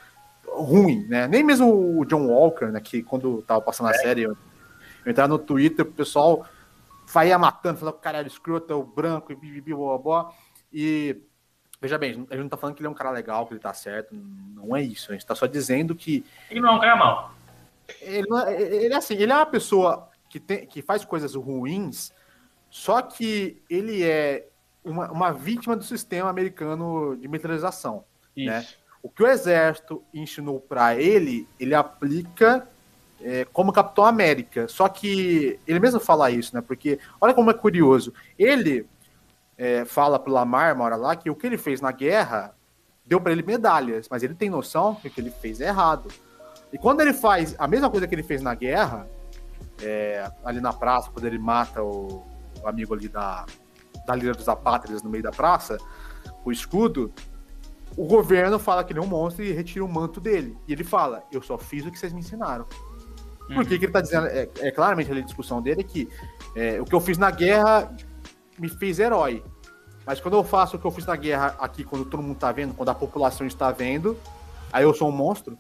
ruim, 0.47 1.05
né? 1.09 1.27
Nem 1.27 1.43
mesmo 1.43 1.99
o 1.99 2.05
John 2.05 2.29
Walker, 2.29 2.67
né? 2.67 2.81
Que 2.81 3.03
quando 3.03 3.43
tava 3.43 3.61
passando 3.61 3.91
a 3.91 3.95
série, 3.95 4.23
eu, 4.23 4.37
eu 5.05 5.11
entrava 5.11 5.29
no 5.29 5.39
Twitter, 5.39 5.85
o 5.85 5.91
pessoal 5.91 6.47
saía 7.05 7.37
matando, 7.37 7.79
falando 7.79 7.95
que 7.95 8.01
o 8.01 8.03
cara 8.03 8.19
era 8.19 8.29
escroto, 8.29 8.73
é 8.73 8.77
o 8.77 8.85
branco, 8.85 9.33
e 9.33 9.35
bibibi, 9.35 9.75
blá, 9.75 9.99
blá, 9.99 9.99
blá. 9.99 10.33
E 10.73 11.21
veja 11.83 11.99
bem, 11.99 12.13
a 12.31 12.35
gente 12.35 12.43
não 12.45 12.49
tá 12.49 12.57
falando 12.57 12.77
que 12.77 12.81
ele 12.81 12.87
é 12.87 12.91
um 12.91 12.95
cara 12.95 13.11
legal, 13.11 13.45
que 13.47 13.53
ele 13.53 13.61
tá 13.61 13.75
certo. 13.75 14.15
Não 14.55 14.75
é 14.75 14.81
isso. 14.81 15.11
A 15.11 15.15
gente 15.15 15.27
tá 15.27 15.35
só 15.35 15.47
dizendo 15.47 15.95
que 15.95 16.25
Ele 16.49 16.61
não 16.61 16.71
é 16.71 16.73
um 16.77 16.81
cara 16.81 16.97
mal. 16.97 17.35
ele, 18.01 18.27
é- 18.47 18.63
ele 18.85 18.95
é 18.95 18.97
assim, 18.97 19.15
ele 19.15 19.33
é 19.33 19.37
uma 19.37 19.45
pessoa 19.45 20.09
que, 20.31 20.39
tem, 20.41 20.65
que 20.67 20.81
faz 20.81 21.05
coisas 21.05 21.35
ruins, 21.35 22.13
só 22.71 23.03
que 23.03 23.61
ele 23.69 24.03
é 24.03 24.47
uma, 24.85 25.11
uma 25.11 25.33
vítima 25.33 25.77
do 25.77 25.85
sistema 25.85 26.31
americano 26.31 27.17
de 27.17 27.27
militarização. 27.29 28.05
Isso. 28.37 28.47
né? 28.51 28.65
O 29.03 29.09
que 29.11 29.23
o 29.23 29.27
exército 29.27 30.03
ensinou 30.15 30.61
pra 30.61 30.95
ele, 30.95 31.47
ele 31.59 31.75
aplica 31.75 32.69
é, 33.21 33.45
como 33.53 33.73
Capitão 33.73 34.05
América. 34.05 34.69
Só 34.69 34.89
que 34.89 35.59
ele 35.67 35.81
mesmo 35.81 35.99
fala 35.99 36.31
isso, 36.31 36.55
né? 36.55 36.63
Porque 36.63 36.99
olha 37.21 37.35
como 37.35 37.51
é 37.51 37.55
curioso. 37.55 38.15
Ele 38.39 38.87
é, 39.63 39.85
fala 39.85 40.19
pro 40.19 40.33
Lamar 40.33 40.75
uma 40.75 40.85
hora 40.85 40.97
lá 40.97 41.15
que 41.15 41.31
o 41.31 41.37
que 41.37 41.47
ele 41.47 41.57
fez 41.57 41.81
na 41.81 41.93
guerra 41.93 42.53
deu 43.07 43.21
pra 43.21 43.31
ele 43.31 43.45
medalhas, 43.45 44.09
mas 44.11 44.25
ele 44.25 44.35
tem 44.35 44.51
noção 44.51 44.97
que 44.97 45.07
o 45.07 45.11
que 45.11 45.21
ele 45.21 45.31
fez 45.31 45.61
é 45.61 45.69
errado. 45.69 46.09
E 46.73 46.79
quando 46.79 47.01
ele 47.01 47.13
faz 47.13 47.55
a 47.57 47.69
mesma 47.69 47.89
coisa 47.89 48.09
que 48.09 48.15
ele 48.15 48.25
fez 48.25 48.43
na 48.43 48.57
guerra, 48.57 49.09
é, 49.81 50.29
ali 50.45 50.61
na 50.61 50.73
praça, 50.73 51.13
quando 51.13 51.27
ele 51.27 51.39
mata 51.39 51.81
o, 51.81 52.25
o 52.61 52.67
amigo 52.67 52.93
ali 52.93 53.07
da, 53.07 53.47
da 54.05 54.17
Lira 54.17 54.33
dos 54.33 54.49
Apátridas 54.49 55.01
no 55.05 55.09
meio 55.09 55.23
da 55.23 55.31
praça, 55.31 55.79
o 56.45 56.51
escudo, 56.51 57.13
o 57.97 58.05
governo 58.05 58.59
fala 58.59 58.83
que 58.83 58.93
ele 58.93 58.99
é 58.99 59.03
um 59.03 59.07
monstro 59.07 59.45
e 59.45 59.53
retira 59.53 59.85
o 59.85 59.89
manto 59.89 60.21
dele. 60.21 60.59
E 60.67 60.73
ele 60.73 60.83
fala: 60.83 61.23
Eu 61.31 61.41
só 61.41 61.57
fiz 61.57 61.87
o 61.87 61.91
que 61.93 62.01
vocês 62.01 62.13
me 62.13 62.19
ensinaram. 62.19 62.67
Por 63.55 63.65
que, 63.65 63.79
que 63.79 63.85
ele 63.85 63.93
tá 63.93 64.01
dizendo? 64.01 64.27
É, 64.27 64.49
é 64.59 64.71
claramente 64.73 65.13
a 65.13 65.21
discussão 65.21 65.63
dele 65.63 65.85
que 65.85 66.09
é, 66.57 66.81
o 66.81 66.85
que 66.85 66.95
eu 66.95 67.01
fiz 67.01 67.17
na 67.17 67.31
guerra 67.31 67.95
me 68.59 68.69
fez 68.69 68.99
herói. 68.99 69.45
Mas 70.05 70.21
quando 70.21 70.37
eu 70.37 70.45
faço 70.45 70.77
o 70.77 70.79
que 70.79 70.85
eu 70.85 70.91
fiz 70.91 71.07
na 71.07 71.17
guerra 71.17 71.57
aqui, 71.61 71.85
quando 71.85 72.05
todo 72.05 72.23
mundo 72.23 72.37
tá 72.39 72.51
vendo, 72.51 72.75
quando 72.75 72.89
a 72.89 72.95
população 72.95 73.47
está 73.47 73.71
vendo, 73.71 74.19
aí 74.73 74.83
eu 74.85 74.93
sou 74.93 75.09
um 75.09 75.13
monstro. 75.13 75.57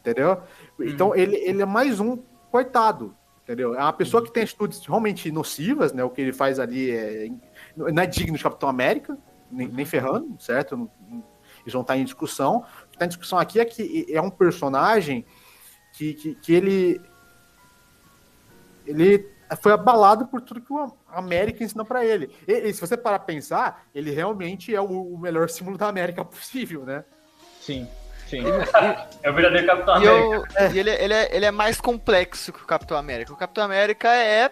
Entendeu? 0.00 0.38
Então 0.80 1.14
ele, 1.14 1.36
ele 1.36 1.60
é 1.62 1.66
mais 1.66 2.00
um 2.00 2.18
coitado. 2.50 3.14
Entendeu? 3.42 3.74
É 3.74 3.82
uma 3.82 3.92
pessoa 3.92 4.22
que 4.24 4.32
tem 4.32 4.44
atitudes 4.44 4.84
realmente 4.86 5.30
nocivas, 5.32 5.92
né? 5.92 6.04
O 6.04 6.10
que 6.10 6.20
ele 6.20 6.32
faz 6.32 6.60
ali 6.60 6.90
é, 6.90 7.28
não 7.76 8.02
é 8.02 8.06
digno 8.06 8.36
de 8.36 8.42
Capitão 8.42 8.68
América, 8.68 9.18
nem, 9.50 9.66
nem 9.66 9.84
ferrando, 9.84 10.40
certo? 10.40 10.76
Não- 10.76 10.90
não- 11.08 11.24
Isso 11.66 11.76
não 11.76 11.82
tá 11.82 11.96
em 11.96 12.04
discussão. 12.04 12.58
O 12.86 12.88
que 12.92 12.98
tá 12.98 13.04
em 13.04 13.08
discussão 13.08 13.38
aqui 13.38 13.58
é 13.58 13.64
que 13.64 14.06
é 14.08 14.20
um 14.20 14.30
personagem 14.30 15.26
que, 15.94 16.14
que, 16.14 16.34
que 16.36 16.52
ele. 16.52 17.00
Ele 18.86 19.28
foi 19.56 19.72
abalado 19.72 20.26
por 20.26 20.40
tudo 20.40 20.60
que 20.60 20.72
o 20.72 20.92
América 21.12 21.64
ensinou 21.64 21.84
pra 21.84 22.04
ele. 22.04 22.30
E, 22.46 22.52
e 22.52 22.72
se 22.74 22.80
você 22.80 22.96
parar 22.96 23.18
pra 23.18 23.26
pensar, 23.26 23.84
ele 23.94 24.10
realmente 24.10 24.74
é 24.74 24.80
o, 24.80 25.14
o 25.14 25.18
melhor 25.18 25.48
símbolo 25.50 25.76
da 25.78 25.88
América 25.88 26.24
possível, 26.24 26.84
né? 26.84 27.04
Sim, 27.60 27.86
sim. 28.28 28.42
É 29.22 29.30
o 29.30 29.34
verdadeiro 29.34 29.66
Capitão 29.66 30.02
E, 30.02 30.08
América. 30.08 30.62
eu- 30.64 30.70
e 30.72 30.78
ele, 30.78 30.90
ele, 30.90 31.14
é, 31.14 31.36
ele 31.36 31.44
é 31.46 31.50
mais 31.50 31.80
complexo 31.80 32.52
que 32.52 32.62
o 32.62 32.66
Capitão 32.66 32.96
América. 32.96 33.32
O 33.32 33.36
Capitão 33.36 33.64
América 33.64 34.08
é, 34.14 34.50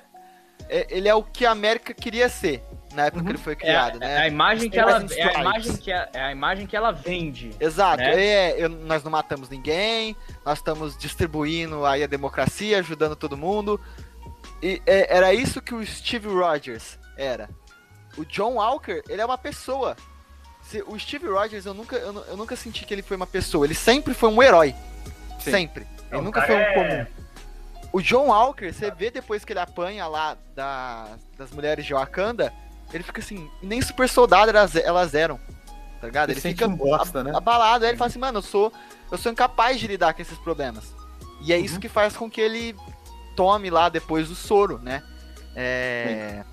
é- 0.68 0.86
ele 0.90 1.08
é 1.08 1.14
o 1.14 1.22
que 1.22 1.46
a 1.46 1.50
América 1.52 1.94
queria 1.94 2.28
ser 2.28 2.62
na 2.94 3.06
época 3.06 3.22
que 3.22 3.30
ele 3.30 3.38
foi 3.38 3.52
É, 3.52 3.56
criado, 3.56 3.96
é 3.96 4.00
né? 4.00 4.16
a 4.18 4.26
imagem 4.26 4.68
que 4.70 4.78
ela 4.78 5.04
é 5.16 5.22
a 5.22 5.40
imagem 5.40 5.76
que 5.76 5.92
a, 5.92 6.08
é 6.12 6.20
a 6.22 6.32
imagem 6.32 6.66
que 6.66 6.76
ela 6.76 6.90
vende. 6.90 7.50
Exato, 7.60 7.98
né? 8.02 8.24
é, 8.26 8.54
eu- 8.64 8.68
nós 8.68 9.04
não 9.04 9.10
matamos 9.12 9.48
ninguém, 9.48 10.16
nós 10.44 10.58
estamos 10.58 10.96
distribuindo 10.96 11.84
aí 11.86 12.02
a 12.02 12.06
democracia, 12.06 12.78
ajudando 12.78 13.14
todo 13.14 13.36
mundo. 13.36 13.80
E 14.62 14.82
é, 14.86 15.16
era 15.16 15.32
isso 15.32 15.60
que 15.62 15.74
o 15.74 15.84
Steve 15.86 16.28
Rogers 16.28 16.98
era. 17.16 17.48
O 18.16 18.24
John 18.24 18.54
Walker, 18.54 19.02
ele 19.08 19.20
é 19.22 19.24
uma 19.24 19.38
pessoa. 19.38 19.96
Se- 20.62 20.82
o 20.86 20.98
Steve 20.98 21.26
Rogers, 21.28 21.64
eu 21.66 21.74
nunca, 21.74 21.96
eu, 21.96 22.12
eu 22.26 22.36
nunca 22.36 22.56
senti 22.56 22.84
que 22.84 22.92
ele 22.92 23.02
foi 23.02 23.16
uma 23.16 23.26
pessoa. 23.26 23.64
Ele 23.64 23.74
sempre 23.74 24.14
foi 24.14 24.28
um 24.28 24.42
herói. 24.42 24.74
Sim. 25.40 25.50
Sempre. 25.52 25.86
Ele 26.10 26.20
O 26.20 26.22
nunca 26.22 26.42
foi 26.42 26.54
um 26.56 26.58
é- 26.58 26.74
comum. 26.74 27.06
O 27.92 28.02
John 28.02 28.26
Walker, 28.26 28.70
você 28.72 28.90
vê 28.90 29.10
depois 29.10 29.44
que 29.44 29.52
ele 29.52 29.60
apanha 29.60 30.06
lá 30.06 30.36
da- 30.54 31.16
das 31.38 31.50
mulheres 31.52 31.86
de 31.86 31.94
Wakanda, 31.94 32.52
ele 32.92 33.02
fica 33.02 33.20
assim, 33.20 33.48
nem 33.62 33.80
super 33.80 34.08
soldado 34.08 34.50
elas, 34.50 34.74
elas 34.76 35.14
eram. 35.14 35.38
Tá 36.00 36.06
ligado? 36.06 36.30
Ele 36.30 36.38
Ele, 36.40 36.48
fica 36.50 36.68
bosta, 36.68 37.24
né? 37.24 37.32
abalado. 37.34 37.84
Aí 37.84 37.90
ele 37.92 37.98
fala 37.98 38.08
assim, 38.10 38.18
mano, 38.18 38.38
eu 38.38 38.42
sou, 38.42 38.72
eu 39.10 39.16
sou 39.18 39.32
incapaz 39.32 39.80
de 39.80 39.86
lidar 39.86 40.12
com 40.14 40.20
esses 40.22 40.36
problemas. 40.38 40.92
E 41.40 41.52
é 41.52 41.56
Uhum. 41.56 41.64
isso 41.64 41.80
que 41.80 41.88
faz 41.88 42.16
com 42.16 42.28
que 42.30 42.40
ele 42.40 42.76
tome 43.38 43.70
lá 43.70 43.88
depois 43.88 44.28
o 44.30 44.34
soro, 44.34 44.80
né? 44.80 45.00
É, 45.54 46.44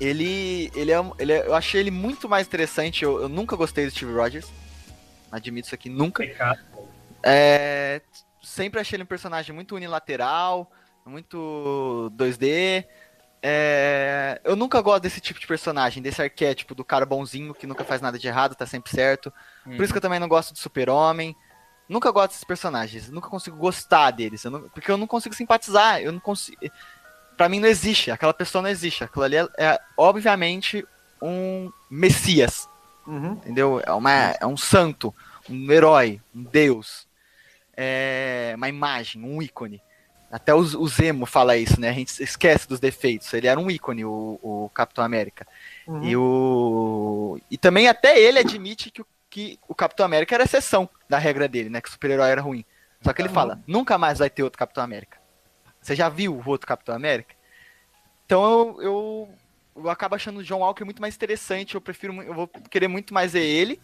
ele, 0.00 0.70
ele, 0.76 0.92
é, 0.92 0.96
ele 1.18 1.32
é- 1.32 1.44
eu 1.44 1.54
achei 1.56 1.80
ele 1.80 1.90
muito 1.90 2.28
mais 2.28 2.46
interessante. 2.46 3.02
Eu, 3.02 3.20
eu 3.22 3.28
nunca 3.28 3.56
gostei 3.56 3.84
do 3.84 3.90
Steve 3.90 4.12
Rogers. 4.12 4.46
Admito 5.32 5.66
isso 5.66 5.74
aqui, 5.74 5.90
nunca. 5.90 6.22
É, 7.24 8.00
sempre 8.40 8.78
achei 8.80 8.94
ele 8.96 9.02
um 9.02 9.06
personagem 9.06 9.52
muito 9.52 9.74
unilateral, 9.74 10.70
muito 11.04 12.10
2D. 12.14 12.86
É, 13.42 14.40
eu 14.44 14.54
nunca 14.54 14.80
gosto 14.80 15.02
desse 15.02 15.20
tipo 15.20 15.40
de 15.40 15.46
personagem, 15.48 16.00
desse 16.02 16.22
arquétipo 16.22 16.74
do 16.76 16.84
cara 16.84 17.04
bonzinho 17.04 17.52
que 17.54 17.66
nunca 17.66 17.84
faz 17.84 18.00
nada 18.00 18.18
de 18.18 18.26
errado, 18.28 18.54
tá 18.54 18.66
sempre 18.66 18.90
certo. 18.92 19.32
Por 19.76 19.82
isso 19.82 19.92
que 19.92 19.98
eu 19.98 20.02
também 20.02 20.20
não 20.20 20.28
gosto 20.28 20.52
do 20.52 20.58
Super-Homem. 20.58 21.34
Nunca 21.88 22.10
gosto 22.10 22.30
desses 22.30 22.44
personagens, 22.44 23.08
nunca 23.08 23.28
consigo 23.28 23.56
gostar 23.56 24.10
deles, 24.10 24.44
eu 24.44 24.50
não- 24.50 24.68
porque 24.68 24.90
eu 24.90 24.98
não 24.98 25.06
consigo 25.06 25.34
simpatizar, 25.34 26.00
eu 26.02 26.12
não 26.12 26.20
consigo. 26.20 26.58
Pra 27.36 27.48
mim 27.48 27.60
não 27.60 27.68
existe, 27.68 28.10
aquela 28.10 28.34
pessoa 28.34 28.60
não 28.62 28.68
existe. 28.68 29.04
Aquilo 29.04 29.24
ali 29.24 29.36
é, 29.36 29.48
é, 29.56 29.80
obviamente 29.96 30.86
um 31.22 31.70
messias, 31.90 32.68
Uhum. 33.06 33.32
entendeu? 33.32 33.80
É, 33.86 33.92
uma, 33.92 34.12
é 34.12 34.46
um 34.46 34.56
santo, 34.56 35.14
um 35.48 35.70
herói, 35.72 36.20
um 36.34 36.42
deus. 36.42 37.06
É 37.76 38.52
uma 38.56 38.68
imagem, 38.68 39.22
um 39.22 39.40
ícone. 39.40 39.80
Até 40.30 40.52
o, 40.54 40.58
o 40.58 40.88
Zemo 40.88 41.24
fala 41.24 41.56
isso, 41.56 41.80
né? 41.80 41.88
A 41.88 41.92
gente 41.92 42.22
esquece 42.22 42.68
dos 42.68 42.78
defeitos. 42.80 43.32
Ele 43.32 43.46
era 43.46 43.58
um 43.58 43.70
ícone, 43.70 44.04
o, 44.04 44.38
o 44.42 44.70
Capitão 44.74 45.02
América. 45.02 45.46
Uhum. 45.86 46.02
E, 46.04 46.16
o... 46.16 47.40
e 47.50 47.56
também 47.56 47.88
até 47.88 48.20
ele 48.20 48.40
admite 48.40 48.90
que 48.90 49.00
o, 49.00 49.06
que 49.30 49.58
o 49.66 49.74
Capitão 49.74 50.04
América 50.04 50.34
era 50.34 50.44
exceção 50.44 50.88
da 51.08 51.18
regra 51.18 51.48
dele, 51.48 51.70
né? 51.70 51.80
Que 51.80 51.88
o 51.88 51.92
super-herói 51.92 52.30
era 52.30 52.40
ruim. 52.40 52.64
Só 53.00 53.12
que 53.12 53.22
ele 53.22 53.28
fala, 53.28 53.62
nunca 53.66 53.96
mais 53.96 54.18
vai 54.18 54.28
ter 54.28 54.42
outro 54.42 54.58
Capitão 54.58 54.82
América. 54.82 55.18
Você 55.80 55.94
já 55.94 56.08
viu 56.08 56.34
o 56.34 56.48
outro 56.48 56.66
Capitão 56.66 56.94
América? 56.94 57.34
Então 58.26 58.42
eu, 58.44 58.82
eu, 58.82 59.28
eu 59.76 59.90
acabo 59.90 60.14
achando 60.14 60.40
o 60.40 60.44
John 60.44 60.58
Walker 60.58 60.84
muito 60.84 61.00
mais 61.00 61.14
interessante. 61.14 61.74
Eu 61.74 61.80
prefiro, 61.80 62.20
eu 62.22 62.34
vou 62.34 62.48
querer 62.48 62.88
muito 62.88 63.14
mais 63.14 63.32
ver 63.32 63.44
ele 63.44 63.80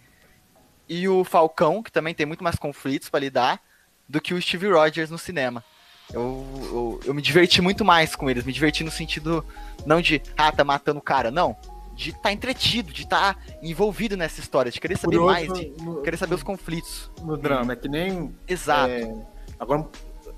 e 0.89 1.09
o 1.09 1.25
Falcão, 1.25 1.83
que 1.83 1.91
também 1.91 2.14
tem 2.14 2.27
muito 2.27 2.45
mais 2.45 2.57
conflitos 2.57 3.09
pra 3.09 3.20
lidar, 3.20 3.61
do 4.09 4.20
que 4.20 4.35
o 4.35 4.43
Steve 4.43 4.68
Rogers 4.68 5.11
no 5.11 5.18
cinema. 5.18 5.64
Eu, 6.12 6.45
eu, 6.62 7.01
eu 7.07 7.14
me 7.14 7.22
diverti 7.22 7.62
muito 7.62 7.85
mais 7.85 8.14
com 8.14 8.29
eles, 8.29 8.45
me 8.45 8.53
diverti 8.53 8.85
no 8.85 8.91
sentido 8.91 9.45
não 9.87 10.03
de, 10.03 10.20
ah, 10.37 10.53
tá 10.53 10.62
matando 10.62 10.99
o 10.99 11.03
cara, 11.03 11.31
não. 11.31 11.57
De 11.95 12.11
estar 12.11 12.22
tá 12.22 12.32
entretido, 12.32 12.92
de 12.92 13.03
estar 13.03 13.38
envolvido 13.62 14.16
nessa 14.16 14.40
história, 14.40 14.70
de 14.70 14.80
querer 14.80 14.99
saber 14.99 15.18
mais, 15.20 15.53
de 15.53 15.72
no, 15.80 16.03
querer 16.03 16.16
saber 16.16 16.34
os 16.34 16.42
conflitos. 16.42 17.11
no 17.22 17.36
drama. 17.36 17.72
É 17.72 17.76
que 17.76 17.88
nem 17.88 18.34
Exato. 18.49 18.90
É, 18.90 19.14
agora, 19.59 19.86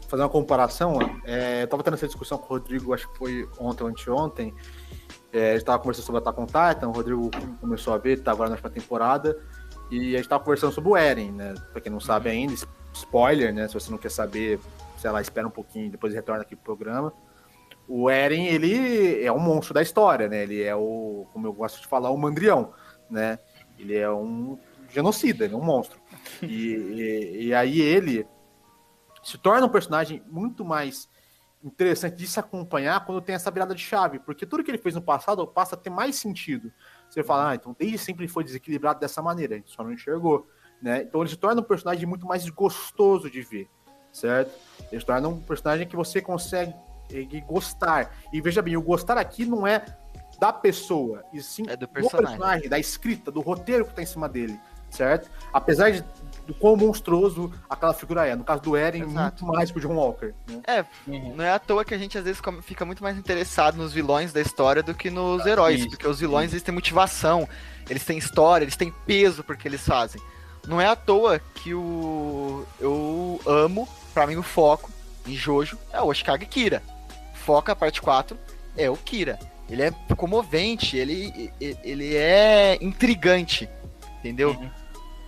fazer 0.08 0.22
uma 0.22 0.28
comparação, 0.28 0.98
é, 1.24 1.62
eu 1.62 1.68
tava 1.68 1.82
tendo 1.82 1.94
essa 1.94 2.06
discussão 2.06 2.38
com 2.38 2.44
o 2.44 2.58
Rodrigo, 2.58 2.92
acho 2.92 3.10
que 3.10 3.18
foi 3.18 3.48
ontem 3.58 3.84
ou 3.84 3.88
anteontem. 3.88 4.54
É, 5.32 5.52
a 5.52 5.54
gente 5.54 5.64
tava 5.64 5.78
conversando 5.78 6.04
sobre 6.04 6.20
Attack 6.20 6.40
on 6.40 6.46
Titan, 6.46 6.88
o 6.88 6.92
Rodrigo 6.92 7.30
começou 7.60 7.92
a 7.92 7.98
ver, 7.98 8.22
tá 8.22 8.32
agora 8.32 8.48
na 8.48 8.54
última 8.54 8.70
temporada. 8.70 9.38
E 9.90 10.14
a 10.14 10.18
gente 10.18 10.28
tava 10.28 10.42
conversando 10.42 10.72
sobre 10.72 10.90
o 10.90 10.96
Eren, 10.96 11.30
né? 11.30 11.54
Pra 11.72 11.80
quem 11.80 11.92
não 11.92 12.00
sabe 12.00 12.28
ainda, 12.28 12.54
spoiler, 12.92 13.52
né? 13.52 13.68
Se 13.68 13.74
você 13.74 13.90
não 13.90 13.98
quer 13.98 14.10
saber, 14.10 14.58
sei 14.98 15.10
lá, 15.10 15.20
espera 15.20 15.46
um 15.46 15.50
pouquinho, 15.50 15.90
depois 15.90 16.12
retorna 16.12 16.42
aqui 16.42 16.56
pro 16.56 16.76
programa. 16.76 17.12
O 17.88 18.10
Eren, 18.10 18.46
ele 18.46 19.22
é 19.22 19.32
um 19.32 19.38
monstro 19.38 19.72
da 19.72 19.82
história, 19.82 20.28
né? 20.28 20.42
Ele 20.42 20.62
é 20.62 20.74
o, 20.74 21.26
como 21.32 21.46
eu 21.46 21.52
gosto 21.52 21.80
de 21.80 21.86
falar, 21.86 22.10
o 22.10 22.16
mandrião, 22.16 22.72
né? 23.08 23.38
Ele 23.78 23.96
é 23.96 24.10
um 24.10 24.58
genocida, 24.90 25.44
ele 25.44 25.54
é 25.54 25.56
um 25.56 25.64
monstro. 25.64 26.00
E, 26.42 26.46
e, 26.46 27.46
e 27.46 27.54
aí 27.54 27.80
ele 27.80 28.26
se 29.22 29.38
torna 29.38 29.66
um 29.66 29.70
personagem 29.70 30.22
muito 30.26 30.64
mais 30.64 31.08
interessante 31.62 32.16
de 32.16 32.26
se 32.26 32.38
acompanhar 32.38 33.04
quando 33.04 33.20
tem 33.20 33.34
essa 33.34 33.50
virada 33.50 33.74
de 33.74 33.82
chave, 33.82 34.18
porque 34.18 34.44
tudo 34.44 34.62
que 34.62 34.70
ele 34.70 34.78
fez 34.78 34.94
no 34.94 35.02
passado 35.02 35.46
passa 35.46 35.74
a 35.74 35.78
ter 35.78 35.90
mais 35.90 36.16
sentido. 36.16 36.72
Você 37.08 37.22
fala, 37.22 37.50
ah, 37.50 37.54
então 37.54 37.74
desde 37.78 37.98
sempre 37.98 38.28
foi 38.28 38.44
desequilibrado 38.44 39.00
dessa 39.00 39.22
maneira, 39.22 39.54
a 39.54 39.58
gente 39.58 39.70
só 39.70 39.82
não 39.82 39.92
enxergou, 39.92 40.46
né? 40.82 41.02
Então 41.02 41.20
ele 41.20 41.30
se 41.30 41.36
torna 41.36 41.60
um 41.60 41.64
personagem 41.64 42.06
muito 42.06 42.26
mais 42.26 42.48
gostoso 42.48 43.30
de 43.30 43.42
ver, 43.42 43.68
certo? 44.12 44.52
Ele 44.92 45.00
se 45.00 45.06
torna 45.06 45.28
um 45.28 45.40
personagem 45.40 45.86
que 45.86 45.96
você 45.96 46.20
consegue 46.20 46.74
eh, 47.12 47.24
gostar. 47.46 48.14
E 48.32 48.40
veja 48.40 48.62
bem, 48.62 48.76
o 48.76 48.82
gostar 48.82 49.18
aqui 49.18 49.44
não 49.44 49.66
é 49.66 49.84
da 50.38 50.52
pessoa, 50.52 51.24
e 51.32 51.40
sim 51.42 51.64
É 51.66 51.76
do 51.76 51.88
personagem. 51.88 52.26
personagem, 52.36 52.68
da 52.68 52.78
escrita, 52.78 53.30
do 53.30 53.40
roteiro 53.40 53.86
que 53.86 53.94
tá 53.94 54.02
em 54.02 54.06
cima 54.06 54.28
dele, 54.28 54.58
certo? 54.90 55.30
Apesar 55.52 55.90
de, 55.90 56.04
do 56.46 56.52
quão 56.52 56.76
monstruoso 56.76 57.50
aquela 57.70 57.94
figura 57.94 58.26
é. 58.26 58.36
No 58.36 58.44
caso 58.44 58.60
do 58.60 58.76
Eren, 58.76 59.02
Exato. 59.02 59.44
muito 59.44 59.56
mais 59.56 59.70
que 59.70 59.78
o 59.78 59.80
John 59.80 59.94
Walker. 59.96 60.34
Né? 60.46 60.60
É, 60.66 60.84
não 61.34 61.42
é 61.42 61.52
à 61.52 61.58
toa 61.58 61.84
que 61.86 61.94
a 61.94 61.98
gente 61.98 62.18
às 62.18 62.24
vezes 62.24 62.40
fica 62.62 62.84
muito 62.84 63.02
mais 63.02 63.16
interessado 63.16 63.76
nos 63.76 63.94
vilões 63.94 64.30
da 64.32 64.40
história 64.40 64.82
do 64.82 64.94
que 64.94 65.10
nos 65.10 65.46
heróis, 65.46 65.80
isso, 65.80 65.88
porque 65.88 66.06
os 66.06 66.20
vilões 66.20 66.52
eles 66.52 66.62
têm 66.62 66.74
motivação, 66.74 67.48
eles 67.88 68.04
têm 68.04 68.18
história, 68.18 68.64
eles 68.64 68.76
têm 68.76 68.92
peso 69.06 69.42
porque 69.42 69.66
eles 69.66 69.80
fazem. 69.86 70.20
Não 70.66 70.80
é 70.80 70.86
à 70.86 70.96
toa 70.96 71.38
que 71.38 71.72
o 71.72 72.66
eu 72.78 73.40
amo, 73.46 73.88
pra 74.12 74.26
mim 74.26 74.36
o 74.36 74.42
foco 74.42 74.90
em 75.26 75.34
Jojo 75.34 75.78
é 75.92 76.00
o 76.02 76.06
Oshikage 76.08 76.44
Kira. 76.46 76.82
Foca 77.46 77.70
a 77.72 77.76
parte 77.76 78.02
4 78.02 78.36
é 78.76 78.90
o 78.90 78.96
Kira. 78.96 79.38
Ele 79.70 79.82
é 79.82 79.90
comovente, 80.16 80.96
ele, 80.96 81.52
ele- 81.60 82.16
é 82.16 82.76
intrigante, 82.80 83.68
entendeu? 84.18 84.50
Uhum. 84.50 84.70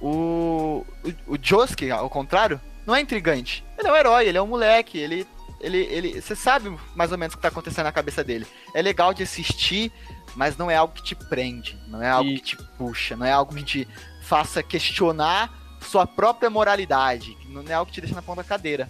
O, 0.01 0.85
o, 1.29 1.35
o 1.35 1.39
Josuke, 1.41 1.91
ao 1.91 2.11
contrário, 2.11 2.61
não 2.85 2.95
é 2.95 3.01
intrigante. 3.01 3.64
Ele 3.79 3.87
é 3.89 3.93
um 3.93 3.97
herói, 3.97 4.27
ele 4.27 4.37
é 4.39 4.43
um 4.43 4.47
moleque, 4.49 4.99
ele. 4.99 5.27
Ele, 5.61 5.79
ele, 5.91 6.21
você 6.21 6.37
sabe 6.37 6.73
mais 6.95 7.11
ou 7.11 7.19
menos 7.19 7.35
o 7.35 7.37
que 7.37 7.43
tá 7.43 7.49
acontecendo 7.49 7.85
na 7.87 7.91
cabeça 7.93 8.23
dele. 8.23 8.47
É 8.75 8.81
legal 8.83 9.12
de 9.12 9.25
assistir, 9.25 9.91
mas 10.37 10.57
não 10.57 10.71
é 10.71 10.77
algo 10.77 10.95
que 10.95 11.03
te 11.03 11.16
prende, 11.16 11.77
não 11.89 12.01
é 12.01 12.09
algo 12.09 12.31
E- 12.31 12.35
que 12.39 12.43
te 12.43 12.57
puxa, 12.77 13.16
não 13.16 13.27
é 13.27 13.33
algo 13.33 13.53
que 13.55 13.64
te 13.64 13.89
faça 14.23 14.62
questionar 14.62 15.53
sua 15.81 16.07
própria 16.07 16.49
moralidade, 16.49 17.37
não 17.49 17.64
é 17.69 17.73
algo 17.73 17.89
que 17.89 17.95
te 17.95 18.01
deixa 18.01 18.14
na 18.14 18.23
ponta 18.23 18.43
da 18.45 18.49
cadeira. 18.49 18.89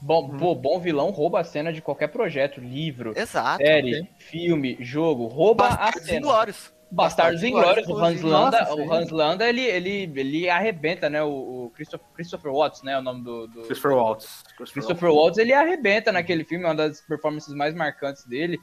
Bom, 0.00 0.36
pô, 0.36 0.54
bom 0.54 0.78
vilão 0.78 1.10
rouba 1.10 1.40
a 1.40 1.44
cena 1.44 1.72
de 1.72 1.80
qualquer 1.80 2.08
projeto, 2.08 2.60
livro, 2.60 3.12
Exato. 3.16 3.64
série, 3.64 4.08
filme, 4.18 4.76
jogo, 4.80 5.26
rouba 5.26 5.66
a 5.66 5.68
Bastardos 5.70 6.02
cena. 6.02 6.18
Inglórios. 6.18 6.74
Bastardos 6.90 7.40
Bastardos 7.40 7.42
Inglórios, 7.42 7.88
o 7.88 7.96
Hans. 7.96 8.22
Landa, 8.22 8.60
Nossa, 8.60 8.74
o. 8.74 8.92
Hans 8.92 9.10
Landa, 9.10 9.48
ele, 9.48 9.62
ele, 9.62 10.12
ele 10.14 10.48
arrebenta, 10.48 11.10
né, 11.10 11.22
o, 11.22 11.64
o 11.64 11.70
Christopher, 11.74 12.06
Christopher 12.14 12.52
Watts, 12.52 12.82
né, 12.82 12.96
o 12.96 13.02
nome 13.02 13.24
do... 13.24 13.48
do 13.48 13.62
Christopher 13.62 13.96
Waltz. 13.96 14.44
Christopher 14.56 15.10
Waltz, 15.10 15.38
ele 15.38 15.52
arrebenta 15.52 16.12
naquele 16.12 16.44
filme, 16.44 16.64
é 16.64 16.68
uma 16.68 16.74
das 16.74 17.00
performances 17.00 17.52
mais 17.54 17.74
marcantes 17.74 18.24
dele. 18.24 18.60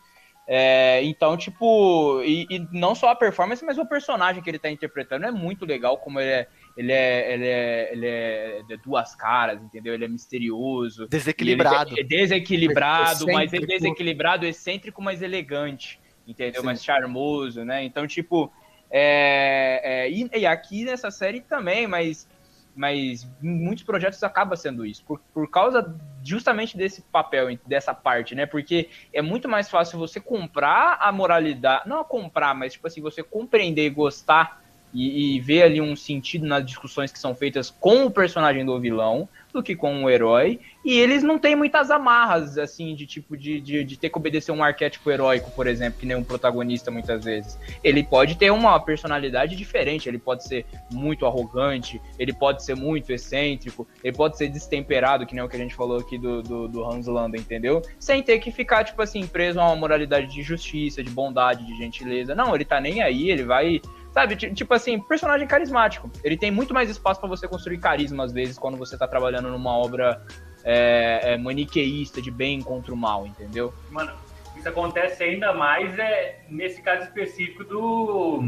É, 0.48 1.04
então, 1.04 1.38
tipo, 1.38 2.22
e, 2.24 2.46
e 2.50 2.68
não 2.72 2.96
só 2.96 3.10
a 3.10 3.16
performance, 3.16 3.64
mas 3.64 3.78
o 3.78 3.86
personagem 3.86 4.42
que 4.42 4.50
ele 4.50 4.60
tá 4.60 4.70
interpretando 4.70 5.26
é 5.26 5.32
muito 5.32 5.66
legal, 5.66 5.98
como 5.98 6.20
ele 6.20 6.32
é, 6.32 6.48
ele 6.78 6.92
é, 6.92 7.34
ele 7.34 7.48
é, 7.48 7.90
ele 7.92 8.08
é 8.08 8.64
de 8.68 8.78
duas 8.78 9.16
caras, 9.16 9.62
entendeu? 9.62 9.94
Ele 9.94 10.06
é 10.06 10.08
misterioso. 10.08 11.08
Desequilibrado. 11.08 11.92
Ele 11.92 12.02
é 12.02 12.04
desequilibrado, 12.04 13.26
mas 13.28 13.54
é 13.54 13.58
Excêntrico. 13.58 13.68
desequilibrado, 13.68 14.46
excêntrico, 14.46 15.02
mas 15.02 15.22
elegante, 15.22 16.00
entendeu? 16.28 16.62
Sim. 16.62 16.66
Mais 16.66 16.84
charmoso, 16.84 17.66
né? 17.66 17.84
Então, 17.84 18.08
tipo, 18.08 18.52
é, 18.90 19.82
é, 19.84 20.12
e, 20.12 20.30
e 20.34 20.46
aqui 20.46 20.86
nessa 20.86 21.12
série 21.12 21.42
também, 21.42 21.88
mas, 21.88 22.28
mas 22.76 23.28
em 23.44 23.50
muitos 23.50 23.84
projetos 23.84 24.22
acaba 24.24 24.56
sendo 24.56 24.86
isso, 24.86 25.04
por, 25.06 25.20
por 25.34 25.50
causa 25.50 25.96
justamente 26.24 26.78
desse 26.78 27.02
papel, 27.02 27.58
dessa 27.66 27.94
parte, 27.94 28.34
né? 28.34 28.46
Porque 28.46 28.90
é 29.14 29.22
muito 29.22 29.48
mais 29.48 29.70
fácil 29.70 30.00
você 30.00 30.20
comprar 30.20 30.98
a 31.02 31.12
moralidade, 31.12 31.88
não 31.88 32.04
comprar, 32.04 32.54
mas 32.54 32.74
tipo 32.74 32.88
assim, 32.88 33.02
você 33.02 33.22
compreender 33.24 33.86
e 33.86 33.90
gostar 33.90 34.61
e, 34.94 35.36
e 35.36 35.40
ver 35.40 35.64
ali 35.64 35.82
um 35.82 35.96
sentido 35.96 36.46
nas 36.46 36.66
discussões 36.66 37.12
que 37.12 37.20
são 37.20 37.36
feitas 37.36 37.70
com 37.70 38.06
o 38.06 38.12
personagem 38.12 38.66
do 38.66 38.80
vilão 38.80 39.28
do 39.54 39.62
que 39.62 39.76
com 39.76 40.04
o 40.04 40.10
herói. 40.10 40.60
E 40.84 41.00
eles 41.00 41.22
não 41.22 41.38
têm 41.38 41.56
muitas 41.56 41.92
amarras, 41.92 42.58
assim, 42.58 42.96
de 42.96 43.06
tipo 43.06 43.38
de, 43.38 43.62
de, 43.62 43.84
de 43.84 43.98
ter 43.98 44.10
que 44.10 44.18
obedecer 44.18 44.52
um 44.52 44.64
arquétipo 44.64 45.12
heróico, 45.12 45.52
por 45.52 45.68
exemplo, 45.68 46.00
que 46.00 46.06
nem 46.06 46.18
um 46.18 46.24
protagonista 46.24 46.90
muitas 46.90 47.24
vezes. 47.24 47.60
Ele 47.84 48.04
pode 48.04 48.36
ter 48.36 48.52
uma 48.52 48.80
personalidade 48.80 49.56
diferente, 49.56 50.10
ele 50.10 50.18
pode 50.18 50.44
ser 50.48 50.66
muito 50.92 51.26
arrogante, 51.26 52.02
ele 52.18 52.34
pode 52.34 52.64
ser 52.64 52.76
muito 52.76 53.12
excêntrico, 53.12 53.88
ele 54.04 54.16
pode 54.16 54.38
ser 54.38 54.48
destemperado, 54.48 55.26
que 55.26 55.36
nem 55.36 55.44
o 55.44 55.50
que 55.50 55.56
a 55.56 55.60
gente 55.60 55.76
falou 55.76 56.00
aqui 56.00 56.18
do, 56.18 56.42
do, 56.42 56.68
do 56.68 56.84
Hans 56.84 57.06
Landa, 57.06 57.38
entendeu? 57.38 57.82
Sem 58.00 58.24
ter 58.24 58.40
que 58.40 58.52
ficar, 58.52 58.84
tipo 58.84 59.02
assim, 59.02 59.28
preso 59.28 59.60
a 59.60 59.66
uma 59.66 59.76
moralidade 59.76 60.28
de 60.28 60.42
justiça, 60.42 61.04
de 61.04 61.12
bondade, 61.12 61.66
de 61.66 61.78
gentileza. 61.78 62.34
Não, 62.34 62.56
ele 62.56 62.66
tá 62.66 62.82
nem 62.82 63.04
aí, 63.04 63.30
ele 63.30 63.44
vai 63.44 63.82
Sabe, 64.14 64.36
ti- 64.36 64.54
tipo 64.54 64.74
assim, 64.74 65.00
personagem 65.00 65.48
carismático. 65.48 66.12
Ele 66.24 66.36
tem 66.38 66.52
muito 66.52 66.74
mais 66.74 66.90
espaço 66.90 67.20
pra 67.20 67.30
você 67.30 67.48
construir 67.48 67.78
carisma, 67.80 68.26
às 68.26 68.34
vezes, 68.34 68.60
quando 68.60 68.78
você 68.78 68.98
tá 68.98 69.08
trabalhando 69.08 69.50
numa 69.50 69.72
obra 69.78 70.22
é, 70.66 71.34
é, 71.34 71.38
maniqueísta 71.38 72.22
de 72.22 72.30
bem 72.30 72.62
contra 72.62 72.94
o 72.94 72.98
mal, 72.98 73.26
entendeu? 73.26 73.74
Mano, 73.90 74.12
isso 74.58 74.68
acontece 74.68 75.24
ainda 75.24 75.54
mais 75.54 75.98
é, 75.98 76.42
nesse 76.50 76.82
caso 76.82 77.04
específico 77.04 77.64
do. 77.64 78.44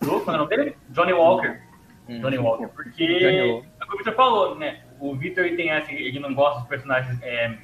do 0.00 0.20
qual 0.20 0.34
é 0.36 0.38
o 0.38 0.42
nome 0.44 0.56
dele? 0.56 0.76
Johnny 0.88 1.12
Walker. 1.12 1.60
Hum. 2.08 2.20
Johnny 2.20 2.38
Walker. 2.38 2.66
Porque. 2.68 3.06
Johnny 3.06 3.52
Walker. 3.52 3.68
É 3.80 3.84
o 3.84 3.86
que 3.86 3.94
o 3.94 3.96
Victor 3.98 4.14
falou, 4.14 4.58
né? 4.58 4.80
O 4.98 5.14
Victor 5.14 5.44
tem 5.56 5.70
essa, 5.70 5.92
ele 5.92 6.18
não 6.20 6.34
gosta 6.34 6.60
dos 6.60 6.68
personagens 6.68 7.18
é, 7.22 7.54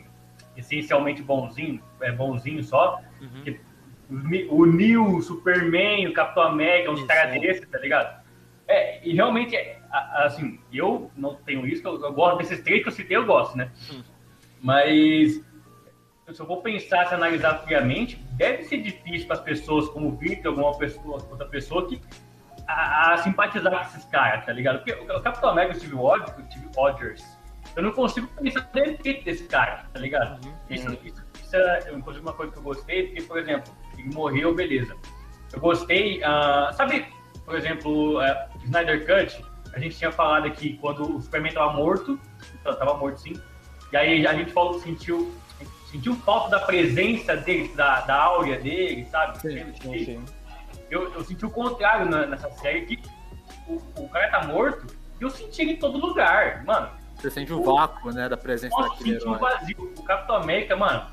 essencialmente 0.56 1.22
bonzinhos, 1.22 1.80
é 2.00 2.12
bonzinho 2.12 2.62
só. 2.62 3.00
Que 3.42 3.50
os 3.50 3.56
Mi- 3.56 3.60
O 4.08 4.66
Neil, 4.66 5.04
o 5.04 5.22
Superman, 5.22 6.06
o 6.06 6.12
Capitão 6.12 6.44
América, 6.44 6.90
uns 6.90 7.02
caras 7.04 7.34
é. 7.34 7.40
desses, 7.40 7.68
tá 7.68 7.78
ligado? 7.78 8.24
É, 8.68 9.06
e 9.06 9.14
realmente, 9.14 9.54
é, 9.56 9.80
assim, 10.14 10.60
eu 10.72 11.10
não 11.16 11.34
tenho 11.34 11.66
isso, 11.66 11.86
eu, 11.86 12.00
eu 12.00 12.12
gosto 12.12 12.38
desses 12.38 12.60
três 12.62 12.82
que 12.82 12.88
eu 12.88 12.92
citei, 12.92 13.16
eu 13.16 13.26
gosto, 13.26 13.56
né? 13.56 13.70
Mas 14.60 15.44
se 16.32 16.40
eu 16.40 16.46
vou 16.46 16.60
pensar, 16.60 17.06
se 17.06 17.14
analisar 17.14 17.58
friamente, 17.62 18.16
deve 18.32 18.64
ser 18.64 18.78
difícil 18.78 19.26
para 19.26 19.36
as 19.36 19.42
pessoas 19.42 19.88
como 19.88 20.08
o 20.08 20.16
Victor, 20.16 20.50
alguma 20.50 20.76
pessoa, 20.76 21.24
outra 21.30 21.46
pessoa, 21.46 21.86
que 21.86 22.00
a, 22.66 23.14
a 23.14 23.16
simpatizar 23.18 23.72
com 23.72 23.84
esses 23.84 24.04
caras, 24.06 24.44
tá 24.44 24.52
ligado? 24.52 24.78
Porque 24.82 24.92
o, 24.92 25.16
o 25.16 25.22
Capitão 25.22 25.50
América, 25.50 25.76
o 25.76 25.78
Steve 25.78 25.94
Rogers, 25.94 26.30
o 26.30 26.44
Steve 26.50 26.68
Rogers, 26.76 27.38
eu 27.76 27.82
não 27.82 27.92
consigo 27.92 28.26
pensar 28.28 28.68
defeito 28.72 29.24
desse 29.24 29.44
cara, 29.44 29.86
tá 29.92 30.00
ligado? 30.00 30.40
Isso, 30.68 30.92
isso, 31.04 31.24
isso 31.42 31.56
é 31.56 31.92
inclusive 31.92 32.24
uma 32.24 32.32
coisa 32.32 32.52
que 32.52 32.58
eu 32.58 32.62
gostei, 32.62 33.06
porque, 33.06 33.22
por 33.22 33.38
exemplo, 33.38 33.72
ele 33.98 34.14
morreu, 34.14 34.54
beleza. 34.54 34.96
Eu 35.52 35.60
gostei, 35.60 36.22
ah, 36.24 36.70
sabe, 36.74 37.06
por 37.44 37.54
exemplo, 37.56 38.20
eh, 38.20 38.48
Snyder 38.64 39.06
Cut, 39.06 39.44
a 39.74 39.78
gente 39.78 39.96
tinha 39.96 40.10
falado 40.12 40.46
aqui 40.46 40.76
quando 40.80 41.16
o 41.16 41.20
Superman 41.22 41.52
tava 41.52 41.72
morto, 41.72 42.18
então, 42.60 42.74
tava 42.76 42.94
morto 42.96 43.20
sim, 43.20 43.34
e 43.92 43.96
aí 43.96 44.26
a 44.26 44.34
gente 44.34 44.52
falou, 44.52 44.80
sentiu, 44.80 45.32
sentiu 45.90 46.14
falta 46.16 46.50
da 46.50 46.60
presença 46.60 47.36
dele, 47.36 47.68
da, 47.74 48.00
da 48.02 48.16
áurea 48.22 48.58
dele, 48.58 49.04
sabe? 49.06 49.38
Eu, 50.90 51.12
eu 51.14 51.24
senti 51.24 51.44
o 51.44 51.50
contrário 51.50 52.08
na- 52.08 52.26
nessa 52.26 52.50
série, 52.52 52.86
que 52.86 53.02
o, 53.68 53.74
o 54.02 54.08
cara 54.08 54.28
tá 54.30 54.46
morto 54.46 54.86
e 55.20 55.22
eu 55.24 55.30
senti 55.30 55.62
ele 55.62 55.72
em 55.72 55.76
todo 55.76 55.98
lugar, 55.98 56.64
mano. 56.64 56.90
Você 57.16 57.30
sente 57.30 57.52
o 57.52 57.62
vácuo, 57.62 58.12
né, 58.12 58.28
da 58.28 58.36
presença 58.36 58.76
Nossa, 58.76 58.90
daquele 58.90 59.12
senti 59.14 59.26
um 59.28 59.34
herói. 59.36 59.50
vazio. 59.50 59.94
O 59.98 60.02
Capitão 60.02 60.36
América, 60.36 60.76
mano, 60.76 61.06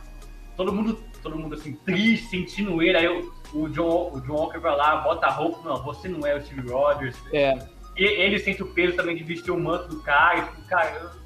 todo 0.57 0.71
mundo, 0.73 1.01
todo 1.23 1.37
mundo 1.37 1.55
assim, 1.55 1.73
triste, 1.73 2.27
sentindo 2.27 2.81
ele. 2.83 2.97
Aí 2.97 3.07
o, 3.07 3.33
o, 3.53 3.69
John, 3.69 4.11
o 4.13 4.21
John 4.21 4.33
Walker 4.33 4.59
vai 4.59 4.75
lá, 4.75 4.97
bota 4.97 5.25
a 5.27 5.31
roupa, 5.31 5.67
não, 5.67 5.81
você 5.81 6.07
não 6.07 6.25
é 6.27 6.35
o 6.35 6.41
Steve 6.45 6.69
Rogers. 6.69 7.17
É, 7.33 7.53
E 7.97 8.03
ele 8.03 8.37
sente 8.39 8.61
o 8.61 8.67
peso 8.73 8.95
também 8.95 9.15
de 9.15 9.23
vestir 9.23 9.51
o 9.51 9.59
manto 9.59 9.87
do 9.87 10.01
cara. 10.01 10.39
e, 10.39 10.41
Tipo, 10.43 10.67
cara, 10.67 10.89
eu- 10.99 11.23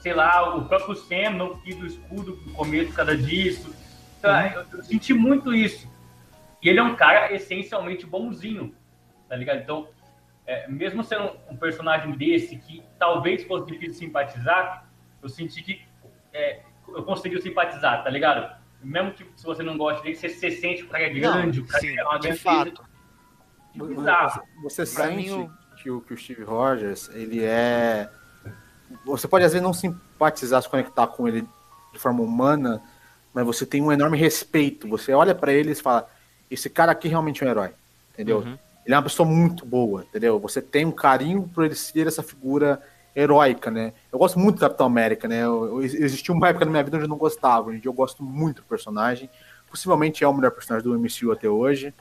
sei 0.00 0.12
lá, 0.14 0.54
o 0.56 0.66
próprio 0.66 0.94
Sam 0.96 1.30
não 1.30 1.58
quis 1.60 1.80
o 1.80 1.86
escudo 1.86 2.38
no 2.46 2.52
começo 2.52 2.88
por 2.90 2.96
causa 2.96 3.16
disso. 3.16 3.74
Então, 4.18 4.30
eu, 4.52 4.64
eu 4.78 4.82
senti 4.84 5.12
muito 5.14 5.52
isso. 5.54 5.90
E 6.62 6.68
ele 6.68 6.78
é 6.78 6.82
um 6.82 6.94
cara 6.94 7.32
essencialmente 7.34 8.06
bonzinho, 8.06 8.74
tá 9.28 9.36
ligado? 9.36 9.58
Então, 9.60 9.88
é, 10.46 10.68
mesmo 10.68 11.02
sendo 11.02 11.30
um 11.50 11.56
personagem 11.56 12.12
desse 12.12 12.56
que 12.56 12.82
talvez 12.98 13.44
fosse 13.44 13.66
difícil 13.72 13.94
simpatizar, 13.94 14.86
eu 15.22 15.28
senti 15.28 15.62
que 15.62 15.82
é, 16.34 16.60
eu 16.88 17.02
consegui 17.02 17.40
simpatizar, 17.40 18.04
tá 18.04 18.10
ligado? 18.10 18.54
Mesmo 18.84 19.12
que 19.12 19.26
se 19.36 19.44
você 19.44 19.62
não 19.62 19.76
gosta 19.78 20.02
dele, 20.02 20.14
você, 20.14 20.28
você 20.28 20.50
sente 20.50 20.82
que 20.82 20.88
o 20.88 20.90
cara 20.90 21.04
é 21.04 21.10
grande, 21.10 21.60
o 21.60 21.66
cara 21.66 21.80
sim, 21.80 21.98
é 21.98 22.04
uma 22.04 22.18
de 22.18 22.28
grande 22.28 22.40
fato. 22.42 22.84
bizarro. 23.74 24.42
Você 24.62 24.84
Pra 24.84 25.04
sente 25.06 25.16
mim, 25.16 25.30
o- 25.32 25.50
que, 25.82 25.90
o, 25.90 26.00
que 26.00 26.14
o 26.14 26.16
Steve 26.16 26.42
Rogers, 26.44 27.08
ele 27.14 27.42
é. 27.44 28.08
Você 29.04 29.26
pode 29.26 29.44
às 29.44 29.52
vezes 29.52 29.62
não 29.64 29.72
simpatizar, 29.72 30.62
se 30.62 30.68
conectar 30.68 31.06
com 31.08 31.26
ele 31.26 31.46
de 31.92 31.98
forma 31.98 32.22
humana, 32.22 32.80
mas 33.32 33.44
você 33.44 33.66
tem 33.66 33.82
um 33.82 33.90
enorme 33.92 34.16
respeito. 34.16 34.88
Você 34.88 35.12
olha 35.12 35.34
pra 35.34 35.52
ele 35.52 35.72
e 35.72 35.74
fala: 35.74 36.08
esse 36.50 36.70
cara 36.70 36.92
aqui 36.92 37.08
realmente 37.08 37.42
é 37.42 37.46
um 37.46 37.50
herói, 37.50 37.70
entendeu? 38.12 38.38
Uhum. 38.38 38.58
Ele 38.86 38.94
é 38.94 38.96
uma 38.96 39.02
pessoa 39.02 39.28
muito 39.28 39.64
boa, 39.64 40.02
entendeu? 40.04 40.38
Você 40.40 40.60
tem 40.60 40.84
um 40.84 40.92
carinho 40.92 41.48
por 41.54 41.64
ele 41.64 41.74
ser 41.74 42.06
essa 42.06 42.22
figura 42.22 42.80
heróica, 43.14 43.70
né? 43.70 43.92
Eu 44.12 44.18
gosto 44.18 44.38
muito 44.38 44.56
do 44.56 44.60
Capitão 44.60 44.86
América, 44.86 45.28
né? 45.28 45.44
Eu, 45.44 45.66
eu, 45.66 45.82
existiu 45.82 46.34
uma 46.34 46.48
época 46.48 46.64
na 46.64 46.70
minha 46.70 46.82
vida 46.82 46.96
onde 46.96 47.04
eu 47.04 47.08
não 47.08 47.16
gostava, 47.16 47.70
dia 47.72 47.80
eu 47.84 47.92
gosto 47.92 48.22
muito 48.22 48.62
do 48.62 48.68
personagem. 48.68 49.30
Possivelmente 49.68 50.22
é 50.22 50.28
o 50.28 50.32
melhor 50.32 50.50
personagem 50.50 50.88
do 50.88 50.98
MCU 50.98 51.32
até 51.32 51.48
hoje. 51.48 51.92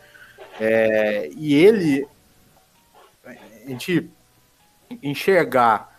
É, 0.60 1.30
e 1.36 1.54
ele, 1.54 2.08
a 3.26 3.70
gente 3.70 4.10
enxergar 5.02 5.94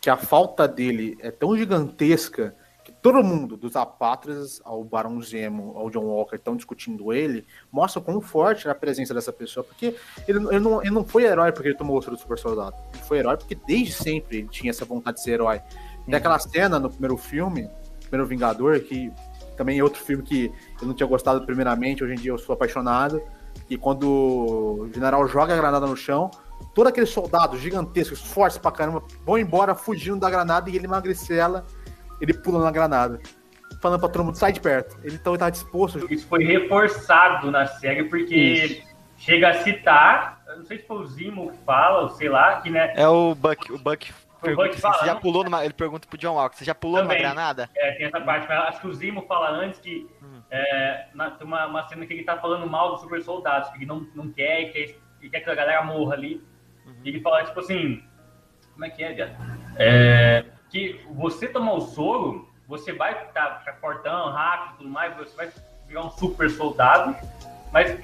que 0.00 0.10
a 0.10 0.16
falta 0.16 0.66
dele 0.66 1.18
é 1.20 1.30
tão 1.30 1.56
gigantesca 1.56 2.54
todo 3.02 3.22
mundo, 3.22 3.56
dos 3.56 3.76
apátridas 3.76 4.60
ao 4.64 4.84
Barão 4.84 5.20
Zemo, 5.22 5.72
ao 5.76 5.90
John 5.90 6.04
Walker, 6.04 6.36
estão 6.36 6.56
discutindo 6.56 7.12
ele, 7.12 7.46
mostra 7.72 8.00
quão 8.00 8.20
forte 8.20 8.68
é 8.68 8.70
a 8.70 8.74
presença 8.74 9.14
dessa 9.14 9.32
pessoa, 9.32 9.64
porque 9.64 9.96
ele, 10.28 10.38
ele, 10.48 10.60
não, 10.60 10.82
ele 10.82 10.90
não 10.90 11.04
foi 11.04 11.24
herói 11.24 11.52
porque 11.52 11.68
ele 11.68 11.76
tomou 11.76 11.98
o 11.98 12.02
soro 12.02 12.16
do 12.16 12.20
super 12.20 12.38
soldado, 12.38 12.76
ele 12.92 13.02
foi 13.02 13.18
herói 13.18 13.36
porque 13.36 13.54
desde 13.54 13.92
sempre 13.92 14.38
ele 14.38 14.48
tinha 14.48 14.70
essa 14.70 14.84
vontade 14.84 15.16
de 15.16 15.22
ser 15.22 15.32
herói. 15.32 15.60
Tem 16.04 16.14
aquela 16.14 16.38
cena 16.38 16.78
no 16.78 16.90
primeiro 16.90 17.16
filme, 17.16 17.70
primeiro 18.00 18.26
Vingador, 18.26 18.80
que 18.80 19.12
também 19.56 19.78
é 19.78 19.82
outro 19.82 20.02
filme 20.02 20.22
que 20.22 20.52
eu 20.80 20.88
não 20.88 20.94
tinha 20.94 21.06
gostado 21.06 21.44
primeiramente, 21.44 22.02
hoje 22.04 22.14
em 22.14 22.16
dia 22.16 22.32
eu 22.32 22.38
sou 22.38 22.54
apaixonado, 22.54 23.22
e 23.68 23.76
quando 23.76 24.08
o 24.08 24.90
general 24.92 25.26
joga 25.26 25.54
a 25.54 25.56
granada 25.56 25.86
no 25.86 25.96
chão, 25.96 26.30
todos 26.74 26.90
aqueles 26.90 27.10
soldados 27.10 27.60
gigantescos, 27.60 28.20
fortes 28.20 28.58
pra 28.58 28.70
caramba, 28.70 29.02
vão 29.24 29.38
embora 29.38 29.74
fugindo 29.74 30.18
da 30.18 30.28
granada 30.28 30.68
e 30.68 30.76
ele 30.76 30.86
emagrece 30.86 31.34
ela, 31.34 31.64
ele 32.20 32.34
pula 32.34 32.62
na 32.64 32.70
granada. 32.70 33.20
Falando 33.80 34.00
pra 34.00 34.08
todo 34.08 34.24
mundo, 34.24 34.34
sai 34.36 34.52
de 34.52 34.60
perto. 34.60 34.98
Ele 35.02 35.14
então 35.16 35.36
tá 35.36 35.48
disposto. 35.48 36.06
Isso 36.12 36.26
foi 36.26 36.44
reforçado 36.44 37.50
na 37.50 37.66
série, 37.66 38.04
porque 38.04 38.34
Isso. 38.34 38.82
chega 39.16 39.48
a 39.50 39.54
citar, 39.54 40.42
eu 40.48 40.58
não 40.58 40.64
sei 40.64 40.78
se 40.78 40.86
foi 40.86 40.98
o 40.98 41.06
Zimo 41.06 41.50
que 41.52 41.58
fala, 41.64 42.02
ou 42.02 42.08
sei 42.10 42.28
lá, 42.28 42.60
que 42.60 42.68
né, 42.68 42.92
É 42.96 43.08
o 43.08 43.34
Buck, 43.34 43.72
o 43.72 43.78
Buck 43.78 44.12
O 44.12 44.40
pergunta 44.42 44.64
Buck 44.68 44.72
assim, 44.74 44.80
fala, 44.82 44.94
você 44.98 45.06
já 45.06 45.14
pulou 45.16 45.44
numa. 45.44 45.64
Ele 45.64 45.72
pergunta 45.72 46.06
pro 46.06 46.18
John 46.18 46.34
Walker, 46.34 46.56
você 46.58 46.64
já 46.64 46.74
pulou 46.74 47.00
Também. 47.00 47.16
numa 47.18 47.26
granada? 47.26 47.70
é, 47.74 47.92
tem 47.92 48.06
essa 48.06 48.20
parte, 48.20 48.46
mas 48.48 48.58
acho 48.68 48.80
que 48.82 48.86
o 48.88 48.92
Zimo 48.92 49.22
fala 49.26 49.48
antes 49.50 49.80
que 49.80 50.06
Hum. 50.22 50.42
é, 50.50 51.06
na- 51.14 51.30
tem 51.30 51.46
uma, 51.46 51.66
uma 51.66 51.88
cena 51.88 52.04
que 52.04 52.12
ele 52.12 52.24
tá 52.24 52.36
falando 52.36 52.66
mal 52.68 52.92
dos 52.92 53.00
super 53.00 53.22
soldados, 53.22 53.70
que 53.70 53.78
ele 53.78 53.86
não, 53.86 54.06
não 54.14 54.28
quer, 54.30 54.60
e 54.62 54.70
quer, 54.72 54.96
e 55.22 55.30
quer 55.30 55.40
que 55.40 55.48
a 55.50 55.54
galera 55.54 55.82
morra 55.84 56.14
ali. 56.14 56.42
E 57.02 57.08
ele 57.08 57.20
fala, 57.20 57.44
tipo 57.44 57.60
assim, 57.60 58.02
como 58.74 58.84
é 58.84 58.90
que 58.90 59.02
é, 59.02 59.12
viado? 59.14 59.32
É, 59.76 60.44
que 60.70 61.00
você 61.10 61.48
tomar 61.48 61.72
o 61.74 61.80
soro, 61.80 62.48
você 62.68 62.92
vai 62.92 63.14
ficar, 63.14 63.58
ficar 63.60 63.74
fortão, 63.80 64.30
rápido 64.30 64.74
e 64.74 64.78
tudo 64.78 64.90
mais, 64.90 65.16
você 65.16 65.36
vai 65.36 65.50
virar 65.86 66.04
um 66.06 66.10
super 66.10 66.48
soldado, 66.50 67.16
mas 67.72 67.98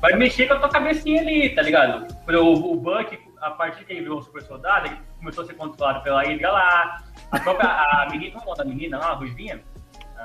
vai 0.00 0.14
mexer 0.14 0.46
com 0.48 0.54
a 0.54 0.58
tua 0.58 0.68
cabecinha 0.70 1.20
ali, 1.20 1.54
tá 1.54 1.62
ligado? 1.62 2.06
O, 2.28 2.72
o 2.72 2.76
Buck, 2.76 3.18
a 3.40 3.50
partir 3.50 3.84
que 3.84 3.92
ele 3.92 4.02
virou 4.02 4.18
um 4.18 4.22
super 4.22 4.42
soldado, 4.42 4.86
ele 4.86 4.98
começou 5.18 5.44
a 5.44 5.46
ser 5.46 5.54
controlado 5.54 6.02
pela 6.02 6.22
Hydra 6.22 6.50
lá, 6.50 7.02
a 7.30 7.40
própria 7.40 7.68
a 7.68 8.08
menina, 8.10 8.38
como 8.38 8.50
é 8.50 8.54
o 8.54 8.56
nome 8.56 8.58
da 8.58 8.64
menina 8.64 8.98
lá, 8.98 9.06
a 9.10 9.14
Ruivinha? 9.14 9.60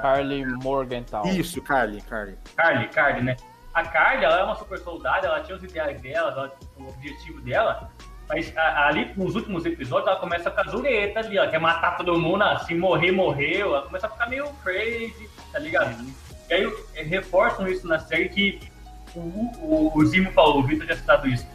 Carly 0.02 0.46
Morgenthau. 0.64 1.26
Isso, 1.28 1.62
Carly, 1.62 2.02
Carly. 2.02 2.38
Carly, 2.56 2.88
Carly, 2.88 3.22
né? 3.22 3.36
A 3.74 3.84
Carly, 3.84 4.24
ela 4.24 4.40
é 4.40 4.44
uma 4.44 4.56
super 4.56 4.78
soldada, 4.80 5.28
ela 5.28 5.42
tinha 5.42 5.58
os 5.58 5.64
ideais 5.64 6.02
dela, 6.02 6.32
ela- 6.32 6.52
o 6.78 6.88
objetivo 6.90 7.42
dela, 7.42 7.90
mas 8.32 8.56
a- 8.58 8.88
ali 8.88 9.12
nos 9.18 9.36
últimos 9.36 9.66
episódios 9.66 10.08
ela 10.08 10.16
começa 10.20 10.48
a 10.48 10.52
ficar 10.52 10.70
zureta 10.70 11.20
ali, 11.20 11.38
ela 11.38 11.50
quer 11.50 11.60
matar 11.60 11.98
todo 11.98 12.18
mundo, 12.18 12.44
se 12.66 12.74
morrer, 12.74 13.12
morreu, 13.12 13.76
ela 13.76 13.82
começa 13.82 14.08
a 14.08 14.10
ficar 14.10 14.28
meio 14.30 14.48
crazy, 14.64 15.30
tá 15.52 15.60
ligado? 15.60 15.94
E 16.50 16.54
aí 16.54 16.74
eh, 16.96 17.04
reforçam 17.04 17.68
isso 17.68 17.86
na 17.88 18.00
série 18.00 18.30
que 18.30 18.60
o, 19.14 19.20
o, 19.20 19.92
o 19.94 20.06
Zimo 20.06 20.32
falou, 20.32 20.60
o 20.60 20.64
Victor 20.64 20.88
já 20.88 20.96
citado 20.96 21.28
isso. 21.28 21.46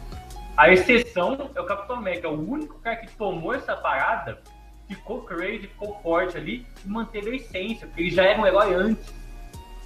A 0.55 0.69
exceção 0.71 1.49
é 1.55 1.59
o 1.61 1.65
Capitão 1.65 1.95
América, 1.97 2.29
o 2.29 2.51
único 2.51 2.79
cara 2.79 2.95
que 2.97 3.07
tomou 3.15 3.53
essa 3.53 3.75
parada, 3.75 4.39
ficou 4.87 5.21
crazy, 5.21 5.67
ficou 5.67 5.99
forte 6.03 6.37
ali 6.37 6.65
e 6.85 6.87
manteve 6.87 7.31
a 7.31 7.35
essência, 7.35 7.87
porque 7.87 8.01
ele 8.03 8.11
já 8.11 8.23
era 8.23 8.39
um 8.39 8.45
herói 8.45 8.73
antes, 8.75 9.13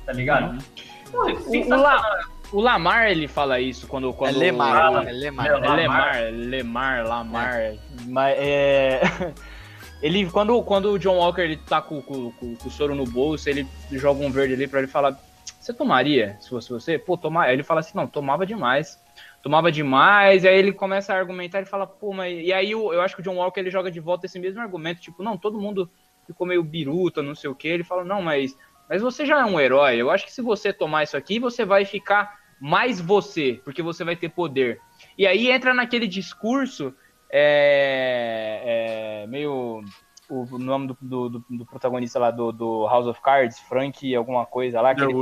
tá 0.06 0.12
ligado? 0.14 0.62
Pô, 1.10 1.28
é 1.30 1.34
O, 1.34 1.66
o. 1.68 1.70
La- 1.70 2.20
o 2.52 2.62
Lamar, 2.62 3.10
ele 3.10 3.28
fala 3.28 3.60
isso 3.60 3.88
quando... 3.88 4.14
quando 4.14 4.36
É 4.36 4.38
Lemar, 4.40 4.82
fala- 4.82 5.10
é 5.10 5.12
Lemar. 5.14 5.46
É 5.48 5.52
Lemar, 5.60 6.22
Lemar, 6.32 7.06
Lamar. 7.08 7.74
Mas 8.08 8.36
é. 8.38 9.02
Ele, 10.02 10.26
quando, 10.32 10.64
quando 10.64 10.92
o 10.92 10.98
John 10.98 11.18
Walker 11.18 11.42
ele 11.44 11.58
tá 11.58 11.80
com, 11.80 12.02
com- 12.02 12.32
com- 12.32 12.56
com 12.56 12.68
o 12.68 12.72
soro 12.72 12.96
no 12.96 13.06
bolso, 13.06 13.48
ele 13.48 13.68
joga 13.92 14.24
um 14.26 14.32
verde 14.32 14.56
ali 14.56 14.68
pra 14.68 14.80
ele 14.80 14.88
falar: 14.88 15.16
Você 15.60 15.72
tomaria 15.72 16.38
se 16.40 16.50
fosse 16.50 16.72
você? 16.72 16.98
Pô, 16.98 17.16
tomar. 17.16 17.44
Aí 17.46 17.54
ele 17.54 17.62
fala 17.62 17.82
assim: 17.82 17.96
Não, 17.96 18.08
tomava 18.08 18.44
demais. 18.44 19.00
Tomava 19.44 19.72
demais. 19.72 20.44
E 20.44 20.48
aí 20.48 20.58
ele 20.58 20.72
começa 20.74 21.14
a 21.14 21.18
argumentar 21.20 21.62
e 21.62 21.66
fala: 21.66 21.86
Pô, 21.86 22.14
mas. 22.14 22.36
E 22.44 22.52
aí 22.52 22.72
eu, 22.72 22.92
eu 22.92 23.00
acho 23.02 23.14
que 23.16 23.22
o 23.22 23.24
John 23.24 23.36
Walker 23.36 23.60
ele 23.60 23.70
joga 23.70 23.92
de 23.92 24.00
volta 24.00 24.26
esse 24.26 24.40
mesmo 24.40 24.60
argumento: 24.60 25.00
Tipo, 25.02 25.22
não, 25.22 25.38
todo 25.38 25.62
mundo 25.62 25.88
ficou 26.26 26.48
meio 26.48 26.64
biruta, 26.64 27.22
não 27.22 27.36
sei 27.36 27.52
o 27.52 27.56
que. 27.56 27.68
Ele 27.68 27.84
fala: 27.84 28.04
Não, 28.04 28.24
mas. 28.24 28.58
Mas 28.90 29.04
você 29.04 29.24
já 29.24 29.40
é 29.42 29.46
um 29.46 29.60
herói. 29.60 29.98
Eu 29.98 30.10
acho 30.10 30.26
que 30.26 30.34
se 30.34 30.42
você 30.42 30.74
tomar 30.74 31.04
isso 31.04 31.16
aqui, 31.16 31.38
você 31.38 31.64
vai 31.64 31.86
ficar 31.86 32.40
mais 32.62 33.02
você, 33.02 33.60
porque 33.66 33.82
você 33.82 34.04
vai 34.04 34.16
ter 34.16 34.30
poder. 34.30 34.80
E 35.18 35.26
aí 35.26 35.50
entra 35.50 35.74
naquele 35.74 36.08
discurso 36.08 36.94
é, 37.32 39.24
é, 39.24 39.28
meio 39.28 39.84
o 40.30 40.58
nome 40.58 40.88
do, 40.88 40.98
do, 41.02 41.30
do- 41.30 41.46
do 41.50 41.66
protagonista 41.66 42.18
lá 42.20 42.32
do, 42.32 42.52
House 42.88 43.08
of 43.08 43.22
Cards, 43.22 43.60
Frank 43.60 44.16
alguma 44.16 44.46
coisa 44.46 44.80
lá, 44.80 44.96
que 44.96 45.02
ele, 45.04 45.14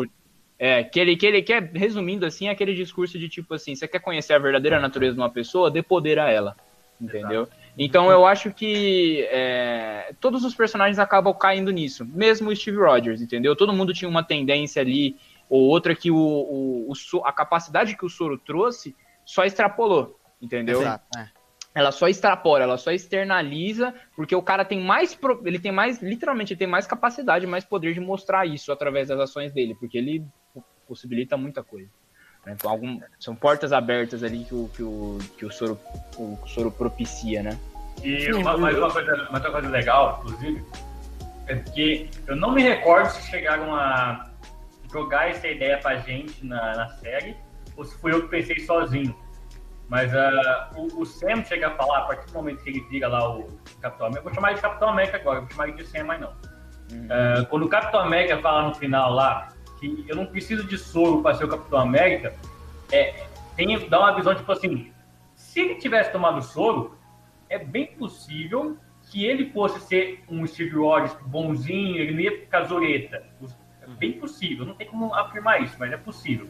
é, 0.60 0.84
que 0.84 1.00
ele, 1.00 1.16
que 1.18 1.26
ele 1.26 1.42
quer, 1.42 1.72
resumindo 1.74 2.26
assim, 2.26 2.48
é 2.48 2.52
aquele 2.52 2.76
discurso 2.76 3.18
de 3.18 3.28
tipo 3.30 3.54
assim, 3.56 3.74
você 3.74 3.88
quer 3.88 4.00
conhecer 4.00 4.34
a 4.34 4.40
verdadeira 4.40 4.80
natureza 4.80 5.14
de 5.16 5.20
uma 5.22 5.30
pessoa, 5.30 5.72
dê 5.72 5.82
poder 5.82 6.20
a 6.20 6.30
ela, 6.30 6.56
entendeu? 7.02 7.48
Então 7.78 8.12
eu 8.12 8.26
acho 8.26 8.52
que 8.54 9.26
é, 9.32 10.14
todos 10.20 10.44
os 10.44 10.54
personagens 10.54 11.00
acabam 11.00 11.34
caindo 11.34 11.72
nisso, 11.72 12.06
mesmo 12.06 12.50
o 12.50 12.56
Steve 12.56 12.78
Rogers, 12.78 13.22
entendeu? 13.22 13.56
Todo 13.56 13.74
mundo 13.74 13.94
tinha 13.94 14.10
uma 14.10 14.22
tendência 14.24 14.82
ali 14.82 15.16
ou 15.50 15.62
outra 15.64 15.96
que 15.96 16.12
o, 16.12 16.16
o, 16.18 16.92
o 16.92 17.26
a 17.26 17.34
capacidade 17.34 17.98
que 17.98 18.06
o 18.06 18.10
Soro 18.10 18.38
trouxe 18.38 18.96
só 19.26 19.44
extrapolou, 19.44 20.20
entendeu? 20.42 20.82
Exato, 20.82 21.06
é. 21.18 21.28
Ela 21.76 21.92
só 21.92 22.08
extrapola, 22.08 22.64
ela 22.64 22.78
só 22.78 22.92
externaliza, 22.92 23.94
porque 24.16 24.36
o 24.36 24.42
cara 24.42 24.66
tem 24.66 24.80
mais, 24.82 25.14
pro- 25.14 25.42
ele 25.46 25.60
tem 25.60 25.72
mais, 25.72 26.02
literalmente, 26.02 26.54
ele 26.54 26.58
tem 26.60 26.68
mais 26.68 26.88
capacidade, 26.88 27.46
mais 27.46 27.64
poder 27.64 27.94
de 27.94 28.00
mostrar 28.00 28.46
isso 28.46 28.72
através 28.72 29.08
das 29.10 29.20
ações 29.20 29.54
dele, 29.54 29.76
porque 29.80 29.98
ele 29.98 30.26
possibilita 30.88 31.38
muita 31.38 31.64
coisa. 31.64 31.90
né? 32.46 32.54
Então, 32.58 32.72
algum- 32.72 33.00
são 33.20 33.36
portas 33.36 33.72
abertas 33.72 34.24
ali 34.24 34.44
que 34.46 34.56
o, 34.56 34.70
que 34.76 34.82
o, 34.84 35.18
que 35.38 35.46
o, 35.46 35.52
Soro, 35.52 35.80
o 36.18 36.38
Soro 36.48 36.72
propicia, 36.72 37.44
né? 37.44 37.58
E 38.04 38.32
uma, 38.34 38.58
mais 38.58 38.78
uma 38.78 38.92
coisa, 38.92 39.14
uma 39.30 39.34
outra 39.38 39.52
coisa 39.52 39.70
legal, 39.70 40.24
inclusive, 40.24 40.66
é 41.48 41.56
que 41.56 42.10
eu 42.28 42.36
não 42.36 42.52
me 42.52 42.64
recordo 42.64 43.10
se 43.12 43.22
chegaram 43.30 43.76
a 43.76 44.29
jogar 44.92 45.30
essa 45.30 45.48
ideia 45.48 45.78
pra 45.78 45.98
gente 45.98 46.46
na, 46.46 46.76
na 46.76 46.90
série, 46.90 47.36
ou 47.76 47.84
se 47.84 47.98
fui 48.00 48.14
eu 48.14 48.24
que 48.24 48.28
pensei 48.28 48.60
sozinho. 48.60 49.16
Mas 49.88 50.14
ah, 50.16 50.72
o, 50.76 51.02
o 51.02 51.06
Sam 51.06 51.44
chega 51.44 51.68
a 51.68 51.72
falar, 51.72 52.00
a 52.00 52.02
partir 52.02 52.28
do 52.28 52.34
momento 52.34 52.64
que 52.64 52.70
ele 52.70 52.82
vira 52.90 53.08
lá 53.08 53.36
o 53.36 53.48
Capitão 53.82 54.08
América, 54.08 54.24
vou 54.24 54.34
chamar 54.34 54.48
ele 54.50 54.56
de 54.56 54.62
Capitão 54.62 54.90
América 54.90 55.18
agora, 55.18 55.40
vou 55.42 55.50
chamar 55.50 55.68
ele 55.70 55.78
de 55.78 55.88
Sam, 55.88 56.04
mas 56.04 56.22
não. 56.22 56.34
Ah, 57.10 57.46
quando 57.50 57.66
o 57.66 57.70
Capitão 57.70 58.00
América 58.00 58.38
fala 58.40 58.68
no 58.68 58.76
final 58.76 59.14
lá 59.14 59.54
que 59.80 60.06
eu 60.08 60.16
não 60.16 60.26
preciso 60.26 60.66
de 60.66 60.78
soro 60.78 61.22
para 61.22 61.36
ser 61.36 61.46
o 61.46 61.48
Capitão 61.48 61.80
América, 61.80 62.36
é, 62.92 63.26
tem, 63.56 63.88
dá 63.88 64.00
uma 64.00 64.16
visão 64.16 64.36
tipo 64.36 64.52
assim: 64.52 64.92
se 65.36 65.60
ele 65.60 65.76
tivesse 65.76 66.12
tomado 66.12 66.42
soro, 66.42 66.98
é 67.50 67.58
bem 67.58 67.88
possível 67.88 68.78
que 69.10 69.26
ele 69.26 69.52
fosse 69.52 69.80
ser 69.82 70.24
um 70.30 70.46
Steve 70.46 70.76
Rogers 70.76 71.16
bonzinho, 71.26 71.98
ele 71.98 72.14
não 72.14 72.20
ia 72.20 72.32
ficar 72.40 72.64
zoreta. 72.66 73.24
É 73.42 73.46
bem 73.96 74.14
possível, 74.14 74.66
não 74.66 74.74
tem 74.76 74.88
como 74.88 75.14
afirmar 75.14 75.62
isso, 75.62 75.76
mas 75.80 75.92
é 75.92 75.98
possível. 75.98 76.48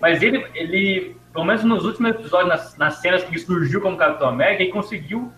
Mas 0.00 0.20
ele, 0.22 0.44
ele 0.54 1.16
pelo 1.32 1.44
menos 1.44 1.62
nos 1.64 1.84
últimos 1.84 2.10
episódios, 2.10 2.48
nas, 2.48 2.76
nas 2.76 2.94
cenas 2.96 3.22
que 3.24 3.30
ele 3.30 3.38
surgiu 3.38 3.80
como 3.80 3.96
Capitão 3.96 4.28
América, 4.28 4.62
ele 4.62 4.72
conseguiu 4.72 5.32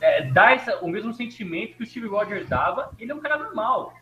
é, 0.00 0.22
dar 0.24 0.54
essa- 0.54 0.78
o 0.80 0.88
mesmo 0.88 1.12
sentimento 1.14 1.76
que 1.76 1.82
o 1.82 1.86
Steve 1.86 2.06
Rogers 2.06 2.46
dava. 2.48 2.90
Ele 2.98 3.10
é 3.12 3.14
um 3.14 3.20
cara 3.20 3.38
normal, 3.38 3.94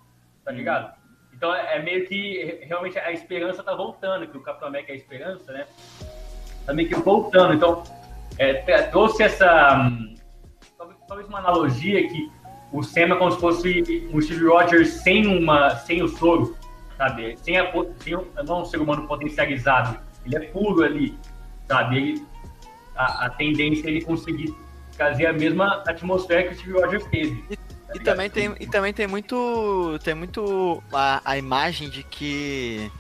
tá 0.44 0.50
ligado? 0.50 0.92
Então 1.32 1.54
é, 1.54 1.76
é 1.76 1.82
meio 1.82 2.06
que 2.06 2.60
realmente 2.66 2.98
a 2.98 3.12
esperança 3.12 3.62
tá 3.62 3.74
voltando, 3.74 4.26
que 4.26 4.36
o 4.36 4.40
Capitão 4.40 4.68
América 4.68 4.92
é 4.92 4.94
a 4.94 4.98
esperança, 4.98 5.52
né? 5.52 5.66
Tá 6.66 6.72
meio 6.72 6.88
que 6.88 6.94
voltando. 6.96 7.54
Então 7.54 7.82
é, 8.38 8.54
tra- 8.54 8.84
trouxe 8.84 9.22
essa. 9.22 9.76
hum, 9.78 10.14
talvez, 10.78 10.98
talvez 11.06 11.28
uma 11.28 11.38
analogia 11.38 12.08
que 12.08 12.32
o 12.74 12.82
Sam 12.82 13.02
é 13.02 13.14
como 13.14 13.30
se 13.30 13.38
fosse 13.38 14.08
um 14.12 14.20
Steve 14.20 14.46
Rogers 14.46 14.94
sem, 14.94 15.28
uma, 15.28 15.76
sem 15.76 16.02
o 16.02 16.08
soro, 16.08 16.56
sabe? 16.98 17.38
Sem, 17.40 17.56
a, 17.56 17.72
sem 18.00 18.16
um, 18.16 18.26
não 18.44 18.62
um 18.62 18.64
ser 18.64 18.80
humano 18.80 19.06
potencializado. 19.06 19.96
Ele 20.26 20.36
é 20.36 20.40
puro 20.40 20.82
ali, 20.82 21.16
sabe? 21.68 21.96
Ele, 21.96 22.26
a, 22.96 23.26
a 23.26 23.30
tendência 23.30 23.86
é 23.86 23.90
ele 23.90 24.02
conseguir 24.02 24.52
trazer 24.96 25.26
a 25.26 25.32
mesma 25.32 25.84
atmosfera 25.86 26.42
que 26.42 26.54
o 26.54 26.58
Steve 26.58 26.72
Rogers 26.72 27.04
teve. 27.06 27.44
E 27.94 28.00
também 28.00 28.28
tem, 28.28 28.52
e 28.58 28.66
também 28.66 28.92
tem 28.92 29.06
muito. 29.06 29.96
Tem 30.02 30.14
muito 30.14 30.82
a, 30.92 31.22
a 31.24 31.38
imagem 31.38 31.88
de 31.88 32.02
que. 32.02 32.90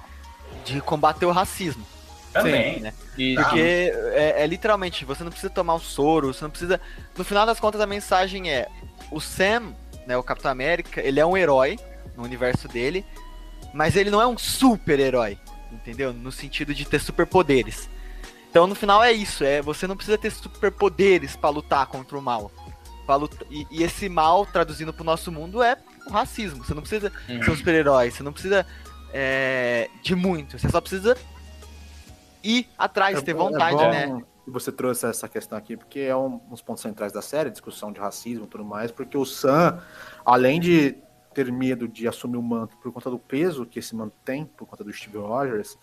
de 0.64 0.80
combater 0.82 1.26
o 1.26 1.32
racismo. 1.32 1.84
Também. 2.32 2.78
né? 2.80 2.92
Isso. 3.18 3.42
Porque 3.42 3.60
é, 3.60 4.42
é 4.42 4.46
literalmente, 4.46 5.04
você 5.04 5.24
não 5.24 5.30
precisa 5.30 5.52
tomar 5.52 5.74
o 5.74 5.80
soro, 5.80 6.32
você 6.32 6.44
não 6.44 6.50
precisa. 6.50 6.80
No 7.16 7.24
final 7.24 7.44
das 7.44 7.58
contas, 7.58 7.80
a 7.80 7.86
mensagem 7.86 8.50
é: 8.50 8.68
o 9.10 9.20
Sam, 9.20 9.74
né, 10.06 10.16
o 10.16 10.22
Capitão 10.22 10.50
América, 10.50 11.00
ele 11.00 11.20
é 11.20 11.26
um 11.26 11.36
herói 11.36 11.78
no 12.16 12.22
universo 12.22 12.68
dele, 12.68 13.04
mas 13.72 13.96
ele 13.96 14.10
não 14.10 14.20
é 14.20 14.26
um 14.26 14.36
super-herói, 14.38 15.38
entendeu? 15.72 16.12
No 16.12 16.30
sentido 16.30 16.74
de 16.74 16.84
ter 16.84 17.00
superpoderes. 17.00 17.88
Então, 18.50 18.66
no 18.66 18.74
final, 18.74 19.02
é 19.02 19.10
isso: 19.12 19.42
é 19.44 19.60
você 19.60 19.86
não 19.86 19.96
precisa 19.96 20.16
ter 20.16 20.30
superpoderes 20.30 21.34
pra 21.36 21.50
lutar 21.50 21.86
contra 21.86 22.16
o 22.16 22.22
mal. 22.22 22.50
Lutar- 23.08 23.46
e, 23.50 23.66
e 23.70 23.82
esse 23.82 24.08
mal, 24.08 24.46
traduzindo 24.46 24.92
pro 24.92 25.04
nosso 25.04 25.30
mundo, 25.32 25.62
é 25.62 25.76
o 26.06 26.10
racismo. 26.12 26.64
Você 26.64 26.72
não 26.72 26.80
precisa 26.82 27.12
Uhum. 27.28 27.42
ser 27.42 27.50
um 27.50 27.56
super-herói, 27.56 28.10
você 28.10 28.22
não 28.22 28.32
precisa 28.32 28.64
é, 29.12 29.88
de 30.02 30.14
muito, 30.14 30.58
você 30.58 30.68
só 30.70 30.80
precisa 30.80 31.16
ir 32.42 32.68
atrás, 32.78 33.22
ter 33.22 33.34
bom- 33.34 33.50
vontade, 33.50 33.76
bom 33.76 33.90
né? 33.90 34.22
Que 34.44 34.50
você 34.50 34.70
trouxe 34.70 35.06
essa 35.06 35.28
questão 35.28 35.56
aqui, 35.56 35.76
porque 35.76 36.00
é 36.00 36.14
um 36.16 36.38
dos 36.50 36.60
pontos 36.62 36.82
centrais 36.82 37.12
da 37.12 37.22
série, 37.22 37.50
discussão 37.50 37.90
de 37.90 37.98
racismo 37.98 38.44
e 38.44 38.48
tudo 38.48 38.64
mais, 38.64 38.90
porque 38.90 39.16
o 39.16 39.24
Sam, 39.24 39.80
além 40.24 40.60
de 40.60 40.96
ter 41.34 41.50
medo 41.50 41.88
de 41.88 42.06
assumir 42.06 42.36
o 42.36 42.42
manto 42.42 42.76
por 42.76 42.92
conta 42.92 43.10
do 43.10 43.18
peso 43.18 43.66
que 43.66 43.78
esse 43.78 43.96
manto 43.96 44.14
tem, 44.24 44.44
por 44.44 44.66
conta 44.68 44.84
do 44.84 44.92
Steve 44.92 45.18
Rogers, 45.18 45.76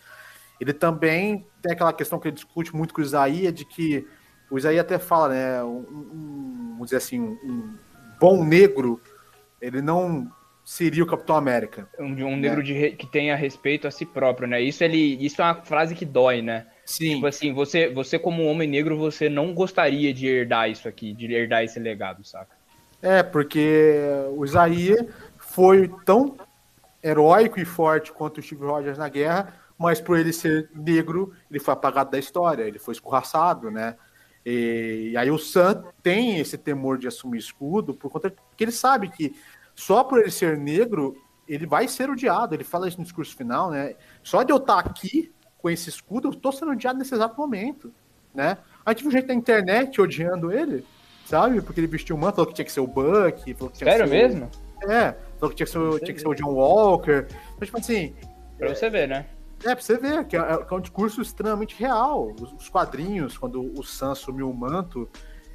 ele 0.59 0.73
também 0.73 1.45
tem 1.61 1.73
aquela 1.73 1.91
questão 1.91 2.19
que 2.19 2.27
ele 2.27 2.35
discute 2.35 2.73
muito 2.75 2.93
com 2.93 3.01
o 3.01 3.03
Isaías, 3.03 3.53
de 3.53 3.65
que 3.65 4.07
o 4.49 4.57
Isaías 4.57 4.81
até 4.81 4.99
fala, 4.99 5.29
né, 5.29 5.63
um, 5.63 5.79
um- 5.79 6.69
vamos 6.73 6.85
dizer 6.85 6.97
assim, 6.97 7.19
um, 7.19 7.31
um 7.43 7.77
bom 8.19 8.43
negro, 8.45 9.01
ele 9.59 9.81
não 9.81 10.31
seria 10.63 11.03
o 11.03 11.07
Capitão 11.07 11.35
América. 11.35 11.89
Um, 11.99 12.13
de 12.13 12.23
um 12.23 12.37
negro 12.37 12.61
de 12.61 12.73
re- 12.73 12.91
que 12.91 13.07
tenha 13.07 13.35
respeito 13.35 13.87
a 13.87 13.91
si 13.91 14.05
próprio, 14.05 14.47
né? 14.47 14.61
Isso, 14.61 14.83
ele, 14.83 14.97
isso 15.25 15.41
é 15.41 15.45
uma 15.45 15.55
frase 15.55 15.95
que 15.95 16.05
dói, 16.05 16.41
né? 16.41 16.67
Sim, 16.85 17.15
Tipo 17.15 17.27
assim, 17.27 17.53
você, 17.53 17.89
você 17.89 18.19
como 18.19 18.45
homem 18.45 18.67
negro, 18.67 18.97
você 18.97 19.29
não 19.29 19.53
gostaria 19.53 20.13
de 20.13 20.27
herdar 20.27 20.69
isso 20.69 20.87
aqui, 20.87 21.13
de 21.13 21.31
herdar 21.33 21.63
esse 21.63 21.79
legado, 21.79 22.23
saca? 22.23 22.55
É, 23.01 23.23
porque 23.23 23.97
o 24.35 24.45
Isaías 24.45 25.05
foi 25.37 25.89
tão 26.05 26.37
heróico 27.03 27.59
e 27.59 27.65
forte 27.65 28.11
quanto 28.11 28.37
o 28.37 28.43
Steve 28.43 28.63
Rogers 28.63 28.97
na 28.97 29.09
guerra, 29.09 29.53
mas 29.77 29.99
por 29.99 30.17
ele 30.17 30.31
ser 30.31 30.69
negro, 30.75 31.33
ele 31.49 31.59
foi 31.59 31.73
apagado 31.73 32.11
da 32.11 32.19
história, 32.19 32.63
ele 32.63 32.77
foi 32.77 32.93
escorraçado, 32.93 33.71
né? 33.71 33.95
E, 34.45 35.09
e 35.13 35.17
aí 35.17 35.31
o 35.31 35.37
Sam 35.37 35.83
tem 36.03 36.39
esse 36.39 36.57
temor 36.57 36.97
de 36.97 37.07
assumir 37.07 37.39
escudo 37.39 37.93
por 37.93 38.11
conta 38.11 38.31
que 38.55 38.63
ele 38.63 38.71
sabe 38.71 39.09
que 39.09 39.35
só 39.75 40.03
por 40.03 40.19
ele 40.19 40.31
ser 40.31 40.57
negro, 40.57 41.15
ele 41.47 41.65
vai 41.65 41.87
ser 41.87 42.09
odiado. 42.09 42.53
Ele 42.53 42.63
fala 42.63 42.87
isso 42.87 42.97
no 42.97 43.03
discurso 43.03 43.35
final, 43.35 43.71
né? 43.71 43.95
Só 44.23 44.43
de 44.43 44.51
eu 44.51 44.57
estar 44.57 44.79
aqui 44.79 45.31
com 45.61 45.69
esse 45.69 45.89
escudo, 45.89 46.29
eu 46.29 46.33
tô 46.33 46.51
sendo 46.51 46.71
odiado 46.71 46.97
nesse 46.97 47.13
exato 47.13 47.37
momento, 47.39 47.91
né? 48.33 48.57
A 48.85 48.91
gente 48.91 49.03
viu 49.03 49.11
gente 49.11 49.27
na 49.27 49.33
internet 49.33 50.01
odiando 50.01 50.51
ele, 50.51 50.85
sabe? 51.25 51.61
Porque 51.61 51.79
ele 51.79 51.87
vestiu 51.87 52.15
o 52.15 52.19
manto, 52.19 52.35
falou 52.35 52.47
que 52.47 52.53
tinha 52.55 52.65
que 52.65 52.71
ser 52.71 52.79
o 52.79 52.87
Buck, 52.87 53.53
falou 53.53 53.69
que 53.71 53.77
tinha 53.77 53.91
Sério 53.91 54.05
que 54.05 54.09
ser 54.09 54.25
o- 54.25 54.27
mesmo? 54.29 54.49
é, 54.83 55.11
falou 55.39 55.49
que 55.49 55.55
tinha 55.55 55.65
que 55.65 55.71
ser, 55.71 55.77
o- 55.77 55.99
tinha 55.99 56.13
que 56.13 56.19
ser 56.21 56.27
o 56.27 56.33
John 56.33 56.53
Walker. 56.53 57.27
Então, 57.55 57.65
tipo 57.65 57.77
assim, 57.77 58.13
Pra 58.57 58.69
você 58.75 58.89
ver, 58.89 59.07
né? 59.07 59.25
é 59.63 59.75
pra 59.75 59.81
você 59.83 59.97
ver 59.97 60.25
que 60.25 60.35
é, 60.35 60.57
que 60.65 60.73
é 60.73 60.77
um 60.77 60.81
discurso 60.81 61.21
extremamente 61.21 61.75
real. 61.77 62.33
Os, 62.41 62.51
os 62.53 62.69
quadrinhos, 62.69 63.37
quando 63.37 63.61
o 63.79 63.83
Sam 63.83 64.13
assumiu 64.13 64.49
o 64.49 64.53
manto, 64.53 65.07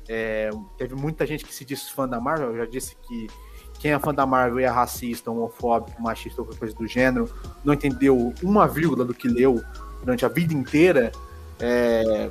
é, 0.09 0.51
teve 0.79 0.95
muita 0.95 1.27
gente 1.27 1.45
que 1.45 1.53
se 1.53 1.65
diz 1.65 1.89
fã 1.89 2.09
da 2.09 2.21
Marvel. 2.21 2.51
Eu 2.53 2.59
já 2.59 2.67
disse 2.67 2.95
que 3.03 3.27
quem 3.81 3.93
é 3.93 3.99
fã 3.99 4.15
da 4.15 4.25
Marvel 4.25 4.61
e 4.61 4.65
é 4.65 4.69
racista, 4.69 5.31
homofóbico, 5.31 6.01
machista 6.01 6.41
ou 6.41 6.47
qualquer 6.47 6.61
coisa 6.61 6.75
do 6.77 6.87
gênero, 6.87 7.29
não 7.65 7.75
entendeu 7.75 8.33
uma 8.43 8.67
vírgula 8.69 9.05
do 9.05 9.13
que 9.13 9.27
leu 9.29 9.61
durante 10.01 10.25
a 10.25 10.29
vida 10.29 10.53
inteira. 10.53 11.13
É, 11.59 12.31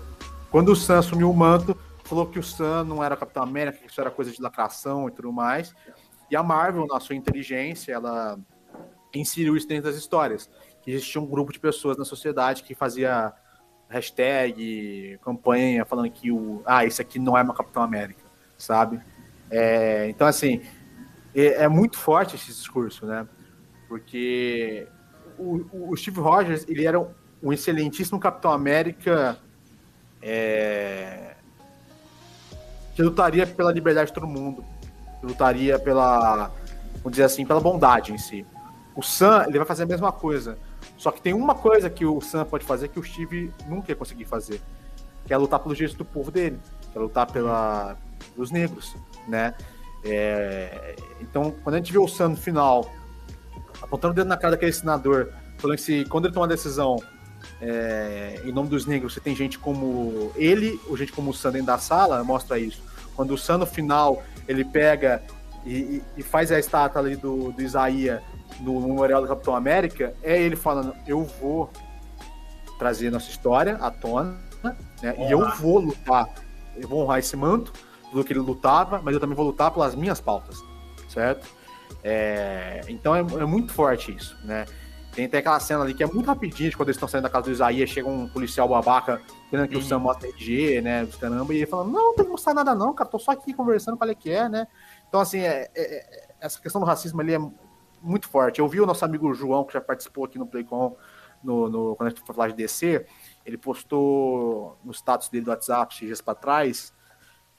quando 0.52 0.70
o 0.70 0.76
Sam 0.76 1.00
assumiu 1.00 1.30
o 1.30 1.34
manto, 1.34 1.78
falou 2.04 2.28
que 2.28 2.40
o 2.40 2.44
Sam 2.44 2.84
não 2.86 3.04
era 3.04 3.18
Capitão 3.18 3.44
América, 3.44 3.80
que 3.80 3.92
isso 3.92 4.00
era 4.00 4.12
coisa 4.12 4.32
de 4.32 4.42
lacração 4.42 5.08
e 5.08 5.12
tudo 5.12 5.32
mais. 5.32 5.74
E 6.30 6.36
a 6.36 6.44
Marvel, 6.44 6.88
na 6.88 7.00
sua 7.00 7.16
inteligência, 7.16 7.94
ela 7.94 8.40
inseriu 9.14 9.56
isso 9.56 9.68
dentro 9.68 9.86
das 9.86 9.96
histórias. 9.96 10.50
Que 10.82 10.92
existia 10.92 11.20
um 11.20 11.26
grupo 11.26 11.52
de 11.52 11.60
pessoas 11.60 11.98
na 11.98 12.06
sociedade 12.06 12.64
que 12.64 12.76
fazia 12.76 13.34
hashtag, 13.90 15.20
campanha, 15.24 15.86
falando 15.86 16.10
que 16.10 16.32
o. 16.32 16.62
Ah, 16.66 16.86
esse 16.86 17.02
aqui 17.02 17.20
não 17.20 17.38
é 17.38 17.44
meu 17.44 17.54
Capitão 17.54 17.84
América, 17.84 18.24
sabe? 18.58 19.00
É, 19.50 20.08
então, 20.10 20.28
assim, 20.28 20.62
é, 21.34 21.64
é 21.64 21.68
muito 21.68 21.98
forte 21.98 22.36
esse 22.36 22.48
discurso, 22.48 23.06
né? 23.06 23.28
Porque 23.88 24.88
o, 25.38 25.92
o 25.92 25.98
Steve 25.98 26.20
Rogers, 26.20 26.66
ele 26.68 26.86
era 26.86 27.00
um, 27.46 27.54
excelentíssimo 27.54 28.20
Capitão 28.20 28.52
América 28.52 29.38
é, 30.22 31.36
que 32.96 33.04
lutaria 33.04 33.46
pela 33.46 33.72
liberdade 33.72 34.08
de 34.08 34.14
todo 34.14 34.26
mundo, 34.26 34.66
que 35.20 35.26
lutaria 35.26 35.78
pela, 35.78 36.52
vamos 36.96 37.12
dizer 37.12 37.26
assim, 37.26 37.46
pela 37.46 37.60
bondade 37.60 38.12
em 38.12 38.18
si. 38.18 38.46
O 38.96 39.04
Sam, 39.04 39.46
ele 39.48 39.58
vai 39.58 39.68
fazer 39.68 39.84
a 39.84 39.86
mesma 39.86 40.12
coisa. 40.12 40.58
Só 40.98 41.12
que 41.12 41.22
tem 41.22 41.34
uma 41.34 41.54
coisa 41.54 41.90
que 41.90 42.06
o 42.06 42.20
Sam 42.22 42.46
pode 42.46 42.66
fazer 42.66 42.88
que 42.88 43.00
o 43.00 43.04
Steve 43.04 43.54
nunca 43.68 43.92
ia 43.92 43.96
conseguir 43.96 44.26
fazer, 44.26 44.62
que 45.26 45.34
é 45.34 45.38
lutar 45.38 45.60
pelos 45.60 45.78
direitos 45.78 45.98
do 45.98 46.06
povo 46.06 46.32
dele, 46.32 46.58
que 46.92 46.98
é 46.98 47.02
lutar 47.02 47.30
pela, 47.30 47.98
pelos 48.34 48.50
negros, 48.50 48.96
né? 49.28 49.54
É, 50.04 50.96
então, 51.20 51.54
quando 51.64 51.76
a 51.76 51.78
gente 51.78 51.92
vê 51.92 51.98
o 51.98 52.08
Sam 52.08 52.30
no 52.30 52.38
final, 52.38 52.90
apontando 53.82 54.14
o 54.14 54.16
dedo 54.16 54.28
na 54.28 54.38
cara 54.38 54.52
daquele 54.52 54.72
senador, 54.72 55.34
falando 55.58 55.78
que 55.78 55.84
se, 55.84 56.06
quando 56.06 56.26
ele 56.26 56.34
toma 56.34 56.46
uma 56.46 56.52
decisão 56.52 56.98
é, 57.62 58.42
em 58.46 58.52
nome 58.52 58.70
dos 58.70 58.86
negros, 58.86 59.14
você 59.14 59.20
tem 59.20 59.36
gente 59.36 59.58
como 59.58 60.32
ele, 60.36 60.80
ou 60.88 60.98
gente 60.98 61.12
como 61.12 61.32
o 61.32 61.34
Sam 61.34 61.52
dentro 61.52 61.68
da 61.68 61.78
sala, 61.78 62.24
mostra 62.24 62.60
isso. 62.60 62.82
Quando 63.16 63.34
o 63.34 63.38
Sam 63.38 63.60
no 63.60 63.66
final, 63.66 64.24
ele 64.48 64.64
pega 64.66 65.24
e, 65.66 66.02
e- 66.18 66.24
faz 66.24 66.52
a 66.52 66.60
estátua 66.60 67.02
ali 67.02 67.16
do, 67.16 67.52
do 67.52 67.62
Isaías 67.62 68.22
no 68.60 68.80
Memorial 68.82 69.22
do 69.22 69.28
Capitão 69.28 69.56
América, 69.56 70.14
é 70.22 70.40
ele 70.40 70.56
falando, 70.56 70.94
eu 71.08 71.24
vou 71.24 71.70
trazer 72.78 73.10
nossa 73.10 73.30
história 73.30 73.76
à 73.78 73.90
tona, 73.90 74.38
né, 75.02 75.16
e 75.18 75.32
eu 75.32 75.50
vou 75.56 75.80
lutar, 75.80 76.28
eu 76.76 76.88
vou 76.88 77.04
honrar 77.04 77.20
esse 77.20 77.36
manto, 77.36 77.72
do 78.14 78.24
que 78.24 78.32
ele 78.32 78.40
lutava, 78.40 79.02
mas 79.04 79.14
eu 79.14 79.20
também 79.20 79.36
vou 79.36 79.46
lutar 79.46 79.72
pelas 79.72 79.96
minhas 79.96 80.22
pautas, 80.22 80.58
certo? 81.10 81.48
É, 82.04 82.82
então 82.88 83.16
é, 83.16 83.20
é 83.20 83.46
muito 83.46 83.74
forte 83.74 84.16
isso, 84.16 84.38
né? 84.44 84.66
Tem 85.16 85.26
até 85.26 85.38
aquela 85.38 85.60
cena 85.62 85.82
ali 85.82 85.94
que 85.94 86.04
é 86.04 86.08
muito 86.08 86.26
rapidinho, 86.28 86.70
de 86.70 86.76
quando 86.76 86.90
eles 86.90 86.98
estão 86.98 87.08
saindo 87.08 87.24
da 87.24 87.30
casa 87.30 87.46
do 87.46 87.52
Isaías, 87.52 87.90
chega 87.90 88.10
um 88.10 88.28
policial 88.28 88.68
babaca, 88.68 89.22
querendo 89.50 89.70
que 89.70 89.78
o 89.78 89.82
Sam 89.82 90.00
mostre 90.00 90.30
RG, 90.30 90.82
né, 90.82 91.06
dos 91.06 91.16
caramba, 91.16 91.54
e 91.54 91.58
ele 91.58 91.66
falando, 91.66 91.92
não, 91.92 92.08
não 92.08 92.16
tem 92.16 92.26
que 92.26 92.32
mostrar 92.32 92.54
nada 92.54 92.76
não, 92.76 92.94
cara, 92.94 93.10
tô 93.10 93.18
só 93.18 93.32
aqui 93.32 93.54
conversando 93.54 93.98
com 93.98 94.04
ele 94.04 94.14
que 94.14 94.30
é, 94.30 94.50
né? 94.50 94.68
Então, 95.08 95.22
assim, 95.22 95.40
é- 95.40 95.70
é- 95.74 95.96
é- 95.96 96.28
essa 96.42 96.60
questão 96.60 96.82
do 96.82 96.86
racismo 96.86 97.22
ali 97.22 97.34
é 97.34 97.40
muito 98.02 98.28
forte. 98.28 98.60
Eu 98.60 98.68
vi 98.68 98.82
o 98.82 98.86
nosso 98.86 99.06
amigo 99.06 99.34
João, 99.34 99.64
que 99.64 99.74
já 99.74 99.80
participou 99.80 100.26
aqui 100.26 100.38
no 100.38 100.46
Playcom, 100.46 100.98
no, 101.42 101.70
no, 101.70 101.96
quando 101.96 102.08
a 102.08 102.10
gente 102.10 102.22
foi 102.26 102.36
falar 102.36 102.50
de 102.50 102.56
DC, 102.56 103.06
ele 103.46 103.58
postou 103.58 104.78
no 104.84 104.92
status 104.92 105.30
dele 105.30 105.46
do 105.46 105.52
WhatsApp, 105.52 105.96
dias 105.96 106.20
pra 106.20 106.36
trás, 106.36 106.94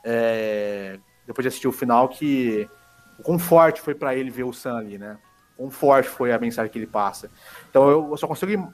é, 0.04 0.98
depois 1.26 1.42
de 1.42 1.48
assistir 1.48 1.68
o 1.68 1.72
final, 1.72 2.08
que 2.08 2.68
o 3.18 3.22
quão 3.22 3.38
forte 3.38 3.80
foi 3.80 3.94
pra 3.94 4.14
ele 4.14 4.30
ver 4.30 4.44
o 4.44 4.52
Sam 4.52 4.76
ali, 4.76 4.98
né? 4.98 5.16
Quão 5.56 5.70
forte 5.70 6.08
foi 6.08 6.32
a 6.32 6.38
mensagem 6.38 6.70
que 6.70 6.78
ele 6.78 6.86
passa. 6.86 7.30
Então 7.70 7.88
eu, 7.88 8.16
só 8.16 8.26
consigo 8.26 8.52
im- 8.52 8.68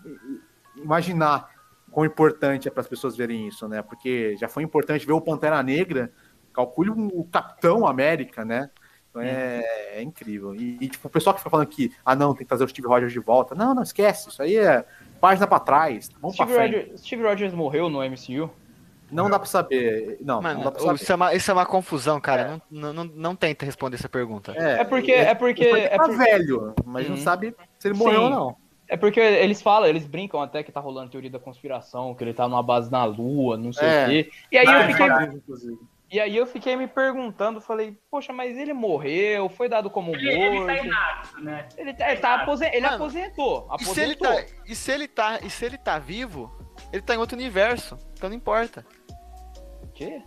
imaginar 0.76 1.49
quão 1.91 2.05
importante 2.07 2.66
é 2.68 2.70
para 2.70 2.80
as 2.80 2.89
pessoas 2.89 3.16
verem 3.16 3.47
isso, 3.47 3.68
né? 3.68 3.83
Porque 3.83 4.37
já 4.37 4.49
foi 4.49 4.62
importante 4.62 5.07
ver 5.07 5.12
o 5.12 5.20
Pantera 5.20 5.62
Negra, 5.62 6.11
calcule 6.53 6.91
o 6.91 7.24
Capitão 7.24 7.87
América, 7.87 8.45
né? 8.45 8.70
Então 9.11 9.20
é, 9.20 9.62
é 9.99 10.03
incrível. 10.03 10.55
E, 10.55 10.78
e, 10.80 10.89
tipo, 10.89 11.07
o 11.07 11.11
pessoal 11.11 11.35
que 11.35 11.41
fica 11.41 11.51
falando 11.51 11.66
que, 11.66 11.93
ah, 12.05 12.16
não, 12.16 12.35
tem 12.35 12.45
que 12.45 12.49
trazer 12.49 12.64
o 12.64 12.68
Steve 12.68 12.89
Rogers 12.89 13.12
de 13.12 13.20
volta. 13.20 13.55
Não, 13.55 13.74
não, 13.74 13.83
esquece. 13.83 14.30
Isso 14.30 14.43
aí 14.43 14.57
é 14.57 14.87
página 15.20 15.47
pra 15.47 15.61
trás. 15.61 16.09
Vamos 16.20 16.35
pra 16.37 16.47
Steve 16.47 16.59
frente. 16.59 16.76
Rogers, 16.80 17.01
Steve 17.03 17.22
Rogers 17.22 17.53
morreu 17.53 17.91
no 17.91 18.03
MCU? 18.03 18.51
Não 19.13 19.29
dá 19.31 19.39
pra 19.39 19.47
saber. 19.47 20.17
Não, 20.21 20.37
não 20.37 20.43
Mano, 20.43 20.65
dá 20.65 20.71
pra 20.73 20.81
saber. 20.81 20.95
isso 20.95 21.13
é, 21.13 21.15
uma, 21.15 21.35
isso 21.35 21.51
é 21.51 21.55
uma 21.55 21.67
confusão, 21.67 22.21
cara. 22.21 22.61
Não, 22.71 22.93
não, 22.93 23.05
não, 23.05 23.13
não 23.15 23.37
tenta 23.37 23.65
responder 23.65 23.97
essa 23.97 24.09
pergunta. 24.09 24.53
É 24.53 24.83
porque. 24.85 25.13
É 25.13 25.35
porque. 25.35 25.65
Ele 25.65 25.81
É, 25.81 25.97
tá 25.97 26.05
por- 26.05 26.17
velho, 26.17 26.75
mas 26.85 27.07
não 27.09 27.17
Uhum. 27.17 27.23
sabe 27.23 27.55
se 27.79 27.89
ele 27.89 27.97
morreu 27.99 28.19
Sim. 28.21 28.25
ou 28.25 28.31
não. 28.31 28.57
é 28.89 28.97
porque 28.97 29.21
eles 29.21 29.63
falam, 29.63 29.89
eles 29.89 30.07
brincam 30.07 30.41
até 30.43 30.63
que 30.63 30.71
tá 30.71 30.79
rolando 30.81 31.11
teoria 31.11 31.31
da 31.31 31.39
conspiração, 31.39 32.15
que 32.15 32.23
ele 32.25 32.35
tá 32.35 32.47
numa 32.47 32.63
base 32.63 32.91
na 32.93 33.05
Lua, 33.05 33.57
não 33.57 33.73
sei 33.73 33.89
É. 33.89 34.05
o 34.05 34.09
quê. 34.09 34.31
E 34.51 34.59
aí, 34.59 34.67
Ah, 34.69 34.83
eu 34.83 34.87
fiquei, 34.89 35.07
é, 35.11 35.25
inclusive. 35.35 35.79
e 36.11 36.21
aí 36.21 36.37
eu 36.37 36.45
fiquei 36.47 36.77
me 36.77 36.87
perguntando, 36.87 37.59
falei, 37.59 37.97
poxa, 38.11 38.35
mas 38.35 38.55
ele 38.59 38.75
morreu, 38.75 39.49
foi 39.49 39.67
dado 39.67 39.89
como 39.89 40.15
Ele, 40.15 40.29
ele 40.31 40.59
tá 40.67 40.73
morto. 40.75 40.85
inapto, 40.87 41.41
né? 41.41 41.69
Ele, 41.79 41.95
tá- 41.95 42.11
ele 42.11 42.21
tá 42.21 42.35
aposen- 42.43 42.69
ele 42.71 42.83
Mano, 42.83 42.97
aposentou. 42.97 43.69
E 43.81 43.85
se, 43.85 44.01
ele 44.03 44.13
Aposentou. 44.13 44.35
tá, 44.37 44.45
e, 44.67 44.75
se 44.75 44.93
ele 44.93 45.09
tá, 45.09 45.39
e 45.43 45.49
se 45.49 45.65
ele 45.65 45.79
tá 45.79 45.99
vivo, 45.99 46.53
ele 46.93 47.01
tá 47.01 47.15
em 47.15 47.19
outro 47.19 47.35
universo. 47.37 47.97
Então 48.15 48.29
não 48.29 48.37
importa. 48.37 48.85
Quê? 49.95 50.22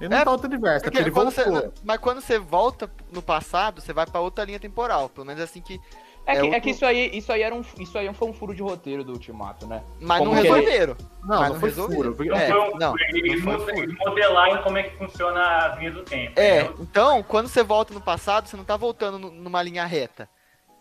Ele 0.00 0.08
não 0.08 0.16
É, 0.16 0.24
tá 0.24 0.30
outro 0.30 0.46
universo, 0.46 0.78
é 0.86 0.90
Porque 0.90 0.98
porque 0.98 1.08
ele 1.08 1.10
quando 1.10 1.30
voltou. 1.30 1.52
você- 1.72 1.82
mas 1.84 1.98
quando 1.98 2.20
você 2.22 2.38
volta 2.38 2.90
no 3.12 3.20
passado, 3.20 3.80
você 3.82 3.92
vai 3.92 4.06
pra 4.06 4.20
outra 4.20 4.44
linha 4.44 4.58
temporal. 4.58 5.08
Pelo 5.10 5.26
menos 5.26 5.40
é 5.40 5.44
assim 5.44 5.60
que. 5.60 5.78
É, 6.26 6.32
É 6.32 6.34
que, 6.34 6.40
é 6.40 6.44
outro- 6.44 6.60
que 6.62 6.70
isso 6.70 6.86
aí, 6.86 7.10
isso 7.16 7.32
aí 7.32 7.42
era 7.42 7.54
um, 7.54 7.62
isso 7.78 7.98
aí 7.98 8.12
foi 8.14 8.28
um 8.28 8.32
furo 8.32 8.54
de 8.54 8.62
roteiro 8.62 9.02
do 9.04 9.12
Ultimato, 9.12 9.66
né? 9.66 9.82
Mas 10.00 10.18
Como 10.18 10.30
não 10.32 10.38
ele- 10.38 10.48
resolveram. 10.48 10.96
Não, 11.22 11.28
mas 11.28 11.40
não 11.40 11.48
não 11.48 11.60
foi 11.60 11.68
resolveu. 11.70 11.96
furo. 12.14 12.34
É, 12.34 12.46
foi 12.50 12.60
um- 12.60 12.76
não, 12.78 12.94
eles, 12.98 13.44
não 13.44 13.68
eles 13.70 13.96
modelaram 13.98 14.62
como 14.62 14.78
é 14.78 14.82
que 14.84 14.96
funciona 14.96 15.40
as 15.66 15.78
linhas 15.78 15.94
do 15.94 16.02
tempo. 16.02 16.38
É, 16.38 16.60
entendeu? 16.62 16.76
então, 16.80 17.22
quando 17.22 17.48
você 17.48 17.62
volta 17.62 17.92
no 17.92 18.00
passado, 18.00 18.48
você 18.48 18.56
não 18.56 18.64
tá 18.64 18.76
voltando 18.76 19.18
nu- 19.18 19.30
numa 19.30 19.62
linha 19.62 19.84
reta, 19.84 20.28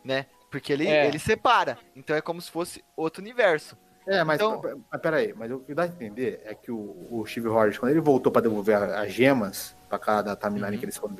né? 0.03 0.27
Porque 0.51 0.71
ele, 0.73 0.87
É. 0.87 1.07
ele 1.07 1.19
separa. 1.19 1.77
Então 1.95 2.15
é 2.15 2.21
como 2.21 2.41
se 2.41 2.49
fosse 2.51 2.83
outro 2.95 3.21
universo. 3.21 3.77
É, 4.09 4.23
mas, 4.23 4.39
Então- 4.41 4.59
peraí, 5.01 5.33
mas 5.37 5.51
o 5.51 5.59
que 5.59 5.73
dá 5.75 5.83
a 5.83 5.87
entender 5.87 6.41
é 6.43 6.55
que 6.55 6.71
o, 6.71 7.07
o 7.11 7.23
Steve 7.27 7.47
Rogers, 7.47 7.77
quando 7.77 7.91
ele 7.91 8.01
voltou 8.01 8.31
pra 8.31 8.41
devolver 8.41 8.75
as 8.75 9.11
gemas 9.11 9.75
pra 9.87 9.99
cada 9.99 10.35
timeline 10.35 10.73
Uhum. 10.73 10.79
que 10.79 10.85
eles 10.85 10.97
foram 10.97 11.15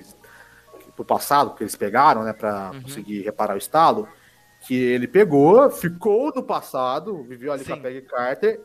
pro 0.96 1.06
passado, 1.06 1.54
que 1.56 1.64
eles 1.64 1.76
pegaram, 1.76 2.24
né, 2.24 2.34
pra 2.34 2.72
Uhum. 2.74 2.82
conseguir 2.82 3.22
reparar 3.22 3.54
o 3.54 3.58
estalo, 3.58 4.08
que 4.62 4.76
ele 4.76 5.08
pegou, 5.08 5.70
ficou 5.70 6.34
no 6.36 6.44
passado, 6.44 7.24
viveu 7.24 7.54
ali 7.54 7.64
com 7.64 7.74
a 7.74 7.76
Sim. 7.76 7.82
Peggy 7.82 8.02
Carter, 8.02 8.62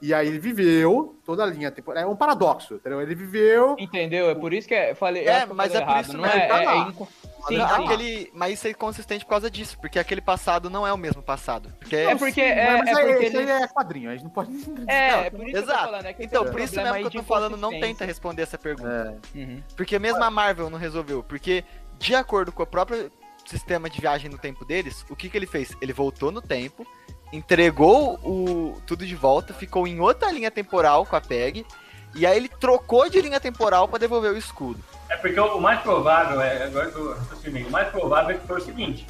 e 0.00 0.12
aí 0.12 0.28
ele 0.28 0.38
viveu 0.38 1.16
toda 1.24 1.42
a 1.42 1.46
linha 1.46 1.70
temporal. 1.70 2.02
É 2.02 2.06
um 2.06 2.14
paradoxo, 2.16 2.74
entendeu? 2.74 3.00
Ele 3.00 3.14
viveu. 3.14 3.76
Entendeu? 3.78 4.28
É 4.30 4.34
por 4.34 4.52
isso 4.52 4.68
que 4.68 4.74
eu 4.74 4.94
falei. 4.96 5.26
É, 5.26 5.44
eu 5.44 5.54
mas 5.54 5.72
falei 5.72 5.82
é 5.82 5.84
por 5.86 5.90
errado, 5.92 6.04
isso 6.04 6.16
não 6.16 6.26
é, 6.26 6.46
tá 6.46 6.58
é- 6.60 6.62
é 6.62 6.66
lá. 6.66 6.76
inco- 6.88 7.08
Sim, 7.46 7.54
sim, 7.54 7.58
tá 7.60 7.76
sim. 7.76 7.84
Aquele, 7.84 8.30
mas 8.34 8.54
isso 8.54 8.66
é 8.68 8.74
consistente 8.74 9.24
por 9.24 9.30
causa 9.30 9.48
disso, 9.50 9.78
porque 9.80 9.98
aquele 9.98 10.20
passado 10.20 10.68
não 10.68 10.84
é 10.86 10.92
o 10.92 10.98
mesmo 10.98 11.22
passado. 11.22 11.72
Porque 11.78 11.94
É 11.94 12.14
porque 12.16 12.40
é, 12.40 12.78
mas 12.78 12.88
é 12.88 13.00
aí, 13.00 13.06
porque 13.12 13.26
aí 13.26 13.36
ele... 13.36 13.50
é 13.50 13.68
quadrinho, 13.68 14.10
a 14.10 14.12
gente 14.14 14.24
não 14.24 14.30
pode. 14.30 14.50
É, 14.88 15.26
é 15.26 15.30
por 15.30 15.40
isso 15.42 15.50
que 15.52 15.56
eu 15.56 15.62
tô 15.64 15.70
Exato. 15.70 15.84
falando. 15.84 16.06
É 16.06 16.12
que 16.12 16.24
Então, 16.24 16.44
por 16.44 16.60
isso 16.60 16.74
mesmo 16.76 16.92
que 16.94 17.00
eu 17.04 17.10
tô 17.10 17.20
de 17.20 17.24
falando, 17.26 17.56
não 17.56 17.70
tenta 17.70 18.04
responder 18.04 18.42
essa 18.42 18.58
pergunta. 18.58 19.20
É. 19.34 19.38
Uhum. 19.38 19.62
Porque 19.76 19.98
mesmo 19.98 20.22
a 20.24 20.30
Marvel 20.30 20.68
não 20.68 20.78
resolveu. 20.78 21.22
Porque, 21.22 21.64
de 21.98 22.14
acordo 22.16 22.50
com 22.50 22.62
o 22.64 22.66
próprio 22.66 23.10
sistema 23.46 23.88
de 23.88 24.00
viagem 24.00 24.28
no 24.28 24.38
tempo 24.38 24.64
deles, 24.64 25.06
o 25.08 25.14
que, 25.14 25.28
que 25.30 25.36
ele 25.36 25.46
fez? 25.46 25.70
Ele 25.80 25.92
voltou 25.92 26.32
no 26.32 26.42
tempo, 26.42 26.84
entregou 27.32 28.14
o 28.24 28.80
tudo 28.86 29.06
de 29.06 29.14
volta, 29.16 29.52
ficou 29.52 29.86
em 29.86 30.00
outra 30.00 30.30
linha 30.30 30.50
temporal 30.50 31.04
com 31.04 31.16
a 31.16 31.20
PEG, 31.20 31.66
e 32.14 32.26
aí 32.26 32.36
ele 32.36 32.48
trocou 32.48 33.08
de 33.10 33.20
linha 33.20 33.40
temporal 33.40 33.88
pra 33.88 33.98
devolver 33.98 34.32
o 34.32 34.36
escudo. 34.38 34.80
É 35.08 35.16
porque 35.16 35.38
o 35.38 35.60
mais 35.60 35.80
provável, 35.80 36.40
é, 36.40 36.64
agora 36.64 36.90
que 36.90 36.96
eu 36.96 37.14
raciocinei, 37.16 37.64
o 37.64 37.70
mais 37.70 37.88
provável 37.88 38.34
é 38.34 38.38
que 38.38 38.46
foi 38.46 38.58
o 38.58 38.64
seguinte. 38.64 39.06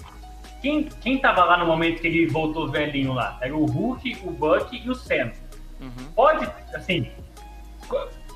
Quem, 0.61 0.85
quem 0.85 1.19
tava 1.21 1.45
lá 1.45 1.57
no 1.59 1.67
momento 1.67 2.01
que 2.01 2.07
ele 2.07 2.27
voltou 2.27 2.69
velhinho 2.69 3.13
lá? 3.13 3.39
Era 3.41 3.55
o 3.57 3.65
Hulk, 3.65 4.19
o 4.25 4.31
Buck 4.31 4.77
e 4.77 4.91
o 4.91 4.95
Sam. 4.95 5.31
Uhum. 5.81 6.13
Pode, 6.15 6.51
assim, 6.75 7.11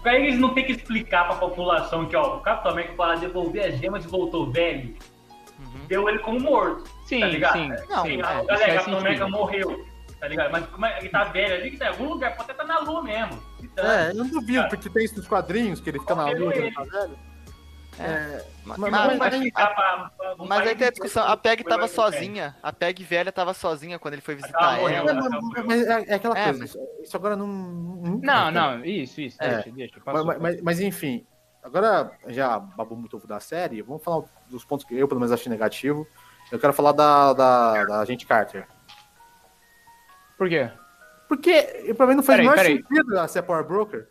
pra 0.02 0.14
eles 0.14 0.38
não 0.38 0.54
ter 0.54 0.62
que 0.64 0.72
explicar 0.72 1.26
pra 1.26 1.36
população 1.36 2.06
que, 2.06 2.14
ó, 2.14 2.36
o 2.36 2.40
Capitão 2.40 2.72
América 2.72 2.94
para 2.94 3.16
devolver 3.16 3.66
as 3.72 3.78
gemas 3.80 4.04
e 4.04 4.08
voltou 4.08 4.50
velho, 4.50 4.94
Uhum. 5.58 5.86
deu 5.88 6.08
ele 6.08 6.18
como 6.20 6.40
morto, 6.40 6.84
Sim, 7.10 7.20
tá 7.20 7.26
ligado? 7.26 7.52
sim. 7.54 7.68
Não, 7.68 8.02
Sim, 8.04 8.20
é, 8.20 8.24
a 8.24 8.36
isso 8.38 8.46
galera, 8.46 8.82
América 8.82 9.08
sentido. 9.24 9.28
morreu, 9.30 9.86
tá 10.20 10.28
ligado? 10.28 10.52
Mas 10.52 10.66
como 10.66 10.86
é, 10.86 10.98
ele 10.98 11.08
tá 11.08 11.24
velho 11.24 11.54
ali, 11.54 11.70
que 11.72 11.76
tá 11.76 11.86
em 11.86 11.88
algum 11.88 12.04
lugar, 12.08 12.36
pode 12.36 12.50
até 12.50 12.62
estar 12.62 12.64
na 12.64 12.78
lua 12.80 13.02
mesmo. 13.02 13.42
Então, 13.62 13.84
É, 13.90 14.10
eu 14.10 14.14
não 14.14 14.28
duvido, 14.28 14.68
porque 14.68 14.88
tem 14.88 15.04
isso 15.04 15.16
nos 15.16 15.26
quadrinhos, 15.26 15.80
que 15.80 15.90
ele 15.90 15.98
fica 15.98 16.14
na 16.14 16.26
lua, 16.30 16.54
ele 16.54 16.72
tá 16.72 16.84
velho. 16.84 17.18
É, 17.98 18.44
Mas, 18.64 18.78
Mas- 18.78 18.90
mas- 18.92 19.18
mas- 19.18 20.48
mas 20.48 20.66
aí 20.68 20.74
tem 20.76 20.86
a 20.86 20.90
discussão, 20.90 21.26
a 21.26 21.36
PEG 21.36 21.64
tava 21.64 21.86
sozinha, 21.88 22.56
a 22.62 22.72
PEG 22.72 23.02
velha 23.04 23.30
tava 23.32 23.52
sozinha 23.52 23.98
quando 23.98 24.14
ele 24.14 24.22
foi 24.22 24.36
visitar 24.36 24.78
ela. 24.78 24.80
morrendo. 24.80 25.10
É, 25.10 25.12
mas, 25.14 25.66
mas 25.66 25.82
é, 25.86 26.04
é 26.12 26.14
aquela 26.14 26.38
É, 26.38 26.44
coisa, 26.44 26.58
mas- 26.60 26.76
isso, 27.02 27.16
agora 27.16 27.36
não. 27.36 27.46
Não, 27.46 28.18
Não, 28.22 28.50
não, 28.50 28.84
isso, 28.84 29.20
isso, 29.20 29.36
É. 29.42 29.54
deixa, 29.56 29.70
deixa. 29.72 30.00
Mas, 30.06 30.24
mas- 30.24 30.38
mas- 30.38 30.62
mas, 30.62 30.80
enfim, 30.80 31.26
agora 31.62 32.10
já 32.28 32.58
babou 32.58 32.96
muito 32.96 33.16
ovo 33.18 33.26
da 33.26 33.40
série, 33.40 33.82
vamos 33.82 34.02
falar 34.02 34.24
dos 34.48 34.64
pontos 34.64 34.86
que 34.86 34.96
eu, 34.96 35.06
pelo 35.08 35.20
menos, 35.20 35.32
achei 35.32 35.50
negativo. 35.50 36.06
Eu 36.50 36.58
quero 36.58 36.72
falar 36.72 36.92
da, 36.92 37.32
da, 37.32 37.84
da 37.84 38.00
agente 38.00 38.26
Carter. 38.26 38.66
Por 40.36 40.48
quê? 40.48 40.70
Porque, 41.28 41.94
pra 41.96 42.06
mim, 42.06 42.14
não 42.14 42.22
faz 42.22 42.38
Peraí, 42.40 42.46
o 42.46 42.50
menor 42.50 42.56
peraí. 42.56 42.76
sentido 42.82 43.16
ela 43.16 43.28
ser 43.28 43.42
Power 43.42 43.64
Broker. 43.64 44.08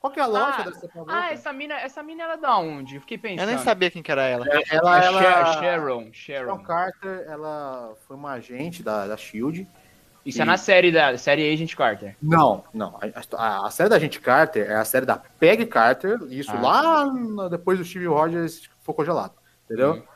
Qual 0.00 0.12
que 0.12 0.20
é 0.20 0.22
a 0.22 0.26
lógica 0.26 0.68
Ah, 0.68 0.72
ser 0.72 0.88
Power 0.88 1.06
Broker? 1.06 1.14
Ah, 1.24 1.32
essa 1.32 1.52
mina, 1.52 1.74
essa 1.80 2.02
mina 2.02 2.24
ela 2.24 2.34
é 2.34 2.36
da 2.36 2.56
onde? 2.58 2.96
Eu 2.96 3.00
fiquei 3.00 3.16
pensando. 3.16 3.40
Eu 3.40 3.46
nem 3.46 3.58
sabia 3.58 3.90
quem 3.90 4.02
que 4.02 4.12
era 4.12 4.22
ela. 4.24 4.44
ela, 4.46 4.60
É 4.60 5.06
ela, 5.06 5.22
Sha- 5.22 5.52
Sharon, 5.60 6.10
Sharon. 6.12 6.58
Carter, 6.62 7.24
ela 7.28 7.94
foi 8.06 8.16
uma 8.16 8.32
agente 8.32 8.82
da, 8.82 9.06
da 9.06 9.16
SHIELD. 9.16 9.66
Isso 10.26 10.42
é 10.42 10.44
na 10.44 10.58
série 10.58 10.92
da 10.92 11.16
série 11.16 11.50
Agent 11.50 11.74
Carter. 11.74 12.14
Não, 12.20 12.64
não. 12.74 12.98
A, 13.00 13.36
a- 13.62 13.66
a 13.66 13.70
série 13.70 13.88
da 13.88 13.96
Agente 13.96 14.20
Carter 14.20 14.70
é 14.70 14.74
a 14.74 14.84
série 14.84 15.06
da 15.06 15.16
Peg 15.16 15.64
Carter, 15.64 16.18
isso 16.28 16.50
Ah. 16.54 16.60
lá 16.60 17.04
no- 17.06 17.48
depois 17.48 17.78
do 17.78 17.84
Steve 17.84 18.06
Rogers 18.06 18.68
ficou 18.80 18.94
congelado, 18.94 19.32
entendeu? 19.64 20.06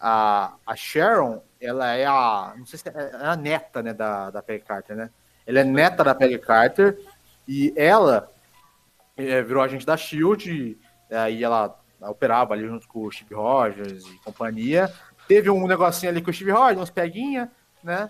A, 0.00 0.54
a 0.66 0.76
Sharon, 0.76 1.42
ela 1.60 1.94
é 1.94 2.06
a. 2.06 2.54
Não 2.56 2.66
sei 2.66 2.78
se 2.78 2.88
é, 2.88 2.92
é 2.94 3.26
a 3.26 3.36
neta 3.36 3.82
né, 3.82 3.92
da, 3.92 4.30
da 4.30 4.42
Peg 4.42 4.64
Carter, 4.64 4.96
né? 4.96 5.10
Ela 5.46 5.60
é 5.60 5.64
neta 5.64 6.04
da 6.04 6.14
Peg 6.14 6.38
Carter 6.38 6.98
e 7.46 7.72
ela 7.76 8.30
é, 9.16 9.42
virou 9.42 9.62
agente 9.62 9.86
da 9.86 9.96
Shield, 9.96 10.78
aí 11.10 11.42
ela 11.42 11.76
operava 12.02 12.54
ali 12.54 12.66
junto 12.66 12.86
com 12.86 13.04
o 13.04 13.10
Steve 13.10 13.34
Rogers 13.34 14.04
e 14.04 14.18
companhia. 14.24 14.92
Teve 15.26 15.50
um 15.50 15.66
negocinho 15.66 16.10
ali 16.10 16.22
com 16.22 16.30
o 16.30 16.34
Steve 16.34 16.52
Rogers, 16.52 16.80
uns 16.80 16.90
peguinha, 16.90 17.50
né? 17.82 18.08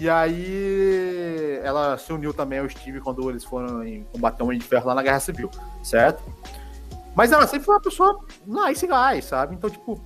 E 0.00 0.08
aí 0.08 1.60
ela 1.62 1.98
se 1.98 2.12
uniu 2.12 2.32
também 2.32 2.60
ao 2.60 2.68
Steve 2.68 3.00
quando 3.00 3.28
eles 3.28 3.44
foram 3.44 3.84
em 3.84 4.04
combater 4.04 4.42
o 4.42 4.46
Homem 4.46 4.58
de 4.58 4.64
Ferro 4.64 4.86
lá 4.86 4.94
na 4.94 5.02
Guerra 5.02 5.18
Civil, 5.18 5.50
certo? 5.82 6.22
Mas 7.16 7.32
ela 7.32 7.46
sempre 7.48 7.66
foi 7.66 7.74
uma 7.74 7.82
pessoa 7.82 8.24
nice 8.46 8.86
guy, 8.86 9.20
sabe? 9.20 9.56
Então, 9.56 9.68
tipo, 9.68 10.00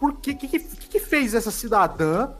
por 0.00 0.16
que 0.20 0.34
que, 0.34 0.48
que, 0.48 0.58
que 0.58 0.98
fez 0.98 1.34
essa 1.34 1.50
cidadã, 1.50 2.32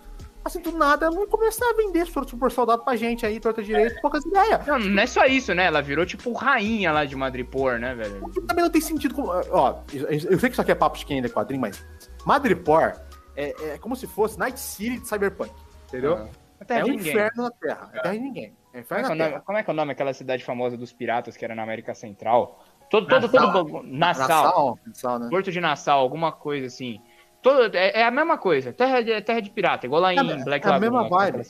assim, 0.45 0.61
do 0.61 0.73
nada, 0.73 1.07
ela 1.07 1.27
começar 1.27 1.65
a 1.69 1.75
vender 1.75 2.07
super 2.07 2.51
soldado 2.51 2.83
pra 2.83 2.97
gente 2.97 3.27
aí, 3.27 3.39
torta 3.39 3.63
direito, 3.63 4.01
poucas 4.01 4.25
ideias. 4.25 4.67
Não, 4.67 4.79
não 4.79 5.03
é 5.03 5.07
só 5.07 5.27
isso, 5.27 5.55
né? 5.55 5.67
Ela 5.67 5.83
virou 5.83 6.07
tipo 6.07 6.33
rainha 6.33 6.91
lá 6.91 7.05
de 7.05 7.15
Madripoor, 7.15 7.79
né, 7.79 7.95
velho? 7.95 8.21
Também 8.49 8.65
não 8.65 8.71
tem 8.71 8.81
sentido. 8.81 9.15
com- 9.15 9.27
Ó, 9.29 9.81
eu 9.93 10.39
sei 10.39 10.49
que 10.49 10.55
isso 10.55 10.61
aqui 10.63 10.73
é 10.73 10.75
papo 10.75 10.99
de 10.99 11.05
quem 11.05 11.17
ainda 11.17 11.29
é 11.29 11.31
quadrinho, 11.31 11.61
mas 11.61 11.85
Madripoor 12.25 12.95
é, 13.37 13.75
é 13.75 13.79
como 13.79 13.95
se 13.95 14.07
fosse 14.07 14.39
Night 14.39 14.59
City 14.59 14.99
de 15.01 15.07
Cyberpunk, 15.09 15.53
entendeu? 15.89 16.29
A 16.61 16.65
terra 16.65 16.81
É 16.81 16.85
de 16.85 16.91
um 16.91 16.95
ninguém. 16.95 17.13
inferno 17.13 17.43
na 17.45 17.51
Terra. 17.51 17.91
É 17.95 18.01
terra 18.01 18.15
de 18.15 18.21
ninguém. 18.21 18.45
É 18.45 18.49
Como 18.51 18.77
é, 18.77 18.81
inferno 18.81 19.07
que 19.07 19.13
é 19.13 19.15
na 19.15 19.25
nome, 19.25 19.31
Terra. 19.33 19.43
como 19.47 19.59
é 19.59 19.63
que 19.63 19.71
é 19.71 19.73
o 19.73 19.77
nome 19.77 19.89
daquela 19.89 20.13
cidade 20.13 20.45
famosa 20.45 20.77
dos 20.77 20.93
piratas 20.93 21.37
que 21.37 21.45
era 21.45 21.55
na 21.55 21.63
América 21.63 21.95
Central? 21.95 22.63
Todo, 22.91 23.07
todo, 23.07 23.23
Nassau. 23.33 23.53
todo. 23.53 23.83
Nassau. 23.85 24.29
Nassau, 24.29 24.79
Nassau, 24.87 25.19
né? 25.21 25.29
Porto 25.31 25.51
de 25.53 25.61
Nassau, 25.61 26.01
alguma 26.01 26.33
coisa 26.33 26.67
assim. 26.67 27.01
Todo, 27.43 27.75
é, 27.75 28.01
é 28.01 28.05
a 28.05 28.11
mesma 28.11 28.37
coisa. 28.37 28.73
Terra 28.73 29.01
de, 29.03 29.21
terra 29.23 29.41
de 29.41 29.51
pirata, 29.51 29.87
igual 29.87 30.03
lá 30.03 30.13
em 30.13 30.19
É, 30.19 30.45
Black 30.45 30.67
é 30.67 30.71
a 30.71 30.79
mesma 30.79 31.03
é 31.03 31.07
aquela 31.07 31.31
vibe, 31.31 31.45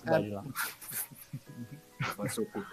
cu. 2.52 2.64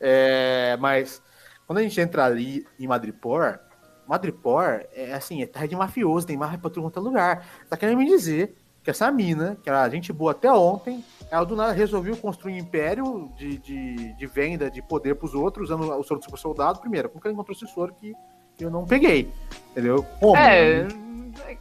É, 0.00 0.76
mas 0.80 1.22
quando 1.66 1.78
a 1.78 1.82
gente 1.82 2.00
entra 2.00 2.24
ali 2.24 2.66
em 2.78 2.86
Madripoor, 2.86 3.58
Madripoor 4.06 4.84
é 4.94 5.12
assim, 5.12 5.42
é 5.42 5.46
terra 5.46 5.66
de 5.66 5.76
mafioso, 5.76 6.26
tem 6.26 6.36
máfia 6.36 6.58
pra 6.58 6.70
todo 6.70 6.82
quanto 6.82 6.98
é 6.98 7.02
lugar. 7.02 7.46
Tá 7.68 7.76
querendo 7.76 7.98
me 7.98 8.06
dizer 8.06 8.56
que 8.82 8.90
essa 8.90 9.10
mina, 9.12 9.56
que 9.62 9.68
era 9.68 9.88
gente 9.88 10.12
boa 10.12 10.32
até 10.32 10.50
ontem, 10.52 11.04
ela 11.30 11.44
do 11.44 11.54
nada 11.54 11.72
resolveu 11.72 12.16
construir 12.16 12.54
um 12.54 12.58
império 12.58 13.30
de, 13.36 13.58
de, 13.58 14.12
de 14.14 14.26
venda 14.26 14.70
de 14.70 14.82
poder 14.82 15.14
pros 15.14 15.34
outros, 15.34 15.70
usando 15.70 15.84
o 15.96 16.02
soro 16.02 16.20
do 16.20 16.24
super 16.24 16.38
soldado. 16.38 16.80
Primeiro, 16.80 17.08
como 17.08 17.20
que 17.20 17.28
ela 17.28 17.34
encontrou 17.34 17.56
esse 17.56 17.66
soro 17.68 17.94
que 17.94 18.12
eu 18.58 18.70
não 18.70 18.84
peguei? 18.84 19.30
Entendeu? 19.70 20.04
Como? 20.18 20.36
É. 20.36 20.86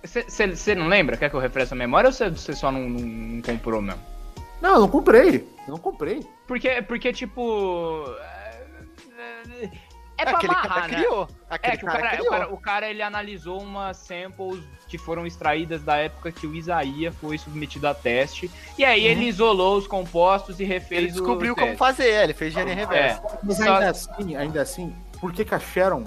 Você 0.03 0.75
não 0.75 0.87
lembra? 0.87 1.17
Quer 1.17 1.29
que 1.29 1.35
eu 1.35 1.39
refresque 1.39 1.73
a 1.73 1.77
memória 1.77 2.07
ou 2.09 2.13
você 2.13 2.53
só 2.53 2.71
não, 2.71 2.81
não- 2.89 2.99
não 2.99 3.41
comprou 3.41 3.81
mesmo? 3.81 4.01
Não, 4.61 4.73
eu 4.75 4.79
não 4.81 4.87
comprei. 4.87 5.47
Eu 5.67 5.71
não 5.73 5.77
comprei. 5.77 6.25
Porque, 6.47 6.81
porque 6.83 7.11
tipo. 7.13 8.05
É, 9.17 9.69
é 10.17 10.23
pra 10.25 10.37
aquele 10.37 10.53
amarrar, 10.53 10.69
cara 10.75 10.87
né? 10.87 10.93
criou. 10.97 11.27
Aquele 11.49 11.73
É 11.73 11.77
que 11.77 11.83
o 11.83 11.87
cara, 11.87 11.99
cara, 12.01 12.13
o, 12.13 12.17
criou. 12.17 12.29
cara, 12.31 12.53
o 12.53 12.57
cara, 12.57 12.89
ele 12.89 13.01
analisou 13.01 13.59
umas 13.61 13.97
samples 13.97 14.63
que 14.87 14.97
foram 14.97 15.25
extraídas 15.25 15.81
da 15.81 15.95
época 15.97 16.31
que 16.31 16.45
o 16.45 16.53
Isaías 16.53 17.15
foi 17.15 17.37
submetido 17.37 17.87
a 17.87 17.93
teste. 17.93 18.51
E 18.77 18.85
aí 18.85 19.05
ele 19.05 19.25
isolou 19.25 19.77
os 19.77 19.87
compostos 19.87 20.59
e 20.59 20.63
refez 20.63 21.03
Ele 21.03 21.11
descobriu 21.11 21.53
o 21.53 21.55
como 21.55 21.67
teste. 21.67 21.79
fazer, 21.79 22.09
é, 22.09 22.23
ele 22.25 22.33
fez 22.33 22.53
gênio 22.53 22.75
reverso. 22.75 23.21
Mas 23.41 23.57
Só- 23.57 23.63
ainda 23.63 23.89
assim, 23.89 24.35
ainda 24.35 24.61
assim, 24.61 24.95
por 25.19 25.31
que 25.33 25.43
que 25.45 25.55
a 25.55 25.59
Sharon 25.59 26.03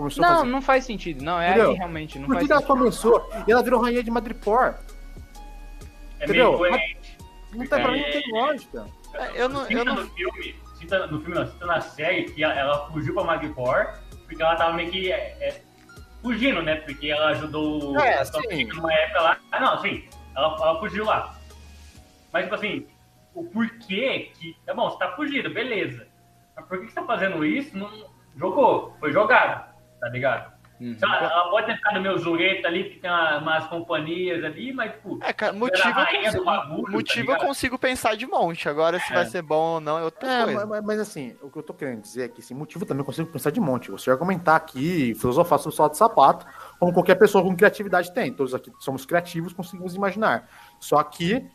começou 0.00 0.24
a 0.24 0.28
Não, 0.28 0.36
fazer? 0.38 0.50
não 0.50 0.62
faz 0.62 0.84
sentido. 0.84 1.22
Não, 1.22 1.40
é 1.40 1.52
aí 1.60 1.74
realmente 1.74 2.18
não 2.18 2.26
Por 2.26 2.34
faz 2.34 2.42
que, 2.42 2.46
que 2.48 2.52
ela 2.52 2.62
começou? 2.62 3.30
E 3.46 3.52
ela 3.52 3.62
virou 3.62 3.80
rainha 3.80 4.02
de 4.02 4.10
Madripoor. 4.10 4.74
É 6.18 6.24
Entendeu? 6.24 6.46
meio 6.46 6.58
coerente. 6.58 7.18
Não 7.52 7.58
tem, 7.66 7.68
pra 7.68 7.92
mim 7.92 8.00
não 8.00 8.10
tem 8.10 8.32
lógica. 8.32 8.86
É, 9.14 9.42
Eu 9.42 9.48
não, 9.48 9.60
eu 9.62 9.66
Cita 9.68 9.84
não, 9.84 9.94
no 9.96 10.10
filme, 10.10 10.56
cita 10.78 11.06
no 11.08 11.20
filme 11.20 11.34
não, 11.34 11.46
cita 11.46 11.66
na 11.66 11.80
série 11.80 12.24
que 12.24 12.42
ela, 12.44 12.54
ela 12.54 12.90
fugiu 12.90 13.12
pra 13.14 13.24
Madripoor 13.24 13.94
porque 14.26 14.42
ela 14.42 14.54
tava 14.56 14.72
meio 14.74 14.90
que 14.90 15.10
é, 15.10 15.16
é, 15.40 15.62
fugindo, 16.22 16.62
né? 16.62 16.76
Porque 16.76 17.08
ela 17.08 17.30
ajudou 17.30 17.98
É, 17.98 18.20
a 18.20 18.24
sim. 18.24 18.64
numa 18.66 18.92
época 18.94 19.20
lá. 19.20 19.38
Ah, 19.50 19.60
não, 19.60 19.80
sim, 19.82 20.04
ela, 20.36 20.54
ela 20.60 20.78
fugiu 20.78 21.04
lá. 21.04 21.36
Mas, 22.32 22.44
tipo 22.44 22.54
assim, 22.54 22.86
o 23.34 23.42
porquê 23.44 24.30
que. 24.38 24.56
Tá 24.64 24.72
bom, 24.72 24.88
você 24.88 24.98
tá 24.98 25.12
fugindo, 25.16 25.50
beleza. 25.52 26.06
Mas 26.54 26.64
por 26.66 26.78
que 26.78 26.86
que 26.86 26.92
você 26.92 27.00
tá 27.00 27.06
fazendo 27.06 27.44
isso? 27.44 27.76
Não, 27.76 27.90
jogou, 28.36 28.96
foi 29.00 29.12
jogado, 29.12 29.69
tá 30.00 30.08
ligado? 30.08 30.60
Uhum. 30.80 30.96
Sei 30.98 31.06
lá, 31.06 31.18
Ela 31.24 31.50
pode 31.50 31.66
ter 31.66 31.76
ficado 31.76 32.00
meio 32.00 32.16
zureta 32.16 32.66
ali, 32.66 32.84
que 32.88 33.00
tem 33.00 33.10
uma- 33.10 33.36
umas 33.36 33.66
companhias 33.66 34.42
ali, 34.42 34.72
mas, 34.72 34.92
tipo, 34.92 35.18
É, 35.22 35.30
cara, 35.30 35.52
motivo, 35.52 35.86
eu 35.86 35.94
consigo, 35.94 36.44
tá 36.46 36.66
motivo 36.90 37.20
eu 37.20 37.34
ligado? 37.34 37.46
consigo 37.46 37.78
pensar 37.78 38.16
de 38.16 38.26
monte. 38.26 38.66
Agora, 38.66 38.98
se 38.98 39.12
É. 39.12 39.16
vai 39.16 39.26
ser 39.26 39.42
bom 39.42 39.74
ou 39.74 39.80
não 39.80 39.98
é 39.98 40.02
outra 40.04 40.26
É, 40.26 40.44
coisa. 40.44 40.66
mas, 40.66 40.82
mas, 40.82 40.98
assim, 41.00 41.36
o 41.42 41.50
que 41.50 41.58
eu 41.58 41.62
tô 41.62 41.74
querendo 41.74 42.00
dizer 42.00 42.22
é 42.24 42.28
que 42.28 42.40
esse 42.40 42.54
motivo 42.54 42.86
também 42.86 43.02
eu 43.02 43.04
consigo 43.04 43.30
pensar 43.30 43.50
de 43.50 43.60
monte. 43.60 43.90
Você 43.90 44.10
argumentar 44.10 44.56
aqui, 44.56 45.14
filosofar 45.16 45.58
sobre 45.58 45.74
o 45.74 45.76
salto 45.76 45.92
de 45.92 45.98
sapato, 45.98 46.46
como 46.78 46.94
qualquer 46.94 47.16
pessoa 47.16 47.44
com 47.44 47.54
criatividade 47.54 48.10
tem. 48.14 48.32
Todos 48.32 48.54
aqui 48.54 48.72
somos 48.78 49.04
criativos, 49.04 49.52
conseguimos 49.52 49.94
imaginar. 49.94 50.48
Só 50.78 51.02
que 51.02 51.46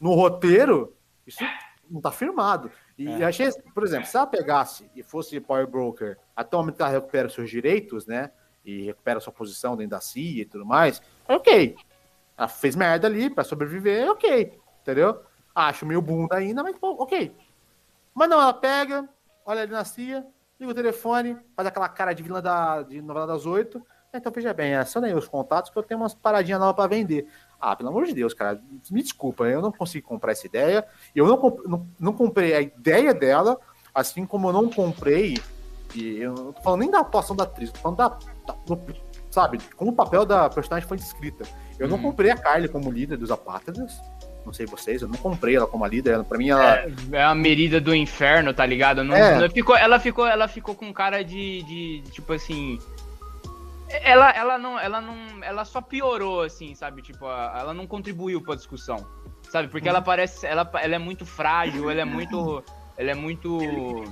no 0.00 0.14
roteiro, 0.14 0.94
isso 1.26 1.44
não 1.90 2.00
tá 2.00 2.12
firmado. 2.12 2.70
E 2.98 3.22
É. 3.22 3.24
achei, 3.26 3.50
por 3.72 3.84
exemplo, 3.84 4.06
se 4.06 4.16
ela 4.16 4.26
pegasse 4.26 4.90
e 4.94 5.02
fosse 5.04 5.38
Power 5.40 5.66
Broker, 5.68 6.18
até 6.34 6.56
o 6.56 6.60
momento 6.60 6.76
que 6.76 6.82
ela 6.82 6.90
recupera 6.90 7.28
seus 7.28 7.48
direitos, 7.48 8.06
né? 8.06 8.30
E 8.64 8.82
recupera 8.86 9.20
sua 9.20 9.32
posição 9.32 9.76
dentro 9.76 9.92
da 9.92 10.00
CIA 10.00 10.42
e 10.42 10.44
tudo 10.44 10.66
mais, 10.66 11.00
ok. 11.28 11.76
Ela 12.36 12.48
fez 12.48 12.74
merda 12.74 13.06
ali 13.06 13.30
pra 13.30 13.44
sobreviver, 13.44 14.10
ok. 14.10 14.58
Entendeu? 14.82 15.22
Acho 15.54 15.86
meio 15.86 16.02
bunda 16.02 16.36
ainda, 16.36 16.62
mas 16.62 16.76
pô, 16.76 16.90
ok. 16.98 17.34
Mas 18.12 18.28
não, 18.28 18.40
ela 18.40 18.52
pega, 18.52 19.08
olha 19.46 19.62
ali 19.62 19.72
na 19.72 19.84
CIA, 19.84 20.26
liga 20.58 20.72
o 20.72 20.74
telefone, 20.74 21.36
faz 21.54 21.68
aquela 21.68 21.88
cara 21.88 22.12
de 22.12 22.22
vilã 22.22 22.42
da, 22.42 22.82
de 22.82 23.00
novela 23.00 23.26
das 23.28 23.46
oito. 23.46 23.84
Então, 24.12 24.32
veja 24.32 24.52
bem, 24.54 24.74
aciona 24.74 25.06
aí 25.06 25.14
os 25.14 25.28
contatos 25.28 25.70
que 25.70 25.78
eu 25.78 25.82
tenho 25.82 26.00
umas 26.00 26.14
paradinhas 26.14 26.58
novas 26.58 26.74
pra 26.74 26.86
vender. 26.86 27.28
Ah, 27.60 27.74
pelo 27.74 27.88
amor 27.88 28.06
de 28.06 28.14
Deus, 28.14 28.32
cara, 28.34 28.60
me 28.90 29.02
desculpa, 29.02 29.44
eu 29.44 29.60
não 29.60 29.72
consegui 29.72 30.02
comprar 30.02 30.32
essa 30.32 30.46
ideia. 30.46 30.86
Eu 31.14 31.26
não, 31.26 31.36
comp- 31.36 31.66
não, 31.66 31.86
não 31.98 32.12
comprei 32.12 32.54
a 32.54 32.60
ideia 32.60 33.12
dela, 33.12 33.58
assim 33.94 34.24
como 34.24 34.48
eu 34.48 34.52
não 34.52 34.68
comprei. 34.70 35.36
E 35.94 36.18
eu 36.18 36.34
não 36.34 36.52
tô 36.52 36.62
falando 36.62 36.80
nem 36.80 36.90
da 36.90 37.00
atuação 37.00 37.34
da 37.34 37.44
atriz, 37.44 37.72
tô 37.72 37.78
falando 37.80 37.98
da. 37.98 38.08
da- 38.08 38.54
do- 38.66 39.08
sabe, 39.30 39.58
como 39.76 39.90
o 39.90 39.94
papel 39.94 40.24
da 40.24 40.48
personagem 40.48 40.88
foi 40.88 40.96
descrita. 40.96 41.44
Eu 41.78 41.86
não 41.88 41.96
Uhum. 41.96 42.02
comprei 42.04 42.30
a 42.30 42.36
Carly 42.36 42.68
como 42.68 42.90
líder 42.90 43.16
dos 43.16 43.30
apátridas. 43.30 44.00
Não 44.46 44.52
sei 44.52 44.64
vocês, 44.64 45.02
eu 45.02 45.08
não 45.08 45.16
comprei 45.18 45.56
ela 45.56 45.66
como 45.66 45.84
a 45.84 45.88
líder. 45.88 46.12
Ela, 46.14 46.24
pra 46.24 46.38
mim, 46.38 46.48
ela. 46.48 46.86
É 47.12 47.22
a 47.22 47.34
merida 47.34 47.78
do 47.80 47.94
inferno, 47.94 48.54
tá 48.54 48.64
ligado? 48.64 49.04
Não, 49.04 49.14
É. 49.14 49.48
ficou, 49.50 49.76
ela, 49.76 49.98
ficou, 50.00 50.26
ela 50.26 50.48
ficou 50.48 50.74
com 50.74 50.90
cara 50.92 51.22
de, 51.22 51.62
de, 51.64 52.02
tipo 52.10 52.32
assim. 52.32 52.78
Ela, 53.90 54.30
ela 54.30 54.58
não, 54.58 54.78
ela 54.78 55.00
não, 55.00 55.42
ela 55.42 55.64
só 55.64 55.80
piorou, 55.80 56.42
assim, 56.42 56.74
sabe? 56.74 57.02
Tipo, 57.02 57.26
a- 57.26 57.56
ela 57.58 57.74
não 57.74 57.86
contribuiu 57.86 58.42
pra 58.42 58.54
discussão, 58.54 58.98
sabe? 59.50 59.68
Porque 59.68 59.88
ela 59.88 60.02
parece, 60.02 60.46
ela, 60.46 60.68
ela 60.74 60.94
é 60.94 60.98
muito 60.98 61.24
frágil, 61.24 61.90
ela 61.90 62.00
é 62.00 62.04
muito, 62.04 62.62
ela 62.96 63.10
é 63.10 63.14
muito, 63.14 64.04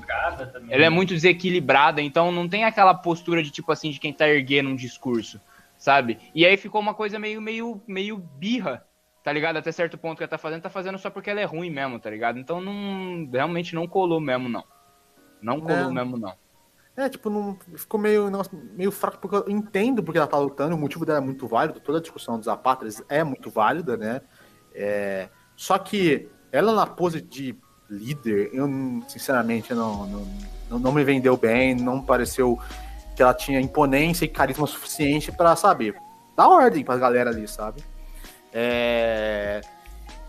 ela 0.71 0.85
é 0.85 0.91
muito 0.91 1.13
desequilibrada, 1.15 2.01
então 2.01 2.33
não 2.33 2.49
tem 2.49 2.65
aquela 2.65 2.95
postura 2.95 3.43
de 3.43 3.51
tipo 3.51 3.71
assim 3.71 3.91
de 3.91 4.01
quem 4.01 4.13
tá 4.13 4.27
erguendo 4.29 4.71
um 4.71 4.77
discurso, 4.77 5.41
sabe? 5.77 6.19
E 6.35 6.47
aí 6.47 6.57
ficou 6.57 6.81
uma 6.81 6.95
coisa 6.95 7.19
meio, 7.19 7.41
meio, 7.43 7.83
meio 7.87 8.17
birra, 8.17 8.83
tá 9.23 9.31
ligado? 9.31 9.59
Até 9.59 9.71
certo 9.73 9.99
ponto 9.99 10.17
que 10.17 10.23
ela 10.25 10.31
tá 10.31 10.39
fazendo, 10.39 10.63
tá 10.63 10.71
fazendo 10.71 10.99
só 10.99 11.11
porque 11.11 11.29
ela 11.29 11.41
é 11.41 11.45
ruim 11.45 11.69
mesmo, 11.71 12.01
tá 12.01 12.09
ligado? 12.09 12.39
Então 12.39 12.61
não, 12.63 13.29
realmente 13.31 13.75
não 13.75 13.87
colou 13.87 14.21
mesmo, 14.21 14.49
não. 14.49 14.65
Não 15.43 15.61
colou 15.61 15.77
Não. 15.85 15.93
mesmo, 15.93 16.17
não. 16.17 16.33
É, 16.97 17.11
tipo, 17.11 17.29
não, 17.29 17.59
ficou 17.75 18.01
meio, 18.01 18.31
negócio 18.31 18.59
meio 18.73 18.91
fraco, 18.91 19.19
porque 19.19 19.37
eu 19.37 19.55
entendo 19.55 20.03
porque 20.03 20.17
ela 20.17 20.27
tá 20.27 20.39
lutando, 20.39 20.75
o 20.75 20.79
motivo 20.79 21.05
dela 21.05 21.19
é 21.19 21.21
muito 21.21 21.47
válido, 21.47 21.79
toda 21.79 21.99
a 21.99 22.01
discussão 22.01 22.39
dos 22.39 22.49
apátridas 22.49 23.05
é 23.09 23.23
muito 23.23 23.51
válida, 23.51 23.99
né? 23.99 24.23
É, 24.75 25.29
só 25.55 25.79
que 25.79 26.29
ela 26.51 26.73
na 26.73 26.87
pose 26.87 27.21
de 27.21 27.55
líder, 27.91 28.51
eu 28.53 28.67
sinceramente 29.09 29.75
não, 29.75 30.07
não, 30.71 30.79
não, 30.79 30.93
me 30.93 31.05
vendeu 31.05 31.37
bem, 31.37 31.75
não 31.75 32.03
pareceu 32.03 32.59
que 33.15 33.23
ela 33.23 33.35
tinha 33.35 33.61
imponência 33.61 34.25
e 34.25 34.29
carisma 34.29 34.67
suficiente 34.67 35.31
pra, 35.31 35.55
sabe, 35.55 35.95
dar 36.35 36.49
ordem 36.49 36.83
pra 36.83 36.97
galera 36.97 37.29
ali, 37.29 37.47
sabe? 37.47 37.83
É, 38.53 39.61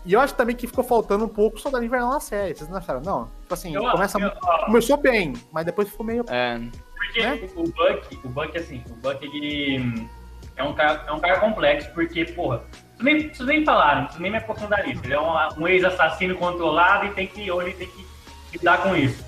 E 0.08 0.14
eu 0.14 0.20
acho 0.20 0.32
também 0.34 0.56
que 0.56 0.66
ficou 0.66 0.82
faltando 0.82 1.26
um 1.26 1.28
pouco 1.28 1.60
Soldado 1.60 1.84
Invernal 1.84 2.10
na 2.14 2.18
série, 2.20 2.54
vocês 2.54 2.70
não 2.70 2.78
acharam? 2.78 3.02
Não, 3.02 3.26
tipo 3.42 3.52
assim, 3.52 3.74
Eu- 3.74 3.90
começa, 3.90 4.18
eu- 4.18 4.32
ó, 4.42 4.64
começou 4.64 4.96
bem, 4.96 5.34
mas 5.52 5.66
depois 5.66 5.86
ficou 5.90 6.06
meio 6.06 6.24
É, 6.30 6.58
Porque 6.96 7.20
né? 7.22 7.48
o 7.54 7.64
Buck, 7.64 8.18
o 8.24 8.28
Buck, 8.30 8.56
assim, 8.56 8.82
o 8.88 8.94
Buck, 8.94 9.22
ele 9.22 10.08
é 10.56 10.64
um 10.64 10.72
cara, 10.72 11.04
é 11.06 11.12
um 11.12 11.20
cara 11.20 11.38
complexo, 11.40 11.90
porque, 11.92 12.24
porra, 12.24 12.62
vocês 12.96 13.02
nem, 13.02 13.20
vocês 13.28 13.46
nem 13.46 13.62
falaram, 13.66 14.06
vocês 14.08 14.18
nem 14.18 14.30
me 14.30 14.38
aprofundar 14.38 14.86
nisso. 14.86 15.02
Ele 15.04 15.12
é 15.12 15.20
um, 15.20 15.62
um 15.62 15.68
ex-assassino 15.68 16.34
controlado 16.36 17.04
e 17.04 17.10
tem 17.10 17.26
que, 17.26 17.50
hoje 17.50 17.74
tem 17.74 17.88
que 17.88 18.06
lidar 18.58 18.82
com 18.82 18.96
isso. 18.96 19.22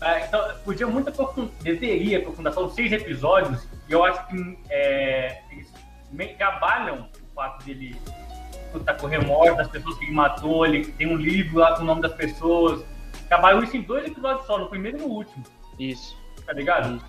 É, 0.00 0.26
então, 0.26 0.44
podia 0.64 0.86
muito 0.88 1.10
aprofundar, 1.10 1.52
deveria 1.62 2.18
aprofundar, 2.18 2.52
são 2.52 2.68
seis 2.68 2.90
episódios, 2.90 3.68
e 3.88 3.92
eu 3.92 4.04
acho 4.04 4.26
que 4.26 4.58
é, 4.68 5.42
eles 5.52 5.72
meio 6.10 6.30
que 6.30 6.38
trabalham 6.38 7.08
o 7.30 7.34
fato 7.36 7.64
dele 7.64 7.96
tá 8.84 8.94
com 8.94 9.06
remorso 9.06 9.56
das 9.56 9.68
pessoas 9.68 9.96
que 9.98 10.04
ele 10.04 10.12
matou, 10.14 10.64
ele 10.66 10.84
tem 10.92 11.06
um 11.06 11.16
livro 11.16 11.58
lá 11.58 11.74
com 11.76 11.82
o 11.82 11.86
nome 11.86 12.02
das 12.02 12.12
pessoas. 12.12 12.84
Trabalham 13.28 13.62
isso 13.62 13.76
em 13.76 13.82
dois 13.82 14.06
episódios 14.06 14.46
só, 14.46 14.58
no 14.58 14.68
primeiro 14.68 14.98
e 14.98 15.00
no 15.02 15.06
último 15.08 15.44
isso. 15.78 16.16
tá 16.46 16.52
ligado? 16.52 17.00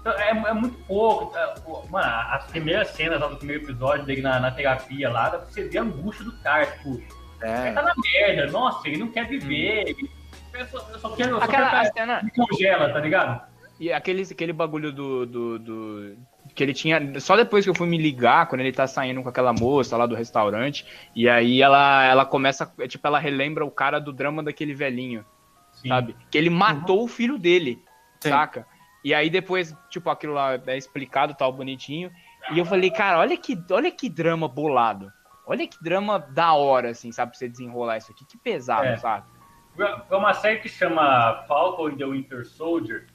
Então, 0.00 0.12
é, 0.14 0.30
é 0.30 0.52
muito 0.52 0.78
pouco. 0.86 1.32
tá? 1.32 1.54
Pô, 1.64 1.84
Mano, 1.90 2.06
as 2.30 2.44
primeiras 2.46 2.88
cenas 2.88 3.20
lá 3.20 3.28
do 3.28 3.36
primeiro 3.36 3.64
episódio 3.64 4.04
dele 4.04 4.22
na, 4.22 4.40
na 4.40 4.50
terapia 4.50 5.10
lá, 5.10 5.28
dá 5.28 5.38
pra 5.38 5.46
você 5.48 5.64
ver 5.68 5.78
a 5.78 5.82
angústia 5.82 6.24
do 6.24 6.32
cara, 6.42 6.66
tipo, 6.66 7.00
É. 7.42 7.66
ele 7.66 7.74
tá 7.74 7.82
na 7.82 7.94
merda, 7.96 8.50
nossa, 8.50 8.88
ele 8.88 8.96
não 8.98 9.08
quer 9.08 9.26
viver. 9.28 9.88
ele- 9.88 10.10
Eu 10.52 10.66
só, 10.66 10.78
eu 10.92 10.98
só 10.98 11.10
quero. 11.16 11.30
Eu 11.30 11.38
só 11.38 11.44
Aquela 11.44 11.70
quero 11.70 11.92
que 11.92 11.98
cena, 12.00 12.22
me 12.22 12.30
congela, 12.32 12.92
tá 12.92 12.98
ligado? 12.98 13.42
E 13.78 13.92
aquele, 13.92 14.22
aquele 14.22 14.52
bagulho 14.52 14.90
do, 14.92 15.24
do, 15.26 15.58
do- 15.58 16.16
Que 16.54 16.62
ele 16.62 16.74
tinha. 16.74 17.20
Só 17.20 17.36
depois 17.36 17.64
que 17.64 17.70
eu 17.70 17.74
fui 17.74 17.86
me 17.88 17.96
ligar, 17.98 18.46
quando 18.46 18.60
ele 18.60 18.72
tá 18.72 18.86
saindo 18.86 19.22
com 19.22 19.28
aquela 19.28 19.52
moça 19.52 19.96
lá 19.96 20.06
do 20.06 20.14
restaurante. 20.14 20.84
E 21.14 21.28
aí 21.28 21.62
ela, 21.62 22.04
ela 22.04 22.24
começa. 22.26 22.72
é, 22.78 22.88
Tipo, 22.88 23.06
ela 23.06 23.18
relembra 23.18 23.64
o 23.64 23.70
cara 23.70 23.98
do 24.00 24.12
drama 24.12 24.42
daquele 24.42 24.74
velhinho, 24.74 25.24
Sim. 25.72 25.88
sabe? 25.88 26.16
Que 26.30 26.36
ele 26.38 26.50
matou 26.50 27.04
o 27.04 27.08
filho 27.08 27.38
dele, 27.38 27.82
Sim. 28.20 28.30
saca? 28.30 28.66
E 29.04 29.14
aí 29.14 29.30
depois, 29.30 29.74
tipo, 29.88 30.10
aquilo 30.10 30.34
lá 30.34 30.60
é 30.66 30.76
explicado, 30.76 31.34
tal, 31.34 31.52
bonitinho. 31.52 32.10
E 32.52 32.58
eu 32.58 32.64
falei, 32.64 32.90
cara, 32.90 33.18
olha 33.18 33.36
que, 33.36 33.56
olha 33.70 33.90
que 33.90 34.08
drama 34.08 34.46
bolado. 34.48 35.10
Olha 35.46 35.66
que 35.66 35.82
drama 35.82 36.18
da 36.18 36.52
hora, 36.54 36.90
assim, 36.90 37.10
sabe? 37.12 37.30
Pra 37.32 37.38
você 37.38 37.48
desenrolar 37.48 37.96
isso 37.98 38.10
aqui. 38.12 38.24
Que 38.24 38.36
pesado, 38.38 38.86
É. 38.86 38.96
sabe? 38.96 39.24
Pra 39.76 40.18
uma 40.18 40.34
série 40.34 40.58
que 40.58 40.68
chama 40.68 41.44
Falcon 41.48 41.88
and 41.88 41.96
the 41.96 42.04
Winter 42.04 42.44
Soldier, 42.46 43.06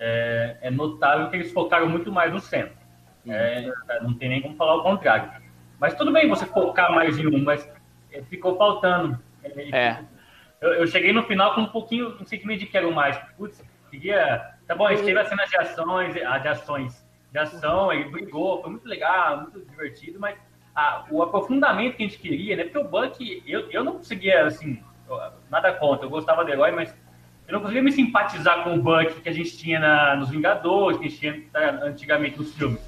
é, 0.00 0.56
é 0.62 0.70
notável 0.70 1.28
que 1.30 1.36
eles 1.36 1.52
focaram 1.52 1.88
muito 1.88 2.10
mais 2.10 2.32
no 2.32 2.40
centro. 2.40 2.74
É, 3.28 3.70
não 4.00 4.14
tem 4.14 4.30
nem 4.30 4.40
como 4.42 4.56
falar 4.56 4.76
o 4.76 4.82
contrário. 4.82 5.30
Mas 5.78 5.94
tudo 5.94 6.10
bem 6.10 6.26
você 6.28 6.46
focar 6.46 6.92
mais 6.92 7.18
em 7.18 7.26
um, 7.26 7.44
mas 7.44 7.68
é, 8.10 8.22
ficou 8.22 8.56
faltando. 8.56 9.18
É. 9.72 9.98
Eu, 10.60 10.72
eu 10.74 10.86
cheguei 10.86 11.12
no 11.12 11.22
final 11.24 11.54
com 11.54 11.60
um 11.62 11.66
pouquinho, 11.66 12.16
um 12.20 12.24
sentimento 12.24 12.60
de 12.60 12.66
quero 12.66 12.92
mais. 12.92 13.16
Putz, 13.36 13.62
queria. 13.90 14.54
Tá 14.66 14.74
bom, 14.74 14.86
a 14.86 14.94
gente 14.94 15.04
teve 15.04 15.18
as 15.18 15.28
cenas 15.28 15.48
de 15.50 15.56
ações, 15.58 16.14
de 16.14 16.22
ações, 16.22 17.06
de 17.30 17.38
ação, 17.38 17.92
ele 17.92 18.08
brigou, 18.10 18.60
foi 18.62 18.70
muito 18.70 18.88
legal, 18.88 19.42
muito 19.42 19.60
divertido, 19.68 20.18
mas 20.18 20.36
a- 20.74 21.04
o 21.10 21.22
aprofundamento 21.22 21.96
que 21.96 22.04
a 22.04 22.06
gente 22.06 22.18
queria, 22.18 22.56
né? 22.56 22.64
Porque 22.64 22.78
o 22.78 22.84
Buck, 22.84 23.42
eu, 23.46 23.70
eu 23.70 23.82
não 23.84 23.94
conseguia, 23.94 24.46
assim, 24.46 24.82
nada 25.50 25.72
contra, 25.74 26.06
eu 26.06 26.10
gostava 26.10 26.44
do 26.44 26.50
herói, 26.50 26.70
mas 26.70 26.94
eu 27.50 27.54
não 27.54 27.60
conseguia 27.60 27.82
me 27.82 27.92
simpatizar 27.92 28.62
com 28.64 28.74
o 28.74 28.82
Buck 28.82 29.20
que 29.20 29.28
a 29.28 29.32
gente 29.32 29.56
tinha 29.56 29.78
na- 29.80 30.16
nos 30.16 30.28
Vingadores, 30.30 30.98
que 30.98 31.06
a 31.06 31.08
gente 31.08 31.20
tinha 31.20 31.42
tá, 31.52 31.84
antigamente 31.84 32.38
nos 32.38 32.54
filmes. 32.54 32.80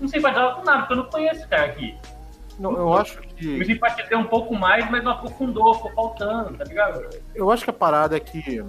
Não 0.00 0.08
simpatizava 0.08 0.54
com 0.56 0.64
nada, 0.64 0.78
porque 0.80 0.92
eu 0.92 0.96
não 0.98 1.04
conheço 1.04 1.36
esse 1.40 1.48
cara 1.48 1.66
aqui. 1.66 1.94
Não, 2.58 2.72
eu 2.72 2.94
acho 2.94 3.20
Me 3.20 3.26
que. 3.26 3.64
simpatizei 3.66 4.16
um 4.16 4.24
pouco 4.24 4.54
mais, 4.54 4.90
mas 4.90 5.04
não 5.04 5.12
aprofundou, 5.12 5.74
ficou 5.74 5.92
faltando, 5.92 6.56
tá 6.56 6.64
ligado? 6.64 7.06
Eu 7.34 7.50
acho 7.50 7.64
que 7.64 7.70
a 7.70 7.72
parada 7.72 8.16
é 8.16 8.20
que 8.20 8.60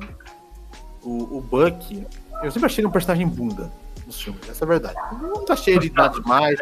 o, 1.04 1.38
o 1.38 1.42
Buck. 1.42 2.06
Eu 2.44 2.52
sempre 2.52 2.66
achei 2.68 2.82
ele 2.82 2.88
um 2.88 2.92
personagem 2.92 3.28
bunda 3.28 3.72
nos 4.06 4.22
filmes, 4.22 4.48
essa 4.50 4.64
é 4.64 4.66
a 4.66 4.70
verdade. 4.70 4.96
Eu 5.22 5.30
nunca 5.30 5.54
achei 5.54 5.76
ele 5.76 5.90
nada 5.90 6.14
demais. 6.20 6.60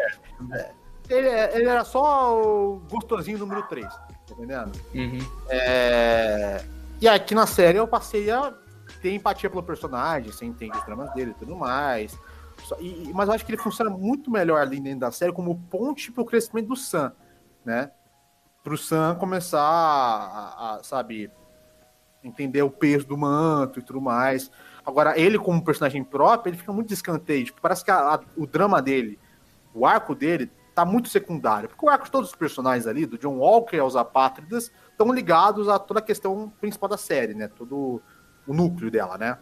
É, 0.52 0.70
Ele, 1.08 1.28
ele 1.28 1.68
era 1.68 1.84
só 1.84 2.36
o 2.40 2.80
gostosinho 2.90 3.38
número 3.38 3.62
3, 3.64 3.86
tá 3.86 4.06
entendendo? 4.32 4.72
Uhum. 4.94 5.18
É, 5.48 6.64
E 7.00 7.08
aqui 7.08 7.34
na 7.34 7.46
série 7.46 7.78
eu 7.78 7.86
passei 7.86 8.30
a 8.30 8.52
ter 8.98 9.12
empatia 9.14 9.48
pelo 9.50 9.62
personagem, 9.62 10.30
você 10.32 10.44
entende 10.44 10.76
os 10.76 10.84
dramas 10.84 11.12
dele 11.14 11.32
e 11.32 11.34
tudo 11.34 11.56
mais. 11.56 12.18
E- 12.80 13.12
mas 13.14 13.28
eu 13.28 13.34
acho 13.34 13.44
que 13.44 13.52
ele 13.52 13.60
funciona 13.62 13.90
muito 13.90 14.30
melhor 14.30 14.60
ali 14.60 14.80
dentro 14.80 15.00
da 15.00 15.10
série 15.10 15.32
como 15.32 15.58
ponte 15.70 16.10
pro 16.10 16.24
crescimento 16.24 16.68
do 16.68 16.76
Sam, 16.76 17.12
né? 17.64 17.90
Pro 18.64 18.76
Sam 18.78 19.14
começar 19.16 19.60
a, 19.60 20.76
a, 20.76 20.82
sabe, 20.82 21.30
entender 22.24 22.62
o 22.62 22.70
peso 22.70 23.06
do 23.06 23.16
manto 23.16 23.78
e 23.78 23.82
tudo 23.82 24.00
mais. 24.00 24.50
Agora, 24.84 25.18
ele 25.18 25.38
como 25.38 25.62
personagem 25.64 26.02
próprio, 26.02 26.50
ele 26.50 26.58
fica 26.58 26.72
muito 26.72 26.88
descanteio. 26.88 27.44
Tipo, 27.44 27.60
parece 27.60 27.84
que 27.84 27.90
a- 27.90 28.14
a- 28.14 28.20
o 28.36 28.46
drama 28.46 28.80
dele, 28.82 29.18
o 29.74 29.86
arco 29.86 30.14
dele, 30.14 30.50
tá 30.74 30.84
muito 30.84 31.08
secundário. 31.08 31.68
Porque 31.68 31.84
o 31.86 31.88
arco 31.88 32.04
de 32.06 32.10
todos 32.10 32.30
os 32.30 32.36
personagens 32.36 32.86
ali, 32.86 33.06
do 33.06 33.16
John 33.18 33.36
Walker 33.38 33.78
aos 33.78 33.94
Apátridas, 33.96 34.70
estão 34.90 35.12
ligados 35.12 35.68
a 35.68 35.78
toda 35.78 36.00
a 36.00 36.02
questão 36.02 36.52
principal 36.60 36.88
da 36.88 36.96
série, 36.96 37.34
né? 37.34 37.48
Todo 37.48 38.02
o 38.46 38.54
núcleo 38.54 38.90
dela, 38.90 39.16
né? 39.18 39.38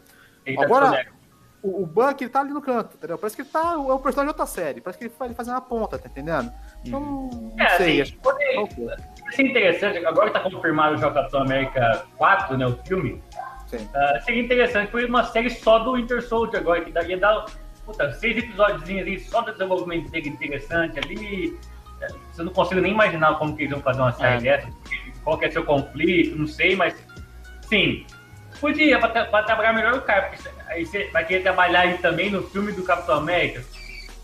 Ele 0.47 0.57
tá 0.57 0.65
Agora- 0.65 0.87
desconectado. 0.87 1.17
o, 1.63 1.83
o 1.83 1.87
Buck 1.87 2.23
ele 2.23 2.31
tá 2.31 2.41
ali 2.41 2.51
no 2.53 2.61
canto, 2.61 2.97
entendeu? 2.97 3.17
Parece 3.19 3.37
que 3.37 3.43
ele 3.43 3.49
tá. 3.49 3.73
É 3.73 3.77
o 3.77 3.99
personagem 3.99 4.25
de 4.25 4.29
outra 4.41 4.47
série. 4.47 4.81
Parece 4.81 4.99
que 4.99 5.05
ele 5.07 5.15
faz, 5.17 5.29
ele 5.31 5.37
faz 5.37 5.49
uma 5.49 5.61
ponta, 5.61 5.99
tá 5.99 6.09
entendendo? 6.09 6.53
Então, 6.85 7.01
não 7.01 7.55
É, 7.59 7.69
sei. 7.77 8.01
assim, 8.03 8.19
Ok. 8.25 8.89
seria 9.33 9.51
interessante, 9.51 10.05
agora 10.05 10.31
que 10.31 10.39
tá 10.39 10.41
confirmado 10.51 10.97
o 10.97 11.01
Capitão 11.15 11.43
América 11.43 12.05
4, 12.17 12.57
né, 12.59 12.67
o 12.67 12.77
filme, 12.87 13.23
ah, 13.95 14.21
seria 14.21 14.43
interessante 14.43 14.91
foi 14.93 15.05
uma 15.07 15.25
série 15.25 15.51
só 15.51 15.79
do 15.81 15.95
Winter 15.95 16.23
Soldier 16.23 16.61
agora, 16.61 16.85
que 16.85 16.93
daria 16.93 17.19
dar, 17.19 17.47
puta, 17.85 18.13
seis 18.13 18.37
episódios 18.37 18.83
ali, 18.85 19.19
só 19.19 19.41
do 19.41 19.51
desenvolvimento 19.53 20.11
dele 20.11 20.29
interessante 20.29 20.99
ali, 20.99 21.59
É, 22.03 22.09
você 22.33 22.43
não 22.43 22.53
consigo 22.53 22.81
nem 22.81 22.93
imaginar 22.93 23.39
como 23.39 23.57
que 23.57 23.63
eles 23.63 23.73
vão 23.73 23.81
fazer 23.81 24.01
uma 24.03 24.13
série 24.13 24.47
É. 24.49 24.57
dessa, 24.59 24.69
qual 25.23 25.39
que 25.39 25.45
é 25.47 25.51
seu 25.51 25.65
conflito, 25.65 26.37
não 26.37 26.47
sei, 26.47 26.77
mas, 26.77 26.95
sim, 27.63 28.05
podia, 28.61 28.99
pra, 28.99 29.25
pra 29.27 29.43
trabalhar 29.43 29.73
melhor 29.73 29.95
o 29.95 30.03
cara, 30.03 30.29
porque 30.31 30.49
aí 30.69 30.85
você 30.87 31.11
vai 31.11 31.25
querer 31.25 31.43
trabalhar 31.43 31.81
aí 31.81 31.99
também 31.99 32.31
no 32.31 32.43
filme 32.43 32.73
do 32.73 32.83
Capitão 32.83 33.17
América, 33.17 33.63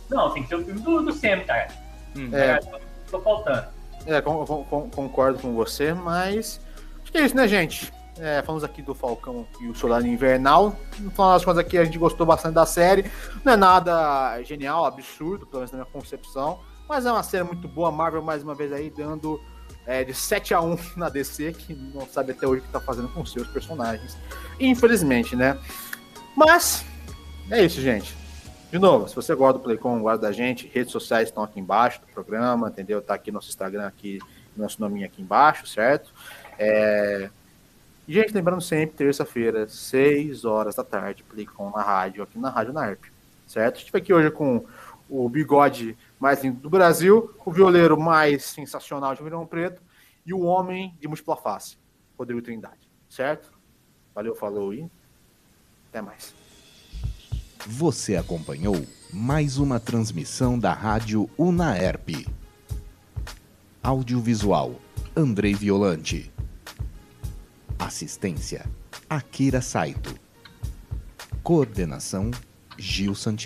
não, 0.08 0.30
tem 0.30 0.42
que 0.42 0.48
ser 0.48 0.56
o 0.56 0.64
filme 0.64 0.80
do, 0.80 1.02
do 1.02 1.12
Sam, 1.12 1.40
cara, 1.40 1.68
Hum. 2.16 2.28
É. 2.32 2.58
Cara, 2.58 2.60
tô, 2.66 2.80
tô 3.18 3.20
faltando. 3.22 3.66
É, 4.06 4.20
con- 4.20 4.44
con- 4.68 4.90
concordo 4.90 5.38
com 5.38 5.54
você, 5.54 5.94
mas. 5.94 6.60
Acho 7.02 7.12
que 7.12 7.18
é 7.18 7.22
isso, 7.22 7.36
né, 7.36 7.46
gente? 7.46 7.92
É, 8.18 8.42
falamos 8.42 8.64
aqui 8.64 8.82
do 8.82 8.94
Falcão 8.96 9.46
e 9.60 9.68
o 9.68 9.74
Soldado 9.76 10.06
Invernal. 10.06 10.74
No 10.98 11.10
final 11.12 11.32
das 11.34 11.44
contas, 11.44 11.58
aqui 11.60 11.78
a 11.78 11.84
gente 11.84 11.98
gostou 11.98 12.26
bastante 12.26 12.54
da 12.54 12.66
série. 12.66 13.08
Não 13.44 13.52
é 13.52 13.56
nada 13.56 14.42
genial, 14.42 14.84
absurdo, 14.84 15.46
pelo 15.46 15.60
menos 15.60 15.70
na 15.70 15.78
minha 15.78 15.90
concepção. 15.92 16.58
Mas 16.88 17.06
é 17.06 17.12
uma 17.12 17.22
série 17.22 17.44
muito 17.44 17.68
boa. 17.68 17.92
Marvel, 17.92 18.20
mais 18.22 18.42
uma 18.42 18.54
vez, 18.54 18.72
aí 18.72 18.90
dando 18.90 19.40
é, 19.86 20.04
de 20.04 20.14
7 20.14 20.54
a 20.54 20.60
1 20.60 20.78
na 20.96 21.08
DC, 21.08 21.52
que 21.52 21.74
não 21.74 22.06
sabe 22.06 22.32
até 22.32 22.46
hoje 22.46 22.62
o 22.62 22.64
que 22.64 22.72
tá 22.72 22.80
fazendo 22.80 23.08
com 23.08 23.24
seus 23.24 23.48
personagens. 23.48 24.16
Infelizmente, 24.58 25.34
né? 25.34 25.58
Mas 26.36 26.84
é 27.50 27.64
isso, 27.64 27.80
gente. 27.80 28.16
De 28.70 28.78
novo, 28.78 29.08
se 29.08 29.16
você 29.16 29.34
gosta 29.34 29.58
do 29.58 29.64
Playcom, 29.64 30.00
gosta 30.00 30.18
da 30.18 30.32
gente, 30.32 30.70
redes 30.72 30.92
sociais 30.92 31.28
estão 31.28 31.42
aqui 31.42 31.58
embaixo 31.58 32.00
do 32.00 32.06
programa, 32.06 32.68
entendeu? 32.68 33.02
Tá 33.02 33.14
aqui 33.14 33.32
nosso 33.32 33.48
Instagram, 33.48 33.84
aqui, 33.86 34.20
nosso 34.56 34.80
nominho 34.80 35.04
aqui 35.04 35.20
embaixo, 35.20 35.66
certo? 35.66 36.12
É... 36.56 37.28
E, 38.06 38.14
gente, 38.14 38.32
lembrando 38.32 38.60
sempre, 38.60 38.94
terça-feira, 38.96 39.66
6 39.68 40.44
horas 40.44 40.76
da 40.76 40.84
tarde, 40.84 41.24
Playcom 41.24 41.70
na 41.74 41.82
rádio, 41.82 42.22
aqui 42.22 42.38
na 42.38 42.48
Rádio 42.48 42.72
NARP, 42.72 43.04
certo? 43.46 43.78
Estive 43.78 43.98
aqui 43.98 44.12
hoje 44.12 44.30
com 44.30 44.64
o 45.08 45.28
bigode 45.28 45.98
mais 46.20 46.44
lindo 46.44 46.60
do 46.60 46.68
Brasil, 46.68 47.34
o 47.44 47.50
violeiro 47.50 47.98
mais 47.98 48.44
sensacional 48.44 49.14
de 49.14 49.20
Ribeirão 49.20 49.46
Preto 49.46 49.82
e 50.24 50.34
o 50.34 50.40
homem 50.40 50.94
de 51.00 51.08
múltipla 51.08 51.34
face, 51.34 51.78
Rodrigo 52.18 52.42
Trindade, 52.42 52.88
certo? 53.08 53.50
Valeu, 54.14 54.36
falou 54.36 54.74
e 54.74 54.88
até 55.88 56.02
mais. 56.02 56.34
Você 57.66 58.16
acompanhou 58.16 58.76
mais 59.12 59.58
uma 59.58 59.80
transmissão 59.80 60.58
da 60.58 60.72
Rádio 60.72 61.28
Unaerp. 61.38 62.26
Audiovisual 63.82 64.76
Andrei 65.16 65.54
Violante. 65.54 66.30
Assistência 67.78 68.66
Akira 69.08 69.60
Saito. 69.60 70.14
Coordenação 71.42 72.30
Gil 72.78 73.14
Santiago. 73.14 73.38